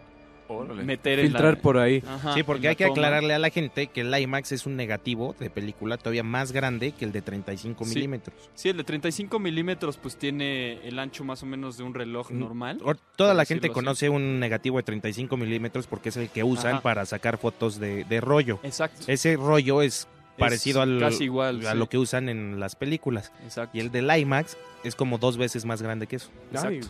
Órale. 0.47 0.83
meter 0.83 1.17
en 1.19 1.25
Filtrar 1.29 1.55
la... 1.55 1.61
por 1.61 1.77
ahí. 1.79 2.03
Ajá, 2.07 2.33
Sí, 2.33 2.41
en 2.41 2.45
porque 2.45 2.67
hay 2.67 2.75
que 2.75 2.83
toma. 2.85 2.93
aclararle 2.93 3.33
a 3.33 3.39
la 3.39 3.49
gente 3.49 3.87
que 3.87 4.01
el 4.01 4.15
IMAX 4.17 4.51
es 4.51 4.65
un 4.67 4.75
negativo 4.75 5.35
de 5.39 5.49
película 5.49 5.97
todavía 5.97 6.21
más 6.23 6.51
grande 6.51 6.91
que 6.91 7.03
el 7.03 7.11
de 7.11 7.23
35 7.23 7.83
Sí. 7.83 7.95
milímetros. 7.95 8.35
Sí, 8.53 8.69
el 8.69 8.77
de 8.77 8.83
35 8.83 9.39
milímetros 9.39 9.97
pues 9.97 10.15
tiene 10.17 10.87
el 10.87 10.99
ancho 10.99 11.23
más 11.23 11.41
o 11.41 11.47
menos 11.47 11.77
de 11.77 11.83
un 11.83 11.95
reloj 11.95 12.29
Mm, 12.31 12.39
normal. 12.39 12.79
Or- 12.83 12.99
Toda 13.15 13.33
la 13.33 13.43
gente 13.45 13.67
así. 13.67 13.73
conoce 13.73 14.07
un 14.09 14.39
negativo 14.39 14.77
de 14.77 14.83
35 14.83 15.35
milímetros 15.35 15.87
porque 15.87 16.09
es 16.09 16.17
el 16.17 16.29
que 16.29 16.43
usan 16.43 16.73
Ajá. 16.75 16.81
para 16.83 17.05
sacar 17.07 17.37
fotos 17.39 17.79
de, 17.79 18.03
de 18.03 18.21
rollo. 18.21 18.59
Exacto. 18.61 19.01
Ese 19.07 19.35
rollo 19.37 19.81
es 19.81 20.07
parecido 20.37 20.81
al, 20.81 20.99
casi 20.99 21.25
igual, 21.25 21.65
a 21.65 21.71
sí. 21.73 21.77
lo 21.77 21.87
que 21.87 21.97
usan 21.97 22.29
en 22.29 22.59
las 22.59 22.75
películas. 22.75 23.31
Exacto. 23.43 23.77
Y 23.77 23.81
el 23.81 23.91
del 23.91 24.09
IMAX 24.15 24.57
es 24.83 24.95
como 24.95 25.17
dos 25.17 25.37
veces 25.37 25.65
más 25.65 25.81
grande 25.81 26.07
que 26.07 26.17
eso. 26.17 26.29
Exacto. 26.51 26.87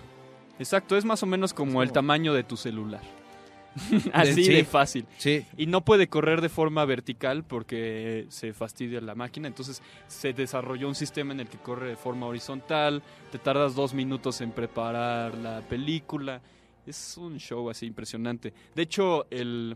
Exacto, 0.57 0.95
es 0.97 1.03
más 1.05 1.21
o 1.21 1.25
menos 1.25 1.53
como 1.53 1.83
el 1.83 1.91
tamaño 1.91 2.33
de 2.33 2.43
tu 2.43 2.55
celular. 2.57 3.01
Así 4.13 4.45
Sí. 4.45 4.53
de 4.53 4.63
fácil. 4.63 5.05
Sí. 5.17 5.45
Y 5.57 5.65
no 5.65 5.83
puede 5.83 6.07
correr 6.07 6.39
de 6.39 6.47
forma 6.47 6.85
vertical 6.85 7.43
porque 7.43 8.25
se 8.29 8.53
fastidia 8.53 9.01
la 9.01 9.15
máquina. 9.15 9.47
Entonces 9.49 9.81
se 10.07 10.31
desarrolló 10.31 10.87
un 10.87 10.95
sistema 10.95 11.33
en 11.33 11.41
el 11.41 11.49
que 11.49 11.57
corre 11.57 11.89
de 11.89 11.95
forma 11.97 12.25
horizontal. 12.25 13.03
Te 13.33 13.37
tardas 13.37 13.75
dos 13.75 13.93
minutos 13.93 14.39
en 14.39 14.51
preparar 14.51 15.35
la 15.35 15.59
película. 15.67 16.41
Es 16.87 17.17
un 17.17 17.37
show 17.37 17.69
así 17.69 17.85
impresionante. 17.85 18.53
De 18.75 18.83
hecho, 18.83 19.27
el, 19.29 19.75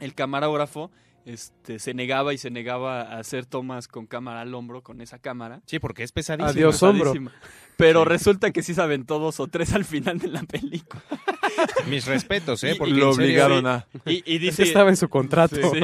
el 0.00 0.14
camarógrafo 0.14 0.90
este, 1.24 1.78
se 1.78 1.94
negaba 1.94 2.34
y 2.34 2.38
se 2.38 2.50
negaba 2.50 3.02
a 3.02 3.18
hacer 3.18 3.46
tomas 3.46 3.88
con 3.88 4.06
cámara 4.06 4.42
al 4.42 4.54
hombro, 4.54 4.82
con 4.82 5.00
esa 5.00 5.18
cámara. 5.18 5.62
Sí, 5.66 5.78
porque 5.78 6.02
es 6.02 6.12
pesadísimo. 6.12 6.50
Adiós, 6.50 6.82
hombro. 6.82 7.12
Pesadísima. 7.12 7.32
Pero 7.76 8.04
resulta 8.04 8.50
que 8.52 8.62
sí 8.62 8.74
se 8.74 8.82
aventó 8.82 9.18
dos 9.18 9.40
o 9.40 9.46
tres 9.48 9.72
al 9.72 9.84
final 9.84 10.18
de 10.18 10.28
la 10.28 10.42
película. 10.42 11.02
Mis 11.88 12.06
respetos, 12.06 12.62
¿eh? 12.64 12.72
Y- 12.74 12.78
Porque 12.78 12.92
Lo 12.94 13.08
en 13.10 13.14
serio- 13.14 13.24
obligaron 13.26 13.66
a. 13.66 13.86
Y, 14.06 14.22
y 14.32 14.38
dice, 14.38 14.62
estaba 14.62 14.90
en 14.90 14.96
su 14.96 15.08
contrato. 15.08 15.56
Sí. 15.56 15.80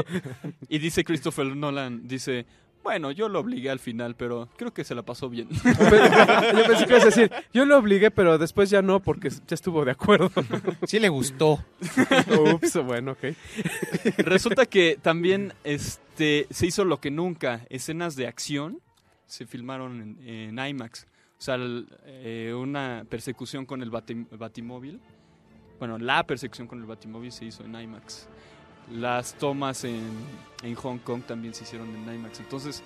Y 0.68 0.78
dice 0.78 1.04
Christopher 1.04 1.46
Nolan, 1.56 2.06
dice, 2.06 2.46
bueno, 2.82 3.10
yo 3.10 3.28
lo 3.28 3.40
obligué 3.40 3.70
al 3.70 3.78
final, 3.78 4.14
pero 4.16 4.48
creo 4.56 4.72
que 4.72 4.84
se 4.84 4.94
la 4.94 5.02
pasó 5.02 5.28
bien. 5.28 5.48
Yo 5.64 6.64
pensé 6.66 6.86
que 6.86 6.92
ibas 6.92 7.02
a 7.02 7.06
decir, 7.06 7.30
yo 7.52 7.64
lo 7.64 7.76
obligué, 7.78 8.10
pero 8.10 8.38
después 8.38 8.70
ya 8.70 8.82
no, 8.82 9.00
porque 9.00 9.28
ya 9.30 9.54
estuvo 9.54 9.84
de 9.84 9.90
acuerdo. 9.92 10.30
Sí 10.86 10.98
le 10.98 11.08
gustó. 11.08 11.64
Ups, 12.54 12.82
bueno, 12.84 13.12
ok. 13.12 13.24
Resulta 14.18 14.66
que 14.66 14.98
también 15.00 15.52
este, 15.64 16.46
se 16.50 16.66
hizo 16.66 16.84
lo 16.84 17.00
que 17.00 17.10
nunca, 17.10 17.66
escenas 17.68 18.16
de 18.16 18.26
acción 18.26 18.80
se 19.26 19.46
filmaron 19.46 20.00
en, 20.26 20.28
en 20.58 20.58
IMAX. 20.66 21.06
O 21.38 21.42
sea, 21.42 21.54
el- 21.54 21.86
eh, 22.04 22.52
una 22.56 23.04
persecución 23.08 23.64
con 23.66 23.82
el 23.82 23.90
bati- 23.90 24.26
batimóvil. 24.36 25.00
Bueno, 25.78 25.96
la 25.98 26.24
persecución 26.26 26.66
con 26.66 26.80
el 26.80 26.86
batimóvil 26.86 27.32
se 27.32 27.44
hizo 27.46 27.64
en 27.64 27.74
IMAX. 27.80 28.28
Las 28.92 29.34
tomas 29.34 29.84
en, 29.84 30.02
en 30.62 30.74
Hong 30.74 30.98
Kong 30.98 31.22
también 31.26 31.54
se 31.54 31.64
hicieron 31.64 31.88
en 31.94 32.14
IMAX. 32.14 32.40
Entonces, 32.40 32.82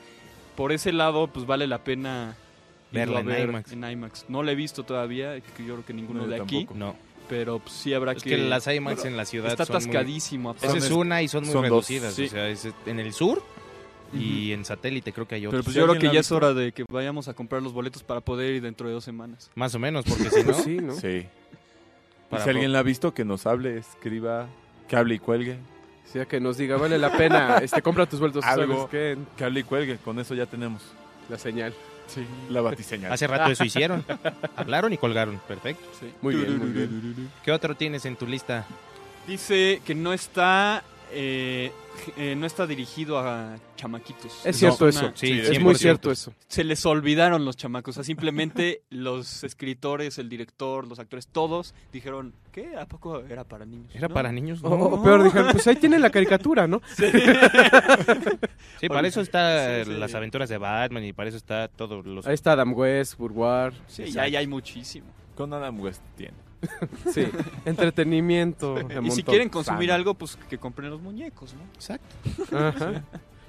por 0.56 0.72
ese 0.72 0.92
lado, 0.92 1.26
pues 1.28 1.46
vale 1.46 1.66
la 1.66 1.82
pena 1.82 2.36
Verla 2.92 3.20
en 3.20 3.26
ver 3.26 3.48
IMAX. 3.48 3.72
en 3.72 3.84
IMAX. 3.90 4.24
No 4.28 4.42
la 4.42 4.52
he 4.52 4.54
visto 4.54 4.82
todavía, 4.84 5.40
que 5.40 5.64
yo 5.64 5.74
creo 5.74 5.86
que 5.86 5.92
ninguno 5.94 6.22
No, 6.22 6.26
de 6.28 6.40
aquí, 6.40 6.58
tampoco. 6.66 6.78
No. 6.78 6.96
pero 7.28 7.58
pues, 7.58 7.72
sí 7.74 7.94
habrá 7.94 8.12
Es 8.12 8.22
que... 8.22 8.30
que 8.30 8.38
las 8.38 8.66
IMAX 8.66 9.04
en 9.06 9.16
la 9.16 9.24
ciudad 9.24 9.50
Está 9.50 9.64
muy- 9.64 9.76
atascadísimo. 9.76 10.50
aparte. 10.50 10.66
Esa 10.76 10.86
es 10.86 10.92
una 10.92 11.22
y 11.22 11.28
son 11.28 11.44
muy 11.44 11.52
son 11.52 11.62
dos, 11.62 11.70
reducidas. 11.88 12.14
sí. 12.14 12.24
O 12.26 12.28
sea, 12.28 12.48
es- 12.48 12.68
en 12.86 13.00
el 13.00 13.12
sur 13.12 13.42
Y 14.12 14.52
en 14.52 14.64
satélite 14.64 15.12
creo 15.12 15.26
que 15.26 15.34
hay 15.36 15.40
Pero 15.40 15.48
otros. 15.48 15.64
pues 15.64 15.74
Si 15.74 15.80
yo 15.80 15.88
creo 15.88 16.00
que 16.00 16.14
ya 16.14 16.20
es 16.20 16.30
hora 16.30 16.52
de 16.54 16.70
que 16.72 16.84
vayamos 16.88 17.26
a 17.28 17.34
comprar 17.34 17.62
los 17.62 17.72
boletos 17.72 18.02
para 18.04 18.20
poder 18.20 18.54
ir 18.54 18.62
dentro 18.62 18.86
de 18.86 18.94
dos 18.94 19.02
semanas. 19.02 19.50
Más 19.56 19.74
o 19.74 19.78
menos, 19.80 20.04
porque 20.04 20.30
si 20.30 20.44
no... 20.44 20.52
Sí, 20.62 20.76
¿no? 20.76 20.94
Sí. 20.94 21.26
Para 22.30 22.44
si 22.44 22.50
alguien 22.50 22.72
la 22.72 22.78
ha 22.80 22.82
visto, 22.84 23.12
que 23.14 23.24
nos 23.24 23.46
hable, 23.46 23.76
escriba, 23.78 24.46
que 24.86 24.94
hable 24.96 25.16
y 25.16 25.18
cuelgue. 25.18 25.56
O 26.04 26.12
sea, 26.12 26.26
que 26.26 26.40
nos 26.40 26.56
diga, 26.56 26.76
vale 26.76 26.98
la 26.98 27.10
pena, 27.16 27.58
este, 27.62 27.82
compra 27.82 28.06
tus 28.06 28.20
vueltos, 28.20 28.44
Algo. 28.44 28.74
¿sabes 28.74 28.90
qué? 28.90 29.18
Que 29.36 29.44
hable 29.44 29.60
y 29.60 29.64
cuelgue. 29.64 29.96
Con 29.98 30.18
eso 30.18 30.34
ya 30.34 30.46
tenemos. 30.46 30.82
La 31.28 31.38
señal. 31.38 31.74
Sí. 32.06 32.24
La 32.50 32.60
batiseñal. 32.60 33.12
Hace 33.12 33.26
rato 33.26 33.50
eso 33.50 33.64
hicieron. 33.64 34.04
Hablaron 34.56 34.92
y 34.92 34.98
colgaron. 34.98 35.40
Perfecto. 35.48 35.84
Muy 36.20 36.34
bien, 36.34 36.58
muy 36.58 36.68
bien. 36.70 37.30
¿Qué 37.42 37.50
otro 37.50 37.74
tienes 37.74 38.04
en 38.04 38.16
tu 38.16 38.26
lista? 38.26 38.66
Dice 39.26 39.80
que 39.84 39.94
no 39.94 40.12
está 40.12 40.84
eh, 41.12 41.72
eh, 42.16 42.34
no 42.36 42.46
está 42.46 42.66
dirigido 42.66 43.18
a 43.18 43.56
chamaquitos. 43.76 44.44
Es 44.44 44.56
cierto 44.58 44.88
eso. 44.88 45.12
Sí, 45.14 45.32
es 45.32 45.60
muy 45.60 45.74
cierto 45.74 46.10
eso. 46.10 46.32
Se 46.48 46.64
les 46.64 46.84
olvidaron 46.86 47.44
los 47.44 47.56
chamacos. 47.56 47.94
O 47.94 47.96
sea, 47.96 48.04
simplemente 48.04 48.82
los 48.90 49.44
escritores, 49.44 50.18
el 50.18 50.28
director, 50.28 50.86
los 50.86 50.98
actores, 50.98 51.26
todos 51.28 51.74
dijeron, 51.92 52.34
¿qué? 52.52 52.76
¿A 52.76 52.86
poco 52.86 53.20
era 53.20 53.44
para 53.44 53.64
niños? 53.66 53.94
¿Era 53.94 54.08
No. 54.08 54.14
para 54.14 54.32
niños? 54.32 54.60
O, 54.62 54.68
No. 54.70 54.76
o 54.76 55.02
peor, 55.02 55.22
dijeron, 55.24 55.48
pues 55.52 55.66
ahí 55.66 55.76
tienen 55.76 56.00
la 56.02 56.10
caricatura, 56.10 56.66
¿no? 56.66 56.80
Sí, 58.80 58.88
para 58.88 59.08
eso 59.08 59.20
está 59.20 59.84
Sí, 59.84 59.92
sí. 59.92 59.98
las 59.98 60.14
aventuras 60.14 60.48
de 60.48 60.58
Batman 60.58 61.04
y 61.04 61.12
para 61.12 61.28
eso 61.28 61.38
está 61.38 61.68
todos 61.68 62.04
los... 62.04 62.26
Ahí 62.26 62.34
está 62.34 62.52
Adam 62.52 62.74
West, 62.74 63.16
Burwar. 63.16 63.72
Sí, 63.86 64.10
ya, 64.10 64.28
ya 64.28 64.40
hay 64.40 64.46
muchísimo. 64.46 65.06
Con 65.34 65.52
Adam 65.52 65.80
West 65.80 66.02
tiene. 66.16 66.34
Sí, 67.12 67.26
entretenimiento. 67.64 68.74
de 68.88 69.00
Y 69.02 69.10
si 69.10 69.22
quieren 69.22 69.48
consumir 69.48 69.92
algo, 69.92 70.14
pues 70.14 70.36
que 70.48 70.58
compren 70.58 70.90
los 70.90 71.00
muñecos, 71.00 71.54
¿no? 71.54 71.62
Exacto. 71.74 72.14
Ajá. 72.56 73.02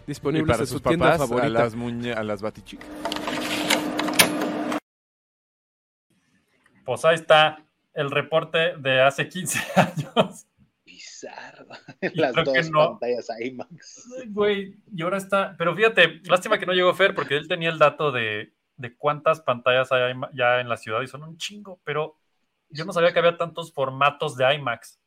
Y 0.08 0.12
Disponibles 0.12 0.48
para 0.48 0.64
en 0.64 0.68
su 0.68 0.74
sus 0.74 0.84
tienda 0.84 1.18
papás, 1.18 1.32
a 1.32 1.50
las, 1.50 1.76
muñe 1.76 2.14
a 2.14 2.24
las 2.24 2.42
batichicas. 2.42 2.88
Pues 6.86 7.04
ahí 7.06 7.16
está 7.16 7.66
el 7.96 8.12
reporte 8.12 8.78
de 8.78 9.02
hace 9.02 9.28
15 9.28 9.60
años. 9.76 10.46
Bizarro. 10.86 11.66
Las 12.14 12.36
dos 12.36 12.70
no. 12.70 12.92
pantallas 12.92 13.28
IMAX. 13.40 14.06
Ay, 14.22 14.30
Güey, 14.30 14.76
y 14.96 15.02
ahora 15.02 15.18
está. 15.18 15.56
Pero 15.58 15.76
fíjate, 15.76 16.22
lástima 16.26 16.60
que 16.60 16.68
no 16.68 16.74
llegó 16.74 16.94
Fer 16.94 17.16
porque 17.16 17.36
él 17.36 17.48
tenía 17.48 17.70
el 17.70 17.80
dato 17.80 18.12
de, 18.12 18.54
de 18.78 18.96
cuántas 18.96 19.42
pantallas 19.42 19.92
hay 19.92 20.14
ya 20.34 20.60
en 20.60 20.70
la 20.70 20.78
ciudad 20.78 21.02
y 21.02 21.08
son 21.08 21.24
un 21.24 21.38
chingo, 21.38 21.80
pero 21.84 22.16
yo 22.70 22.86
no 22.86 22.94
sabía 22.94 23.14
que 23.14 23.20
había 23.20 23.38
tantos 23.38 23.74
formatos 23.74 24.36
de 24.36 24.56
IMAX. 24.56 25.00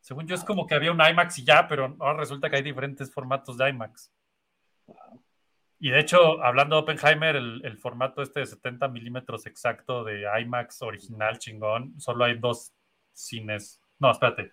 Según 0.00 0.26
yo 0.26 0.34
es 0.34 0.44
como 0.44 0.66
que 0.66 0.74
había 0.74 0.92
un 0.92 1.00
IMAX 1.00 1.38
y 1.38 1.44
ya, 1.44 1.66
pero 1.66 1.96
ahora 1.98 2.18
resulta 2.18 2.48
que 2.48 2.56
hay 2.56 2.62
diferentes 2.62 3.12
formatos 3.12 3.56
de 3.58 3.68
IMAX. 3.68 4.12
Y 5.78 5.90
de 5.90 6.00
hecho, 6.00 6.42
hablando 6.42 6.76
de 6.76 6.82
Oppenheimer, 6.82 7.36
el, 7.36 7.60
el 7.64 7.76
formato 7.76 8.22
este 8.22 8.40
de 8.40 8.46
70 8.46 8.88
milímetros 8.88 9.46
exacto 9.46 10.04
de 10.04 10.26
IMAX 10.40 10.80
original 10.82 11.38
chingón, 11.38 12.00
solo 12.00 12.24
hay 12.24 12.38
dos 12.38 12.72
cines. 13.12 13.80
No, 13.98 14.10
espérate. 14.10 14.52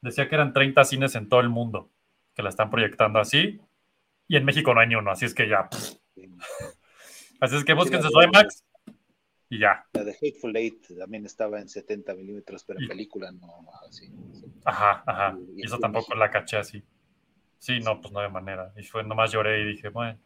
Decía 0.00 0.28
que 0.28 0.34
eran 0.34 0.52
30 0.52 0.84
cines 0.84 1.14
en 1.14 1.28
todo 1.28 1.40
el 1.40 1.48
mundo 1.48 1.90
que 2.34 2.42
la 2.42 2.48
están 2.48 2.70
proyectando 2.70 3.20
así. 3.20 3.60
Y 4.26 4.36
en 4.36 4.44
México 4.44 4.74
no 4.74 4.80
hay 4.80 4.88
ni 4.88 4.96
uno, 4.96 5.10
así 5.10 5.24
es 5.24 5.34
que 5.34 5.48
ya. 5.48 5.68
Así 7.40 7.56
es 7.56 7.64
que 7.64 7.74
búsquense 7.74 8.08
su 8.08 8.22
IMAX 8.22 8.64
y 9.54 9.58
ya. 9.60 9.86
La 9.92 10.04
de 10.04 10.12
Hateful 10.12 10.56
Eight 10.56 10.86
también 10.98 11.24
estaba 11.26 11.60
en 11.60 11.68
70 11.68 12.14
milímetros, 12.14 12.64
pero 12.64 12.78
en 12.80 12.84
Y- 12.86 12.88
película 12.88 13.30
no. 13.32 13.66
Así, 13.88 14.10
Ajá, 14.64 15.02
ajá. 15.06 15.36
Y- 15.54 15.62
y 15.62 15.64
eso 15.66 15.78
tampoco 15.78 16.08
México. 16.10 16.18
la 16.18 16.30
caché 16.30 16.56
así. 16.56 16.82
Sí, 17.58 17.80
no, 17.80 18.00
pues 18.00 18.12
no 18.12 18.20
había 18.20 18.30
manera. 18.30 18.72
Y 18.76 18.82
fue, 18.84 19.02
nomás 19.04 19.32
lloré 19.32 19.60
y 19.62 19.64
dije, 19.66 19.88
bueno. 19.88 20.18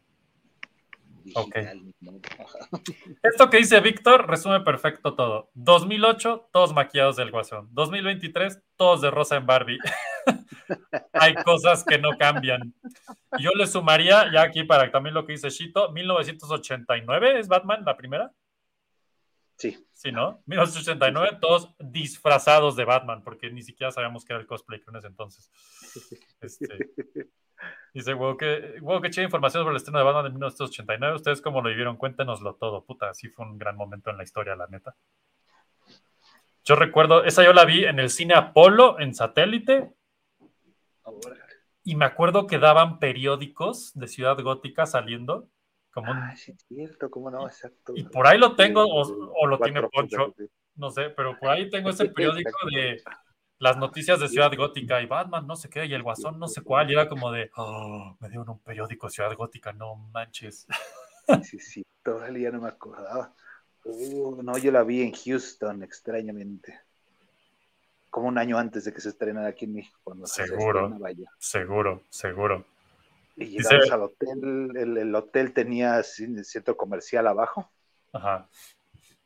digital, 1.24 1.82
¿no? 2.00 2.12
Ajá. 2.38 2.58
Esto 3.22 3.50
que 3.50 3.58
dice 3.58 3.80
Víctor 3.80 4.26
resume 4.28 4.60
perfecto 4.60 5.14
todo. 5.14 5.50
2008, 5.54 6.48
todos 6.52 6.72
maquillados 6.72 7.16
del 7.16 7.30
Guasón. 7.30 7.68
2023, 7.72 8.62
todos 8.76 9.02
de 9.02 9.10
rosa 9.10 9.36
en 9.36 9.44
Barbie. 9.46 9.78
Hay 11.12 11.34
cosas 11.34 11.84
que 11.84 11.98
no 11.98 12.10
cambian. 12.18 12.72
Yo 13.38 13.50
le 13.56 13.66
sumaría, 13.66 14.30
ya 14.32 14.42
aquí 14.42 14.64
para 14.64 14.90
también 14.90 15.14
lo 15.14 15.26
que 15.26 15.32
dice 15.32 15.50
Shito, 15.50 15.92
1989 15.92 17.38
es 17.40 17.48
Batman, 17.48 17.84
la 17.84 17.96
primera. 17.96 18.32
Sí, 19.58 19.88
Sí, 19.98 20.12
¿no? 20.12 20.40
1989, 20.46 21.38
todos 21.40 21.74
disfrazados 21.80 22.76
de 22.76 22.84
Batman, 22.84 23.20
porque 23.24 23.50
ni 23.50 23.62
siquiera 23.62 23.90
sabíamos 23.90 24.24
que 24.24 24.32
era 24.32 24.40
el 24.40 24.46
cosplay 24.46 24.80
que 24.80 24.88
en 24.90 24.96
ese 24.96 25.08
entonces. 25.08 25.50
Este, 26.40 26.90
dice, 27.92 28.12
wow, 28.12 28.36
que, 28.36 28.78
wow, 28.80 29.00
qué 29.00 29.10
chida 29.10 29.24
información 29.24 29.62
sobre 29.62 29.72
el 29.72 29.78
estreno 29.78 29.98
de 29.98 30.04
Batman 30.04 30.26
de 30.26 30.30
1989. 30.30 31.16
¿Ustedes 31.16 31.42
cómo 31.42 31.60
lo 31.60 31.68
vivieron? 31.68 31.96
Cuéntenoslo 31.96 32.54
todo. 32.54 32.84
Puta, 32.84 33.12
sí 33.12 33.28
fue 33.28 33.44
un 33.44 33.58
gran 33.58 33.74
momento 33.74 34.10
en 34.10 34.18
la 34.18 34.22
historia, 34.22 34.54
la 34.54 34.68
neta. 34.68 34.94
Yo 36.64 36.76
recuerdo, 36.76 37.24
esa 37.24 37.42
yo 37.42 37.52
la 37.52 37.64
vi 37.64 37.84
en 37.84 37.98
el 37.98 38.10
cine 38.10 38.34
Apolo, 38.34 39.00
en 39.00 39.16
satélite, 39.16 39.92
ahora. 41.02 41.44
y 41.82 41.96
me 41.96 42.04
acuerdo 42.04 42.46
que 42.46 42.60
daban 42.60 43.00
periódicos 43.00 43.90
de 43.94 44.06
Ciudad 44.06 44.40
Gótica 44.40 44.86
saliendo, 44.86 45.48
como 46.00 46.12
un 46.12 46.18
Ah, 46.18 46.36
sí, 46.36 46.52
es 46.52 46.66
cierto, 46.66 47.10
cómo 47.10 47.30
no, 47.30 47.46
exacto. 47.46 47.92
Y 47.94 48.04
por 48.04 48.26
ahí 48.26 48.38
lo 48.38 48.54
tengo, 48.54 48.84
o, 48.84 49.32
o 49.42 49.46
lo 49.46 49.58
tiene 49.58 49.82
Poncho, 49.82 50.34
no 50.76 50.90
sé, 50.90 51.10
pero 51.10 51.38
por 51.38 51.50
ahí 51.50 51.68
tengo 51.70 51.90
ese 51.90 52.06
periódico 52.06 52.56
de 52.70 53.02
las 53.58 53.76
noticias 53.76 54.20
de 54.20 54.28
Ciudad 54.28 54.52
Gótica 54.56 55.00
y 55.02 55.06
Batman, 55.06 55.46
no 55.46 55.56
sé 55.56 55.68
qué, 55.68 55.84
y 55.86 55.94
el 55.94 56.02
Guasón, 56.02 56.38
no 56.38 56.46
sé 56.46 56.62
cuál, 56.62 56.88
y 56.90 56.92
era 56.94 57.08
como 57.08 57.32
de, 57.32 57.50
oh, 57.56 58.16
me 58.20 58.28
dieron 58.28 58.48
un 58.48 58.60
periódico 58.60 59.08
Ciudad 59.08 59.34
Gótica, 59.34 59.72
no 59.72 59.96
manches. 59.96 60.66
Sí, 61.42 61.58
sí, 61.58 61.84
todavía 62.02 62.50
no 62.50 62.60
me 62.60 62.68
acordaba. 62.68 63.34
Uh, 63.84 64.42
no, 64.42 64.56
yo 64.58 64.72
la 64.72 64.82
vi 64.82 65.02
en 65.02 65.12
Houston, 65.12 65.82
extrañamente. 65.82 66.80
Como 68.10 68.28
un 68.28 68.38
año 68.38 68.58
antes 68.58 68.84
de 68.84 68.92
que 68.92 69.00
se 69.00 69.10
estrenara 69.10 69.48
aquí 69.48 69.66
en 69.66 69.74
México. 69.74 69.98
Cuando 70.02 70.26
se 70.26 70.46
Seguro. 70.46 70.90
Seguro, 71.38 72.02
seguro. 72.08 72.64
Y 73.38 73.46
llegamos 73.46 73.90
al 73.90 74.02
hotel, 74.02 74.76
el, 74.76 74.98
el 74.98 75.14
hotel 75.14 75.52
tenía 75.52 76.02
centro 76.02 76.76
comercial 76.76 77.26
abajo. 77.26 77.70
Ajá. 78.12 78.48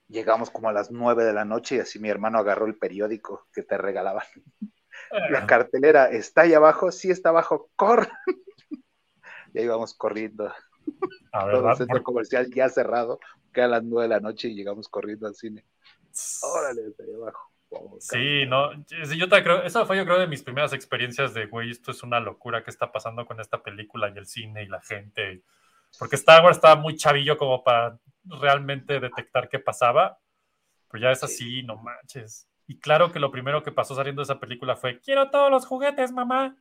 Llegamos 0.08 0.50
como 0.50 0.68
a 0.68 0.72
las 0.72 0.90
nueve 0.90 1.24
de 1.24 1.32
la 1.32 1.46
noche 1.46 1.76
y 1.76 1.78
así 1.78 1.98
mi 1.98 2.10
hermano 2.10 2.38
agarró 2.38 2.66
el 2.66 2.76
periódico 2.76 3.48
que 3.52 3.62
te 3.62 3.78
regalaban. 3.78 4.26
La 5.30 5.46
cartelera 5.46 6.10
está 6.10 6.42
ahí 6.42 6.52
abajo, 6.52 6.92
sí 6.92 7.10
está 7.10 7.30
abajo, 7.30 7.70
corre. 7.76 8.08
Y 9.54 9.60
ahí 9.60 9.66
vamos 9.66 9.94
corriendo. 9.94 10.52
A 11.32 11.44
ver, 11.46 11.56
Todo 11.56 11.70
el 11.70 11.76
centro 11.76 12.02
comercial 12.02 12.50
ya 12.50 12.68
cerrado, 12.68 13.20
que 13.52 13.62
a 13.62 13.68
las 13.68 13.82
nueve 13.82 14.04
de 14.04 14.14
la 14.14 14.20
noche 14.20 14.48
y 14.48 14.54
llegamos 14.54 14.88
corriendo 14.88 15.26
al 15.26 15.34
cine. 15.34 15.66
Órale, 16.42 16.88
está 16.88 17.04
ahí 17.04 17.14
abajo. 17.14 17.51
Sí, 18.00 18.46
no, 18.46 18.70
sí, 18.86 19.18
yo 19.18 19.28
te 19.28 19.42
creo, 19.42 19.62
esa 19.62 19.86
fue 19.86 19.96
yo 19.96 20.04
creo 20.04 20.18
de 20.18 20.26
mis 20.26 20.42
primeras 20.42 20.72
experiencias 20.72 21.34
de, 21.34 21.46
güey, 21.46 21.70
esto 21.70 21.90
es 21.90 22.02
una 22.02 22.20
locura, 22.20 22.62
¿qué 22.64 22.70
está 22.70 22.92
pasando 22.92 23.26
con 23.26 23.40
esta 23.40 23.62
película 23.62 24.10
y 24.10 24.18
el 24.18 24.26
cine 24.26 24.62
y 24.62 24.68
la 24.68 24.80
gente? 24.80 25.42
Porque 25.98 26.16
Star 26.16 26.44
Wars 26.44 26.56
estaba 26.56 26.76
muy 26.76 26.96
chavillo 26.96 27.36
como 27.36 27.62
para 27.62 27.98
realmente 28.24 29.00
detectar 29.00 29.48
qué 29.48 29.58
pasaba, 29.58 30.18
pero 30.90 31.02
ya 31.02 31.10
es 31.12 31.22
así, 31.22 31.62
no 31.62 31.76
manches. 31.76 32.48
Y 32.66 32.78
claro 32.78 33.12
que 33.12 33.20
lo 33.20 33.30
primero 33.30 33.62
que 33.62 33.72
pasó 33.72 33.94
saliendo 33.94 34.20
de 34.20 34.24
esa 34.24 34.40
película 34.40 34.76
fue, 34.76 35.00
quiero 35.00 35.30
todos 35.30 35.50
los 35.50 35.66
juguetes, 35.66 36.12
mamá. 36.12 36.56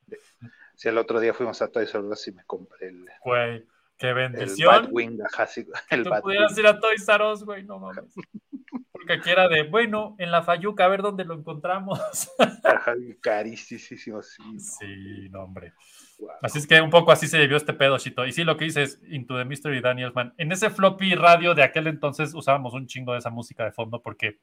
Sí, 0.76 0.90
el 0.90 0.98
otro 0.98 1.20
día 1.20 1.36
fuimos 1.36 1.62
a 1.62 1.72
Toys 1.72 1.94
R 1.94 2.04
Us 2.04 2.28
y 2.28 2.32
me 2.32 2.44
compré 2.46 2.88
el, 2.88 3.06
Güey, 3.24 3.66
qué 3.98 4.10
el 4.10 4.16
bendición. 4.16 4.84
Batwing, 4.84 5.20
ajá, 5.24 5.48
sí, 5.48 5.66
el 5.90 6.04
Tú 6.04 6.10
Batwing. 6.10 6.22
pudieras 6.24 6.58
ir 6.58 6.68
a 6.68 6.80
Toys 6.80 7.08
R 7.08 7.32
Us, 7.32 7.44
güey, 7.44 7.64
no 7.64 7.80
mames. 7.80 8.14
Porque 8.92 9.14
aquí 9.14 9.30
era 9.30 9.50
de, 9.50 9.64
bueno, 9.64 10.16
en 10.18 10.32
la 10.32 10.44
Fayuca, 10.44 10.86
a 10.86 10.88
ver 10.88 11.02
dónde 11.02 11.26
lo 11.26 11.34
encontramos. 11.34 12.00
Carísimo, 13.22 14.22
sí. 14.22 14.42
no, 14.44 14.60
Sí, 14.60 15.30
no, 15.30 15.44
hombre. 15.44 15.74
wow. 16.20 16.30
Así 16.42 16.60
es 16.60 16.68
que 16.68 16.80
un 16.82 16.90
poco 16.90 17.12
así 17.12 17.28
se 17.28 17.40
vivió 17.40 17.58
este 17.58 17.74
pedo, 17.74 17.98
Chito. 17.98 18.26
Y 18.26 18.32
sí, 18.32 18.44
lo 18.44 18.56
que 18.58 18.66
dices, 18.66 19.02
Into 19.10 19.38
the 19.38 19.46
Mystery 19.46 19.82
Danielsman. 19.82 20.34
En 20.38 20.52
ese 20.52 20.70
floppy 20.70 21.16
radio 21.16 21.54
de 21.54 21.64
aquel 21.64 21.88
entonces 21.88 22.34
usábamos 22.34 22.74
un 22.74 22.88
chingo 22.88 23.14
de 23.14 23.20
esa 23.20 23.30
música 23.30 23.66
de 23.66 23.72
fondo 23.72 24.02
porque 24.02 24.40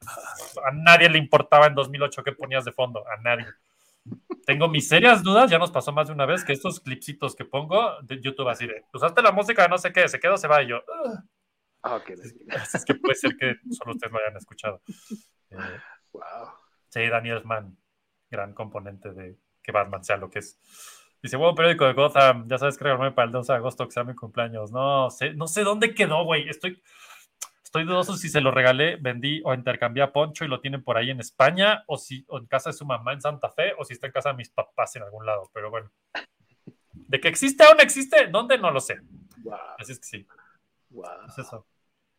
a 0.67 0.73
nadie 0.75 1.09
le 1.09 1.19
importaba 1.19 1.67
en 1.67 1.75
2008 1.75 2.23
qué 2.23 2.33
ponías 2.33 2.65
de 2.65 2.73
fondo, 2.73 3.03
a 3.07 3.21
nadie. 3.23 3.47
Tengo 4.47 4.69
mis 4.69 4.89
serias 4.89 5.23
dudas, 5.23 5.51
ya 5.51 5.59
nos 5.59 5.71
pasó 5.71 5.93
más 5.93 6.09
de 6.09 6.15
una 6.15 6.27
vez, 6.27 6.45
que 6.45 6.53
estos 6.53 6.81
clipsitos 6.81 7.37
que 7.37 7.45
pongo 7.45 8.01
de 8.03 8.21
YouTube 8.21 8.49
así 8.49 8.67
de, 8.67 8.85
usaste 8.93 9.23
la 9.23 9.33
música 9.33 9.69
no 9.69 9.79
sé 9.79 9.93
qué, 9.93 10.09
se 10.09 10.19
quedó, 10.19 10.37
se 10.37 10.49
va, 10.49 10.63
y 10.63 10.69
yo. 10.69 10.83
Ah, 11.83 11.99
Así 12.57 12.77
es 12.77 12.85
que 12.85 12.95
puede 12.95 13.15
ser 13.15 13.37
que 13.37 13.57
solo 13.71 13.93
ustedes 13.93 14.13
lo 14.13 14.19
hayan 14.19 14.37
escuchado. 14.37 14.83
Eh, 15.51 15.57
wow. 16.13 16.23
Sí, 16.89 17.09
Daniel 17.09 17.43
Mann, 17.45 17.77
gran 18.31 18.53
componente 18.53 19.13
de 19.13 19.39
que 19.63 19.73
Batman 19.73 20.05
sea 20.05 20.17
lo 20.17 20.31
que 20.31 20.41
es. 20.41 20.59
Dice, 21.23 21.37
bueno, 21.37 21.55
periódico 21.55 21.87
de 21.87 21.93
Gotham, 21.93 22.49
ya 22.49 22.59
sabes 22.59 22.79
que 22.79 22.85
regalarme 22.85 23.13
para 23.13 23.27
el 23.27 23.33
12 23.33 23.53
de 23.53 23.59
agosto, 23.59 23.87
que 23.87 23.93
sea 23.93 24.05
mi 24.05 24.15
cumpleaños. 24.15 24.73
No 24.73 25.11
sé, 25.11 25.35
no 25.35 25.47
sé 25.47 25.63
dónde 25.65 25.95
quedó, 25.95 26.25
güey. 26.25 26.49
Estoy, 26.49 26.83
estoy 27.71 27.85
dudoso 27.85 28.17
si 28.17 28.29
se 28.29 28.41
lo 28.41 28.51
regalé, 28.51 28.97
vendí 28.97 29.41
o 29.45 29.55
intercambié 29.55 30.03
a 30.03 30.13
Poncho 30.13 30.45
y 30.45 30.49
lo 30.49 30.61
tienen 30.61 30.83
por 30.83 30.97
ahí 30.97 31.11
en 31.11 31.21
España, 31.21 31.85
o 31.87 31.97
si 31.97 32.25
o 32.27 32.39
en 32.39 32.47
casa 32.47 32.71
de 32.71 32.77
su 32.77 32.85
mamá 32.85 33.13
en 33.13 33.21
Santa 33.21 33.49
Fe, 33.49 33.75
o 33.79 33.85
si 33.85 33.93
está 33.93 34.09
en 34.09 34.13
casa 34.13 34.31
de 34.31 34.35
mis 34.35 34.51
papás 34.51 34.97
en 34.97 35.05
algún 35.05 35.25
lado. 35.25 35.49
Pero 35.55 35.71
bueno, 35.71 35.89
De 36.93 37.21
que 37.21 37.29
existe 37.29 37.63
aún 37.63 37.81
existe, 37.81 38.27
¿dónde? 38.27 38.59
No 38.59 38.73
lo 38.73 38.81
sé. 38.81 38.99
Wow, 39.45 39.55
Así 39.79 39.93
es 39.93 40.01
que 40.01 40.05
sí, 40.05 40.27
wow. 40.89 41.05
es 41.29 41.39
eso. 41.39 41.65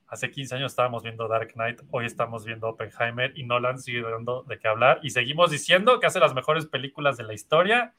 Hace 0.07 0.31
15 0.31 0.55
años 0.55 0.71
estábamos 0.71 1.03
viendo 1.03 1.27
Dark 1.27 1.51
Knight, 1.51 1.81
hoy 1.91 2.05
estamos 2.05 2.45
viendo 2.45 2.69
Oppenheimer 2.69 3.37
y 3.37 3.43
Nolan 3.43 3.77
sigue 3.77 4.03
dando 4.03 4.43
de 4.43 4.57
qué 4.57 4.69
hablar 4.69 5.01
y 5.03 5.09
seguimos 5.09 5.51
diciendo 5.51 5.99
que 5.99 6.07
hace 6.07 6.21
las 6.21 6.33
mejores 6.33 6.65
películas 6.65 7.17
de 7.17 7.25
la 7.25 7.33
historia. 7.33 7.93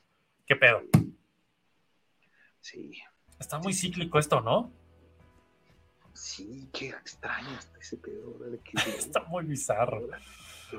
¿Qué 0.46 0.56
pedo? 0.56 0.80
Sí, 2.60 3.02
Está 3.38 3.58
muy 3.58 3.74
cíclico 3.74 4.18
esto, 4.18 4.40
¿no? 4.40 4.72
Sí, 6.12 6.68
qué 6.72 6.88
extraño 6.90 7.58
está 7.58 7.78
ese 7.78 7.96
pedo. 7.96 8.34
qué- 8.64 8.72
Está 8.98 9.20
muy 9.24 9.44
bizarro. 9.44 10.08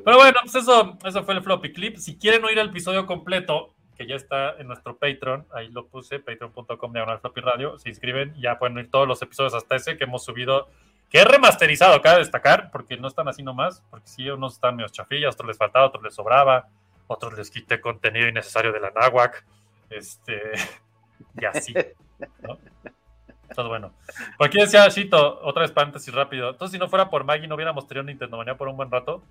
Pero 0.03 0.18
bueno, 0.18 0.39
pues 0.41 0.55
eso, 0.55 0.97
eso 1.05 1.23
fue 1.23 1.35
el 1.35 1.43
floppy 1.43 1.72
clip. 1.72 1.97
Si 1.97 2.18
quieren 2.18 2.43
oír 2.43 2.57
el 2.57 2.69
episodio 2.69 3.05
completo, 3.05 3.73
que 3.95 4.07
ya 4.07 4.15
está 4.15 4.55
en 4.57 4.68
nuestro 4.68 4.97
Patreon, 4.97 5.45
ahí 5.53 5.68
lo 5.69 5.85
puse, 5.85 6.19
patreon.com 6.19 6.91
diagonal 6.93 7.19
floppy 7.19 7.41
radio, 7.41 7.77
se 7.77 7.89
inscriben 7.89 8.34
y 8.35 8.41
ya 8.41 8.57
pueden 8.57 8.76
oír 8.77 8.89
todos 8.89 9.07
los 9.07 9.22
episodios 9.22 9.53
hasta 9.53 9.76
ese 9.76 9.95
que 9.97 10.05
hemos 10.05 10.26
subido, 10.26 10.68
que 11.11 11.19
es 11.19 11.26
remasterizado, 11.26 12.01
cabe 12.01 12.18
destacar, 12.19 12.72
porque 12.72 12.97
no 12.97 13.07
están 13.07 13.27
así 13.27 13.43
nomás, 13.43 13.84
porque 13.91 14.07
sí, 14.07 14.27
unos 14.31 14.55
están 14.55 14.76
medio 14.77 14.89
chafillas, 14.89 15.35
otros 15.35 15.47
les 15.49 15.57
faltaba, 15.60 15.85
otros 15.85 16.03
les 16.03 16.15
sobraba, 16.15 16.68
otros 17.05 17.38
les 17.38 17.51
quité 17.51 17.80
contenido 17.80 18.27
innecesario 18.27 18.72
de 18.72 18.80
la 18.80 18.89
náhuac, 18.89 19.45
este, 19.91 20.41
y 21.39 21.45
así, 21.45 21.76
¿no? 22.41 22.57
Entonces, 23.49 23.69
bueno. 23.69 23.93
Por 24.37 24.47
aquí 24.47 24.57
decía 24.59 24.87
Shito, 24.87 25.39
otra 25.41 25.61
vez 25.63 25.71
paréntesis 25.71 26.13
rápido. 26.13 26.49
Entonces, 26.49 26.73
si 26.73 26.79
no 26.79 26.87
fuera 26.87 27.09
por 27.09 27.23
Maggie, 27.23 27.47
no 27.47 27.55
hubiéramos 27.55 27.87
tenido 27.87 28.03
Nintendo 28.03 28.37
Manía 28.37 28.57
por 28.57 28.67
un 28.67 28.77
buen 28.77 28.91
rato. 28.91 29.23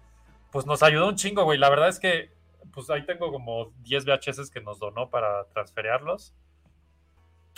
Pues 0.51 0.67
nos 0.67 0.83
ayudó 0.83 1.09
un 1.09 1.17
chingo, 1.17 1.45
güey. 1.45 1.59
La 1.59 1.71
verdad 1.71 1.89
es 1.89 1.99
que, 1.99 2.31
pues 2.73 2.91
ahí 2.91 3.05
tengo 3.05 3.33
como 3.33 3.73
10 3.83 4.05
VHS 4.05 4.51
que 4.51 4.61
nos 4.61 4.79
donó 4.79 5.11
para 5.11 5.45
transferirlos. 5.47 6.35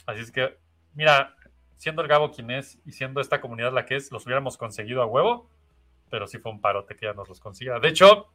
Así 0.06 0.20
es 0.20 0.31
que, 0.31 0.56
mira, 0.94 1.35
siendo 1.76 2.02
el 2.02 2.09
Gabo 2.09 2.31
quien 2.31 2.51
es 2.51 2.78
y 2.85 2.93
siendo 2.93 3.20
esta 3.20 3.40
comunidad 3.40 3.72
la 3.72 3.85
que 3.85 3.97
es, 3.97 4.12
los 4.12 4.24
hubiéramos 4.26 4.56
conseguido 4.56 5.02
a 5.02 5.06
huevo. 5.06 5.48
Pero 6.10 6.26
sí 6.26 6.39
fue 6.39 6.52
un 6.52 6.60
parote 6.60 6.94
que 6.97 7.06
ya 7.06 7.12
nos 7.12 7.28
los 7.28 7.40
consiga. 7.40 7.81
De 7.81 7.89
hecho, 7.89 8.28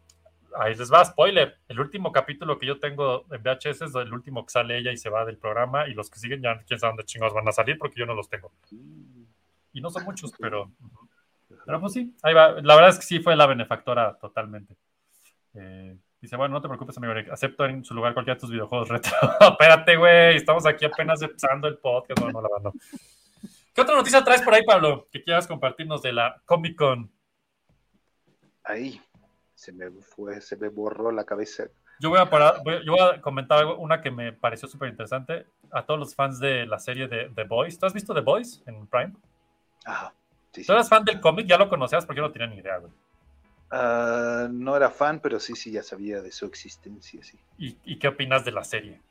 ahí 0.57 0.75
les 0.75 0.91
va, 0.91 1.03
spoiler. 1.05 1.57
El 1.67 1.79
último 1.79 2.11
capítulo 2.11 2.57
que 2.57 2.65
yo 2.65 2.79
tengo 2.79 3.25
en 3.31 3.41
VHS 3.43 3.81
es 3.81 3.95
el 3.95 4.13
último 4.13 4.45
que 4.45 4.51
sale 4.51 4.77
ella 4.77 4.91
y 4.91 4.97
se 4.97 5.09
va 5.09 5.25
del 5.25 5.37
programa. 5.37 5.87
Y 5.87 5.93
los 5.93 6.09
que 6.09 6.19
siguen 6.19 6.41
ya 6.41 6.61
quién 6.65 6.79
sabe 6.79 6.91
dónde 6.91 7.05
chingados 7.05 7.33
van 7.33 7.47
a 7.47 7.51
salir 7.51 7.77
porque 7.77 7.99
yo 7.99 8.05
no 8.05 8.13
los 8.13 8.29
tengo. 8.29 8.51
Y 9.73 9.81
no 9.81 9.89
son 9.89 10.03
muchos, 10.03 10.33
pero. 10.39 10.71
Pero 11.65 11.79
pues 11.79 11.93
sí, 11.93 12.15
ahí 12.23 12.33
va. 12.33 12.61
La 12.61 12.75
verdad 12.75 12.89
es 12.89 12.99
que 12.99 13.05
sí 13.05 13.19
fue 13.19 13.35
la 13.35 13.45
benefactora 13.45 14.17
totalmente. 14.17 14.75
Eh, 15.53 15.97
dice, 16.21 16.35
bueno, 16.35 16.53
no 16.53 16.61
te 16.61 16.67
preocupes, 16.67 16.97
amigo 16.97 17.13
Eric. 17.13 17.29
Acepto 17.31 17.65
en 17.65 17.83
su 17.83 17.93
lugar 17.93 18.13
cualquiera 18.13 18.35
de 18.35 18.41
tus 18.41 18.51
videojuegos 18.51 18.89
retro. 18.89 19.11
Espérate, 19.39 19.95
güey. 19.97 20.35
Estamos 20.37 20.65
aquí 20.65 20.85
apenas 20.85 21.21
empezando 21.21 21.67
el 21.67 21.77
podcast. 21.77 22.19
No, 22.21 22.31
no, 22.31 22.41
la 22.41 22.49
verdad, 22.49 22.71
no. 22.73 22.73
¿Qué 23.73 23.81
otra 23.81 23.95
noticia 23.95 24.23
traes 24.23 24.41
por 24.41 24.53
ahí, 24.53 24.63
Pablo? 24.63 25.07
Que 25.11 25.23
quieras 25.23 25.47
compartirnos 25.47 26.01
de 26.01 26.13
la 26.13 26.41
Comic 26.45 26.75
Con. 26.75 27.11
Ahí 28.63 29.01
se 29.59 29.73
me 29.73 29.91
fue, 30.01 30.39
se 30.39 30.55
me 30.55 30.69
borró 30.69 31.11
la 31.11 31.25
cabeza. 31.25 31.65
Yo 31.99 32.09
voy 32.09 32.19
a, 32.19 32.29
parar- 32.29 32.61
voy- 32.63 32.79
yo 32.85 32.93
voy 32.93 33.01
a 33.01 33.21
comentar 33.21 33.57
algo, 33.59 33.77
una 33.77 34.01
que 34.01 34.09
me 34.09 34.31
pareció 34.31 34.69
súper 34.69 34.87
interesante. 34.87 35.45
A 35.71 35.85
todos 35.85 35.99
los 35.99 36.15
fans 36.15 36.39
de 36.39 36.65
la 36.65 36.79
serie 36.79 37.09
de 37.09 37.29
The 37.35 37.43
Boys. 37.43 37.77
¿Tú 37.77 37.85
has 37.85 37.93
visto 37.93 38.13
The 38.13 38.21
Boys 38.21 38.63
en 38.67 38.87
Prime? 38.87 39.13
Ah, 39.85 40.13
sí, 40.53 40.61
sí. 40.61 40.67
¿Tú 40.67 40.71
eras 40.71 40.87
fan 40.87 41.03
del 41.03 41.19
cómic? 41.19 41.45
Ya 41.45 41.57
lo 41.57 41.67
conocías 41.67 42.05
porque 42.05 42.21
yo 42.21 42.27
no 42.27 42.31
tenía 42.31 42.47
ni 42.47 42.57
idea, 42.59 42.77
güey. 42.77 42.93
Ah, 43.69 44.47
no 44.49 44.77
era 44.77 44.89
fan, 44.89 45.19
pero 45.19 45.41
sí, 45.41 45.55
sí, 45.57 45.71
ya 45.71 45.83
sabía 45.83 46.21
de 46.21 46.31
su 46.31 46.45
existencia, 46.45 47.21
sí. 47.21 47.37
¿Y, 47.57 47.77
y 47.83 47.99
qué 47.99 48.07
opinas 48.07 48.45
de 48.45 48.51
la 48.53 48.63
serie? 48.63 49.01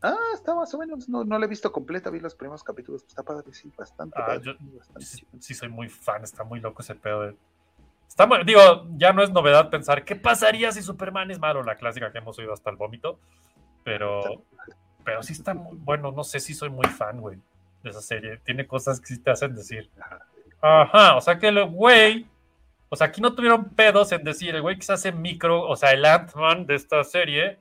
Ah, 0.00 0.16
está 0.34 0.54
más 0.54 0.72
o 0.74 0.78
menos, 0.78 1.08
no, 1.08 1.22
no 1.24 1.38
la 1.38 1.44
he 1.44 1.48
visto 1.48 1.70
completa, 1.70 2.10
vi 2.10 2.20
los 2.20 2.34
primeros 2.34 2.62
capítulos, 2.64 3.04
está 3.06 3.22
padre, 3.22 3.52
sí, 3.52 3.70
bastante 3.76 4.18
Ah, 4.18 4.26
padre. 4.26 4.42
yo- 4.42 4.54
bastante 4.76 5.04
sí, 5.06 5.26
sí 5.38 5.54
soy 5.54 5.68
muy 5.68 5.88
fan, 5.88 6.24
está 6.24 6.44
muy 6.44 6.60
loco 6.60 6.80
ese 6.82 6.94
pedo 6.94 7.22
de... 7.22 7.36
Está 8.08 8.28
digo, 8.44 8.86
ya 8.96 9.12
no 9.12 9.22
es 9.22 9.30
novedad 9.30 9.70
pensar 9.70 10.04
qué 10.04 10.14
pasaría 10.14 10.70
si 10.70 10.82
Superman 10.82 11.30
es 11.30 11.38
malo, 11.38 11.62
la 11.62 11.74
clásica 11.74 12.12
que 12.12 12.18
hemos 12.18 12.38
oído 12.38 12.52
hasta 12.52 12.70
el 12.70 12.76
vómito, 12.76 13.18
pero, 13.82 14.44
pero 15.04 15.22
sí 15.22 15.32
está 15.32 15.52
muy 15.54 15.76
bueno, 15.78 16.12
no 16.12 16.22
sé 16.22 16.38
si 16.38 16.54
soy 16.54 16.70
muy 16.70 16.86
fan, 16.86 17.20
güey, 17.20 17.38
de 17.82 17.90
esa 17.90 18.00
serie. 18.00 18.38
Tiene 18.44 18.66
cosas 18.66 19.00
que 19.00 19.06
sí 19.06 19.18
te 19.18 19.30
hacen 19.30 19.54
decir, 19.56 19.90
ajá, 20.60 21.16
o 21.16 21.20
sea 21.20 21.38
que 21.38 21.48
el 21.48 21.64
güey, 21.64 22.26
o 22.88 22.96
sea, 22.96 23.08
aquí 23.08 23.20
no 23.20 23.34
tuvieron 23.34 23.70
pedos 23.70 24.12
en 24.12 24.22
decir, 24.22 24.54
el 24.54 24.62
güey 24.62 24.76
que 24.76 24.84
se 24.84 24.92
hace 24.92 25.10
micro, 25.10 25.62
o 25.68 25.74
sea, 25.74 25.90
el 25.90 26.04
Ant-Man 26.04 26.66
de 26.66 26.76
esta 26.76 27.02
serie, 27.02 27.58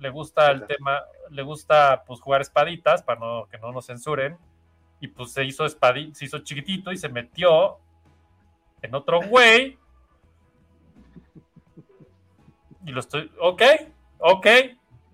le 0.00 0.10
gusta 0.10 0.50
el 0.50 0.66
tema, 0.66 1.02
le 1.30 1.42
gusta 1.42 2.02
pues 2.04 2.20
jugar 2.20 2.40
espaditas 2.40 3.04
para 3.04 3.20
no, 3.20 3.46
que 3.48 3.58
no 3.58 3.70
nos 3.70 3.86
censuren, 3.86 4.36
y 5.00 5.06
pues 5.08 5.32
se 5.32 5.44
hizo 5.44 5.64
espadi- 5.64 6.12
se 6.12 6.24
hizo 6.24 6.40
chiquitito 6.40 6.90
y 6.90 6.96
se 6.96 7.08
metió 7.08 7.78
en 8.84 8.94
otro 8.94 9.20
güey. 9.22 9.78
Y 12.86 12.92
lo 12.92 13.00
estoy, 13.00 13.30
ok, 13.40 13.62
ok. 14.18 14.46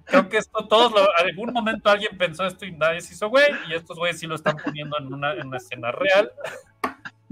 Creo 0.05 0.29
que 0.29 0.39
esto 0.39 0.67
todos, 0.67 0.91
lo- 0.91 1.09
en 1.21 1.29
algún 1.29 1.53
momento 1.53 1.89
alguien 1.89 2.19
pensó 2.19 2.45
esto 2.45 2.67
y 2.67 2.73
nadie 2.73 3.01
se 3.01 3.15
hizo 3.15 3.29
güey, 3.29 3.47
y 3.69 3.75
estos 3.75 3.97
güeyes 3.97 4.19
sí 4.19 4.27
lo 4.27 4.35
están 4.35 4.57
poniendo 4.57 4.99
en 4.99 5.13
una, 5.13 5.35
en 5.35 5.47
una 5.47 5.59
escena 5.59 5.93
real. 5.93 6.33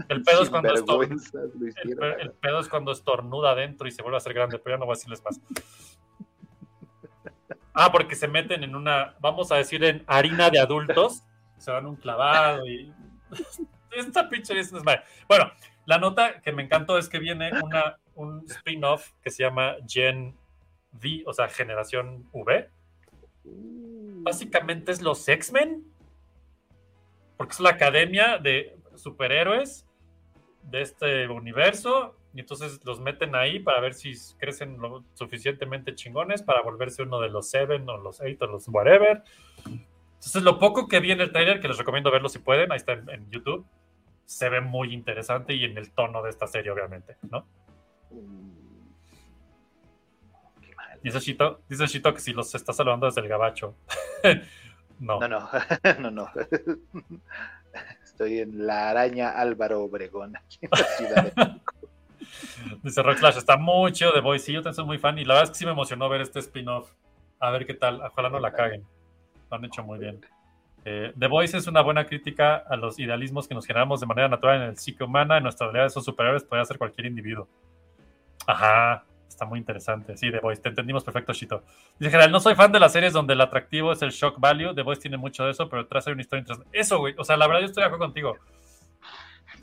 El 0.08 0.22
pedo 0.22 0.42
es 0.44 0.50
cuando 0.50 0.68
el, 0.70 0.84
el 2.20 2.30
pedo 2.30 2.60
es 2.60 2.68
cuando 2.68 2.92
estornuda 2.92 3.50
adentro 3.50 3.88
y 3.88 3.90
se 3.90 4.00
vuelve 4.00 4.16
a 4.16 4.18
hacer 4.18 4.32
grande, 4.32 4.60
pero 4.60 4.76
ya 4.76 4.78
no 4.78 4.86
voy 4.86 4.92
a 4.92 4.96
decirles 4.96 5.22
más. 5.24 5.40
Ah, 7.74 7.90
porque 7.90 8.14
se 8.14 8.28
meten 8.28 8.62
en 8.62 8.76
una, 8.76 9.16
vamos 9.18 9.50
a 9.50 9.56
decir, 9.56 9.82
en 9.82 10.04
harina 10.06 10.50
de 10.50 10.60
adultos, 10.60 11.24
se 11.58 11.72
dan 11.72 11.86
un 11.86 11.96
clavado 11.96 12.64
y. 12.64 12.92
Esta 13.90 14.28
pinche 14.28 14.56
es. 14.58 14.70
Bueno, 15.26 15.50
la 15.88 15.96
nota 15.96 16.42
que 16.42 16.52
me 16.52 16.62
encantó 16.62 16.98
es 16.98 17.08
que 17.08 17.18
viene 17.18 17.50
un 18.14 18.44
spin-off 18.46 19.12
que 19.22 19.30
se 19.30 19.42
llama 19.42 19.76
Gen 19.88 20.36
V, 20.92 21.22
o 21.24 21.32
sea, 21.32 21.48
Generación 21.48 22.28
V. 22.30 22.68
Básicamente 23.42 24.92
es 24.92 25.00
los 25.00 25.26
X-Men, 25.26 25.90
porque 27.38 27.52
es 27.52 27.60
la 27.60 27.70
academia 27.70 28.36
de 28.36 28.76
superhéroes 28.96 29.86
de 30.64 30.82
este 30.82 31.26
universo 31.26 32.18
y 32.34 32.40
entonces 32.40 32.84
los 32.84 33.00
meten 33.00 33.34
ahí 33.34 33.58
para 33.58 33.80
ver 33.80 33.94
si 33.94 34.12
crecen 34.36 34.78
lo 34.78 35.06
suficientemente 35.14 35.94
chingones 35.94 36.42
para 36.42 36.60
volverse 36.60 37.02
uno 37.02 37.18
de 37.18 37.30
los 37.30 37.48
Seven 37.48 37.88
o 37.88 37.96
los 37.96 38.20
Eight 38.20 38.42
o 38.42 38.46
los 38.46 38.68
whatever. 38.68 39.22
Entonces 39.64 40.42
lo 40.42 40.58
poco 40.58 40.86
que 40.86 41.00
vi 41.00 41.12
en 41.12 41.22
el 41.22 41.32
trailer, 41.32 41.60
que 41.60 41.68
les 41.68 41.78
recomiendo 41.78 42.10
verlo 42.10 42.28
si 42.28 42.40
pueden, 42.40 42.72
ahí 42.72 42.76
está 42.76 42.92
en 42.92 43.30
YouTube, 43.30 43.64
se 44.28 44.50
ve 44.50 44.60
muy 44.60 44.92
interesante 44.92 45.54
y 45.54 45.64
en 45.64 45.78
el 45.78 45.90
tono 45.92 46.22
de 46.22 46.28
esta 46.28 46.46
serie, 46.46 46.70
obviamente, 46.70 47.16
¿no? 47.30 47.46
Dice 51.02 51.18
Shito, 51.18 51.62
dice 51.66 51.86
Shito 51.86 52.12
que 52.12 52.20
si 52.20 52.34
los 52.34 52.54
está 52.54 52.74
saludando 52.74 53.06
desde 53.06 53.22
el 53.22 53.28
gabacho. 53.28 53.74
no. 55.00 55.18
No, 55.18 55.28
no, 55.28 55.48
no, 56.00 56.10
no. 56.10 56.30
Estoy 58.04 58.40
en 58.40 58.66
la 58.66 58.90
araña 58.90 59.30
Álvaro 59.30 59.80
Obregón, 59.80 60.36
aquí 60.36 60.58
en 60.60 60.70
la 60.72 60.84
ciudad 60.84 61.24
de 61.24 61.32
México. 61.34 61.74
Dice 62.82 63.02
Rock 63.02 63.18
Slash, 63.18 63.38
está 63.38 63.56
muy 63.56 63.92
chido 63.92 64.12
de 64.12 64.20
Boys. 64.20 64.44
Sí, 64.44 64.52
yo 64.52 64.60
también 64.60 64.74
soy 64.74 64.84
muy 64.84 64.98
fan 64.98 65.18
y 65.18 65.24
la 65.24 65.34
verdad 65.34 65.44
es 65.44 65.50
que 65.52 65.58
sí 65.58 65.64
me 65.64 65.72
emocionó 65.72 66.06
ver 66.10 66.20
este 66.20 66.40
spin-off. 66.40 66.92
A 67.40 67.50
ver 67.50 67.64
qué 67.64 67.72
tal. 67.72 68.02
Ojalá 68.02 68.28
no 68.28 68.40
la 68.40 68.52
caguen. 68.52 68.84
Lo 69.50 69.56
han 69.56 69.64
hecho 69.64 69.82
muy 69.82 69.98
bien. 69.98 70.20
Eh, 70.90 71.12
The 71.18 71.26
Voice 71.26 71.54
es 71.54 71.66
una 71.66 71.82
buena 71.82 72.06
crítica 72.06 72.56
a 72.56 72.74
los 72.74 72.98
idealismos 72.98 73.46
que 73.46 73.54
nos 73.54 73.66
generamos 73.66 74.00
de 74.00 74.06
manera 74.06 74.26
natural 74.26 74.62
en 74.62 74.68
el 74.70 74.78
psique 74.78 75.04
humana. 75.04 75.36
En 75.36 75.42
nuestra 75.42 75.66
realidad, 75.66 75.86
esos 75.86 76.02
superhéroes 76.02 76.44
puede 76.44 76.64
ser 76.64 76.78
cualquier 76.78 77.08
individuo. 77.08 77.46
Ajá, 78.46 79.04
está 79.28 79.44
muy 79.44 79.58
interesante. 79.58 80.16
Sí, 80.16 80.30
The 80.30 80.40
Voice, 80.40 80.62
te 80.62 80.70
entendimos 80.70 81.04
perfecto, 81.04 81.34
Shito. 81.34 81.62
Dice 81.98 82.10
general, 82.10 82.32
no 82.32 82.40
soy 82.40 82.54
fan 82.54 82.72
de 82.72 82.80
las 82.80 82.92
series 82.92 83.12
donde 83.12 83.34
el 83.34 83.40
atractivo 83.42 83.92
es 83.92 84.00
el 84.00 84.12
shock 84.12 84.40
value. 84.40 84.74
The 84.74 84.80
Voice 84.80 85.02
tiene 85.02 85.18
mucho 85.18 85.44
de 85.44 85.50
eso, 85.50 85.68
pero 85.68 85.82
detrás 85.82 86.06
hay 86.06 86.14
una 86.14 86.22
historia 86.22 86.40
interesante. 86.40 86.70
Eso, 86.72 86.98
güey. 87.00 87.14
O 87.18 87.24
sea, 87.24 87.36
la 87.36 87.46
verdad, 87.46 87.60
yo 87.60 87.66
estoy 87.66 87.82
de 87.82 87.88
acuerdo 87.88 88.06
contigo. 88.06 88.38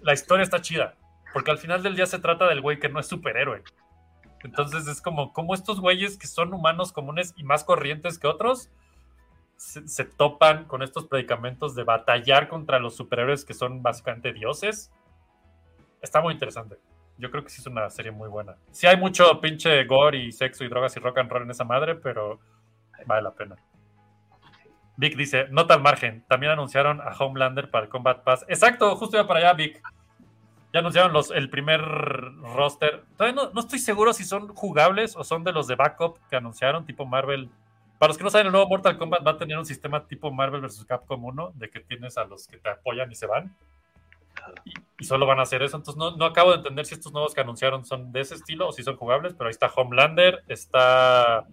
La 0.03 0.13
historia 0.13 0.43
está 0.43 0.61
chida. 0.61 0.93
Porque 1.33 1.49
al 1.49 1.57
final 1.57 1.81
del 1.81 1.95
día 1.95 2.05
se 2.05 2.19
trata 2.19 2.47
del 2.47 2.61
güey 2.61 2.77
que 2.77 2.87
no 2.87 2.99
es 2.99 3.07
superhéroe. 3.07 3.63
Entonces 4.43 4.87
es 4.87 5.01
como, 5.01 5.33
como 5.33 5.55
estos 5.55 5.79
güeyes 5.79 6.19
que 6.19 6.27
son 6.27 6.53
humanos 6.53 6.91
comunes 6.91 7.33
y 7.35 7.43
más 7.43 7.63
corrientes 7.63 8.19
que 8.19 8.27
otros, 8.27 8.69
se, 9.57 10.05
topan 10.05 10.65
con 10.65 10.83
estos 10.83 11.07
predicamentos 11.07 11.75
de 11.75 11.83
batallar 11.83 12.47
contra 12.47 12.79
los 12.79 12.95
superhéroes 12.95 13.45
que 13.45 13.53
son 13.53 13.81
básicamente 13.81 14.33
dioses. 14.33 14.91
Está 16.01 16.21
muy 16.21 16.33
interesante. 16.33 16.77
Yo 17.17 17.31
creo 17.31 17.43
que 17.43 17.49
sí 17.49 17.61
es 17.61 17.67
una 17.67 17.89
serie 17.89 18.11
muy 18.11 18.27
buena. 18.27 18.57
Sí 18.71 18.87
hay 18.87 18.97
mucho 18.97 19.39
pinche 19.39 19.85
gore 19.85 20.17
y 20.17 20.31
sexo 20.31 20.63
y 20.63 20.67
drogas 20.67 20.95
y 20.97 20.99
rock 20.99 21.19
and 21.19 21.31
roll 21.31 21.43
en 21.43 21.51
esa 21.51 21.63
madre, 21.63 21.95
pero 21.95 22.39
vale 23.05 23.21
la 23.21 23.33
pena. 23.33 23.55
Vic 24.97 25.15
dice, 25.15 25.47
nota 25.49 25.73
al 25.73 25.81
margen, 25.81 26.23
también 26.27 26.53
anunciaron 26.53 27.01
a 27.01 27.11
Homelander 27.17 27.69
para 27.69 27.89
Combat 27.89 28.23
Pass. 28.23 28.45
Exacto, 28.47 28.95
justo 28.95 29.17
iba 29.17 29.27
para 29.27 29.39
allá, 29.41 29.53
Vic. 29.53 29.81
Ya 30.73 30.79
anunciaron 30.79 31.13
los, 31.13 31.31
el 31.31 31.49
primer 31.49 31.81
roster. 31.81 33.05
Todavía 33.17 33.43
no, 33.43 33.51
no 33.51 33.61
estoy 33.61 33.79
seguro 33.79 34.13
si 34.13 34.25
son 34.25 34.49
jugables 34.49 35.15
o 35.15 35.23
son 35.23 35.43
de 35.45 35.53
los 35.53 35.67
de 35.67 35.75
backup 35.75 36.19
que 36.29 36.35
anunciaron, 36.35 36.85
tipo 36.85 37.05
Marvel 37.05 37.49
Para 37.99 38.09
los 38.09 38.17
que 38.17 38.23
no 38.23 38.29
saben, 38.29 38.47
el 38.47 38.51
nuevo 38.51 38.67
Mortal 38.67 38.97
Kombat 38.97 39.25
va 39.25 39.31
a 39.31 39.37
tener 39.37 39.57
un 39.57 39.65
sistema 39.65 40.05
tipo 40.07 40.31
Marvel 40.31 40.61
vs. 40.61 40.85
Capcom 40.85 41.23
1, 41.23 41.53
de 41.55 41.69
que 41.69 41.79
tienes 41.79 42.17
a 42.17 42.25
los 42.25 42.47
que 42.47 42.57
te 42.57 42.69
apoyan 42.69 43.11
y 43.11 43.15
se 43.15 43.25
van. 43.25 43.55
Y, 44.65 44.73
y 44.99 45.05
solo 45.05 45.25
van 45.25 45.39
a 45.39 45.43
hacer 45.43 45.63
eso. 45.63 45.77
Entonces, 45.77 45.97
no, 45.97 46.15
no 46.15 46.25
acabo 46.25 46.51
de 46.51 46.57
entender 46.57 46.85
si 46.85 46.95
estos 46.95 47.13
nuevos 47.13 47.33
que 47.33 47.41
anunciaron 47.41 47.85
son 47.85 48.11
de 48.11 48.21
ese 48.21 48.35
estilo 48.35 48.67
o 48.67 48.71
si 48.71 48.83
son 48.83 48.97
jugables, 48.97 49.33
pero 49.33 49.47
ahí 49.47 49.51
está 49.51 49.67
Homelander, 49.67 50.43
está 50.47 51.47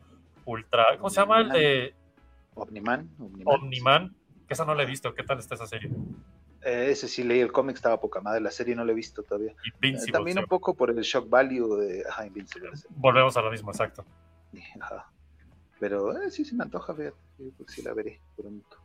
Ultra. 0.44 0.86
¿Cómo 0.98 1.10
se 1.10 1.20
llama 1.20 1.40
el 1.40 1.48
de 1.50 1.94
Omniman. 2.54 3.10
Omniman. 3.18 3.54
Omniman? 3.54 4.16
Que 4.46 4.54
esa 4.54 4.64
no 4.64 4.74
la 4.74 4.82
he 4.82 4.86
visto. 4.86 5.14
¿Qué 5.14 5.22
tal 5.22 5.38
está 5.38 5.54
esa 5.54 5.66
serie? 5.66 5.90
Eh, 6.64 6.88
ese 6.90 7.08
sí 7.08 7.24
leí 7.24 7.40
el 7.40 7.52
cómic, 7.52 7.76
estaba 7.76 8.00
poca 8.00 8.20
madre. 8.20 8.40
La 8.40 8.50
serie 8.50 8.74
no 8.74 8.84
la 8.84 8.92
he 8.92 8.94
visto 8.94 9.22
todavía. 9.22 9.54
Eh, 9.80 10.12
también 10.12 10.38
un 10.38 10.46
poco 10.46 10.74
por 10.74 10.90
el 10.90 11.00
shock 11.00 11.28
value 11.28 11.76
de 11.76 12.04
ajá, 12.08 12.26
Invincible. 12.26 12.70
Volvemos 12.90 13.36
a 13.36 13.42
lo 13.42 13.50
mismo, 13.50 13.70
exacto. 13.70 14.04
Ajá. 14.80 15.10
Pero 15.82 16.16
eh, 16.16 16.30
sí, 16.30 16.44
sí 16.44 16.54
me 16.54 16.62
antoja 16.62 16.94
que 16.94 17.12
sí 17.66 17.82
la 17.82 17.92
veré 17.92 18.20
pronto. 18.36 18.76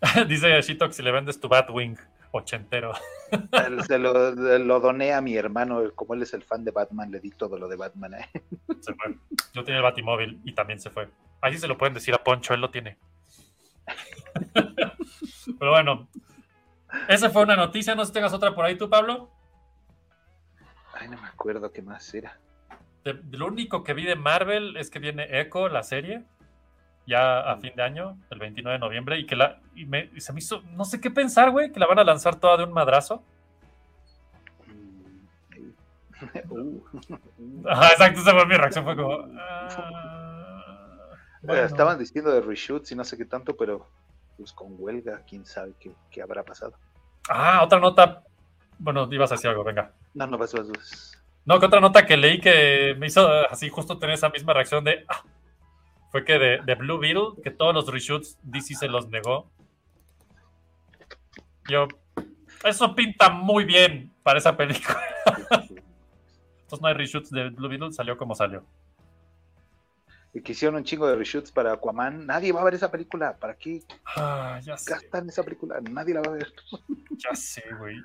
Dice 0.28 0.62
Shito 0.62 0.86
que 0.86 0.92
si 0.92 1.02
le 1.02 1.10
vendes 1.10 1.40
tu 1.40 1.48
Batwing 1.48 1.98
ochentero. 2.30 2.92
Se 3.84 3.98
lo, 3.98 4.30
lo 4.30 4.78
doné 4.78 5.12
a 5.12 5.20
mi 5.20 5.34
hermano, 5.34 5.82
como 5.96 6.14
él 6.14 6.22
es 6.22 6.34
el 6.34 6.44
fan 6.44 6.62
de 6.62 6.70
Batman, 6.70 7.10
le 7.10 7.18
di 7.18 7.30
todo 7.30 7.58
lo 7.58 7.66
de 7.66 7.74
Batman. 7.74 8.14
¿eh? 8.14 8.30
Se 8.78 8.94
fue. 8.94 9.16
Yo 9.54 9.64
tenía 9.64 9.78
el 9.78 9.82
Batimóvil 9.82 10.40
y 10.44 10.54
también 10.54 10.78
se 10.78 10.88
fue. 10.88 11.08
Ahí 11.40 11.58
se 11.58 11.66
lo 11.66 11.76
pueden 11.76 11.94
decir 11.94 12.14
a 12.14 12.22
Poncho, 12.22 12.54
él 12.54 12.60
lo 12.60 12.70
tiene. 12.70 12.96
Pero 15.58 15.72
bueno, 15.72 16.06
esa 17.08 17.28
fue 17.30 17.42
una 17.42 17.56
noticia. 17.56 17.96
No 17.96 18.04
sé 18.04 18.10
si 18.10 18.12
tengas 18.12 18.32
otra 18.32 18.54
por 18.54 18.64
ahí 18.64 18.78
tú, 18.78 18.88
Pablo. 18.88 19.32
Ay, 20.92 21.08
no 21.08 21.20
me 21.20 21.26
acuerdo 21.26 21.72
qué 21.72 21.82
más 21.82 22.14
era. 22.14 22.38
De- 23.06 23.38
lo 23.38 23.46
único 23.46 23.84
que 23.84 23.94
vi 23.94 24.04
de 24.04 24.16
Marvel 24.16 24.76
es 24.76 24.90
que 24.90 24.98
viene 24.98 25.40
Echo, 25.40 25.68
la 25.68 25.84
serie, 25.84 26.24
ya 27.06 27.38
a 27.40 27.56
fin 27.58 27.72
de 27.76 27.82
año, 27.84 28.18
el 28.30 28.40
29 28.40 28.72
de 28.74 28.78
noviembre, 28.80 29.16
y 29.20 29.26
que 29.26 29.36
la 29.36 29.60
y 29.76 29.86
me, 29.86 30.10
y 30.12 30.20
se 30.20 30.32
me 30.32 30.40
hizo, 30.40 30.62
no 30.72 30.84
sé 30.84 31.00
qué 31.00 31.08
pensar, 31.10 31.52
güey, 31.52 31.70
que 31.70 31.78
la 31.78 31.86
van 31.86 32.00
a 32.00 32.04
lanzar 32.04 32.34
toda 32.40 32.56
de 32.56 32.64
un 32.64 32.72
madrazo. 32.72 33.22
Uh. 36.48 36.80
Ajá, 37.68 37.90
exacto, 37.92 38.20
esa 38.20 38.32
fue 38.32 38.46
mi 38.46 38.56
reacción, 38.56 38.84
fue 38.84 38.96
como... 38.96 39.28
ah, 39.38 41.08
bueno. 41.42 41.62
Estaban 41.62 41.98
diciendo 41.98 42.30
de 42.30 42.40
reshoots 42.40 42.90
y 42.92 42.94
no 42.96 43.04
sé 43.04 43.16
qué 43.18 43.26
tanto, 43.26 43.54
pero 43.56 43.86
pues 44.38 44.52
con 44.52 44.74
huelga, 44.78 45.22
quién 45.28 45.44
sabe 45.44 45.74
qué, 45.78 45.92
qué 46.10 46.22
habrá 46.22 46.42
pasado. 46.42 46.74
Ah, 47.28 47.62
otra 47.62 47.78
nota. 47.80 48.22
Bueno, 48.78 49.06
ibas 49.12 49.30
a 49.30 49.34
decir 49.34 49.50
algo, 49.50 49.62
venga. 49.62 49.92
No, 50.14 50.26
no, 50.26 50.38
vas, 50.38 50.52
vas, 50.54 50.68
vas. 50.68 51.15
No, 51.46 51.60
que 51.60 51.66
otra 51.66 51.80
nota 51.80 52.04
que 52.04 52.16
leí 52.16 52.40
que 52.40 52.96
me 52.98 53.06
hizo 53.06 53.32
eh, 53.32 53.46
así 53.48 53.68
justo 53.68 53.98
tener 53.98 54.16
esa 54.16 54.28
misma 54.30 54.52
reacción 54.52 54.82
de... 54.82 55.04
ah, 55.08 55.22
fue 56.10 56.24
que 56.24 56.38
de, 56.38 56.60
de 56.62 56.74
Blue 56.74 56.98
Beetle, 56.98 57.40
que 57.42 57.52
todos 57.52 57.72
los 57.72 57.86
reshoots 57.86 58.38
DC 58.42 58.74
se 58.74 58.88
los 58.88 59.08
negó. 59.08 59.48
Yo... 61.68 61.86
Eso 62.64 62.94
pinta 62.96 63.30
muy 63.30 63.64
bien 63.64 64.12
para 64.24 64.40
esa 64.40 64.56
película. 64.56 65.00
Entonces 65.46 66.80
no 66.80 66.88
hay 66.88 66.94
reshoots 66.94 67.30
de 67.30 67.50
Blue 67.50 67.68
Beetle, 67.68 67.92
salió 67.92 68.18
como 68.18 68.34
salió. 68.34 68.64
Y 70.34 70.42
que 70.42 70.52
hicieron 70.52 70.74
un 70.74 70.84
chingo 70.84 71.06
de 71.06 71.14
reshoots 71.14 71.52
para 71.52 71.72
Aquaman. 71.74 72.26
Nadie 72.26 72.50
va 72.50 72.60
a 72.60 72.64
ver 72.64 72.74
esa 72.74 72.90
película. 72.90 73.36
¿Para 73.36 73.56
qué 73.56 73.82
Ah, 74.16 74.58
ya 74.62 74.76
sé, 74.76 74.90
gastan 74.90 75.28
esa 75.28 75.44
película? 75.44 75.80
Nadie 75.80 76.14
la 76.14 76.22
va 76.22 76.32
a 76.32 76.36
ver. 76.36 76.52
ya 77.10 77.34
sé, 77.36 77.62
güey. 77.78 77.96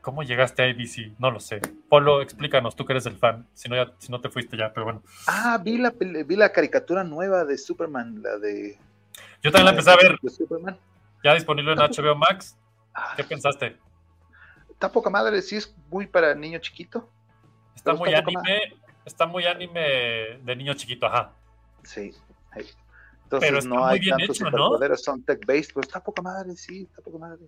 ¿Cómo 0.00 0.22
llegaste 0.22 0.62
a 0.62 0.66
ABC? 0.66 1.18
No 1.18 1.30
lo 1.30 1.40
sé. 1.40 1.60
Polo, 1.88 2.22
explícanos, 2.22 2.76
tú 2.76 2.84
que 2.84 2.92
eres 2.92 3.06
el 3.06 3.16
fan. 3.16 3.46
Si 3.52 3.68
no, 3.68 3.76
ya, 3.76 3.92
si 3.98 4.10
no 4.10 4.20
te 4.20 4.28
fuiste 4.30 4.56
ya, 4.56 4.72
pero 4.72 4.84
bueno. 4.84 5.02
Ah, 5.26 5.60
vi 5.62 5.78
la, 5.78 5.90
vi 5.90 6.36
la 6.36 6.52
caricatura 6.52 7.04
nueva 7.04 7.44
de 7.44 7.58
Superman, 7.58 8.22
la 8.22 8.38
de... 8.38 8.78
Yo 9.42 9.50
también 9.50 9.64
la 9.66 9.70
empecé 9.72 9.90
a 9.90 9.96
ver, 9.96 10.16
de 10.20 10.30
Superman. 10.30 10.78
ya 11.24 11.34
disponible 11.34 11.72
en 11.72 11.78
HBO 11.78 12.14
Max. 12.14 12.56
Ah, 12.94 13.14
¿Qué 13.16 13.24
pensaste? 13.24 13.76
Está 14.70 14.90
poca 14.90 15.10
madre, 15.10 15.42
sí 15.42 15.56
es 15.56 15.74
muy 15.90 16.06
para 16.06 16.34
niño 16.34 16.58
chiquito. 16.60 17.08
Está 17.74 17.94
muy 17.94 18.08
está 18.10 18.20
anime, 18.20 18.76
está 19.04 19.26
muy 19.26 19.44
anime 19.44 20.38
de 20.42 20.56
niño 20.56 20.74
chiquito, 20.74 21.06
ajá. 21.06 21.32
Sí. 21.82 22.14
Entonces 22.54 23.48
Pero 23.48 23.58
está 23.58 23.68
no 23.68 23.80
muy 23.82 23.92
hay 23.92 23.98
bien 23.98 24.16
tantos 24.16 24.40
hecho, 24.40 24.50
¿no? 24.50 24.96
son 24.96 25.24
tech-based, 25.24 25.72
pero 25.74 25.80
está 25.80 26.02
poca 26.02 26.22
madre, 26.22 26.54
sí, 26.56 26.88
está 26.88 27.02
poca 27.02 27.18
madre. 27.18 27.44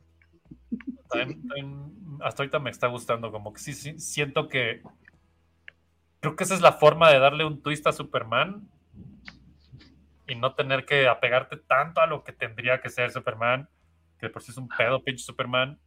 Hasta 2.22 2.42
ahorita 2.42 2.58
me 2.58 2.70
está 2.70 2.86
gustando, 2.86 3.32
como 3.32 3.52
que 3.52 3.60
sí, 3.60 3.72
sí, 3.72 3.98
siento 3.98 4.48
que 4.48 4.82
creo 6.20 6.36
que 6.36 6.44
esa 6.44 6.54
es 6.54 6.60
la 6.60 6.72
forma 6.72 7.10
de 7.10 7.18
darle 7.18 7.44
un 7.44 7.62
twist 7.62 7.86
a 7.86 7.92
Superman 7.92 8.68
y 10.28 10.34
no 10.36 10.54
tener 10.54 10.84
que 10.84 11.08
apegarte 11.08 11.56
tanto 11.56 12.00
a 12.00 12.06
lo 12.06 12.22
que 12.22 12.32
tendría 12.32 12.80
que 12.80 12.90
ser 12.90 13.10
Superman, 13.10 13.68
que 14.18 14.28
por 14.28 14.42
sí 14.42 14.52
es 14.52 14.58
un 14.58 14.68
pedo, 14.68 15.02
pinche 15.02 15.24
Superman. 15.24 15.78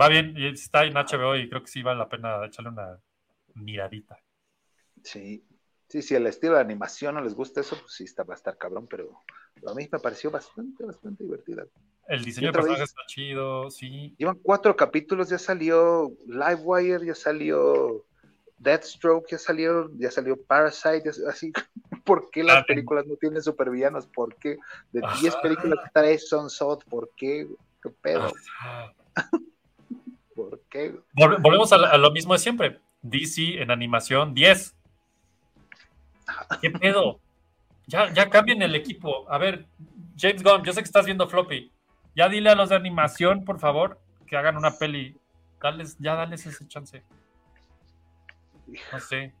Va 0.00 0.08
bien, 0.08 0.36
está 0.36 0.84
en 0.84 0.94
HBO 0.94 1.36
y 1.36 1.48
creo 1.48 1.62
que 1.62 1.68
sí 1.68 1.82
vale 1.82 1.98
la 1.98 2.08
pena 2.08 2.44
echarle 2.44 2.70
una 2.70 3.00
miradita. 3.54 4.18
Sí. 5.02 5.44
Sí, 5.88 6.02
si 6.02 6.14
el 6.14 6.26
estilo 6.26 6.56
de 6.56 6.60
animación 6.60 7.14
no 7.14 7.22
les 7.22 7.34
gusta 7.34 7.62
eso, 7.62 7.74
pues 7.80 7.94
sí 7.94 8.04
está, 8.04 8.22
va 8.22 8.34
a 8.34 8.36
estar 8.36 8.58
cabrón, 8.58 8.86
pero 8.86 9.22
a 9.66 9.72
mí 9.72 9.88
me 9.90 9.98
pareció 9.98 10.30
bastante, 10.30 10.84
bastante 10.84 11.24
divertida. 11.24 11.64
El 12.08 12.24
diseño 12.24 12.48
de 12.48 12.52
personajes 12.54 12.88
está 12.88 13.02
chido, 13.06 13.70
sí. 13.70 14.14
Llevan 14.18 14.38
cuatro 14.42 14.74
capítulos, 14.74 15.28
ya 15.28 15.38
salió 15.38 16.10
Livewire, 16.26 17.06
ya 17.06 17.14
salió 17.14 18.04
Deathstroke, 18.56 19.28
ya 19.30 19.38
salió, 19.38 19.90
ya 19.98 20.10
salió 20.10 20.36
Parasite, 20.42 21.02
ya- 21.04 21.28
así. 21.30 21.52
¿Por 22.04 22.30
qué 22.30 22.42
las 22.42 22.62
Ah, 22.62 22.64
películas 22.66 23.06
no 23.06 23.16
tienen 23.16 23.42
supervillanos? 23.42 24.06
¿Por 24.06 24.34
qué? 24.36 24.56
De 24.92 25.00
Ajá. 25.04 25.18
10 25.20 25.36
películas, 25.36 25.78
tres 25.92 26.28
son 26.28 26.48
SOT, 26.48 26.84
¿por 26.88 27.10
qué? 27.14 27.46
¿Qué 27.82 27.90
pedo? 28.00 28.32
¿Por 30.34 30.60
qué? 30.70 30.94
Vol- 31.14 31.40
volvemos 31.42 31.72
a, 31.72 31.78
la- 31.78 31.88
a 31.90 31.98
lo 31.98 32.10
mismo 32.10 32.32
de 32.32 32.38
siempre. 32.38 32.80
DC 33.02 33.60
en 33.62 33.70
animación 33.70 34.32
10. 34.34 34.74
¿Qué 36.60 36.70
pedo? 36.70 37.20
Ya, 37.86 38.12
ya 38.12 38.28
cambien 38.30 38.62
el 38.62 38.74
equipo. 38.74 39.30
A 39.30 39.38
ver, 39.38 39.66
James 40.16 40.42
Gunn, 40.42 40.62
yo 40.64 40.72
sé 40.72 40.80
que 40.80 40.86
estás 40.86 41.04
viendo 41.06 41.28
Floppy. 41.28 41.70
Ya 42.18 42.28
dile 42.28 42.50
a 42.50 42.56
los 42.56 42.70
de 42.70 42.74
animación, 42.74 43.44
por 43.44 43.60
favor, 43.60 44.00
que 44.26 44.36
hagan 44.36 44.56
una 44.56 44.72
peli. 44.72 45.16
Dales, 45.62 45.96
ya 46.00 46.16
dales 46.16 46.44
ese 46.46 46.66
chance. 46.66 47.04
No 48.66 48.98
sé. 48.98 49.34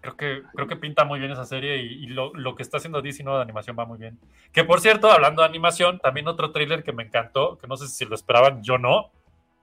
Creo 0.00 0.16
que, 0.16 0.42
creo 0.54 0.66
que 0.66 0.76
pinta 0.76 1.04
muy 1.04 1.18
bien 1.18 1.32
esa 1.32 1.44
serie 1.44 1.76
y, 1.76 2.06
lo, 2.06 2.32
lo 2.32 2.54
que 2.54 2.62
está 2.62 2.78
haciendo 2.78 3.02
nueva 3.02 3.40
de 3.40 3.42
animación 3.42 3.76
va 3.78 3.84
muy 3.84 3.98
bien. 3.98 4.18
Que 4.52 4.64
por 4.64 4.80
cierto, 4.80 5.10
hablando 5.10 5.42
de 5.42 5.48
animación, 5.48 5.98
también 5.98 6.28
otro 6.28 6.50
tráiler 6.50 6.82
que 6.82 6.94
me 6.94 7.02
encantó, 7.02 7.58
que 7.58 7.66
no 7.66 7.76
sé 7.76 7.86
si 7.88 8.06
lo 8.06 8.14
esperaban, 8.14 8.62
yo 8.62 8.78
no. 8.78 9.10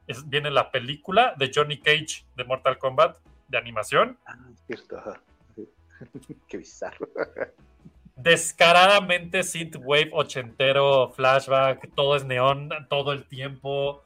Es, 0.06 0.30
viene 0.30 0.52
la 0.52 0.70
película 0.70 1.34
de 1.38 1.50
Johnny 1.52 1.80
Cage 1.80 2.28
de 2.36 2.44
Mortal 2.44 2.78
Kombat 2.78 3.18
de 3.48 3.58
animación. 3.58 4.20
Ah, 4.28 4.38
cierto, 4.68 5.00
ajá. 5.00 5.20
Qué 6.48 6.58
bizarro. 6.58 7.10
Descaradamente 8.16 9.44
synthwave 9.44 10.10
ochentero, 10.14 11.12
flashback, 11.12 11.94
todo 11.96 12.16
es 12.16 12.24
neón 12.24 12.70
todo 12.90 13.12
el 13.12 13.26
tiempo. 13.26 14.04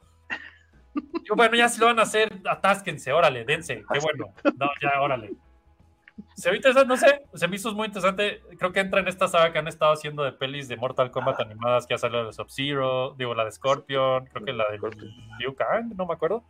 Yo, 1.24 1.36
bueno, 1.36 1.56
ya 1.56 1.70
si 1.70 1.80
lo 1.80 1.86
van 1.86 2.00
a 2.00 2.04
hacer, 2.04 2.42
atásquense, 2.46 3.14
órale, 3.14 3.46
dense, 3.46 3.84
qué 3.92 4.00
bueno. 4.00 4.34
No, 4.58 4.70
ya, 4.82 5.00
órale. 5.00 5.32
Se 6.34 6.50
ve 6.50 6.58
interesante, 6.58 6.88
no 6.88 6.98
sé, 6.98 7.22
se 7.34 7.48
me 7.48 7.56
hizo 7.56 7.74
muy 7.74 7.88
interesante. 7.88 8.42
Creo 8.58 8.72
que 8.74 8.80
entra 8.80 9.00
en 9.00 9.08
esta 9.08 9.28
saga 9.28 9.54
que 9.54 9.60
han 9.60 9.68
estado 9.68 9.94
haciendo 9.94 10.24
de 10.24 10.32
pelis 10.32 10.68
de 10.68 10.76
Mortal 10.76 11.12
Kombat 11.12 11.40
animadas, 11.40 11.86
que 11.86 11.94
ya 11.94 12.00
salió 12.00 12.26
de 12.26 12.34
Sub-Zero, 12.34 13.16
digo, 13.18 13.36
la 13.36 13.46
de 13.46 13.52
Scorpion, 13.52 14.26
creo 14.26 14.46
que 14.46 14.54
la 14.54 14.70
de 14.70 14.80
Liu 15.40 15.56
Kang, 15.56 15.94
no 15.96 16.06
me 16.06 16.14
acuerdo. 16.14 16.44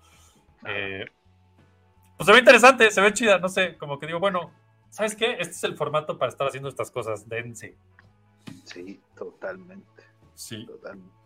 Eh, 0.66 1.06
pues 2.18 2.26
se 2.26 2.32
ve 2.32 2.40
interesante, 2.40 2.90
se 2.90 3.02
ve 3.02 3.14
chida, 3.14 3.38
no 3.38 3.50
sé, 3.50 3.78
como 3.78 4.00
que 4.00 4.08
digo, 4.08 4.20
bueno, 4.20 4.52
¿sabes 4.90 5.16
qué? 5.16 5.34
Este 5.34 5.54
es 5.54 5.64
el 5.64 5.76
formato 5.76 6.18
para 6.18 6.30
estar 6.30 6.48
haciendo 6.48 6.70
estas 6.70 6.92
cosas, 6.92 7.28
dense. 7.28 7.76
Sí, 8.66 9.02
totalmente. 9.16 10.04
Sí. 10.36 10.66
totalmente. 10.66 11.20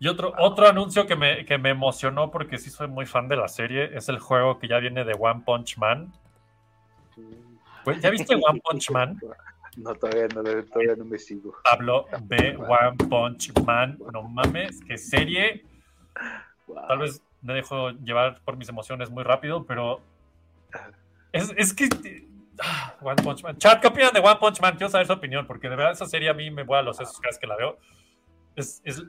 Y 0.00 0.06
otro, 0.06 0.32
otro 0.38 0.68
anuncio 0.68 1.06
que 1.06 1.16
me, 1.16 1.44
que 1.44 1.58
me 1.58 1.70
emocionó 1.70 2.30
porque 2.30 2.58
sí 2.58 2.70
soy 2.70 2.86
muy 2.86 3.04
fan 3.04 3.28
de 3.28 3.36
la 3.36 3.48
serie 3.48 3.96
es 3.96 4.08
el 4.08 4.20
juego 4.20 4.58
que 4.58 4.68
ya 4.68 4.78
viene 4.78 5.04
de 5.04 5.16
One 5.18 5.42
Punch 5.44 5.76
Man. 5.76 6.12
Güey, 7.84 8.00
¿Ya 8.00 8.10
viste 8.10 8.34
One 8.34 8.60
Punch 8.62 8.90
Man? 8.92 9.18
No, 9.76 9.94
todavía 9.94 10.28
no, 10.28 10.42
todavía 10.42 10.94
no 10.96 11.04
me 11.04 11.18
sigo. 11.18 11.56
Pablo, 11.64 12.06
ve 12.22 12.56
One 12.56 12.96
Punch 13.08 13.52
Man. 13.64 13.98
No 14.12 14.22
mames, 14.22 14.80
qué 14.86 14.96
serie. 14.96 15.64
Tal 16.86 16.98
vez 16.98 17.20
me 17.42 17.54
dejo 17.54 17.90
llevar 17.90 18.40
por 18.44 18.56
mis 18.56 18.68
emociones 18.68 19.10
muy 19.10 19.24
rápido, 19.24 19.64
pero 19.64 20.00
es, 21.32 21.52
es 21.56 21.72
que 21.74 21.88
One 23.00 23.22
Punch 23.22 23.42
Man. 23.42 23.56
Chat, 23.58 23.80
¿qué 23.80 23.86
opinan 23.86 24.12
de 24.12 24.20
One 24.20 24.36
Punch 24.40 24.60
Man? 24.60 24.76
Quiero 24.76 24.90
saber 24.90 25.06
su 25.06 25.12
opinión, 25.12 25.46
porque 25.46 25.68
de 25.68 25.76
verdad 25.76 25.92
esa 25.92 26.06
serie 26.06 26.28
a 26.28 26.34
mí 26.34 26.50
me 26.50 26.64
vuela 26.64 26.82
los 26.82 26.96
sesos 26.96 27.18
cada 27.20 27.30
vez 27.30 27.38
que 27.38 27.46
la 27.46 27.56
veo. 27.56 27.78
Es, 28.56 28.80
es, 28.84 29.02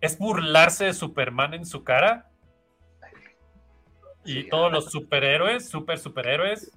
es 0.00 0.18
burlarse 0.18 0.86
de 0.86 0.94
Superman 0.94 1.54
en 1.54 1.64
su 1.64 1.84
cara. 1.84 2.30
Y 4.24 4.42
Sí, 4.42 4.48
todos 4.48 4.70
los 4.70 4.90
superhéroes, 4.90 5.68
super 5.68 5.98
superhéroes, 5.98 6.72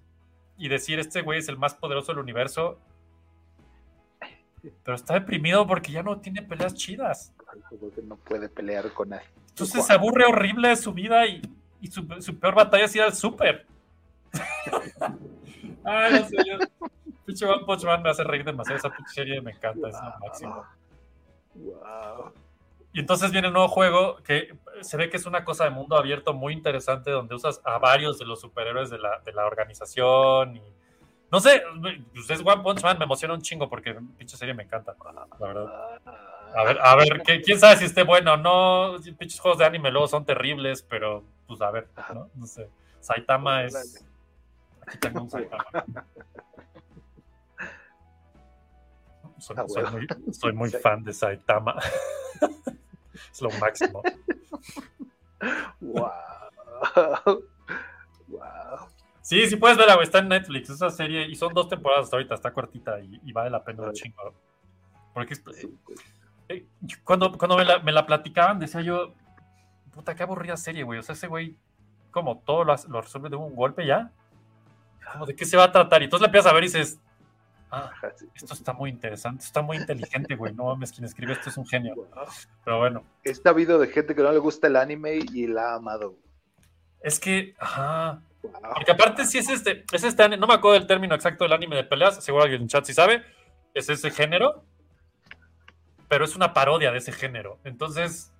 y 0.58 0.70
decir 0.70 1.00
este 1.00 1.22
güey 1.22 1.40
es 1.40 1.50
el 1.50 1.58
más 1.58 1.74
poderoso 1.74 2.12
del 2.12 2.20
universo. 2.20 2.80
Pero 4.62 4.96
está 4.96 5.16
deprimido 5.16 5.68
porque 5.68 5.92
ya 5.92 6.04
no 6.04 6.20
tiene 6.22 6.42
peleas 6.42 6.74
chidas. 6.74 7.34
Porque 7.70 8.02
no 8.02 8.16
puede 8.16 8.48
pelear 8.48 8.94
con 8.94 9.10
nadie. 9.10 9.28
Entonces 9.50 9.86
se 9.86 9.94
aburre 9.94 10.26
horrible 10.26 10.70
de 10.70 10.76
su 10.78 10.94
vida 10.94 11.28
y, 11.28 11.42
y 11.82 11.88
su, 11.88 12.08
su 12.22 12.40
peor 12.40 12.56
batalla 12.56 12.86
es 12.86 12.96
ir 12.96 13.02
al 13.02 13.14
súper. 13.14 13.68
Ay, 15.86 16.14
no 16.20 16.26
sé, 16.28 16.36
yo. 16.46 16.58
Pinche 17.26 17.46
One 17.46 17.66
Punch 17.66 17.84
Man 17.86 18.02
me 18.04 18.10
hace 18.10 18.24
reír 18.24 18.44
demasiado. 18.44 18.78
Esa 18.78 18.90
pinche 18.90 19.14
serie 19.14 19.42
me 19.42 19.52
encanta, 19.52 19.88
es 19.90 19.96
lo 19.96 20.20
máximo. 20.20 20.66
Wow. 21.56 22.34
Y 22.92 23.00
entonces 23.00 23.32
viene 23.32 23.48
el 23.48 23.54
nuevo 23.54 23.70
juego 23.70 24.18
que 24.18 24.56
se 24.82 24.98
ve 24.98 25.10
que 25.10 25.18
es 25.18 25.26
una 25.26 25.44
cosa 25.44 25.64
de 25.64 25.72
mundo 25.72 25.98
abierto 25.98 26.34
muy 26.34 26.54
interesante 26.54 27.10
donde 27.10 27.34
usas 27.34 27.60
a 27.64 27.80
varios 27.80 28.20
de 28.20 28.26
los 28.26 28.40
superhéroes 28.42 28.90
de 28.90 29.00
la, 29.00 29.20
de 29.26 29.32
la 29.34 29.46
organización. 29.46 30.58
Y, 30.58 30.62
no 31.32 31.40
sé, 31.40 31.64
pues 32.14 32.30
es 32.30 32.42
One 32.46 32.62
Punch 32.62 32.84
Man, 32.84 33.00
me 33.00 33.06
emociona 33.06 33.34
un 33.34 33.42
chingo 33.42 33.68
porque 33.68 33.96
pinche 34.18 34.38
serie 34.38 34.54
me 34.54 34.64
encanta, 34.64 34.96
la 35.40 35.48
verdad. 35.48 35.68
A 36.56 36.64
ver, 36.66 36.78
a 36.82 36.96
ver, 36.96 37.24
que- 37.24 37.42
quién 37.42 37.60
sabe 37.60 37.78
si 37.78 37.86
esté 37.86 38.04
bueno 38.04 38.34
o 38.34 38.38
no. 38.38 38.96
Pinches 39.18 39.40
juegos 39.40 39.58
de 39.58 39.66
anime 39.66 39.90
luego 39.90 40.08
son 40.08 40.24
terribles, 40.26 40.84
pero 40.84 41.24
pues 41.48 41.62
a 41.62 41.72
ver, 41.72 41.88
¿no? 42.14 42.30
No 42.36 42.46
sé. 42.46 42.70
Saitama 43.00 43.64
es. 43.64 44.06
Tengo 45.00 45.24
un. 45.24 45.30
Soy, 45.30 45.48
Ah, 49.58 49.66
soy 49.68 49.84
muy, 49.92 50.08
soy 50.32 50.54
muy 50.54 50.70
fan 50.84 51.04
de 51.04 51.14
Saitama. 51.14 51.76
es 53.32 53.42
lo 53.42 53.50
máximo. 53.60 54.02
Wow. 55.82 56.12
Wow. 58.28 58.88
Sí, 59.22 59.48
sí 59.48 59.56
puedes 59.56 59.78
verla, 59.78 59.96
güey. 59.96 60.06
Está 60.06 60.20
en 60.20 60.30
Netflix 60.30 60.70
esa 60.70 60.90
serie 60.90 61.28
y 61.28 61.36
son 61.36 61.54
dos 61.54 61.68
temporadas 61.68 62.06
hasta 62.06 62.18
ahorita. 62.18 62.36
Está 62.36 62.54
cortita 62.54 63.00
y, 63.00 63.20
y 63.24 63.32
vale 63.34 63.50
la 63.50 63.64
pena 63.64 63.84
un 63.84 63.94
chingo. 63.94 64.34
Porque 65.14 65.36
eh, 66.50 66.66
cuando, 67.04 67.32
cuando 67.38 67.58
me, 67.58 67.66
la, 67.66 67.80
me 67.80 67.92
la 67.92 68.06
platicaban 68.06 68.60
decía 68.60 68.82
yo, 68.82 69.14
puta, 69.92 70.16
qué 70.16 70.24
aburrida 70.24 70.58
serie, 70.58 70.84
güey. 70.84 71.00
O 71.00 71.04
sea, 71.04 71.14
ese 71.14 71.28
güey, 71.28 71.56
como 72.12 72.40
todo 72.40 72.64
lo, 72.64 72.76
lo 72.90 73.02
resuelve 73.02 73.30
de 73.30 73.36
un 73.36 73.56
golpe 73.56 73.86
ya. 73.86 74.12
¿De 75.28 75.36
qué 75.36 75.46
se 75.46 75.58
va 75.58 75.66
a 75.66 75.72
tratar? 75.72 76.02
Y 76.02 76.06
entonces 76.06 76.22
la 76.22 76.28
empiezas 76.28 76.52
a 76.52 76.56
ver 76.56 76.64
y 76.64 76.68
dices, 76.68 77.00
ah, 77.72 77.92
esto 78.36 78.54
está 78.54 78.74
muy 78.74 78.90
interesante, 78.90 79.44
está 79.44 79.62
muy 79.62 79.78
inteligente, 79.78 80.36
güey. 80.36 80.54
No 80.54 80.66
mames, 80.66 80.92
quien 80.92 81.06
escribe 81.06 81.34
esto 81.34 81.50
es 81.50 81.58
un 81.58 81.68
genio. 81.68 81.96
Pero 82.64 82.80
bueno, 82.80 83.04
Está 83.24 83.52
habido 83.52 83.80
de 83.80 83.88
gente 83.88 84.16
que 84.16 84.22
no 84.22 84.32
le 84.32 84.40
gusta 84.40 84.68
el 84.68 84.76
anime 84.76 85.20
y 85.34 85.48
la 85.48 85.72
ha 85.72 85.76
amado. 85.76 86.16
es 87.02 87.20
que, 87.20 87.56
ajá. 87.60 88.22
Porque 88.42 88.92
aparte, 88.92 89.26
si 89.26 89.38
es 89.38 89.50
este, 89.50 89.86
es 89.92 90.04
este, 90.04 90.38
no 90.38 90.48
me 90.48 90.54
acuerdo 90.54 90.78
del 90.78 90.88
término 90.88 91.16
exacto 91.16 91.46
del 91.46 91.54
anime 91.54 91.78
de 91.78 91.86
peleas, 91.86 92.24
seguro 92.24 92.44
alguien 92.44 92.62
en 92.62 92.64
el 92.64 92.70
chat 92.70 92.84
si 92.84 92.94
sabe, 92.94 93.24
es 93.74 93.90
ese 93.90 94.12
género, 94.12 94.66
pero 96.10 96.26
es 96.26 96.36
una 96.36 96.54
parodia 96.54 96.92
de 96.92 96.98
ese 96.98 97.14
género. 97.14 97.60
Entonces, 97.64 98.34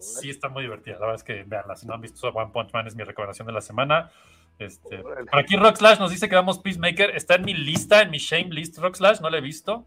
sí 0.00 0.30
está 0.30 0.48
muy 0.48 0.62
divertida. 0.62 0.94
La 0.94 1.06
verdad 1.06 1.14
es 1.16 1.24
que, 1.24 1.44
veanla, 1.44 1.76
si 1.76 1.86
no 1.86 1.94
han 1.94 2.00
visto 2.00 2.28
One 2.28 2.50
Punch 2.52 2.72
Man, 2.72 2.86
es 2.86 2.96
mi 2.96 3.04
recomendación 3.04 3.46
de 3.46 3.52
la 3.52 3.60
semana. 3.60 4.10
Este, 4.58 4.98
por 4.98 5.26
aquí 5.38 5.56
Rock 5.56 5.76
Slash 5.76 5.98
nos 5.98 6.10
dice 6.10 6.28
que 6.28 6.36
vamos 6.36 6.58
Peacemaker, 6.60 7.10
está 7.16 7.34
en 7.34 7.44
mi 7.44 7.54
lista, 7.54 8.02
en 8.02 8.10
mi 8.10 8.18
shame 8.18 8.50
list, 8.50 8.78
Rock 8.78 8.94
Slash, 8.96 9.20
no 9.20 9.28
la 9.30 9.38
he 9.38 9.40
visto. 9.40 9.84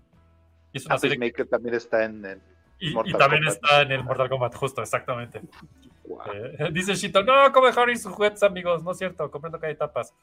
Y 0.74 0.78
es 0.78 0.86
una 0.86 0.96
Ah, 0.96 1.00
serie 1.00 1.18
Peacemaker 1.18 1.48
también 1.48 1.76
está 1.76 2.04
en, 2.04 2.26
en 2.26 2.42
y, 2.80 2.94
también 2.94 3.44
Kombat. 3.44 3.48
está 3.48 3.82
en 3.82 3.92
el 3.92 4.04
Mortal 4.04 4.30
Kombat, 4.30 4.54
justo, 4.56 4.82
exactamente. 4.82 5.42
Eh, 6.34 6.70
dice 6.72 6.96
Shito, 6.96 7.24
no, 7.24 7.52
come 7.54 7.70
Harry 7.76 7.98
sus 7.98 8.12
juguetes, 8.14 8.44
amigos. 8.44 8.84
No 8.84 8.92
es 8.92 8.98
cierto, 8.98 9.32
comprendo 9.32 9.60
que 9.60 9.68
hay 9.68 9.76
tapas. 9.76 10.14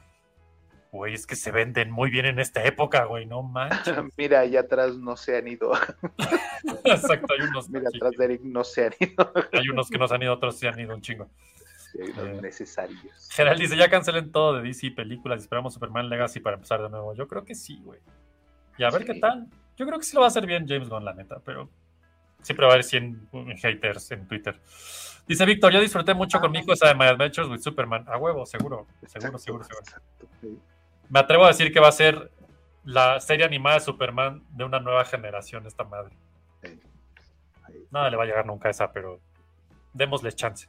Güey, 0.93 1.15
es 1.15 1.27
que 1.27 1.35
se 1.35 1.51
venden 1.51 1.91
muy 1.91 2.09
bien 2.09 2.25
en 2.27 2.39
esta 2.39 2.63
época, 2.65 3.05
güey, 3.07 3.27
no 3.27 3.43
manches. 3.43 3.97
Mira, 4.17 4.41
allá 4.41 4.61
atrás 4.61 4.97
no 4.97 5.17
se 5.17 5.37
han 5.37 5.49
ido. 5.49 5.73
Exacto, 6.85 7.33
hay 7.33 7.49
unos, 7.49 7.69
Mira, 7.69 7.89
atrás 7.93 8.13
de 8.17 8.25
Eric 8.27 8.43
no 8.45 8.63
se 8.63 8.87
han 8.87 8.93
ido. 9.01 9.33
hay 9.53 9.69
unos 9.71 9.89
que 9.91 9.99
no 9.99 10.07
se 10.07 10.15
han 10.15 10.23
ido, 10.23 10.33
otros 10.35 10.57
se 10.57 10.69
han 10.69 10.79
ido 10.79 10.95
un 10.95 11.01
chingo. 11.01 11.29
Sí, 11.95 12.03
hay 12.03 12.11
unos 12.11 12.43
necesarios. 12.43 13.29
Gerald 13.31 13.61
dice, 13.61 13.77
ya 13.77 13.89
cancelen 13.89 14.33
todo 14.33 14.55
de 14.55 14.63
DC, 14.63 14.91
películas, 14.91 15.41
y 15.41 15.43
esperamos 15.43 15.75
Superman 15.75 16.09
Legacy 16.09 16.41
para 16.41 16.57
empezar 16.57 16.83
de 16.83 16.89
nuevo. 16.89 17.15
Yo 17.15 17.29
creo 17.29 17.45
que 17.45 17.55
sí, 17.55 17.81
güey. 17.85 18.01
Y 18.77 18.83
a 18.83 18.91
ver 18.91 19.05
qué 19.05 19.15
tal. 19.15 19.47
Yo 19.77 19.87
creo 19.87 19.99
que 19.99 20.05
sí 20.05 20.15
lo 20.15 20.21
va 20.21 20.27
a 20.27 20.29
hacer 20.29 20.47
bien 20.47 20.67
James 20.69 20.89
Gunn, 20.89 21.05
la 21.05 21.15
neta, 21.15 21.41
pero 21.45 21.71
siempre 22.43 22.67
va 22.67 22.73
a 22.73 22.75
haber 22.75 22.85
100 22.85 23.29
haters 23.59 24.11
en 24.11 24.27
Twitter. 24.27 24.61
Dice 25.27 25.45
Víctor, 25.45 25.73
yo 25.73 25.81
disfruté 25.81 26.15
mucho 26.15 26.41
con 26.41 26.51
mi 26.51 26.59
hijo 26.59 26.73
esa 26.73 26.89
de 26.89 26.95
My 26.95 27.05
Adventures 27.05 27.49
with 27.49 27.61
Superman. 27.61 28.05
A 28.09 28.19
huevo, 28.19 28.45
seguro, 28.45 28.87
seguro, 29.07 29.39
seguro, 29.39 29.65
seguro. 29.65 30.61
Me 31.09 31.21
atrevo 31.21 31.45
a 31.45 31.49
decir 31.49 31.73
que 31.73 31.81
va 31.81 31.89
a 31.89 31.93
ser 31.93 32.33
la 32.85 33.21
serie 33.21 33.47
animada 33.47 33.77
de 33.77 33.81
Superman 33.83 34.43
de 34.51 34.65
una 34.65 34.81
nueva 34.81 35.05
generación, 35.05 35.67
esta 35.67 35.85
madre. 35.85 36.17
Nada 37.91 38.11
le 38.11 38.17
va 38.17 38.25
a 38.25 38.27
llegar 38.27 38.47
nunca 38.47 38.69
a 38.69 38.71
esa, 38.73 38.93
pero 38.93 39.21
démosle 39.93 40.33
chance. 40.33 40.69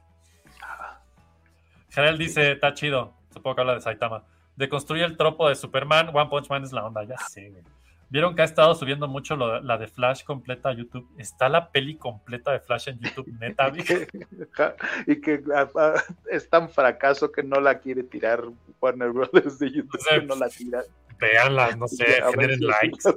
Gerald 1.96 2.20
dice, 2.20 2.52
está 2.52 2.74
chido, 2.74 3.14
supongo 3.34 3.56
que 3.56 3.62
habla 3.62 3.74
de 3.76 3.82
Saitama. 3.82 4.24
De 4.56 4.70
construir 4.70 5.04
el 5.04 5.18
tropo 5.18 5.50
de 5.50 5.56
Superman, 5.56 6.10
One 6.14 6.30
Punch 6.30 6.50
Man 6.50 6.64
es 6.64 6.72
la 6.74 6.86
onda, 6.86 7.04
ya 7.06 7.18
sé, 7.18 7.50
güey. 7.50 7.64
Vieron 8.10 8.36
que 8.36 8.44
ha 8.44 8.46
estado 8.46 8.76
subiendo 8.76 9.08
mucho 9.08 9.36
lo- 9.36 9.60
la 9.62 9.78
de 9.80 9.88
Flash 9.88 10.24
completa 10.24 10.70
a 10.70 10.74
YouTube. 10.74 11.10
Está 11.18 11.50
la 11.50 11.72
peli 11.72 11.96
completa 11.98 12.52
de 12.52 12.60
Flash 12.60 12.90
en 12.90 13.00
YouTube, 13.00 13.28
neta. 13.40 13.72
y 15.08 15.22
que 15.22 15.42
ah, 15.56 15.68
ah, 15.76 15.94
es 16.30 16.48
tan 16.50 16.70
fracaso 16.70 17.32
que 17.32 17.42
no 17.44 17.60
la 17.60 17.80
quiere 17.80 18.04
tirar 18.04 18.44
Warner 18.80 19.10
Brothers 19.12 19.58
de 19.58 19.72
YouTube, 19.72 20.00
que 20.08 20.22
no 20.22 20.36
la 20.36 20.50
tira. 20.50 20.84
Veanlas, 21.20 21.78
no 21.78 21.88
sé, 21.88 22.06
generen 22.32 22.60
si- 22.60 22.66
likes. 22.66 23.10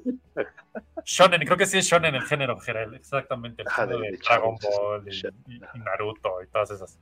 Shonen, 1.04 1.40
creo 1.42 1.56
que 1.56 1.66
sí 1.66 1.78
es 1.78 1.84
Shonen 1.86 2.14
el 2.14 2.22
género, 2.22 2.58
Gerald, 2.58 2.94
exactamente. 2.94 3.62
El 3.62 3.68
género 3.70 3.98
de- 3.98 4.06
de, 4.06 4.12
de 4.12 4.18
Dragon 4.18 4.56
Ball 4.62 5.06
y, 5.06 5.10
y- 5.54 5.60
y 5.74 5.78
Naruto 5.80 6.42
y 6.42 6.46
todas 6.48 6.70
esas. 6.70 6.98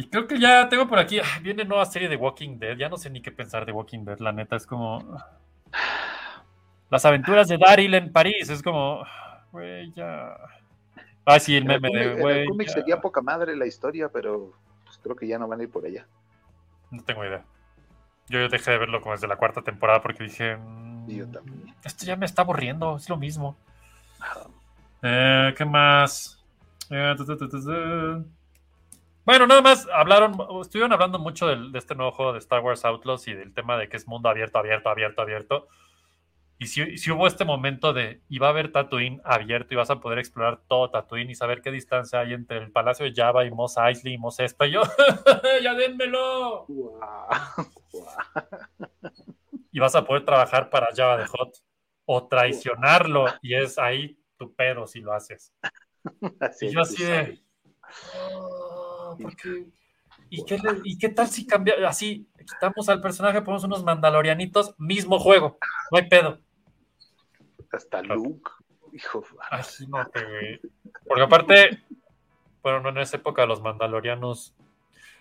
Y 0.00 0.08
creo 0.08 0.26
que 0.26 0.40
ya 0.40 0.66
tengo 0.70 0.88
por 0.88 0.98
aquí, 0.98 1.18
ah, 1.18 1.38
viene 1.42 1.62
nueva 1.62 1.84
serie 1.84 2.08
de 2.08 2.16
Walking 2.16 2.58
Dead. 2.58 2.74
Ya 2.78 2.88
no 2.88 2.96
sé 2.96 3.10
ni 3.10 3.20
qué 3.20 3.30
pensar 3.30 3.66
de 3.66 3.72
Walking 3.72 4.02
Dead, 4.06 4.18
la 4.18 4.32
neta, 4.32 4.56
es 4.56 4.66
como. 4.66 5.22
Las 6.88 7.04
aventuras 7.04 7.48
de 7.48 7.58
Daryl 7.58 7.92
en 7.92 8.10
París, 8.10 8.48
es 8.48 8.62
como. 8.62 9.04
Güey, 9.52 9.92
ya. 9.92 10.34
Ah, 11.26 11.38
sí, 11.38 11.54
el 11.54 11.66
meme 11.66 11.90
de, 11.92 12.12
el 12.14 12.18
güey. 12.18 12.46
cómic 12.46 12.68
ya. 12.68 12.72
sería 12.72 12.98
poca 12.98 13.20
madre 13.20 13.54
la 13.54 13.66
historia, 13.66 14.08
pero 14.08 14.54
pues, 14.86 14.96
creo 15.02 15.14
que 15.14 15.26
ya 15.28 15.38
no 15.38 15.46
van 15.46 15.60
a 15.60 15.64
ir 15.64 15.70
por 15.70 15.84
allá. 15.84 16.06
No 16.90 17.02
tengo 17.04 17.22
idea. 17.22 17.44
Yo 18.30 18.48
dejé 18.48 18.70
de 18.70 18.78
verlo 18.78 19.02
como 19.02 19.12
desde 19.12 19.28
la 19.28 19.36
cuarta 19.36 19.60
temporada 19.60 20.00
porque 20.00 20.24
dije. 20.24 20.56
"Mm, 20.56 21.10
Y 21.10 21.16
yo 21.16 21.28
también. 21.28 21.74
Esto 21.84 22.06
ya 22.06 22.16
me 22.16 22.24
está 22.24 22.40
aburriendo, 22.40 22.96
es 22.96 23.06
lo 23.10 23.18
mismo. 23.18 23.54
Eh, 25.02 25.52
¿Qué 25.58 25.64
más? 25.66 26.42
Eh, 26.88 27.14
tu. 27.18 27.26
Bueno, 29.30 29.46
nada 29.46 29.62
más 29.62 29.86
hablaron, 29.94 30.34
estuvieron 30.60 30.92
hablando 30.92 31.20
mucho 31.20 31.46
del- 31.46 31.70
de 31.70 31.78
este 31.78 31.94
nuevo 31.94 32.10
juego 32.10 32.32
de 32.32 32.40
Star 32.40 32.62
Wars 32.62 32.84
Outlaws 32.84 33.28
y 33.28 33.32
del 33.34 33.54
tema 33.54 33.78
de 33.78 33.88
que 33.88 33.96
es 33.96 34.08
mundo 34.08 34.28
abierto, 34.28 34.58
abierto, 34.58 34.88
abierto, 34.88 35.22
abierto. 35.22 35.68
Y 36.58 36.66
si, 36.66 36.98
si 36.98 37.12
hubo 37.12 37.28
este 37.28 37.44
momento 37.44 37.92
de, 37.92 38.22
y 38.28 38.40
va 38.40 38.48
a 38.48 38.50
haber 38.50 38.72
Tatooine 38.72 39.20
abierto 39.24 39.72
y 39.72 39.76
vas 39.76 39.88
a 39.90 40.00
poder 40.00 40.18
explorar 40.18 40.62
todo 40.66 40.90
Tatooine 40.90 41.30
y 41.30 41.36
saber 41.36 41.62
qué 41.62 41.70
distancia 41.70 42.18
hay 42.18 42.32
entre 42.32 42.58
el 42.58 42.72
Palacio 42.72 43.06
de 43.06 43.12
Java 43.14 43.44
y 43.44 43.52
Mos 43.52 43.76
Eisley 43.76 44.14
y 44.14 44.18
Mos 44.18 44.40
Espa. 44.40 44.66
Y 44.66 44.72
yo, 44.72 44.82
¡ya 45.62 45.74
dénmelo! 45.74 46.66
Y 49.70 49.78
vas 49.78 49.94
a 49.94 50.04
poder 50.04 50.24
trabajar 50.24 50.70
para 50.70 50.88
Java 50.92 51.18
de 51.18 51.26
Hot 51.26 51.52
o 52.04 52.26
traicionarlo 52.26 53.26
y 53.42 53.54
es 53.54 53.78
ahí 53.78 54.18
tu 54.36 54.52
pedo 54.56 54.88
si 54.88 54.98
lo 54.98 55.12
haces. 55.12 55.54
Así 56.40 56.66
Y 56.66 56.70
yo 56.72 56.80
así 56.80 57.04
de, 57.04 57.40
"Ah, 57.84 58.79
¿por 59.16 59.36
qué? 59.36 59.66
¿Y 60.28 60.44
qué, 60.44 60.58
le- 60.58 60.80
¿Y 60.84 60.98
qué 60.98 61.08
tal 61.08 61.28
si 61.28 61.46
cambia 61.46 61.74
así? 61.88 62.28
Quitamos 62.38 62.88
al 62.88 63.00
personaje, 63.00 63.42
ponemos 63.42 63.64
unos 63.64 63.82
mandalorianitos, 63.84 64.74
mismo 64.78 65.18
juego, 65.18 65.58
no 65.90 65.98
hay 65.98 66.08
pedo. 66.08 66.38
Hasta 67.72 68.02
Luke. 68.02 68.50
Hijo, 68.92 69.24
Imagínate, 69.52 70.24
güey. 70.24 70.60
Porque 71.06 71.22
aparte, 71.22 71.82
bueno, 72.62 72.80
no 72.80 72.88
en 72.88 72.98
esa 72.98 73.16
época 73.18 73.46
los 73.46 73.60
mandalorianos. 73.62 74.54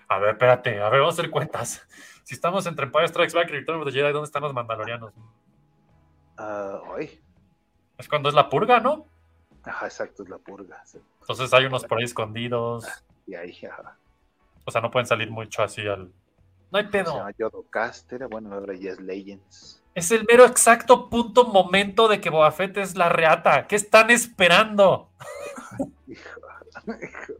A 0.07 0.17
ver, 0.17 0.31
espérate, 0.31 0.81
a 0.81 0.89
ver, 0.89 1.01
vamos 1.01 1.17
a 1.17 1.21
hacer 1.21 1.31
cuentas. 1.31 1.87
Si 2.23 2.33
estamos 2.33 2.65
entre 2.65 2.85
Empire 2.85 3.07
Strikes 3.07 3.33
Back 3.35 3.49
y 3.49 3.53
Return 3.53 3.79
of 3.81 3.85
the 3.87 3.91
Jedi, 3.91 4.11
¿dónde 4.11 4.25
están 4.25 4.41
los 4.41 4.53
mandalorianos? 4.53 5.13
ah, 6.37 6.79
ay. 6.97 7.19
Es 7.97 8.07
cuando 8.07 8.29
es 8.29 8.35
la 8.35 8.49
purga, 8.49 8.79
¿no? 8.79 9.05
Ajá, 9.63 9.85
exacto, 9.85 10.23
es 10.23 10.29
la 10.29 10.37
purga. 10.37 10.83
sí. 10.85 10.99
Entonces 11.21 11.53
hay 11.53 11.65
unos 11.65 11.85
por 11.85 11.99
ahí 11.99 12.05
escondidos. 12.05 12.85
Y 13.29 13.35
ahí, 13.35 13.55
ajá. 13.65 13.95
O 14.65 14.71
sea, 14.71 14.81
no 14.81 14.89
pueden 14.89 15.05
salir 15.05 15.29
mucho 15.29 15.61
así 15.61 15.87
al. 15.87 16.11
No 16.71 16.79
hay 16.79 16.87
pedo. 16.87 17.23
Yodocaster, 17.37 18.27
bueno, 18.27 18.53
ahora 18.53 18.73
ya 18.73 18.91
es 18.91 18.99
Legends. 18.99 19.83
Es 19.93 20.11
el 20.11 20.25
mero 20.25 20.45
exacto 20.45 21.09
punto 21.09 21.45
momento 21.45 22.07
de 22.07 22.19
que 22.19 22.29
Boba 22.29 22.51
Fett 22.51 22.77
es 22.77 22.95
la 22.95 23.09
reata. 23.09 23.67
¿Qué 23.67 23.75
están 23.75 24.09
esperando? 24.09 25.09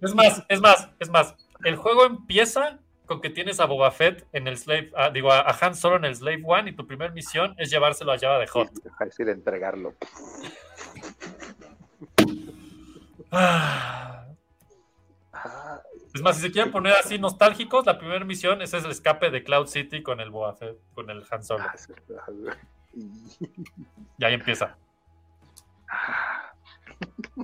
Es 0.02 0.14
más, 0.14 0.44
es 0.48 0.62
más, 0.62 0.90
es 1.00 1.10
más. 1.10 1.36
El 1.64 1.76
juego 1.76 2.06
empieza 2.06 2.80
con 3.06 3.22
que 3.22 3.30
tienes 3.32 3.60
a 3.60 3.66
Boba 3.66 3.90
Fett 3.90 4.28
en 4.34 4.48
el 4.48 4.58
Slave, 4.58 4.92
ah, 4.96 5.10
digo, 5.10 5.32
a, 5.32 5.56
Han 5.62 5.76
Solo 5.76 5.96
en 5.96 6.06
el 6.06 6.16
Slave 6.16 6.44
One 6.46 6.70
y 6.70 6.76
tu 6.76 6.86
primera 6.86 7.12
misión 7.12 7.56
es 7.58 7.72
llevárselo 7.72 8.12
a 8.12 8.20
Java 8.20 8.38
de 8.38 8.48
Hot. 8.48 8.72
Deja 8.72 8.98
de 9.00 9.06
decir 9.06 9.30
entregarlo. 9.30 9.96
Ah. 13.32 14.19
Ah, 15.46 15.80
Es 16.14 16.22
más, 16.22 16.36
si 16.36 16.42
se 16.44 16.52
quieren 16.52 16.72
poner 16.72 16.94
así 16.94 17.18
nostálgicos, 17.20 17.86
la 17.86 17.98
primera 17.98 18.26
misión 18.26 18.62
es 18.62 18.74
el 18.74 18.86
escape 18.90 19.30
de 19.30 19.44
Cloud 19.44 19.68
City 19.68 20.02
con 20.04 20.20
el 20.20 20.30
Boba 20.32 20.54
Fett, 20.56 20.78
con 20.94 21.10
el 21.10 21.26
Han 21.30 21.44
Solo. 21.44 21.64
ah, 21.66 21.76
ah, 22.28 22.32
y- 24.18 24.26
ahí 24.26 24.34
empieza. 24.34 24.76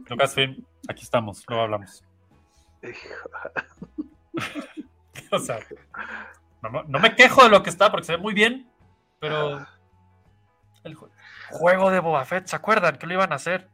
Lucasfilm, 0.09 0.65
aquí 0.87 1.03
estamos, 1.03 1.43
luego 1.47 1.63
hablamos. 1.63 2.03
O 5.31 5.39
sea, 5.39 5.59
no, 6.61 6.69
me- 6.69 6.83
no 6.87 6.99
me 6.99 7.15
quejo 7.15 7.43
de 7.43 7.49
lo 7.49 7.63
que 7.63 7.69
está 7.69 7.89
porque 7.89 8.05
se 8.05 8.11
ve 8.13 8.17
muy 8.21 8.33
bien, 8.33 8.69
pero 9.19 9.65
el 10.83 10.95
ju- 10.95 11.09
juego 11.51 11.89
de 11.89 11.99
Boba 11.99 12.25
Fett, 12.25 12.45
¿se 12.47 12.55
acuerdan 12.55 12.97
que 12.97 13.07
lo 13.07 13.13
iban 13.13 13.31
a 13.31 13.35
hacer? 13.35 13.69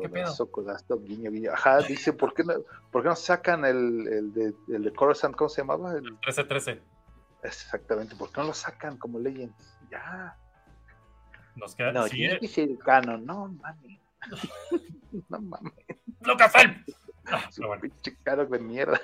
¿Qué 0.00 0.08
pedo? 0.08 0.24
Codazo, 0.24 0.50
codazo, 0.50 1.00
guiño, 1.00 1.30
guiño. 1.30 1.50
Ajá, 1.52 1.78
dice, 1.82 2.12
¿por 2.12 2.32
qué 2.34 2.44
no, 2.44 2.54
por 2.90 3.02
qué 3.02 3.08
no 3.08 3.16
sacan 3.16 3.64
el, 3.64 4.06
el 4.08 4.32
de, 4.32 4.54
el 4.68 4.82
de 4.84 4.92
Coruscant? 4.92 5.34
¿Cómo 5.36 5.48
se 5.48 5.60
llamaba? 5.62 5.92
El- 5.92 6.18
13-13. 6.20 6.80
exactamente, 7.42 8.16
¿por 8.16 8.30
qué 8.32 8.40
no 8.40 8.48
lo 8.48 8.54
sacan 8.54 8.96
como 8.96 9.18
Legends? 9.18 9.76
Ya. 9.90 10.36
Nos 11.56 11.74
queda. 11.76 11.92
No, 11.92 12.06
sí, 12.08 12.26
que 12.40 12.48
ser 12.48 12.68
canon, 12.78 13.26
no 13.26 13.48
mames. 13.48 14.00
no 15.28 15.40
mames, 15.40 15.72
Lucasfilm. 16.20 16.84
Ah, 17.26 17.42
su 17.50 17.56
pero 17.60 17.68
bueno. 17.68 17.82
pinche 17.82 18.16
caro 18.22 18.46
de 18.46 18.58
mierda. 18.58 19.00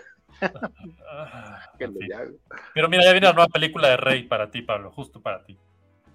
Ah, 1.10 1.60
Que 1.78 1.90
ya- 2.09 2.24
Pero 2.74 2.89
mira, 2.89 3.05
ya 3.05 3.12
viene 3.12 3.27
la 3.27 3.32
nueva 3.32 3.48
película 3.48 3.89
de 3.89 3.97
Rey 3.97 4.23
para 4.27 4.51
ti, 4.51 4.62
Pablo, 4.62 4.90
justo 4.93 5.20
para 5.20 5.44
ti. 5.44 5.59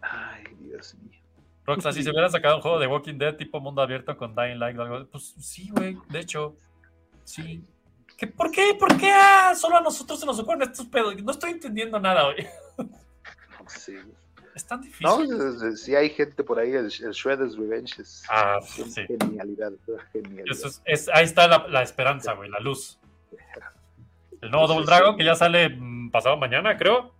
Ay, 0.01 0.43
Dios 0.59 0.95
mío. 0.95 1.19
Rockstar, 1.65 1.93
si 1.93 2.03
se 2.03 2.09
hubieran 2.11 2.29
sacado 2.31 2.57
un 2.57 2.61
juego 2.61 2.77
de 2.79 2.87
Walking 2.87 3.17
Dead 3.17 3.35
tipo 3.37 3.59
mundo 3.59 3.81
abierto 3.81 4.17
con 4.17 4.35
Dying 4.35 4.59
Light 4.59 4.77
o 4.77 4.81
algo, 4.81 5.05
pues 5.07 5.33
sí, 5.39 5.69
güey, 5.69 5.97
de 6.09 6.19
hecho, 6.19 6.55
sí. 7.23 7.63
¿Qué, 8.17 8.27
¿Por 8.27 8.51
qué? 8.51 8.75
¿Por 8.79 8.97
qué? 8.97 9.11
Ah, 9.11 9.53
solo 9.55 9.77
a 9.77 9.81
nosotros 9.81 10.19
se 10.19 10.25
nos 10.25 10.37
ocurren 10.39 10.61
estos 10.63 10.85
pedos. 10.87 11.15
No 11.23 11.31
estoy 11.31 11.51
entendiendo 11.51 11.99
nada. 11.99 12.23
No 12.77 13.69
sé. 13.69 14.01
Es 14.53 14.65
tan 14.67 14.81
No, 15.01 15.17
difícil. 15.17 15.63
es- 15.73 15.81
sí 15.81 15.95
hay 15.95 16.09
gente 16.11 16.43
por 16.43 16.59
ahí, 16.59 16.69
el, 16.73 16.85
el 16.85 16.89
Shredder's 17.11 17.57
Revenge 17.57 17.99
es 17.99 18.23
Ah, 18.29 18.59
sí. 18.61 18.83
genialidad, 19.07 19.71
genialidad. 20.11 20.45
Eso 20.51 20.67
es, 20.67 20.81
es- 20.85 21.09
ahí 21.09 21.25
está 21.25 21.47
la, 21.47 21.67
la 21.69 21.81
esperanza, 21.81 22.33
güey, 22.33 22.49
la 22.51 22.59
luz. 22.59 22.99
El 24.41 24.51
nuevo 24.51 24.67
Double 24.67 24.85
Dragon 24.85 25.13
sí. 25.13 25.17
que 25.19 25.25
ya 25.25 25.35
sale 25.35 25.69
mm, 25.69 26.11
pasado 26.11 26.37
mañana, 26.37 26.77
creo. 26.77 27.13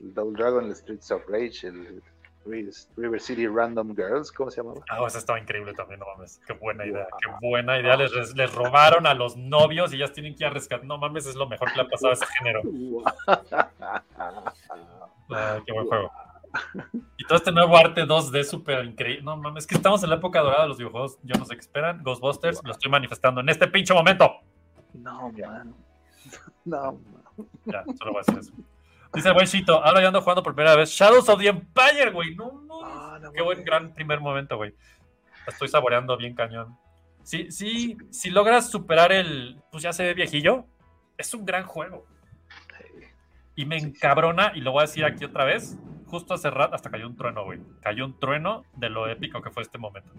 El 0.00 0.12
Double 0.12 0.36
Dragon, 0.36 0.64
el 0.64 0.74
Streets 0.74 1.10
of 1.12 1.22
Rage, 1.28 1.68
el 1.68 2.02
River 2.44 3.20
City 3.20 3.46
Random 3.46 3.94
Girls, 3.94 4.32
¿cómo 4.32 4.50
se 4.50 4.58
llamaba? 4.58 4.80
Ah, 4.90 5.04
eso 5.06 5.18
estaba 5.18 5.38
increíble 5.38 5.74
también, 5.74 6.00
no 6.00 6.06
mames. 6.06 6.40
Qué 6.46 6.52
buena 6.54 6.84
idea, 6.84 7.06
qué 7.20 7.46
buena 7.46 7.78
idea. 7.78 7.96
Les, 7.96 8.34
les 8.34 8.54
robaron 8.54 9.06
a 9.06 9.14
los 9.14 9.36
novios 9.36 9.92
y 9.92 9.98
ya 9.98 10.08
tienen 10.08 10.34
que 10.34 10.44
ir 10.44 10.48
a 10.48 10.50
rescatar. 10.50 10.84
No 10.84 10.98
mames, 10.98 11.26
es 11.26 11.34
lo 11.34 11.48
mejor 11.48 11.70
que 11.70 11.76
le 11.76 11.82
ha 11.82 11.88
pasado 11.88 12.10
a 12.10 12.14
ese 12.14 12.26
género. 12.38 12.62
Ah, 15.34 15.58
qué 15.64 15.72
buen 15.72 15.86
juego. 15.86 16.10
Y 17.16 17.24
todo 17.24 17.38
este 17.38 17.52
nuevo 17.52 17.74
arte 17.74 18.04
2D 18.04 18.44
súper 18.44 18.84
increíble. 18.84 19.22
No 19.22 19.34
mames, 19.36 19.64
es 19.64 19.66
que 19.66 19.76
estamos 19.76 20.02
en 20.02 20.10
la 20.10 20.16
época 20.16 20.40
dorada 20.40 20.64
de 20.64 20.68
los 20.68 20.76
videojuegos. 20.76 21.18
Yo 21.22 21.34
no 21.38 21.46
sé 21.46 21.54
qué 21.54 21.60
esperan. 21.60 22.02
Ghostbusters, 22.02 22.60
lo 22.62 22.72
estoy 22.72 22.90
manifestando 22.90 23.40
en 23.40 23.48
este 23.48 23.66
pinche 23.68 23.94
momento. 23.94 24.30
No, 24.92 25.32
man. 25.32 25.74
No, 26.64 26.92
man. 26.92 27.48
Ya, 27.64 27.82
solo 27.98 28.12
voy 28.12 28.20
a 28.20 28.24
decir 28.26 28.38
eso. 28.38 28.52
Dice 29.14 29.28
el 29.28 29.34
buen 29.34 29.46
Chito, 29.46 29.84
ahora 29.84 30.00
ya 30.00 30.08
ando 30.08 30.20
jugando 30.22 30.42
por 30.42 30.54
primera 30.54 30.74
vez 30.76 30.90
Shadows 30.90 31.28
of 31.28 31.38
the 31.40 31.48
Empire, 31.48 32.10
güey. 32.12 32.34
No, 32.34 32.62
no. 32.66 32.80
Ah, 32.84 33.18
no 33.20 33.32
Qué 33.32 33.42
buen 33.42 33.62
gran 33.64 33.92
primer 33.94 34.20
momento, 34.20 34.56
güey. 34.56 34.74
La 35.46 35.52
estoy 35.52 35.68
saboreando 35.68 36.16
bien 36.16 36.34
cañón. 36.34 36.76
Sí, 37.22 37.50
sí, 37.50 37.96
si 38.10 38.30
logras 38.30 38.70
superar 38.70 39.12
el, 39.12 39.60
pues 39.70 39.82
ya 39.82 39.92
se 39.92 40.04
ve 40.04 40.14
viejillo, 40.14 40.64
es 41.18 41.32
un 41.34 41.44
gran 41.44 41.64
juego. 41.64 42.06
Y 43.54 43.66
me 43.66 43.76
encabrona, 43.76 44.52
y 44.54 44.60
lo 44.62 44.72
voy 44.72 44.80
a 44.80 44.86
decir 44.86 45.04
aquí 45.04 45.24
otra 45.26 45.44
vez, 45.44 45.76
justo 46.06 46.32
hace 46.34 46.50
rato, 46.50 46.74
hasta 46.74 46.90
cayó 46.90 47.06
un 47.06 47.16
trueno, 47.16 47.44
güey. 47.44 47.60
Cayó 47.82 48.06
un 48.06 48.18
trueno 48.18 48.64
de 48.74 48.88
lo 48.88 49.06
épico 49.08 49.42
que 49.42 49.50
fue 49.50 49.62
este 49.62 49.76
momento. 49.78 50.10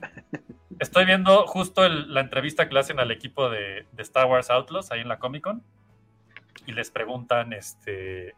Estoy 0.80 1.04
viendo 1.04 1.46
justo 1.46 1.84
el- 1.84 2.12
la 2.12 2.20
entrevista 2.20 2.66
que 2.66 2.74
le 2.74 2.80
hacen 2.80 2.98
al 2.98 3.12
equipo 3.12 3.48
de, 3.48 3.86
de 3.92 4.02
Star 4.02 4.26
Wars 4.26 4.50
Outlaws 4.50 4.90
ahí 4.90 5.00
en 5.00 5.08
la 5.08 5.18
Comic 5.20 5.44
Con. 5.44 5.62
Y 6.66 6.72
les 6.72 6.90
preguntan, 6.90 7.52
este... 7.52 8.34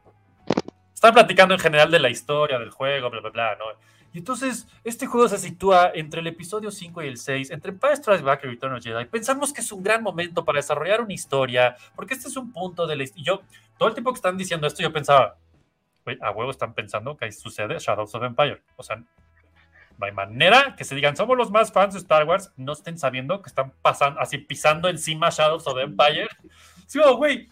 Están 0.94 1.12
platicando 1.12 1.54
en 1.54 1.60
general 1.60 1.90
de 1.90 1.98
la 1.98 2.08
historia 2.08 2.58
del 2.58 2.70
juego, 2.70 3.10
bla, 3.10 3.20
bla, 3.20 3.30
bla, 3.30 3.56
¿no? 3.56 3.66
Y 4.16 4.18
entonces, 4.18 4.66
este 4.82 5.06
juego 5.06 5.28
se 5.28 5.36
sitúa 5.36 5.90
entre 5.94 6.20
el 6.20 6.26
episodio 6.26 6.70
5 6.70 7.02
y 7.02 7.08
el 7.08 7.18
6, 7.18 7.50
entre 7.50 7.72
Empire 7.72 7.96
Strikes 7.96 8.22
Back 8.22 8.44
y 8.44 8.46
Return 8.46 8.74
of 8.74 8.82
Jedi. 8.82 9.04
Pensamos 9.04 9.52
que 9.52 9.60
es 9.60 9.70
un 9.72 9.82
gran 9.82 10.02
momento 10.02 10.42
para 10.42 10.56
desarrollar 10.56 11.02
una 11.02 11.12
historia, 11.12 11.76
porque 11.94 12.14
este 12.14 12.28
es 12.28 12.36
un 12.38 12.50
punto 12.50 12.86
de 12.86 12.96
la 12.96 13.02
historia. 13.02 13.24
Yo, 13.26 13.42
todo 13.76 13.90
el 13.90 13.94
tiempo 13.94 14.12
que 14.12 14.16
están 14.16 14.38
diciendo 14.38 14.66
esto, 14.66 14.82
yo 14.82 14.90
pensaba, 14.90 15.36
a 16.22 16.30
huevo 16.30 16.50
están 16.50 16.72
pensando 16.72 17.14
que 17.14 17.26
ahí 17.26 17.32
sucede 17.32 17.78
Shadows 17.78 18.14
of 18.14 18.22
Empire. 18.22 18.62
O 18.76 18.82
sea, 18.82 18.96
no 18.96 20.06
hay 20.06 20.12
manera 20.12 20.74
que 20.76 20.84
se 20.84 20.94
digan, 20.94 21.16
somos 21.16 21.36
los 21.36 21.50
más 21.50 21.72
fans 21.72 21.94
de 21.94 22.00
Star 22.00 22.24
Wars, 22.24 22.52
no 22.56 22.72
estén 22.72 22.98
sabiendo 22.98 23.42
que 23.42 23.48
están 23.48 23.72
pasando, 23.82 24.20
así 24.20 24.38
pisando 24.38 24.88
encima 24.88 25.28
Shadows 25.30 25.66
of 25.66 25.78
Empire. 25.78 26.28
Sí, 26.86 26.98
oh, 27.04 27.16
güey, 27.16 27.48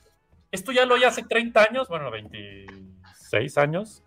esto 0.55 0.71
ya 0.71 0.87
lo 0.87 0.95
oí 0.95 1.03
hace 1.03 1.25
30 1.25 1.63
años, 1.69 1.89
bueno, 1.89 2.13
26 2.13 3.59
años, 3.59 4.05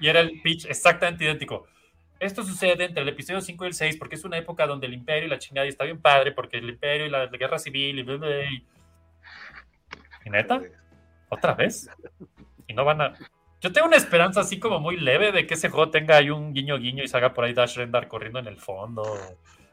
y 0.00 0.08
era 0.08 0.20
el 0.20 0.40
pitch 0.40 0.64
exactamente 0.64 1.24
idéntico. 1.24 1.66
Esto 2.18 2.42
sucede 2.42 2.84
entre 2.84 3.02
el 3.02 3.08
episodio 3.10 3.42
5 3.42 3.64
y 3.64 3.66
el 3.68 3.74
6 3.74 3.96
porque 3.98 4.14
es 4.14 4.24
una 4.24 4.38
época 4.38 4.66
donde 4.66 4.86
el 4.86 4.94
imperio 4.94 5.26
y 5.26 5.30
la 5.30 5.38
chingada 5.38 5.66
está 5.66 5.84
bien 5.84 6.00
padre, 6.00 6.32
porque 6.32 6.56
el 6.56 6.70
imperio 6.70 7.06
y 7.06 7.10
la, 7.10 7.26
guerra 7.26 7.58
civil 7.58 7.98
y... 7.98 8.02
bla, 8.02 8.16
¿Y 10.24 10.30
neta? 10.30 10.62
¿Otra 11.28 11.54
vez? 11.54 11.90
Y 12.66 12.72
no 12.72 12.84
van 12.84 13.02
a... 13.02 13.14
Yo 13.60 13.70
tengo 13.70 13.86
una 13.86 13.96
esperanza 13.96 14.40
así 14.40 14.58
como 14.58 14.80
muy 14.80 14.96
leve 14.96 15.32
de 15.32 15.46
que 15.46 15.52
ese 15.52 15.68
juego 15.68 15.90
tenga 15.90 16.16
ahí 16.16 16.30
un 16.30 16.54
guiño 16.54 16.78
guiño 16.78 17.04
y 17.04 17.08
salga 17.08 17.34
por 17.34 17.44
ahí 17.44 17.52
Dash 17.52 17.76
Rendar 17.76 18.08
corriendo 18.08 18.38
en 18.38 18.46
el 18.46 18.56
fondo. 18.56 19.02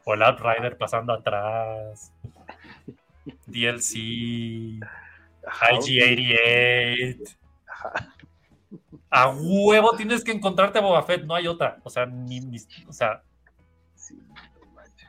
O 0.04 0.14
el 0.14 0.22
Outrider 0.22 0.76
pasando 0.76 1.14
atrás. 1.14 2.12
DLC. 3.46 4.78
Ajá, 5.48 5.70
IG-88. 5.72 7.36
ajá. 7.66 8.14
A 9.10 9.28
huevo 9.30 9.96
tienes 9.96 10.22
que 10.22 10.32
encontrarte 10.32 10.78
a 10.78 10.82
Boba 10.82 11.02
Fett, 11.02 11.24
no 11.24 11.34
hay 11.34 11.46
otra. 11.46 11.78
O 11.84 11.90
sea, 11.90 12.04
ni, 12.06 12.40
ni- 12.40 12.58
o 12.86 12.92
sea, 12.92 13.22
Sí, 13.94 14.14
no 14.62 14.66
manches. 14.74 15.08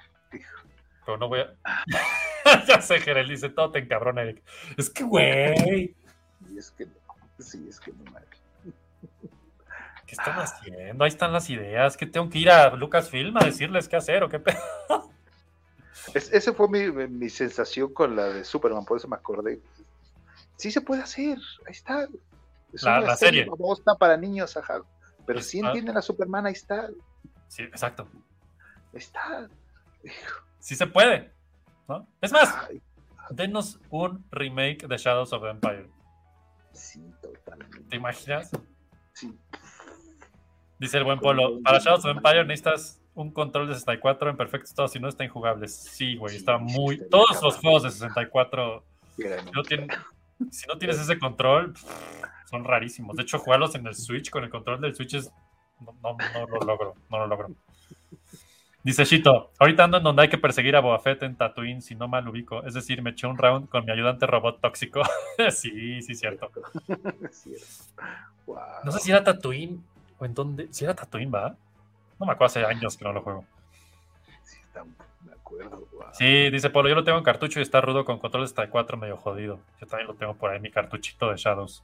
pero 1.05 1.17
no 1.17 1.27
voy 1.27 1.41
a. 1.41 1.53
ya 2.67 2.81
sé, 2.81 2.99
Jerel, 3.01 3.27
dice 3.27 3.49
todo 3.49 3.71
te 3.71 3.79
encabrona, 3.79 4.21
Eric. 4.21 4.41
Es 4.77 4.89
que, 4.89 5.03
güey, 5.03 5.95
Y 6.49 6.57
es 6.57 6.71
que 6.71 6.85
no. 6.85 6.93
Sí, 7.39 7.65
es 7.69 7.79
que 7.79 7.91
no 7.91 8.03
manches. 8.11 8.39
¿qué 10.05 10.15
están 10.15 10.39
haciendo? 10.39 11.03
Ahí 11.03 11.09
están 11.09 11.31
las 11.33 11.49
ideas. 11.49 11.95
que 11.97 12.05
tengo 12.07 12.29
que 12.29 12.39
ir 12.39 12.49
a 12.49 12.71
Lucasfilm 12.75 13.37
a 13.37 13.45
decirles 13.45 13.87
qué 13.87 13.95
hacer 13.97 14.23
o 14.23 14.29
qué 14.29 14.39
pedo? 14.39 14.57
Es- 16.13 16.31
esa 16.33 16.53
fue 16.53 16.67
mi, 16.69 17.07
mi 17.07 17.29
sensación 17.29 17.93
con 17.93 18.15
la 18.15 18.23
de 18.29 18.43
Superman, 18.43 18.85
por 18.85 18.97
eso 18.97 19.07
me 19.07 19.15
acordé. 19.17 19.59
Sí 20.59 20.71
se 20.71 20.81
puede 20.81 21.01
hacer, 21.01 21.37
ahí 21.65 21.71
está. 21.71 22.07
Es 22.73 22.83
La- 22.83 22.97
una 22.99 23.07
la 23.07 23.15
serie. 23.15 23.45
babosa 23.45 23.95
para 23.95 24.17
niños, 24.17 24.55
ajá. 24.57 24.81
Pero 25.25 25.41
si 25.41 25.61
Ah. 25.63 25.67
entienden 25.67 25.95
a 25.97 26.01
Superman, 26.01 26.45
ahí 26.47 26.51
está, 26.53 26.89
Sí, 27.47 27.63
exacto. 27.63 28.07
está. 28.93 29.47
Sí 30.59 30.75
se 30.75 30.85
puede. 30.85 31.31
¿no? 31.87 32.05
Es 32.21 32.31
más, 32.33 32.53
Ay, 32.69 32.81
denos 33.31 33.79
un 33.89 34.23
remake 34.31 34.85
de 34.85 34.97
Shadows 34.97 35.31
of 35.33 35.43
Empire. 35.45 35.89
sí, 36.73 37.01
totalmente. 37.21 37.79
¿Te 37.89 37.95
imaginas? 37.95 38.51
Sí. 39.13 39.33
Dice 40.77 40.97
el 40.97 41.03
buen 41.05 41.19
Polo, 41.19 41.61
para 41.63 41.79
Shadows 41.79 42.05
of 42.05 42.17
Empire 42.17 42.43
necesitas 42.45 43.01
un 43.15 43.31
control 43.31 43.67
de 43.69 43.73
64 43.75 44.29
en 44.29 44.37
perfecto 44.37 44.65
estado, 44.65 44.87
si 44.89 44.99
no 44.99 45.07
está 45.07 45.23
injugable. 45.23 45.67
Sí, 45.69 46.15
güey, 46.17 46.35
está 46.35 46.57
Sí, 46.59 46.63
muy... 46.77 47.09
Todos 47.09 47.41
los 47.41 47.57
juegos 47.57 47.83
de 47.83 47.91
64, 47.91 48.83
Era- 49.17 49.41
no 49.53 49.63
tienen- 49.63 49.89
si 50.51 50.67
no 50.67 50.77
tienes 50.77 50.99
ese 50.99 51.19
control, 51.19 51.73
son 52.49 52.63
rarísimos. 52.63 53.15
De 53.15 53.23
hecho, 53.23 53.39
jugarlos 53.39 53.75
en 53.75 53.85
el 53.87 53.95
Switch, 53.95 54.29
con 54.29 54.43
el 54.43 54.49
control 54.49 54.81
del 54.81 54.95
Switch 54.95 55.13
es... 55.15 55.31
No, 55.79 55.93
no, 56.01 56.17
no 56.33 56.47
lo 56.47 56.59
logro, 56.65 56.95
no 57.09 57.19
lo 57.19 57.27
logro. 57.27 57.49
Dice 58.81 59.03
Shito, 59.03 59.51
ahorita 59.59 59.83
ando 59.83 59.97
en 59.97 60.03
donde 60.03 60.21
hay 60.21 60.29
que 60.29 60.37
perseguir 60.37 60.75
a 60.75 60.79
Boba 60.79 60.99
Fett 60.99 61.23
en 61.23 61.35
Tatooine, 61.35 61.81
si 61.81 61.95
no 61.95 62.07
mal 62.07 62.27
ubico. 62.27 62.63
Es 62.63 62.73
decir, 62.73 63.01
me 63.01 63.11
eché 63.11 63.27
un 63.27 63.37
round 63.37 63.67
con 63.67 63.85
mi 63.85 63.91
ayudante 63.91 64.25
robot 64.25 64.61
tóxico. 64.61 65.01
sí, 65.51 66.01
sí, 66.01 66.15
cierto. 66.15 66.49
Wow. 68.45 68.57
No 68.83 68.91
sé 68.91 68.99
si 68.99 69.11
era 69.11 69.23
Tatooine 69.23 69.83
o 70.17 70.25
en 70.25 70.33
dónde. 70.33 70.67
Si 70.71 70.85
era 70.85 70.95
Tatooine, 70.95 71.31
¿va? 71.33 71.55
No 72.19 72.25
me 72.25 72.31
acuerdo, 72.31 72.45
hace 72.45 72.65
años 72.65 72.97
que 72.97 73.03
no 73.03 73.13
lo 73.13 73.21
juego. 73.21 73.45
Sí, 74.43 74.57
Camp, 74.73 74.97
me 74.97 75.05
Sí, 76.13 76.49
dice 76.49 76.69
Polo, 76.69 76.89
yo 76.89 76.95
lo 76.95 77.03
tengo 77.03 77.17
en 77.17 77.23
cartucho 77.23 77.59
y 77.59 77.63
está 77.63 77.81
rudo 77.81 78.05
con 78.05 78.19
control 78.19 78.43
hasta 78.43 78.69
4 78.69 78.97
medio 78.97 79.17
jodido. 79.17 79.59
Yo 79.79 79.87
también 79.87 80.07
lo 80.07 80.15
tengo 80.15 80.35
por 80.35 80.51
ahí, 80.51 80.59
mi 80.59 80.71
cartuchito 80.71 81.29
de 81.29 81.37
Shadows. 81.37 81.83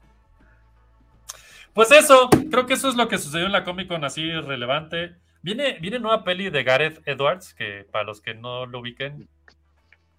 Pues 1.74 1.92
eso, 1.92 2.30
creo 2.50 2.66
que 2.66 2.74
eso 2.74 2.88
es 2.88 2.96
lo 2.96 3.08
que 3.08 3.18
sucedió 3.18 3.46
en 3.46 3.52
la 3.52 3.64
Comic 3.64 3.88
Con 3.90 4.06
así 4.06 4.32
relevante. 4.32 5.16
Viene, 5.42 5.78
viene 5.80 6.00
nueva 6.00 6.24
peli 6.24 6.50
de 6.50 6.64
Gareth 6.64 7.06
Edwards, 7.06 7.54
que 7.54 7.86
para 7.92 8.04
los 8.06 8.22
que 8.22 8.34
no 8.34 8.66
lo 8.66 8.80
ubiquen, 8.80 9.28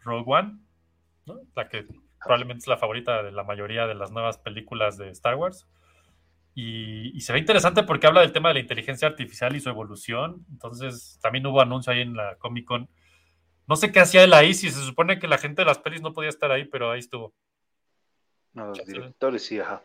Rogue 0.02 0.24
One, 0.26 0.58
la 1.56 1.68
que 1.68 1.86
probablemente 2.20 2.60
es 2.60 2.68
la 2.68 2.76
favorita 2.76 3.22
de 3.22 3.32
la 3.32 3.42
mayoría 3.42 3.86
de 3.86 3.94
las 3.94 4.12
nuevas 4.12 4.38
películas 4.38 4.98
de 4.98 5.10
Star 5.10 5.34
Wars. 5.36 5.66
Y 6.54 7.20
se 7.20 7.34
ve 7.34 7.38
interesante 7.38 7.82
porque 7.82 8.06
habla 8.06 8.22
del 8.22 8.32
tema 8.32 8.48
de 8.48 8.54
la 8.54 8.60
inteligencia 8.60 9.08
artificial 9.08 9.54
y 9.54 9.60
su 9.60 9.68
evolución. 9.68 10.46
Entonces, 10.50 11.18
también 11.20 11.46
hubo 11.46 11.60
anuncio 11.60 11.92
ahí 11.92 12.00
en 12.00 12.16
la 12.16 12.36
Comic 12.36 12.64
Con. 12.64 12.88
No 13.66 13.76
sé 13.76 13.90
qué 13.92 14.00
hacía 14.00 14.22
él 14.24 14.32
ahí, 14.34 14.54
si 14.54 14.70
se 14.70 14.80
supone 14.84 15.18
que 15.18 15.26
la 15.28 15.38
gente 15.38 15.62
de 15.62 15.66
las 15.66 15.78
pelis 15.78 16.00
no 16.02 16.12
podía 16.12 16.28
estar 16.28 16.50
ahí, 16.52 16.64
pero 16.64 16.90
ahí 16.90 17.00
estuvo. 17.00 17.32
No, 18.52 18.66
los 18.68 18.86
directores 18.86 19.44
sí, 19.44 19.58
ajá. 19.60 19.82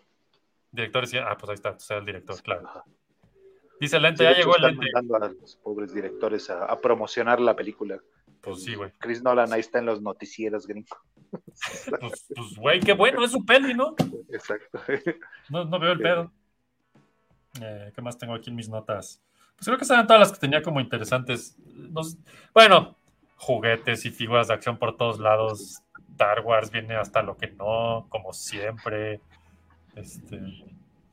Director 0.71 1.01
decía, 1.01 1.25
ah, 1.29 1.37
pues 1.37 1.49
ahí 1.49 1.55
está, 1.55 1.71
o 1.71 1.79
sea, 1.79 1.97
el 1.97 2.05
director, 2.05 2.41
claro. 2.41 2.67
ajá. 2.67 2.83
Dice 3.79 3.97
el 3.97 4.03
lente, 4.03 4.19
Sí, 4.25 4.31
ya 4.31 4.37
llegó 4.37 4.55
el 4.55 4.63
están 4.63 4.75
lente. 4.77 4.91
mandando 4.93 5.15
a 5.25 5.29
los 5.41 5.55
pobres 5.57 5.93
directores 5.93 6.49
a, 6.51 6.65
a 6.65 6.79
promocionar 6.79 7.39
la 7.41 7.55
película. 7.55 7.99
Pues 8.41 8.63
sí, 8.63 8.75
güey. 8.75 8.91
Chris 8.99 9.21
Nolan 9.23 9.51
ahí 9.53 9.59
está 9.59 9.79
en 9.79 9.85
los 9.87 10.01
noticieros 10.01 10.67
gringos. 10.67 10.97
Pues, 11.99 12.25
pues, 12.35 12.55
güey, 12.57 12.79
qué 12.81 12.91
bueno, 12.93 13.23
es 13.23 13.31
su 13.31 13.45
peli, 13.45 13.73
¿no? 13.73 13.95
Exacto. 14.29 14.79
No, 15.49 15.63
no 15.65 15.79
veo 15.79 15.93
el 15.93 15.99
pedo. 15.99 16.31
Eh, 17.61 17.91
¿Qué 17.95 18.01
más 18.01 18.17
tengo 18.17 18.33
aquí 18.33 18.49
en 18.49 18.55
mis 18.55 18.67
notas? 18.69 19.21
Pues 19.55 19.65
creo 19.67 19.77
que 19.77 19.85
serán 19.85 20.07
todas 20.07 20.19
las 20.19 20.31
que 20.33 20.39
tenía 20.39 20.61
como 20.61 20.79
interesantes. 20.81 21.55
No 21.65 22.03
sé- 22.03 22.17
bueno, 22.53 22.97
juguetes 23.41 24.05
y 24.05 24.11
figuras 24.11 24.47
de 24.49 24.53
acción 24.53 24.77
por 24.77 24.95
todos 24.97 25.19
lados. 25.19 25.81
Star 26.11 26.41
Wars 26.41 26.69
viene 26.69 26.95
hasta 26.95 27.23
lo 27.23 27.35
que 27.35 27.47
no, 27.47 28.05
como 28.09 28.31
siempre. 28.33 29.19
Este, 29.95 30.37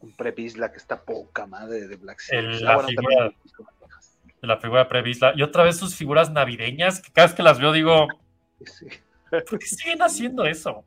Un 0.01 0.13
prepisla 0.17 0.71
que 0.71 0.77
está 0.77 1.03
poca 1.03 1.47
madre 1.47 1.89
de 1.89 1.97
Black 1.97 2.21
la 2.31 2.73
Ah, 2.73 2.75
bueno, 2.77 2.89
figura- 2.89 3.17
también- 3.17 3.35
la 4.43 4.57
figura 4.59 4.89
prevista. 4.89 5.33
Y 5.35 5.43
otra 5.43 5.65
vez 5.65 5.77
sus 5.79 5.95
figuras 5.97 6.31
navideñas, 6.31 7.01
que 7.01 7.11
cada 7.11 7.27
vez 7.29 7.35
que 7.37 7.43
las 7.43 7.59
veo 7.59 7.73
digo, 7.73 8.07
Sí. 8.65 8.87
¿por 9.31 9.59
qué 9.59 9.67
siguen 9.67 10.03
haciendo 10.03 10.45
eso? 10.45 10.85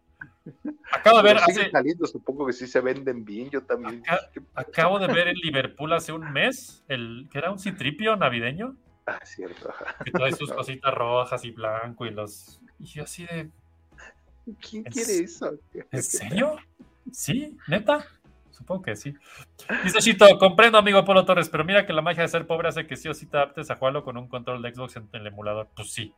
Acabo 0.91 1.18
de 1.18 1.23
ver, 1.23 1.38
hace- 1.38 1.69
saliendo, 1.72 2.05
supongo 2.07 2.45
que 2.47 2.53
sí 2.53 2.68
se 2.68 2.80
venden 2.80 3.26
bien. 3.26 3.49
Yo 3.49 3.61
también. 3.63 4.03
Acá- 4.07 4.30
acabo 4.55 4.99
de 4.99 5.07
ver 5.07 5.27
en 5.27 5.35
Liverpool 5.35 5.91
hace 5.93 6.13
un 6.13 6.31
mes, 6.31 6.84
el 6.88 7.27
que 7.31 7.38
era 7.39 7.51
un 7.51 7.59
citripio 7.59 8.15
navideño. 8.15 8.76
Ah, 9.06 9.19
cierto. 9.23 9.69
ajá. 9.69 9.95
que 10.03 10.11
trae 10.11 10.32
sus 10.34 10.52
cositas 10.53 10.94
rojas 10.94 11.44
y 11.45 11.52
blanco 11.52 12.06
y 12.06 12.11
los. 12.11 12.60
Y 12.80 12.86
yo 12.86 13.03
así 13.03 13.26
de. 13.26 13.49
¿Quién 14.60 14.86
¿En 14.86 14.91
quiere 14.91 15.19
eso? 15.19 15.52
¿En 15.91 16.03
serio? 16.03 16.57
¿Sí? 17.11 17.57
¿Neta? 17.68 18.06
Supongo 18.52 18.84
que 18.84 18.95
sí. 18.95 19.14
Dice 19.84 19.99
Chito, 19.99 20.38
comprendo, 20.38 20.78
amigo 20.78 21.03
Polo 21.03 21.26
Torres, 21.26 21.49
pero 21.49 21.64
mira 21.64 21.86
que 21.86 21.94
la 21.94 22.02
magia 22.02 22.23
de 22.23 22.30
ser 22.30 22.45
pobre 22.45 22.68
hace 22.69 22.86
que 22.86 22.95
sí 22.95 23.07
o 23.07 23.14
sí 23.14 23.26
te 23.26 23.38
adaptes 23.38 23.72
a 23.72 23.76
jugarlo 23.76 24.03
con 24.03 24.18
un 24.18 24.28
control 24.28 24.61
de 24.61 24.73
Xbox 24.73 24.98
en 24.98 25.10
el 25.14 25.28
emulador. 25.28 25.68
Pues 25.76 25.91
sí. 25.91 26.14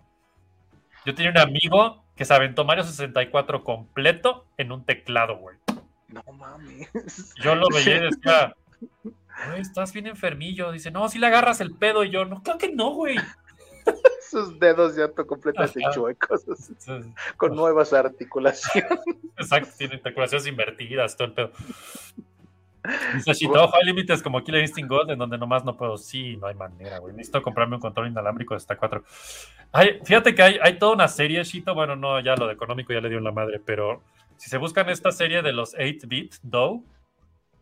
Yo 1.06 1.14
tenía 1.16 1.32
un 1.32 1.38
amigo 1.38 2.04
que 2.16 2.26
se 2.26 2.34
aventó 2.34 2.66
Mario 2.66 2.84
64 2.84 3.64
completo 3.64 4.46
en 4.58 4.72
un 4.72 4.84
teclado, 4.86 5.38
güey. 5.38 5.58
No 6.08 6.24
mames. 6.34 7.34
Yo 7.42 7.56
lo 7.56 7.68
veía 7.70 7.98
y 7.98 8.02
decía, 8.02 8.56
güey, 9.48 9.62
estás 9.62 9.94
bien 9.94 10.08
enfermillo. 10.08 10.72
Dice, 10.72 10.92
no, 10.92 11.08
si 11.10 11.20
le 11.20 11.28
agarras 11.28 11.62
el 11.62 11.76
pedo. 11.76 12.04
Y 12.04 12.12
yo, 12.12 12.26
no, 12.26 12.42
creo 12.44 12.58
que 12.58 12.72
no, 12.72 12.92
güey. 12.92 13.16
Sus 14.30 14.60
dedos 14.60 14.96
ya 14.96 15.10
completamente 15.10 15.84
Ajá. 15.84 15.94
chuecos, 15.94 16.46
con 17.38 17.56
nuevas 17.56 17.94
articulaciones. 17.94 19.00
Exacto, 19.38 19.70
tiene 19.78 19.96
articulaciones 19.96 20.48
invertidas, 20.48 21.16
todo 21.16 21.28
el 21.28 21.34
pedo. 21.34 21.52
Dice 23.16 23.32
hay 23.32 23.86
límites 23.86 24.22
como 24.22 24.44
Killer 24.44 24.62
Instinct 24.62 24.90
Gold 24.90 25.12
en 25.12 25.20
donde 25.20 25.38
nomás 25.38 25.64
no 25.64 25.78
puedo. 25.78 25.98
Sí, 25.98 26.36
no 26.38 26.48
hay 26.48 26.56
manera, 26.56 27.00
güey. 27.00 27.14
Necesito 27.14 27.42
comprarme 27.42 27.76
un 27.76 27.82
control 27.82 28.08
inalámbrico 28.08 28.54
de 28.54 28.58
hasta 28.58 28.76
4. 28.76 29.04
Hay, 29.72 30.00
fíjate 30.04 30.36
que 30.36 30.42
hay, 30.42 30.60
hay 30.62 30.78
toda 30.78 30.94
una 30.94 31.08
serie, 31.08 31.44
Shito. 31.44 31.74
Bueno, 31.74 31.96
no, 31.96 32.20
ya 32.20 32.36
lo 32.36 32.48
de 32.48 32.54
económico 32.54 32.92
ya 32.92 33.00
le 33.00 33.10
dio 33.10 33.20
en 33.20 33.24
la 33.24 33.32
madre, 33.32 33.62
pero 33.64 34.02
si 34.38 34.50
se 34.50 34.58
buscan 34.58 34.90
esta 34.90 35.12
serie 35.12 35.42
de 35.42 35.54
los 35.54 35.74
8-bit 35.76 36.36
Dow, 36.44 36.84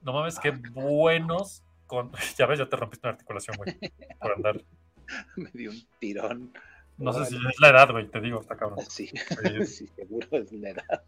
no 0.01 0.13
mames, 0.13 0.39
qué 0.39 0.51
buenos. 0.51 1.63
Con... 1.87 2.11
Ya 2.37 2.45
ves, 2.45 2.59
ya 2.59 2.69
te 2.69 2.75
rompiste 2.75 3.07
una 3.07 3.13
articulación, 3.13 3.57
güey. 3.57 3.77
Por 4.19 4.31
andar. 4.33 4.61
Me 5.35 5.49
dio 5.53 5.71
un 5.71 5.81
tirón. 5.99 6.53
No 6.97 7.13
sé 7.13 7.25
si 7.25 7.35
es 7.35 7.59
la 7.59 7.69
edad, 7.69 7.91
güey, 7.91 8.07
te 8.07 8.21
digo, 8.21 8.39
está 8.39 8.55
cabrón. 8.55 8.79
Sí, 8.87 9.07
Sí. 9.07 9.65
sí, 9.65 9.87
seguro 9.95 10.27
es 10.31 10.51
la 10.51 10.69
edad. 10.69 11.03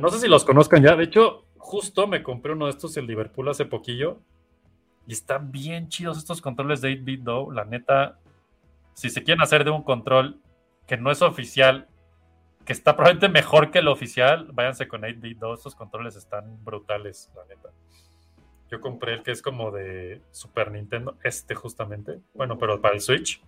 No 0.00 0.08
sé 0.08 0.18
si 0.18 0.28
los 0.28 0.44
conozcan 0.44 0.82
ya. 0.82 0.96
De 0.96 1.04
hecho, 1.04 1.46
justo 1.58 2.06
me 2.06 2.22
compré 2.22 2.52
uno 2.52 2.64
de 2.66 2.72
estos 2.72 2.96
en 2.96 3.06
Liverpool 3.06 3.48
hace 3.48 3.64
poquillo. 3.64 4.18
Y 5.06 5.12
están 5.12 5.52
bien 5.52 5.88
chidos 5.88 6.18
estos 6.18 6.40
controles 6.40 6.80
de 6.80 6.90
8-bit 6.90 7.22
Dow. 7.22 7.50
La 7.52 7.64
neta, 7.64 8.18
si 8.94 9.10
se 9.10 9.22
quieren 9.22 9.42
hacer 9.42 9.64
de 9.64 9.70
un 9.70 9.82
control 9.82 10.40
que 10.86 10.96
no 10.96 11.10
es 11.10 11.22
oficial, 11.22 11.88
que 12.64 12.72
está 12.72 12.94
probablemente 12.94 13.28
mejor 13.28 13.70
que 13.70 13.80
el 13.80 13.88
oficial, 13.88 14.48
váyanse 14.52 14.88
con 14.88 15.02
8-bit 15.02 15.38
Dow. 15.38 15.54
Estos 15.54 15.74
controles 15.74 16.16
están 16.16 16.64
brutales, 16.64 17.30
la 17.34 17.44
neta. 17.46 17.70
Yo 18.70 18.80
compré 18.80 19.14
el 19.14 19.22
que 19.22 19.32
es 19.32 19.42
como 19.42 19.70
de 19.70 20.22
Super 20.30 20.70
Nintendo, 20.70 21.16
este 21.22 21.54
justamente. 21.54 22.20
Bueno, 22.34 22.56
pero 22.58 22.80
para 22.80 22.94
el 22.94 23.00
Switch. 23.00 23.42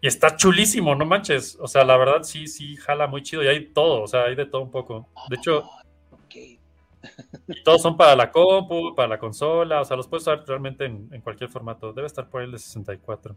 Y 0.00 0.06
está 0.08 0.36
chulísimo, 0.36 0.94
no 0.94 1.06
manches. 1.06 1.56
O 1.60 1.66
sea, 1.66 1.84
la 1.84 1.96
verdad 1.96 2.22
sí, 2.22 2.46
sí, 2.48 2.76
jala 2.76 3.06
muy 3.06 3.22
chido. 3.22 3.42
Y 3.42 3.48
hay 3.48 3.66
todo, 3.72 4.02
o 4.02 4.06
sea, 4.06 4.24
hay 4.24 4.34
de 4.34 4.46
todo 4.46 4.62
un 4.62 4.70
poco. 4.70 5.08
De 5.30 5.36
hecho, 5.36 5.64
y 7.48 7.62
todos 7.62 7.80
son 7.80 7.96
para 7.96 8.16
la 8.16 8.30
compu, 8.30 8.94
para 8.94 9.08
la 9.08 9.18
consola. 9.18 9.80
O 9.80 9.84
sea, 9.84 9.96
los 9.96 10.08
puedes 10.08 10.24
usar 10.24 10.44
realmente 10.46 10.84
en, 10.84 11.08
en 11.12 11.20
cualquier 11.20 11.48
formato. 11.48 11.92
Debe 11.92 12.06
estar 12.06 12.28
por 12.28 12.40
ahí 12.40 12.46
el 12.46 12.52
de 12.52 12.58
64. 12.58 13.36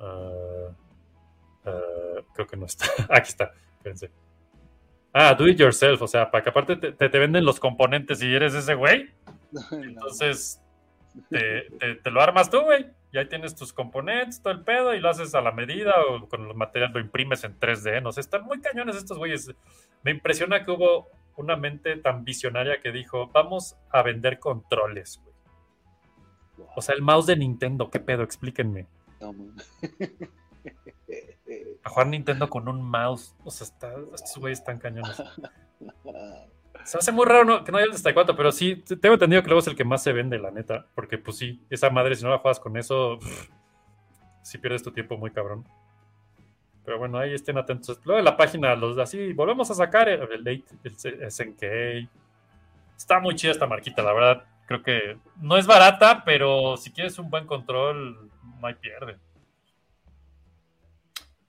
Ah, 0.00 0.68
ah, 1.64 2.20
creo 2.34 2.46
que 2.46 2.56
no 2.56 2.66
está. 2.66 2.86
Aquí 3.10 3.28
está. 3.28 3.52
Ah, 5.12 5.34
do 5.34 5.46
it 5.48 5.58
yourself. 5.58 6.02
O 6.02 6.06
sea, 6.06 6.30
para 6.30 6.42
que 6.44 6.50
aparte 6.50 6.76
te, 6.76 6.92
te- 6.92 7.08
te 7.08 7.18
venden 7.18 7.44
los 7.44 7.58
componentes 7.60 8.22
y 8.22 8.34
eres 8.34 8.54
ese 8.54 8.74
güey. 8.74 9.10
Entonces, 9.72 10.60
te, 11.30 11.62
te- 11.78 11.94
te 11.96 12.10
lo 12.10 12.20
armas 12.20 12.50
tú, 12.50 12.60
güey. 12.60 12.86
Y 13.10 13.16
ahí 13.16 13.26
tienes 13.26 13.54
tus 13.56 13.72
componentes, 13.72 14.42
todo 14.42 14.52
el 14.52 14.62
pedo, 14.64 14.94
y 14.94 15.00
lo 15.00 15.08
haces 15.08 15.34
a 15.34 15.40
la 15.40 15.50
medida 15.50 15.94
o 16.10 16.28
con 16.28 16.46
los 16.46 16.54
materiales 16.54 16.94
lo 16.94 17.00
imprimes 17.00 17.42
en 17.44 17.58
3D. 17.58 18.02
No 18.02 18.12
sé, 18.12 18.20
están 18.20 18.44
muy 18.44 18.60
cañones 18.60 18.96
estos 18.96 19.16
güeyes. 19.16 19.50
Me 20.02 20.10
impresiona 20.10 20.62
que 20.62 20.70
hubo 20.72 21.08
una 21.36 21.56
mente 21.56 21.96
tan 21.96 22.22
visionaria 22.24 22.82
que 22.82 22.92
dijo, 22.92 23.28
vamos 23.28 23.76
a 23.90 24.02
vender 24.02 24.38
controles, 24.38 25.20
güey. 25.22 25.34
O 26.76 26.82
sea, 26.82 26.94
el 26.94 27.00
mouse 27.00 27.26
de 27.28 27.36
Nintendo, 27.36 27.88
¿qué 27.90 27.98
pedo? 28.00 28.22
Explíquenme. 28.24 28.86
no. 29.20 29.34
A 31.84 31.90
jugar 31.90 32.06
Nintendo 32.08 32.48
con 32.50 32.68
un 32.68 32.82
mouse. 32.82 33.34
O 33.44 33.50
sea, 33.50 33.66
estos 34.14 34.36
güeyes 34.38 34.58
están 34.58 34.78
cañones. 34.78 35.22
Se 36.84 36.98
hace 36.98 37.12
muy 37.12 37.26
raro 37.26 37.64
que 37.64 37.72
no 37.72 37.78
haya 37.78 37.86
el 37.86 37.92
64, 37.92 38.36
pero 38.36 38.52
sí, 38.52 38.76
tengo 39.00 39.14
entendido 39.14 39.42
que 39.42 39.48
luego 39.48 39.60
es 39.60 39.66
el 39.66 39.76
que 39.76 39.84
más 39.84 40.02
se 40.02 40.12
vende, 40.12 40.38
la 40.38 40.50
neta. 40.50 40.86
Porque, 40.94 41.18
pues 41.18 41.36
sí, 41.38 41.60
esa 41.70 41.90
madre, 41.90 42.14
si 42.14 42.24
no 42.24 42.30
la 42.30 42.38
juegas 42.38 42.60
con 42.60 42.76
eso, 42.76 43.18
pff, 43.18 43.48
sí 44.42 44.58
pierdes 44.58 44.82
tu 44.82 44.90
tiempo 44.92 45.16
muy 45.16 45.30
cabrón. 45.30 45.64
Pero 46.84 46.98
bueno, 46.98 47.18
ahí 47.18 47.34
estén 47.34 47.58
atentos. 47.58 48.00
Luego 48.04 48.18
en 48.18 48.24
la 48.24 48.36
página, 48.36 48.74
los 48.74 48.96
así, 48.98 49.32
volvemos 49.34 49.70
a 49.70 49.74
sacar 49.74 50.08
el, 50.08 50.20
el, 50.32 50.46
eight- 50.46 50.70
el 50.84 51.30
SNK. 51.30 51.62
Está 52.96 53.20
muy 53.20 53.34
chida 53.34 53.52
esta 53.52 53.66
marquita, 53.66 54.02
la 54.02 54.12
verdad. 54.12 54.44
Creo 54.66 54.82
que 54.82 55.18
no 55.40 55.56
es 55.56 55.66
barata, 55.66 56.22
pero 56.24 56.76
si 56.76 56.90
quieres 56.90 57.18
un 57.18 57.28
buen 57.30 57.46
control, 57.46 58.30
no 58.60 58.66
hay 58.66 58.74
pierde. 58.74 59.18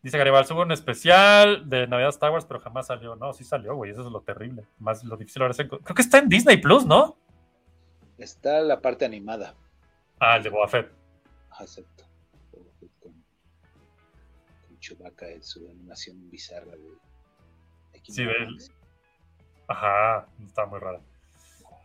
Dice 0.01 0.17
Garibal, 0.17 0.45
subo 0.45 0.61
un 0.61 0.71
especial 0.71 1.69
de 1.69 1.85
Navidad 1.85 2.09
Star 2.09 2.31
Wars, 2.31 2.45
pero 2.45 2.59
jamás 2.61 2.88
salió. 2.88 3.15
No, 3.17 3.34
sí 3.34 3.43
salió, 3.43 3.76
güey. 3.76 3.91
Eso 3.91 4.01
es 4.05 4.11
lo 4.11 4.21
terrible. 4.21 4.65
Más 4.80 5.03
lo 5.03 5.17
difícil 5.17 5.41
ahora 5.41 5.51
es 5.51 5.57
Creo 5.57 5.80
que 5.95 6.01
está 6.01 6.19
en 6.19 6.30
Disney 6.30 6.57
Plus, 6.57 6.85
¿no? 6.85 7.17
Está 8.17 8.61
la 8.61 8.80
parte 8.81 9.03
animada. 9.05 9.55
Ah, 10.19 10.38
el 10.38 10.43
de 10.43 10.49
Boba 10.49 10.67
Fett. 10.69 10.91
Acepto. 11.51 12.05
Con, 13.01 13.13
con 14.61 14.80
Chewbacca 14.80 15.27
en 15.27 15.43
su 15.43 15.67
animación 15.69 16.30
bizarra 16.30 16.71
de. 16.71 16.97
de 17.93 18.01
Sí. 18.03 18.23
Max. 18.26 18.71
Ajá, 19.67 20.27
está 20.45 20.65
muy 20.65 20.80
rara. 20.80 21.01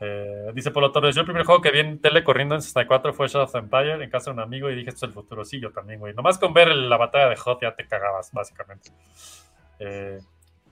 Eh, 0.00 0.50
dice 0.54 0.70
Polo 0.70 0.90
Torres, 0.92 1.14
yo 1.14 1.20
el 1.20 1.26
primer 1.26 1.44
juego 1.44 1.60
que 1.62 1.70
vi 1.70 1.80
en 1.80 2.00
tele 2.00 2.24
corriendo 2.24 2.54
en 2.54 2.62
64 2.62 3.14
fue 3.14 3.28
Shadow 3.28 3.46
of 3.46 3.54
Empire 3.54 4.02
en 4.02 4.10
casa 4.10 4.30
de 4.30 4.34
un 4.34 4.40
amigo 4.40 4.68
y 4.70 4.74
dije, 4.74 4.90
esto 4.90 5.06
es 5.06 5.10
el 5.10 5.14
futuro. 5.14 5.42
También, 5.72 6.00
güey. 6.00 6.14
Nomás 6.14 6.38
con 6.38 6.52
ver 6.52 6.68
la 6.68 6.96
batalla 6.96 7.28
de 7.28 7.36
Hoth 7.42 7.62
ya 7.62 7.74
te 7.74 7.86
cagabas, 7.86 8.32
básicamente. 8.32 8.90
Eh, 9.78 10.18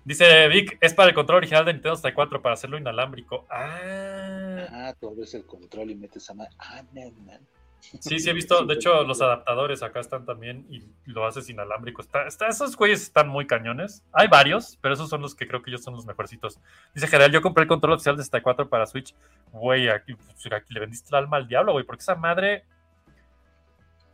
dice 0.04 0.48
Vic, 0.48 0.78
es 0.80 0.94
para 0.94 1.08
el 1.10 1.14
control 1.14 1.38
original 1.38 1.64
de 1.64 1.72
Nintendo 1.72 1.96
64 1.96 2.42
para 2.42 2.54
hacerlo 2.54 2.78
inalámbrico. 2.78 3.46
Ah, 3.48 4.66
Ah, 4.70 4.94
tú 4.98 5.08
abres 5.08 5.34
el 5.34 5.46
control 5.46 5.90
y 5.90 5.94
metes 5.94 6.28
a. 6.30 6.34
Ah, 6.58 6.82
no, 6.92 7.10
man. 7.24 7.40
Sí, 7.82 8.20
sí 8.20 8.30
he 8.30 8.32
visto, 8.32 8.64
de 8.64 8.74
hecho 8.74 9.02
los 9.02 9.20
adaptadores 9.20 9.82
acá 9.82 9.98
están 9.98 10.24
también 10.24 10.66
y 10.70 10.82
lo 11.04 11.26
haces 11.26 11.50
inalámbrico. 11.50 12.00
Está, 12.00 12.26
está, 12.26 12.46
esos 12.46 12.76
güeyes 12.76 13.02
están 13.02 13.28
muy 13.28 13.46
cañones. 13.46 14.04
Hay 14.12 14.28
varios, 14.28 14.78
pero 14.80 14.94
esos 14.94 15.10
son 15.10 15.20
los 15.20 15.34
que 15.34 15.48
creo 15.48 15.62
que 15.62 15.70
ellos 15.70 15.82
son 15.82 15.94
los 15.94 16.06
mejorcitos. 16.06 16.60
Dice 16.94 17.08
General, 17.08 17.32
yo 17.32 17.42
compré 17.42 17.62
el 17.62 17.68
control 17.68 17.94
oficial 17.94 18.16
de 18.16 18.22
64 18.22 18.68
para 18.68 18.86
Switch. 18.86 19.14
Güey, 19.50 19.88
aquí, 19.88 20.14
pues, 20.14 20.52
aquí 20.52 20.72
le 20.72 20.80
vendiste 20.80 21.08
el 21.10 21.16
alma 21.16 21.38
al 21.38 21.48
diablo, 21.48 21.72
güey, 21.72 21.84
porque 21.84 22.02
esa 22.02 22.14
madre... 22.14 22.64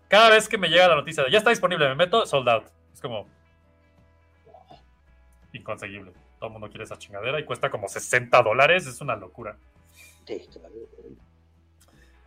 Cada 0.09 0.31
vez 0.31 0.49
que 0.49 0.57
me 0.57 0.69
llega 0.69 0.89
la 0.89 0.97
noticia 0.97 1.23
de 1.23 1.31
ya 1.31 1.37
está 1.37 1.51
disponible, 1.51 1.87
me 1.89 1.95
meto, 1.95 2.25
sold 2.25 2.49
out. 2.49 2.65
Es 2.95 3.03
como... 3.03 3.29
Inconseguible. 5.53 6.13
Todo 6.39 6.47
el 6.47 6.53
mundo 6.53 6.69
quiere 6.71 6.85
esa 6.85 6.97
chingadera 6.97 7.39
y 7.39 7.45
cuesta 7.45 7.69
como 7.69 7.87
60 7.87 8.43
dólares. 8.43 8.87
Es 8.87 9.01
una 9.03 9.15
locura. 9.15 9.59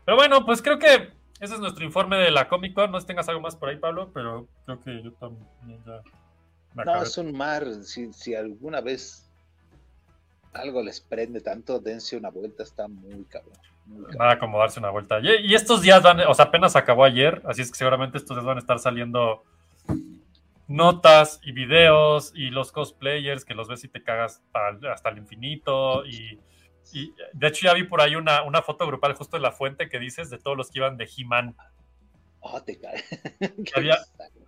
Pero 0.05 0.17
bueno, 0.17 0.45
pues 0.45 0.61
creo 0.61 0.77
que 0.77 1.20
ese 1.41 1.55
es 1.55 1.59
nuestro 1.59 1.83
informe 1.83 2.17
de 2.17 2.31
la 2.31 2.47
Comic 2.47 2.73
Con. 2.73 2.91
No 2.91 2.97
sé 2.99 3.01
si 3.01 3.07
tengas 3.07 3.27
algo 3.27 3.41
más 3.41 3.55
por 3.55 3.69
ahí, 3.69 3.77
Pablo, 3.77 4.09
pero 4.13 4.47
creo 4.65 4.79
que 4.81 5.03
yo 5.03 5.11
también 5.13 5.83
ya 5.85 6.01
me 6.73 6.85
No, 6.85 7.01
es 7.03 7.17
un 7.17 7.33
mar. 7.35 7.65
Si, 7.83 8.13
si 8.13 8.33
alguna 8.33 8.79
vez 8.79 9.29
algo 10.53 10.81
les 10.83 11.01
prende 11.01 11.41
tanto, 11.41 11.79
dense 11.79 12.15
una 12.15 12.29
vuelta. 12.29 12.63
Está 12.63 12.87
muy 12.87 13.25
cabrón. 13.25 13.57
Muy 13.85 14.03
cabrón. 14.03 14.17
Nada 14.19 14.39
como 14.39 14.59
darse 14.59 14.79
una 14.79 14.89
vuelta. 14.91 15.19
Y, 15.19 15.51
y 15.51 15.55
estos 15.55 15.81
días 15.81 16.01
van, 16.01 16.19
o 16.21 16.33
sea, 16.33 16.45
apenas 16.45 16.75
acabó 16.75 17.03
ayer, 17.03 17.41
así 17.45 17.61
es 17.61 17.71
que 17.71 17.77
seguramente 17.77 18.17
estos 18.17 18.37
días 18.37 18.45
van 18.45 18.57
a 18.57 18.61
estar 18.61 18.79
saliendo 18.79 19.43
notas 20.67 21.39
y 21.43 21.51
videos 21.51 22.31
y 22.35 22.49
los 22.49 22.71
cosplayers 22.71 23.43
que 23.43 23.53
los 23.55 23.67
ves 23.67 23.83
y 23.83 23.89
te 23.89 24.03
cagas 24.03 24.41
al- 24.53 24.85
hasta 24.87 25.09
el 25.09 25.17
infinito. 25.17 26.05
Y, 26.05 26.39
y, 26.93 27.13
de 27.33 27.47
hecho 27.47 27.65
ya 27.67 27.73
vi 27.73 27.83
por 27.83 28.01
ahí 28.01 28.15
una, 28.15 28.43
una 28.43 28.61
foto 28.61 28.85
grupal 28.87 29.13
justo 29.15 29.37
en 29.37 29.43
la 29.43 29.51
fuente 29.51 29.89
que 29.89 29.99
dices 29.99 30.29
de 30.29 30.37
todos 30.37 30.55
los 30.57 30.69
que 30.71 30.79
iban 30.79 30.97
de 30.97 31.09
He-Man. 31.17 31.55
Oh, 32.41 32.61
te. 32.61 32.79
Había, 33.75 33.97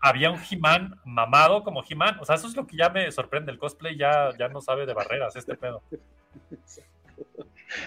había 0.02 0.32
un 0.32 0.40
He-Man 0.50 1.00
mamado 1.06 1.64
como 1.64 1.84
He-Man. 1.88 2.18
O 2.20 2.26
sea, 2.26 2.36
eso 2.36 2.48
es 2.48 2.56
lo 2.56 2.66
que 2.66 2.76
ya 2.78 2.90
me 2.90 3.12
sorprende. 3.12 3.52
El 3.52 3.60
cosplay 3.60 3.96
ya, 3.98 4.32
ya 4.38 4.48
no 4.48 4.62
sabe 4.62 4.86
de 4.86 4.94
barreras, 4.96 5.36
este 5.36 5.56
pedo. 5.56 5.84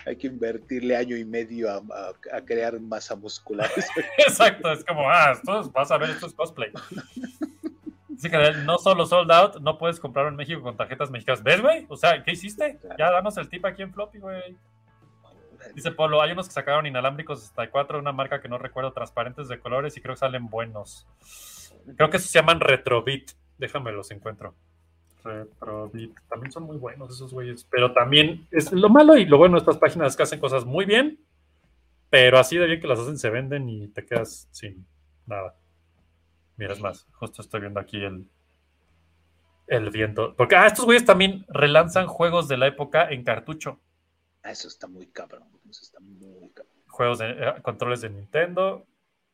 Hay 0.05 0.17
que 0.17 0.29
invertirle 0.29 0.97
año 0.97 1.17
y 1.17 1.25
medio 1.25 1.71
a, 1.71 1.77
a- 1.77 2.37
a 2.37 2.41
crear 2.45 2.79
masa 2.81 3.15
muscular. 3.17 3.71
Exacto, 4.19 4.71
es 4.73 4.85
como, 4.85 5.09
ah, 5.11 5.33
esto 5.33 5.61
es- 5.61 5.73
vas 5.73 5.91
a 5.91 5.99
ver, 5.99 6.11
esto 6.11 6.27
es 6.27 6.35
cosplay. 6.35 6.71
Sí, 8.19 8.31
no 8.65 8.79
solo 8.79 9.07
sold 9.07 9.31
out, 9.31 9.57
no 9.61 9.79
puedes 9.79 10.01
comprarlo 10.01 10.31
en 10.31 10.37
México 10.37 10.63
con 10.63 10.77
tarjetas 10.77 11.11
mexicanas. 11.11 11.43
¿Ves, 11.43 11.61
güey? 11.61 11.87
O 11.89 11.97
sea, 11.97 12.23
¿qué 12.23 12.33
hiciste? 12.33 12.79
Ya 12.99 13.11
danos 13.11 13.37
el 13.37 13.49
tip 13.49 13.65
aquí 13.65 13.83
en 13.83 13.93
Floppy, 13.93 14.19
güey. 14.19 14.57
Dice 15.75 15.91
Polo, 15.91 16.23
hay 16.23 16.33
unos 16.33 16.47
que 16.47 16.55
sacaron 16.55 16.87
inalámbricos 16.87 17.41
64, 17.41 17.99
una 17.99 18.13
marca 18.13 18.41
que 18.41 18.49
no 18.49 18.59
recuerdo, 18.59 18.93
transparentes 18.93 19.49
de 19.49 19.59
colores 19.59 19.97
y 19.97 20.01
creo 20.01 20.15
que 20.15 20.21
salen 20.21 20.49
buenos. 20.49 21.07
Creo 21.97 22.11
que 22.11 22.17
esos 22.17 22.31
se 22.31 22.39
llaman 22.39 22.61
Retrobit. 22.61 23.33
Déjame 23.59 23.93
los 23.93 24.11
encuentro. 24.11 24.55
Retrobit. 25.25 26.19
También 26.29 26.53
son 26.53 26.65
muy 26.65 26.77
buenos 26.77 27.11
esos 27.11 27.33
güeyes. 27.33 27.67
Pero 27.71 27.93
también 27.93 28.47
es 28.51 28.73
lo 28.73 28.89
malo 28.89 29.17
y 29.17 29.25
lo 29.25 29.39
bueno 29.39 29.55
de 29.55 29.61
estas 29.61 29.79
páginas 29.79 30.09
es 30.09 30.17
que 30.17 30.23
hacen 30.23 30.41
cosas 30.41 30.65
muy 30.65 30.85
bien, 30.85 31.19
pero 32.11 32.39
así 32.39 32.57
de 32.57 32.67
bien 32.67 32.81
que 32.81 32.87
las 32.87 32.99
hacen 32.99 33.19
se 33.19 33.31
venden 33.31 33.69
y 33.69 33.89
te 33.89 34.05
quedas 34.05 34.49
sin 34.53 34.87
nada. 35.27 35.55
Mira, 36.57 36.73
es 36.73 36.81
más, 36.81 37.07
justo 37.13 37.43
estoy 37.43 37.61
viendo 37.61 37.81
aquí 37.81 38.03
el, 38.03 38.29
el 39.67 39.91
viento. 39.91 40.35
Porque 40.37 40.57
ah, 40.57 40.67
estos 40.67 40.85
güeyes 40.85 41.05
también 41.05 41.45
relanzan 41.49 42.07
juegos 42.07 42.49
de 42.49 42.57
la 42.57 42.67
época 42.67 43.11
en 43.11 43.25
cartucho. 43.25 43.81
Ah, 44.43 44.51
Eso 44.51 44.69
está 44.69 44.87
muy 44.87 45.09
cabrón. 45.09 45.45
Eso 45.69 45.83
está 45.83 46.01
muy 46.01 46.51
cabrón. 46.51 46.73
Juegos 46.89 47.19
de 47.19 47.31
eh, 47.31 47.55
controles 47.63 48.01
de 48.01 48.11
Nintendo. 48.11 48.87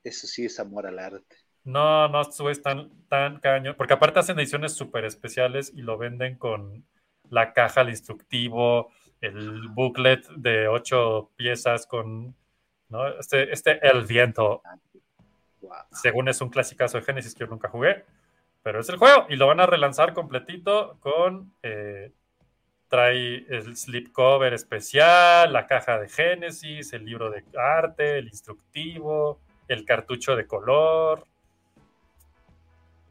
Eso 0.03 0.27
sí 0.27 0.47
es 0.47 0.59
amor 0.59 0.87
al 0.87 0.99
arte. 0.99 1.37
No, 1.65 2.09
no, 2.09 2.23
estos 2.23 2.41
güeyes 2.41 2.59
están 2.59 2.91
tan 3.09 3.39
caño. 3.41 3.77
Porque 3.77 3.93
aparte 3.93 4.19
hacen 4.19 4.39
ediciones 4.39 4.73
súper 4.73 5.05
especiales 5.05 5.73
y 5.75 5.83
lo 5.83 5.97
venden 5.97 6.37
con 6.37 6.85
la 7.31 7.53
caja, 7.53 7.83
el 7.83 7.91
instructivo, 7.91 8.91
el 9.21 9.69
booklet 9.69 10.27
de 10.37 10.67
ocho 10.67 11.31
piezas 11.37 11.87
con 11.87 12.35
¿no? 12.89 13.09
este, 13.19 13.53
este 13.53 13.87
El 13.87 14.05
Viento. 14.07 14.63
Wow. 15.63 15.73
Según 15.93 16.29
es 16.29 16.41
un 16.41 16.51
clasicazo 16.51 16.99
de 16.99 17.05
Genesis 17.05 17.35
que 17.35 17.41
yo 17.45 17.47
nunca 17.47 17.69
jugué. 17.69 18.05
Pero 18.63 18.81
es 18.81 18.89
el 18.89 18.97
juego. 18.97 19.27
Y 19.29 19.37
lo 19.37 19.47
van 19.47 19.61
a 19.61 19.67
relanzar 19.67 20.13
completito 20.13 20.99
con. 21.01 21.53
eh, 21.63 22.13
trae 22.93 23.47
el 23.49 23.75
slipcover 23.75 24.53
especial, 24.53 25.51
la 25.51 25.67
caja 25.67 25.99
de 25.99 26.11
Genesis, 26.11 26.93
el 26.93 27.07
libro 27.07 27.31
de 27.31 27.43
arte, 27.59 28.19
el 28.19 28.27
instructivo, 28.27 29.41
el 29.67 29.87
cartucho 29.87 30.37
de 30.37 30.47
color. 30.47 31.27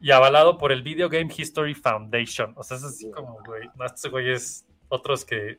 Y 0.00 0.12
avalado 0.12 0.56
por 0.56 0.70
el 0.70 0.82
Video 0.82 1.08
Game 1.08 1.34
History 1.36 1.74
Foundation. 1.74 2.52
O 2.56 2.62
sea, 2.62 2.76
es 2.76 2.84
así 2.84 3.10
como, 3.10 3.40
güey. 3.44 3.68
Estos 3.84 4.08
güeyes, 4.08 4.64
otros 4.88 5.24
que. 5.24 5.58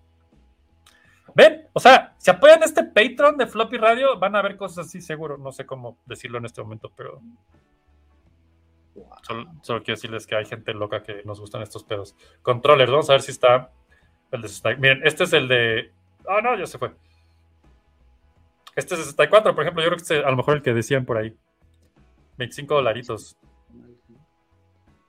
Ven, 1.35 1.67
o 1.73 1.79
sea, 1.79 2.13
si 2.17 2.29
apoyan 2.29 2.61
este 2.63 2.83
Patreon 2.83 3.37
de 3.37 3.47
Floppy 3.47 3.77
Radio, 3.77 4.19
van 4.19 4.35
a 4.35 4.41
ver 4.41 4.55
cosas 4.55 4.87
así, 4.87 5.01
seguro. 5.01 5.37
No 5.37 5.51
sé 5.51 5.65
cómo 5.65 5.97
decirlo 6.05 6.37
en 6.37 6.45
este 6.45 6.61
momento, 6.61 6.91
pero. 6.95 7.21
Solo, 9.23 9.81
quiero 9.83 9.95
decirles 9.95 10.27
que 10.27 10.35
hay 10.35 10.45
gente 10.45 10.73
loca 10.73 11.01
que 11.01 11.23
nos 11.25 11.39
gustan 11.39 11.63
estos 11.63 11.83
pedos. 11.83 12.15
Controllers, 12.43 12.91
vamos 12.91 13.09
a 13.09 13.13
ver 13.13 13.21
si 13.21 13.31
está 13.31 13.71
el 14.31 14.41
de 14.41 14.47
64. 14.47 14.81
Miren, 14.81 15.07
este 15.07 15.23
es 15.23 15.33
el 15.33 15.47
de. 15.47 15.91
Ah, 16.27 16.41
no, 16.41 16.55
ya 16.55 16.67
se 16.67 16.77
fue. 16.77 16.93
Este 18.75 18.93
es 18.93 18.99
de 18.99 19.05
64, 19.05 19.55
por 19.55 19.63
ejemplo. 19.63 19.81
Yo 19.81 19.89
creo 19.89 19.97
que 19.97 20.03
este 20.03 20.19
es 20.19 20.25
a 20.25 20.29
lo 20.29 20.37
mejor 20.37 20.57
el 20.57 20.61
que 20.61 20.73
decían 20.73 21.05
por 21.05 21.17
ahí. 21.17 21.35
25 22.37 22.75
dolaritos. 22.75 23.37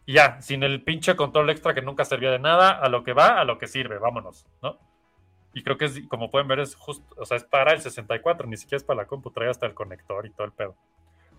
Y 0.07 0.15
ya, 0.15 0.41
sin 0.41 0.63
el 0.63 0.83
pinche 0.83 1.17
control 1.17 1.51
extra 1.51 1.75
que 1.75 1.83
nunca 1.83 2.05
servía 2.05 2.31
de 2.31 2.39
nada, 2.39 2.71
a 2.71 2.89
lo 2.89 3.05
que 3.05 3.13
va, 3.13 3.41
a 3.41 3.45
lo 3.45 3.59
que 3.59 3.67
sirve, 3.67 3.99
vámonos, 3.99 4.47
¿no? 4.63 4.79
Y 5.55 5.63
creo 5.63 5.79
que 5.79 5.85
es, 5.85 6.01
como 6.09 6.31
pueden 6.31 6.49
ver, 6.49 6.59
es 6.59 6.75
justo, 6.75 7.15
o 7.17 7.25
sea, 7.25 7.37
es 7.37 7.45
para 7.45 7.73
el 7.73 7.81
64, 7.81 8.47
ni 8.49 8.57
siquiera 8.57 8.79
es 8.79 8.85
para 8.85 9.03
la 9.03 9.07
compu, 9.07 9.31
trae 9.31 9.49
hasta 9.49 9.67
el 9.67 9.75
conector 9.75 10.27
y 10.27 10.31
todo 10.31 10.47
el 10.47 10.53
pedo. 10.53 10.77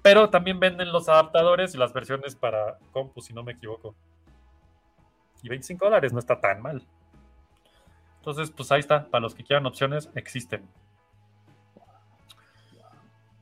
Pero 0.01 0.29
también 0.29 0.59
venden 0.59 0.91
los 0.91 1.09
adaptadores 1.09 1.75
y 1.75 1.77
las 1.77 1.91
versiones 1.91 2.35
para 2.35 2.77
compu, 2.91 3.21
si 3.21 3.33
no 3.33 3.43
me 3.43 3.51
equivoco. 3.51 3.93
Y 5.43 5.49
25 5.49 5.83
dólares 5.83 6.13
no 6.13 6.19
está 6.19 6.39
tan 6.39 6.61
mal. 6.61 6.81
Entonces, 8.19 8.49
pues 8.51 8.71
ahí 8.71 8.79
está, 8.79 9.05
para 9.05 9.21
los 9.21 9.35
que 9.35 9.43
quieran 9.43 9.65
opciones, 9.65 10.09
existen. 10.15 10.67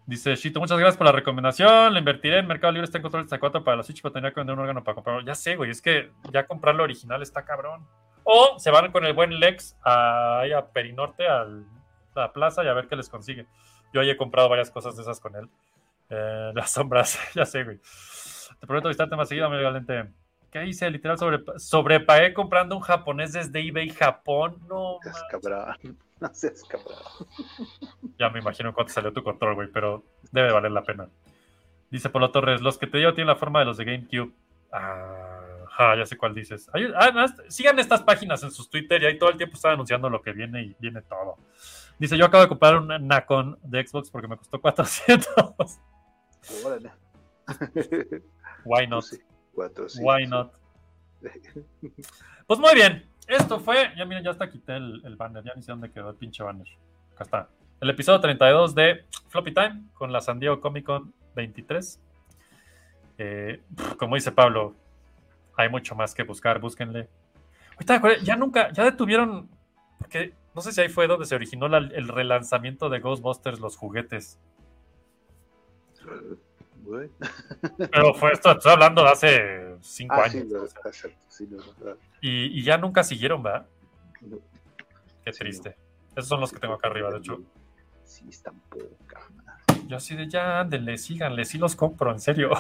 Dice 0.06 0.36
Shito, 0.36 0.60
muchas 0.60 0.78
gracias 0.78 0.98
por 0.98 1.06
la 1.06 1.14
recomendación. 1.14 1.94
Le 1.94 2.00
invertiré 2.00 2.40
en 2.40 2.48
Mercado 2.48 2.74
Libre, 2.74 2.86
está 2.86 2.98
en 2.98 3.04
control 3.04 3.24
64 3.24 3.64
para 3.64 3.78
la 3.78 3.84
Switch, 3.84 4.02
pero 4.02 4.12
tendría 4.12 4.34
que 4.34 4.40
vender 4.42 4.56
un 4.56 4.60
órgano 4.60 4.84
para 4.84 4.96
comprarlo. 4.96 5.22
Ya 5.22 5.36
sé, 5.36 5.56
güey, 5.56 5.72
es 5.72 5.82
que 5.82 6.12
ya 6.32 6.46
comprar 6.46 6.76
lo 6.76 6.84
original 6.84 7.22
está 7.22 7.46
cabrón. 7.46 7.88
O 8.24 8.58
se 8.60 8.72
van 8.72 8.92
con 8.92 9.06
el 9.06 9.14
buen 9.14 9.40
Lex 9.40 9.76
a, 9.84 10.40
ahí 10.40 10.52
a 10.54 10.66
Perinorte, 10.68 11.28
a 11.28 11.46
la 12.16 12.32
plaza 12.32 12.64
y 12.64 12.68
a 12.68 12.74
ver 12.74 12.88
qué 12.88 12.96
les 12.96 13.10
consigue. 13.10 13.46
Yo 13.94 14.02
ya 14.04 14.14
he 14.14 14.18
comprado 14.18 14.50
varias 14.50 14.72
cosas 14.72 14.96
de 14.96 15.02
esas 15.04 15.20
con 15.20 15.36
él. 15.36 15.50
Eh, 16.10 16.52
las 16.56 16.72
sombras, 16.72 17.20
ya 17.36 17.46
sé, 17.46 17.64
güey. 17.64 17.80
Te 18.60 18.68
prometo 18.68 18.88
visitarte 18.88 19.16
más 19.16 19.30
seguido, 19.30 19.48
amigo 19.48 19.64
Valente. 19.64 20.06
¿Qué 20.52 20.66
hice? 20.66 20.90
Literal, 20.90 21.18
sobre, 21.18 21.40
sobrepagué 21.58 22.34
comprando 22.34 22.76
un 22.76 22.82
japonés 22.82 23.34
desde 23.34 23.60
eBay 23.68 23.90
Japón. 23.90 24.60
No, 24.70 25.00
Seas 25.02 25.16
man. 25.16 25.28
cabrón. 25.32 25.98
No 26.20 26.34
seas 26.34 26.64
cabrón. 26.64 26.96
Ya 28.18 28.30
me 28.30 28.40
imagino 28.40 28.74
cuánto 28.74 28.94
salió 28.94 29.12
tu 29.12 29.24
control, 29.24 29.56
güey, 29.56 29.68
pero 29.68 30.04
debe 30.32 30.54
valer 30.54 30.72
la 30.72 30.84
pena. 30.84 31.10
Dice 31.90 32.10
Polo 32.10 32.32
Torres, 32.32 32.62
los 32.62 32.78
que 32.78 32.88
te 32.88 32.98
digo 33.00 33.14
tienen 33.14 33.28
la 33.28 33.36
forma 33.36 33.60
de 33.60 33.66
los 33.66 33.78
de 33.78 33.86
GameCube. 33.86 34.32
Ajá, 35.76 35.96
ya 35.98 36.06
sé 36.06 36.16
cuál 36.18 36.36
dices. 36.36 36.70
Ay, 36.72 36.88
ah, 36.96 37.10
no, 37.12 37.24
est- 37.26 37.40
sigan 37.50 37.80
estas 37.80 38.04
páginas 38.04 38.44
en 38.44 38.52
sus 38.52 38.70
Twitter 38.70 39.02
y 39.02 39.06
ahí 39.08 39.18
todo 39.18 39.32
el 39.32 39.38
tiempo 39.38 39.56
están 39.56 39.72
anunciando 39.74 40.08
lo 40.10 40.22
que 40.22 40.32
viene 40.32 40.62
y 40.62 40.76
viene 40.80 41.02
todo. 41.02 41.38
Dice, 41.98 42.16
yo 42.18 42.26
acabo 42.26 42.44
de 42.44 42.50
comprar 42.50 42.78
un 42.78 42.88
Nacon 43.08 43.58
de 43.64 43.86
Xbox 43.88 44.12
porque 44.12 44.28
me 44.28 44.38
costó 44.38 44.62
400. 44.62 45.28
Órale. 46.64 46.92
Why 48.66 48.88
not? 48.88 49.04
Sí, 49.04 49.18
400. 49.54 50.00
Why 50.00 50.28
not? 50.28 50.52
Pues 52.46 52.60
muy 52.60 52.76
bien, 52.76 53.10
esto 53.28 53.60
fue, 53.60 53.92
ya 53.98 54.06
miren, 54.06 54.24
ya 54.24 54.32
hasta 54.32 54.50
quité 54.50 54.76
el, 54.76 55.02
el 55.06 55.16
banner, 55.16 55.44
ya 55.44 55.54
ni 55.56 55.62
sé 55.64 55.72
dónde 55.72 55.90
quedó 55.92 56.10
el 56.10 56.16
pinche 56.18 56.44
banner. 56.44 56.68
Acá 57.14 57.24
está. 57.24 57.50
El 57.80 57.90
episodio 57.90 58.20
32 58.20 58.76
de 58.76 59.06
Floppy 59.30 59.54
Time 59.54 59.84
con 59.94 60.12
la 60.12 60.22
San 60.22 60.40
Diego 60.40 60.60
Comic 60.62 60.86
Con 60.86 61.14
23. 61.36 62.00
Eh, 63.18 63.62
como 63.98 64.16
dice 64.16 64.32
Pablo, 64.32 64.76
hay 65.56 65.70
mucho 65.70 65.96
más 65.96 66.14
que 66.14 66.24
buscar, 66.24 66.60
búsquenle. 66.60 67.10
Ahorita 67.74 68.24
ya 68.24 68.36
nunca, 68.36 68.72
ya 68.72 68.84
detuvieron, 68.84 69.50
porque 69.98 70.34
no 70.54 70.62
sé 70.62 70.72
si 70.72 70.82
ahí 70.82 70.90
fue 70.90 71.08
donde 71.08 71.26
se 71.26 71.36
originó 71.36 71.68
la- 71.68 71.78
el 71.80 72.08
relanzamiento 72.08 72.90
de 72.90 73.00
Ghostbusters, 73.00 73.60
los 73.60 73.76
juguetes. 73.78 74.40
Pero 77.92 78.14
fue 78.14 78.32
esto, 78.34 78.52
estoy 78.52 78.72
hablando 78.74 79.04
de 79.04 79.10
hace 79.10 79.76
cinco 79.82 80.16
Ah, 80.18 80.24
años. 80.26 80.46
sí, 80.48 80.54
o 80.56 80.68
sea. 80.68 80.92
sí, 81.30 81.50
Y, 82.22 82.60
y 82.60 82.64
ya 82.64 82.78
nunca 82.78 83.04
siguieron, 83.04 83.42
¿verdad? 83.44 83.68
Qué 85.24 85.32
Sí, 85.34 85.40
triste. 85.40 85.76
Esos 86.16 86.28
son 86.28 86.40
los 86.42 86.52
que 86.52 86.60
tengo 86.60 86.74
acá 86.74 86.88
arriba, 86.90 87.12
de 87.12 87.18
hecho. 87.20 87.42
Sí, 88.04 88.28
están 88.30 88.60
poca. 88.70 89.22
yo 89.88 89.98
así 89.98 90.16
de 90.16 90.28
ya, 90.30 90.60
ándenle, 90.60 90.98
síganle, 90.98 91.46
sí 91.46 91.58
los 91.58 91.76
compro, 91.76 92.12
en 92.12 92.20
serio. 92.20 92.52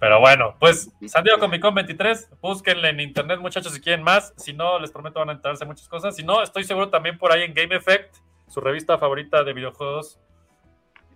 Pero 0.00 0.20
bueno, 0.20 0.56
pues 0.58 0.90
San 1.06 1.24
Diego 1.24 1.38
Comic 1.38 1.60
Con 1.60 1.74
23, 1.74 2.30
búsquenle 2.40 2.88
en 2.88 3.00
internet 3.00 3.40
muchachos 3.40 3.72
si 3.72 3.80
quieren 3.80 4.02
más, 4.02 4.32
si 4.36 4.52
no, 4.52 4.78
les 4.78 4.90
prometo 4.90 5.18
van 5.18 5.30
a 5.30 5.32
enterarse 5.32 5.64
muchas 5.64 5.88
cosas, 5.88 6.16
si 6.16 6.22
no, 6.22 6.42
estoy 6.42 6.64
seguro 6.64 6.88
también 6.88 7.18
por 7.18 7.32
ahí 7.32 7.42
en 7.42 7.52
Game 7.52 7.74
Effect, 7.74 8.16
su 8.48 8.60
revista 8.60 8.96
favorita 8.96 9.44
de 9.44 9.52
videojuegos, 9.52 10.18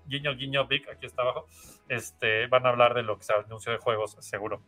guiño, 0.07 0.35
guiño, 0.35 0.67
big, 0.67 0.89
aquí 0.91 1.07
está 1.07 1.23
abajo, 1.23 1.47
este, 1.89 2.47
van 2.49 2.67
a 2.67 2.71
hablar 2.71 2.95
de 2.95 3.03
lo 3.03 3.17
que 3.17 3.25
se 3.25 3.33
anunció 3.33 3.73
de 3.73 3.79
juegos, 3.79 4.17
seguro. 4.21 4.61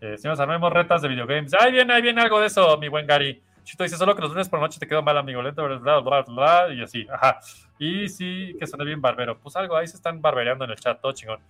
Eh, 0.00 0.16
señores, 0.16 0.40
armemos 0.40 0.72
retas 0.72 1.02
de 1.02 1.08
videogames. 1.08 1.52
Ahí 1.54 1.72
viene, 1.72 1.92
ahí 1.92 2.00
viene 2.00 2.22
algo 2.22 2.40
de 2.40 2.46
eso, 2.46 2.76
mi 2.78 2.88
buen 2.88 3.06
Gary. 3.06 3.42
Chito 3.64 3.84
dice 3.84 3.96
solo 3.96 4.14
que 4.14 4.22
los 4.22 4.30
lunes 4.30 4.48
por 4.48 4.58
la 4.58 4.66
noche 4.66 4.80
te 4.80 4.86
quedó 4.86 5.02
mal, 5.02 5.16
amigo. 5.18 5.42
Lento, 5.42 5.62
bla, 5.62 6.00
bla, 6.00 6.22
bla, 6.22 6.68
y 6.72 6.82
así. 6.82 7.06
Ajá. 7.12 7.38
Y 7.78 8.08
sí, 8.08 8.56
que 8.58 8.66
suene 8.66 8.86
bien 8.86 9.00
barbero. 9.00 9.38
Pues 9.38 9.54
algo, 9.56 9.76
ahí 9.76 9.86
se 9.86 9.96
están 9.96 10.22
barbereando 10.22 10.64
en 10.64 10.70
el 10.70 10.76
chat, 10.78 11.00
todo 11.00 11.12
chingón. 11.12 11.40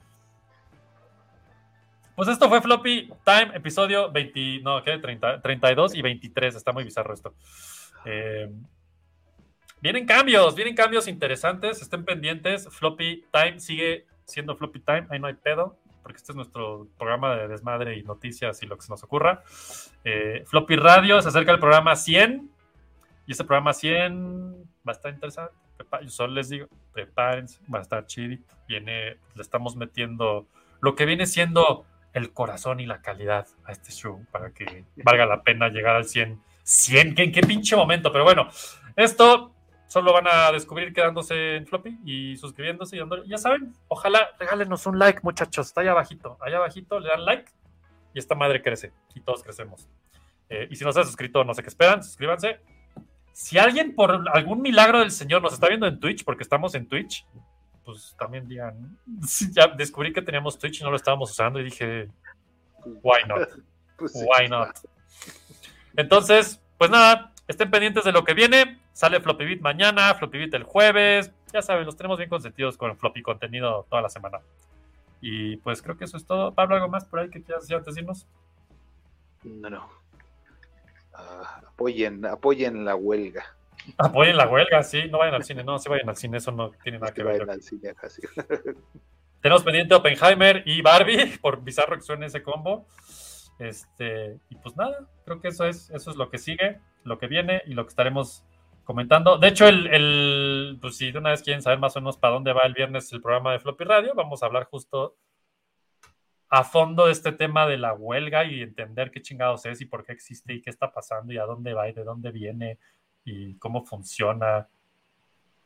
Pues 2.20 2.28
esto 2.28 2.50
fue 2.50 2.60
Floppy 2.60 3.10
Time, 3.24 3.56
episodio 3.56 4.12
20, 4.12 4.60
no, 4.60 4.82
¿qué? 4.82 4.98
30, 4.98 5.40
32 5.40 5.94
y 5.94 6.02
23. 6.02 6.54
Está 6.54 6.70
muy 6.70 6.84
bizarro 6.84 7.14
esto. 7.14 7.32
Eh, 8.04 8.46
vienen 9.80 10.04
cambios, 10.04 10.54
vienen 10.54 10.74
cambios 10.74 11.08
interesantes. 11.08 11.80
Estén 11.80 12.04
pendientes. 12.04 12.68
Floppy 12.72 13.24
Time 13.32 13.58
sigue 13.58 14.04
siendo 14.26 14.54
Floppy 14.54 14.80
Time. 14.80 15.06
Ahí 15.08 15.18
no 15.18 15.28
hay 15.28 15.32
pedo 15.32 15.78
porque 16.02 16.18
este 16.18 16.32
es 16.32 16.36
nuestro 16.36 16.88
programa 16.98 17.36
de 17.36 17.48
desmadre 17.48 17.96
y 17.96 18.02
noticias 18.02 18.62
y 18.62 18.66
lo 18.66 18.76
que 18.76 18.82
se 18.82 18.92
nos 18.92 19.02
ocurra. 19.02 19.42
Eh, 20.04 20.44
Floppy 20.44 20.76
Radio 20.76 21.22
se 21.22 21.28
acerca 21.28 21.52
al 21.52 21.58
programa 21.58 21.96
100 21.96 22.50
y 23.28 23.32
este 23.32 23.44
programa 23.44 23.72
100 23.72 24.56
va 24.86 24.92
a 24.92 24.92
estar 24.92 25.10
interesante. 25.10 25.54
Yo 26.02 26.10
solo 26.10 26.34
les 26.34 26.50
digo, 26.50 26.68
prepárense, 26.92 27.60
va 27.74 27.78
a 27.78 27.82
estar 27.82 28.04
chidito. 28.04 28.54
Viene, 28.68 29.16
le 29.34 29.40
estamos 29.40 29.74
metiendo 29.74 30.46
lo 30.82 30.94
que 30.94 31.06
viene 31.06 31.26
siendo 31.26 31.86
el 32.12 32.32
corazón 32.32 32.80
y 32.80 32.86
la 32.86 33.00
calidad 33.02 33.46
a 33.64 33.72
este 33.72 33.92
show 33.92 34.24
para 34.30 34.50
que 34.50 34.84
valga 34.96 35.26
la 35.26 35.42
pena 35.42 35.68
llegar 35.68 35.96
al 35.96 36.04
100. 36.04 36.40
100, 36.62 37.14
¿qué, 37.14 37.22
en 37.24 37.32
qué 37.32 37.40
pinche 37.42 37.76
momento? 37.76 38.12
Pero 38.12 38.24
bueno, 38.24 38.48
esto 38.96 39.54
solo 39.86 40.12
van 40.12 40.28
a 40.28 40.52
descubrir 40.52 40.92
quedándose 40.92 41.56
en 41.56 41.66
floppy 41.66 41.98
y 42.04 42.36
suscribiéndose 42.36 42.96
y 42.96 43.00
dándole. 43.00 43.26
Ya 43.26 43.38
saben, 43.38 43.74
ojalá 43.88 44.30
regálenos 44.38 44.86
un 44.86 44.98
like, 44.98 45.20
muchachos. 45.22 45.68
Está 45.68 45.80
allá 45.80 45.92
abajito. 45.92 46.38
Allá 46.40 46.58
abajito 46.58 47.00
le 47.00 47.08
dan 47.08 47.24
like 47.24 47.50
y 48.14 48.18
esta 48.18 48.34
madre 48.34 48.62
crece 48.62 48.92
y 49.14 49.20
todos 49.20 49.42
crecemos. 49.42 49.88
Eh, 50.48 50.68
y 50.70 50.76
si 50.76 50.84
no 50.84 50.92
se 50.92 51.00
han 51.00 51.06
suscrito, 51.06 51.44
no 51.44 51.54
sé 51.54 51.62
qué 51.62 51.68
esperan, 51.68 52.02
suscríbanse. 52.02 52.60
Si 53.32 53.58
alguien 53.58 53.94
por 53.94 54.28
algún 54.32 54.60
milagro 54.60 54.98
del 54.98 55.12
Señor 55.12 55.42
nos 55.42 55.52
está 55.52 55.68
viendo 55.68 55.86
en 55.86 56.00
Twitch, 56.00 56.24
porque 56.24 56.42
estamos 56.42 56.74
en 56.74 56.86
Twitch, 56.86 57.26
pues 57.90 58.14
también 58.18 58.48
digan, 58.48 58.98
"Sí, 59.26 59.50
ya 59.52 59.68
descubrí 59.68 60.12
que 60.12 60.22
teníamos 60.22 60.58
Twitch 60.58 60.80
y 60.80 60.84
no 60.84 60.90
lo 60.90 60.96
estábamos 60.96 61.30
usando 61.30 61.60
y 61.60 61.64
dije, 61.64 62.08
why 62.84 63.20
not? 63.26 63.48
Pues 63.96 64.12
sí. 64.12 64.20
Why 64.20 64.48
not? 64.48 64.78
Entonces, 65.94 66.58
pues 66.78 66.90
nada, 66.90 67.34
estén 67.46 67.70
pendientes 67.70 68.02
de 68.02 68.12
lo 68.12 68.24
que 68.24 68.32
viene. 68.32 68.80
Sale 68.94 69.20
Floppy 69.20 69.44
Beat 69.44 69.60
mañana, 69.60 70.14
Floppy 70.14 70.38
Beat 70.38 70.54
el 70.54 70.62
jueves. 70.62 71.30
Ya 71.52 71.60
saben, 71.60 71.84
los 71.84 71.98
tenemos 71.98 72.16
bien 72.16 72.30
consentidos 72.30 72.78
con 72.78 72.96
Floppy 72.96 73.20
contenido 73.20 73.84
toda 73.90 74.00
la 74.00 74.08
semana. 74.08 74.38
Y 75.20 75.58
pues 75.58 75.82
creo 75.82 75.98
que 75.98 76.04
eso 76.06 76.16
es 76.16 76.24
todo. 76.24 76.54
Pablo, 76.54 76.76
¿algo 76.76 76.88
más 76.88 77.04
por 77.04 77.18
ahí 77.20 77.28
que 77.28 77.42
quieras 77.42 77.64
decir 77.64 77.76
antes 77.76 77.94
de 77.94 78.00
irnos? 78.00 78.26
No, 79.44 79.68
no. 79.68 79.90
Ah, 81.12 81.60
apoyen, 81.68 82.24
apoyen 82.24 82.86
la 82.86 82.94
huelga. 82.94 83.54
Apoyen 83.98 84.36
la 84.36 84.48
huelga, 84.48 84.82
sí. 84.82 85.08
No 85.10 85.18
vayan 85.18 85.34
al 85.34 85.44
cine. 85.44 85.64
No, 85.64 85.78
sí 85.78 85.88
vayan 85.88 86.08
al 86.08 86.16
cine. 86.16 86.38
Eso 86.38 86.52
no 86.52 86.70
tiene 86.82 86.98
nada 86.98 87.12
que 87.12 87.16
que 87.16 87.22
ver. 87.24 87.32
vayan 87.40 87.50
al 87.50 87.62
cine 87.62 87.94
casi. 87.94 88.22
Tenemos 89.40 89.62
pendiente 89.62 89.94
Oppenheimer 89.94 90.62
y 90.66 90.82
Barbie, 90.82 91.38
por 91.40 91.62
bizarro 91.62 91.96
que 91.96 92.02
suene 92.02 92.26
ese 92.26 92.42
combo. 92.42 92.86
Este, 93.58 94.38
y 94.50 94.56
pues 94.56 94.76
nada, 94.76 95.08
creo 95.24 95.40
que 95.40 95.48
eso 95.48 95.64
es, 95.66 95.90
eso 95.90 96.10
es 96.10 96.16
lo 96.16 96.30
que 96.30 96.38
sigue, 96.38 96.78
lo 97.04 97.18
que 97.18 97.26
viene 97.26 97.62
y 97.66 97.74
lo 97.74 97.84
que 97.84 97.90
estaremos 97.90 98.44
comentando. 98.84 99.38
De 99.38 99.48
hecho, 99.48 99.66
el, 99.66 99.86
el- 99.86 100.78
pues 100.80 100.96
si 100.96 101.10
de 101.12 101.18
una 101.18 101.30
vez 101.30 101.42
quieren 101.42 101.62
saber 101.62 101.78
más 101.78 101.96
o 101.96 102.00
menos 102.00 102.16
para 102.18 102.34
dónde 102.34 102.52
va 102.52 102.62
el 102.62 102.74
viernes 102.74 103.10
el 103.12 103.20
programa 103.22 103.52
de 103.52 103.60
Floppy 103.60 103.84
Radio, 103.84 104.14
vamos 104.14 104.42
a 104.42 104.46
hablar 104.46 104.64
justo 104.64 105.16
a 106.48 106.64
fondo 106.64 107.06
de 107.06 107.12
este 107.12 107.32
tema 107.32 107.66
de 107.66 107.78
la 107.78 107.94
huelga 107.94 108.44
y 108.44 108.60
entender 108.62 109.10
qué 109.10 109.22
chingados 109.22 109.64
es 109.66 109.80
y 109.80 109.86
por 109.86 110.04
qué 110.04 110.12
existe 110.12 110.52
y 110.52 110.60
qué 110.60 110.68
está 110.70 110.92
pasando 110.92 111.32
y 111.32 111.38
a 111.38 111.44
dónde 111.44 111.74
va 111.74 111.88
y 111.88 111.92
de 111.92 112.02
dónde 112.02 112.30
viene 112.32 112.78
y 113.30 113.54
cómo 113.54 113.84
funciona. 113.84 114.68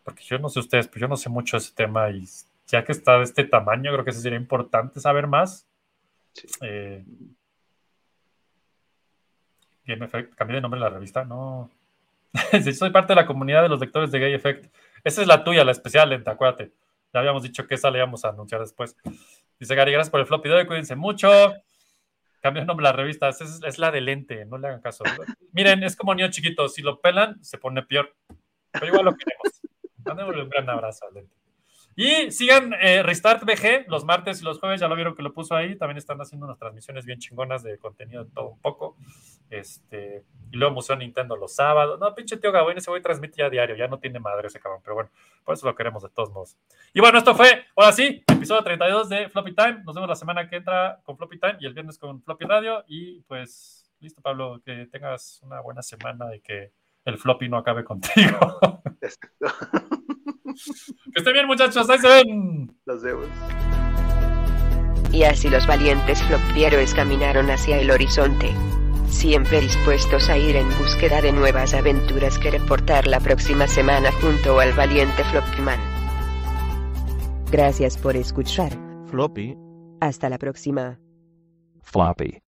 Porque 0.03 0.23
yo 0.25 0.39
no 0.39 0.49
sé 0.49 0.61
ustedes, 0.61 0.89
pero 0.89 1.01
yo 1.01 1.09
no 1.09 1.17
sé 1.17 1.29
mucho 1.29 1.57
de 1.57 1.63
ese 1.63 1.75
tema 1.75 2.11
y 2.11 2.25
ya 2.67 2.85
que 2.85 2.93
está 2.93 3.19
de 3.19 3.25
este 3.25 3.45
tamaño, 3.45 3.93
creo 3.93 4.05
que 4.05 4.13
sí 4.13 4.21
sería 4.21 4.39
importante 4.39 5.01
saber 5.01 5.27
más. 5.27 5.67
Eh, 6.61 7.05
Game 9.87 10.05
Effect, 10.05 10.35
cambié 10.35 10.57
de 10.57 10.63
nombre 10.63 10.79
en 10.79 10.85
la 10.85 10.91
revista, 10.91 11.25
no. 11.25 11.71
Sí, 12.63 12.73
soy 12.73 12.91
parte 12.91 13.13
de 13.13 13.21
la 13.21 13.27
comunidad 13.27 13.63
de 13.63 13.69
los 13.69 13.81
lectores 13.81 14.11
de 14.11 14.19
Gay 14.19 14.35
Effect. 14.35 14.75
Esa 15.05 15.23
es 15.23 15.29
la 15.29 15.45
tuya, 15.45 15.65
la 15.65 15.73
especial, 15.73 16.09
lenta, 16.09 16.33
acuérdate. 16.33 16.73
Ya 17.13 17.21
habíamos 17.21 17.43
dicho 17.43 17.67
que 17.67 17.77
esa 17.77 17.91
la 17.91 17.99
íbamos 17.99 18.25
a 18.25 18.31
anunciar 18.31 18.61
después. 18.61 18.97
Dice 19.61 19.75
Gary, 19.75 19.93
gracias 19.93 20.11
por 20.11 20.21
el 20.21 20.27
floppy 20.27 20.49
de 20.49 20.55
hoy, 20.57 20.67
cuídense 20.67 20.97
mucho. 20.97 21.29
Cambió 22.45 22.61
el 22.61 22.67
nombre 22.67 22.87
de 22.87 22.93
la 22.93 22.97
revista, 22.99 23.31
es, 23.31 23.79
la 23.79 23.91
de 23.91 24.03
lente, 24.03 24.45
no 24.45 24.59
le 24.59 24.69
hagan 24.69 24.83
caso. 24.83 25.03
Miren, 25.53 25.83
es 25.83 25.97
como 25.97 26.15
niño 26.15 26.29
chiquito, 26.31 26.69
si 26.69 26.83
lo 26.83 27.01
pelan, 27.01 27.43
se 27.43 27.57
pone 27.57 27.83
peor. 27.85 28.15
Pero 28.71 28.87
igual 28.87 29.07
lo 29.07 29.17
queremos. 29.17 29.63
Mándemosle 30.05 30.43
un 30.43 30.51
gran 30.51 30.69
abrazo 30.69 31.07
al 31.07 31.15
lente. 31.15 31.35
Y 31.97 32.31
sigan 32.33 32.75
eh, 32.83 33.03
Restart 33.03 33.45
VG 33.45 33.89
los 33.89 34.05
martes 34.05 34.43
y 34.43 34.45
los 34.45 34.61
jueves, 34.61 34.79
ya 34.79 34.89
lo 34.89 34.95
vieron 34.95 35.15
que 35.15 35.23
lo 35.23 35.33
puso 35.33 35.57
ahí. 35.57 35.79
También 35.79 35.97
están 35.97 36.21
haciendo 36.21 36.45
unas 36.45 36.59
transmisiones 36.59 37.07
bien 37.07 37.19
chingonas 37.19 37.63
de 37.63 37.79
contenido 37.79 38.25
de 38.25 38.31
todo 38.31 38.51
un 38.51 38.61
poco. 38.61 38.99
Este, 39.51 40.25
y 40.51 40.57
luego 40.57 40.75
Museo 40.75 40.97
Nintendo 40.97 41.37
los 41.37 41.55
sábados. 41.55 41.99
No, 41.99 42.15
pinche 42.15 42.37
tío 42.37 42.53
Gawain, 42.53 42.79
ese 42.79 42.91
güey 42.91 43.03
transmite 43.03 43.39
ya 43.39 43.51
diario, 43.51 43.77
ya 43.77 43.89
no 43.89 43.99
tiene 43.99 44.21
madre 44.21 44.49
ese 44.49 44.61
cabrón, 44.61 44.81
pero 44.83 44.95
bueno, 44.95 45.11
por 45.45 45.55
eso 45.55 45.67
lo 45.67 45.75
queremos 45.75 46.03
de 46.03 46.09
todos 46.11 46.31
modos. 46.31 46.57
Y 46.93 47.01
bueno, 47.01 47.19
esto 47.19 47.35
fue, 47.35 47.67
ahora 47.77 47.93
sí, 47.93 48.23
episodio 48.29 48.63
32 48.63 49.09
de 49.09 49.29
Floppy 49.29 49.55
Time. 49.55 49.83
Nos 49.85 49.95
vemos 49.95 50.09
la 50.09 50.17
semana 50.17 50.49
que 50.49 50.57
entra 50.57 51.01
con 51.05 51.17
Floppy 51.17 51.39
Time 51.39 51.57
y 51.61 51.67
el 51.67 51.75
viernes 51.75 51.99
con 51.99 52.23
Floppy 52.23 52.45
Radio. 52.45 52.85
Y 52.87 53.21
pues, 53.23 53.91
listo, 54.01 54.23
Pablo, 54.23 54.61
que 54.65 54.87
tengas 54.87 55.41
una 55.43 55.61
buena 55.61 55.83
semana 55.83 56.35
y 56.35 56.41
que 56.41 56.73
el 57.05 57.19
floppy 57.19 57.49
no 57.49 57.59
acabe 57.59 57.85
contigo. 57.85 58.59
que 59.01 59.09
estén 61.15 61.33
bien, 61.33 61.47
muchachos, 61.47 61.89
ahí 61.91 61.99
se 61.99 62.09
ven. 62.09 62.77
Los 62.87 63.03
vemos. 63.03 63.27
Y 65.13 65.23
así 65.23 65.49
los 65.49 65.67
valientes 65.67 66.23
flopieros 66.25 66.93
caminaron 66.95 67.51
hacia 67.51 67.79
el 67.79 67.91
horizonte. 67.91 68.53
Siempre 69.09 69.61
dispuestos 69.61 70.29
a 70.29 70.37
ir 70.37 70.57
en 70.57 70.69
búsqueda 70.79 71.21
de 71.21 71.33
nuevas 71.33 71.75
aventuras 71.75 72.39
que 72.39 72.51
reportar 72.51 73.07
la 73.07 73.21
próxima 73.21 73.67
semana 73.67 74.11
junto 74.13 74.61
al 74.61 74.73
valiente 74.73 75.25
Floppyman. 75.25 75.81
Gracias 77.51 77.97
por 77.97 78.17
escuchar. 78.17 78.73
Floppy. 79.07 79.57
Hasta 80.01 80.29
la 80.29 80.39
próxima. 80.39 80.99
Floppy. 81.83 82.44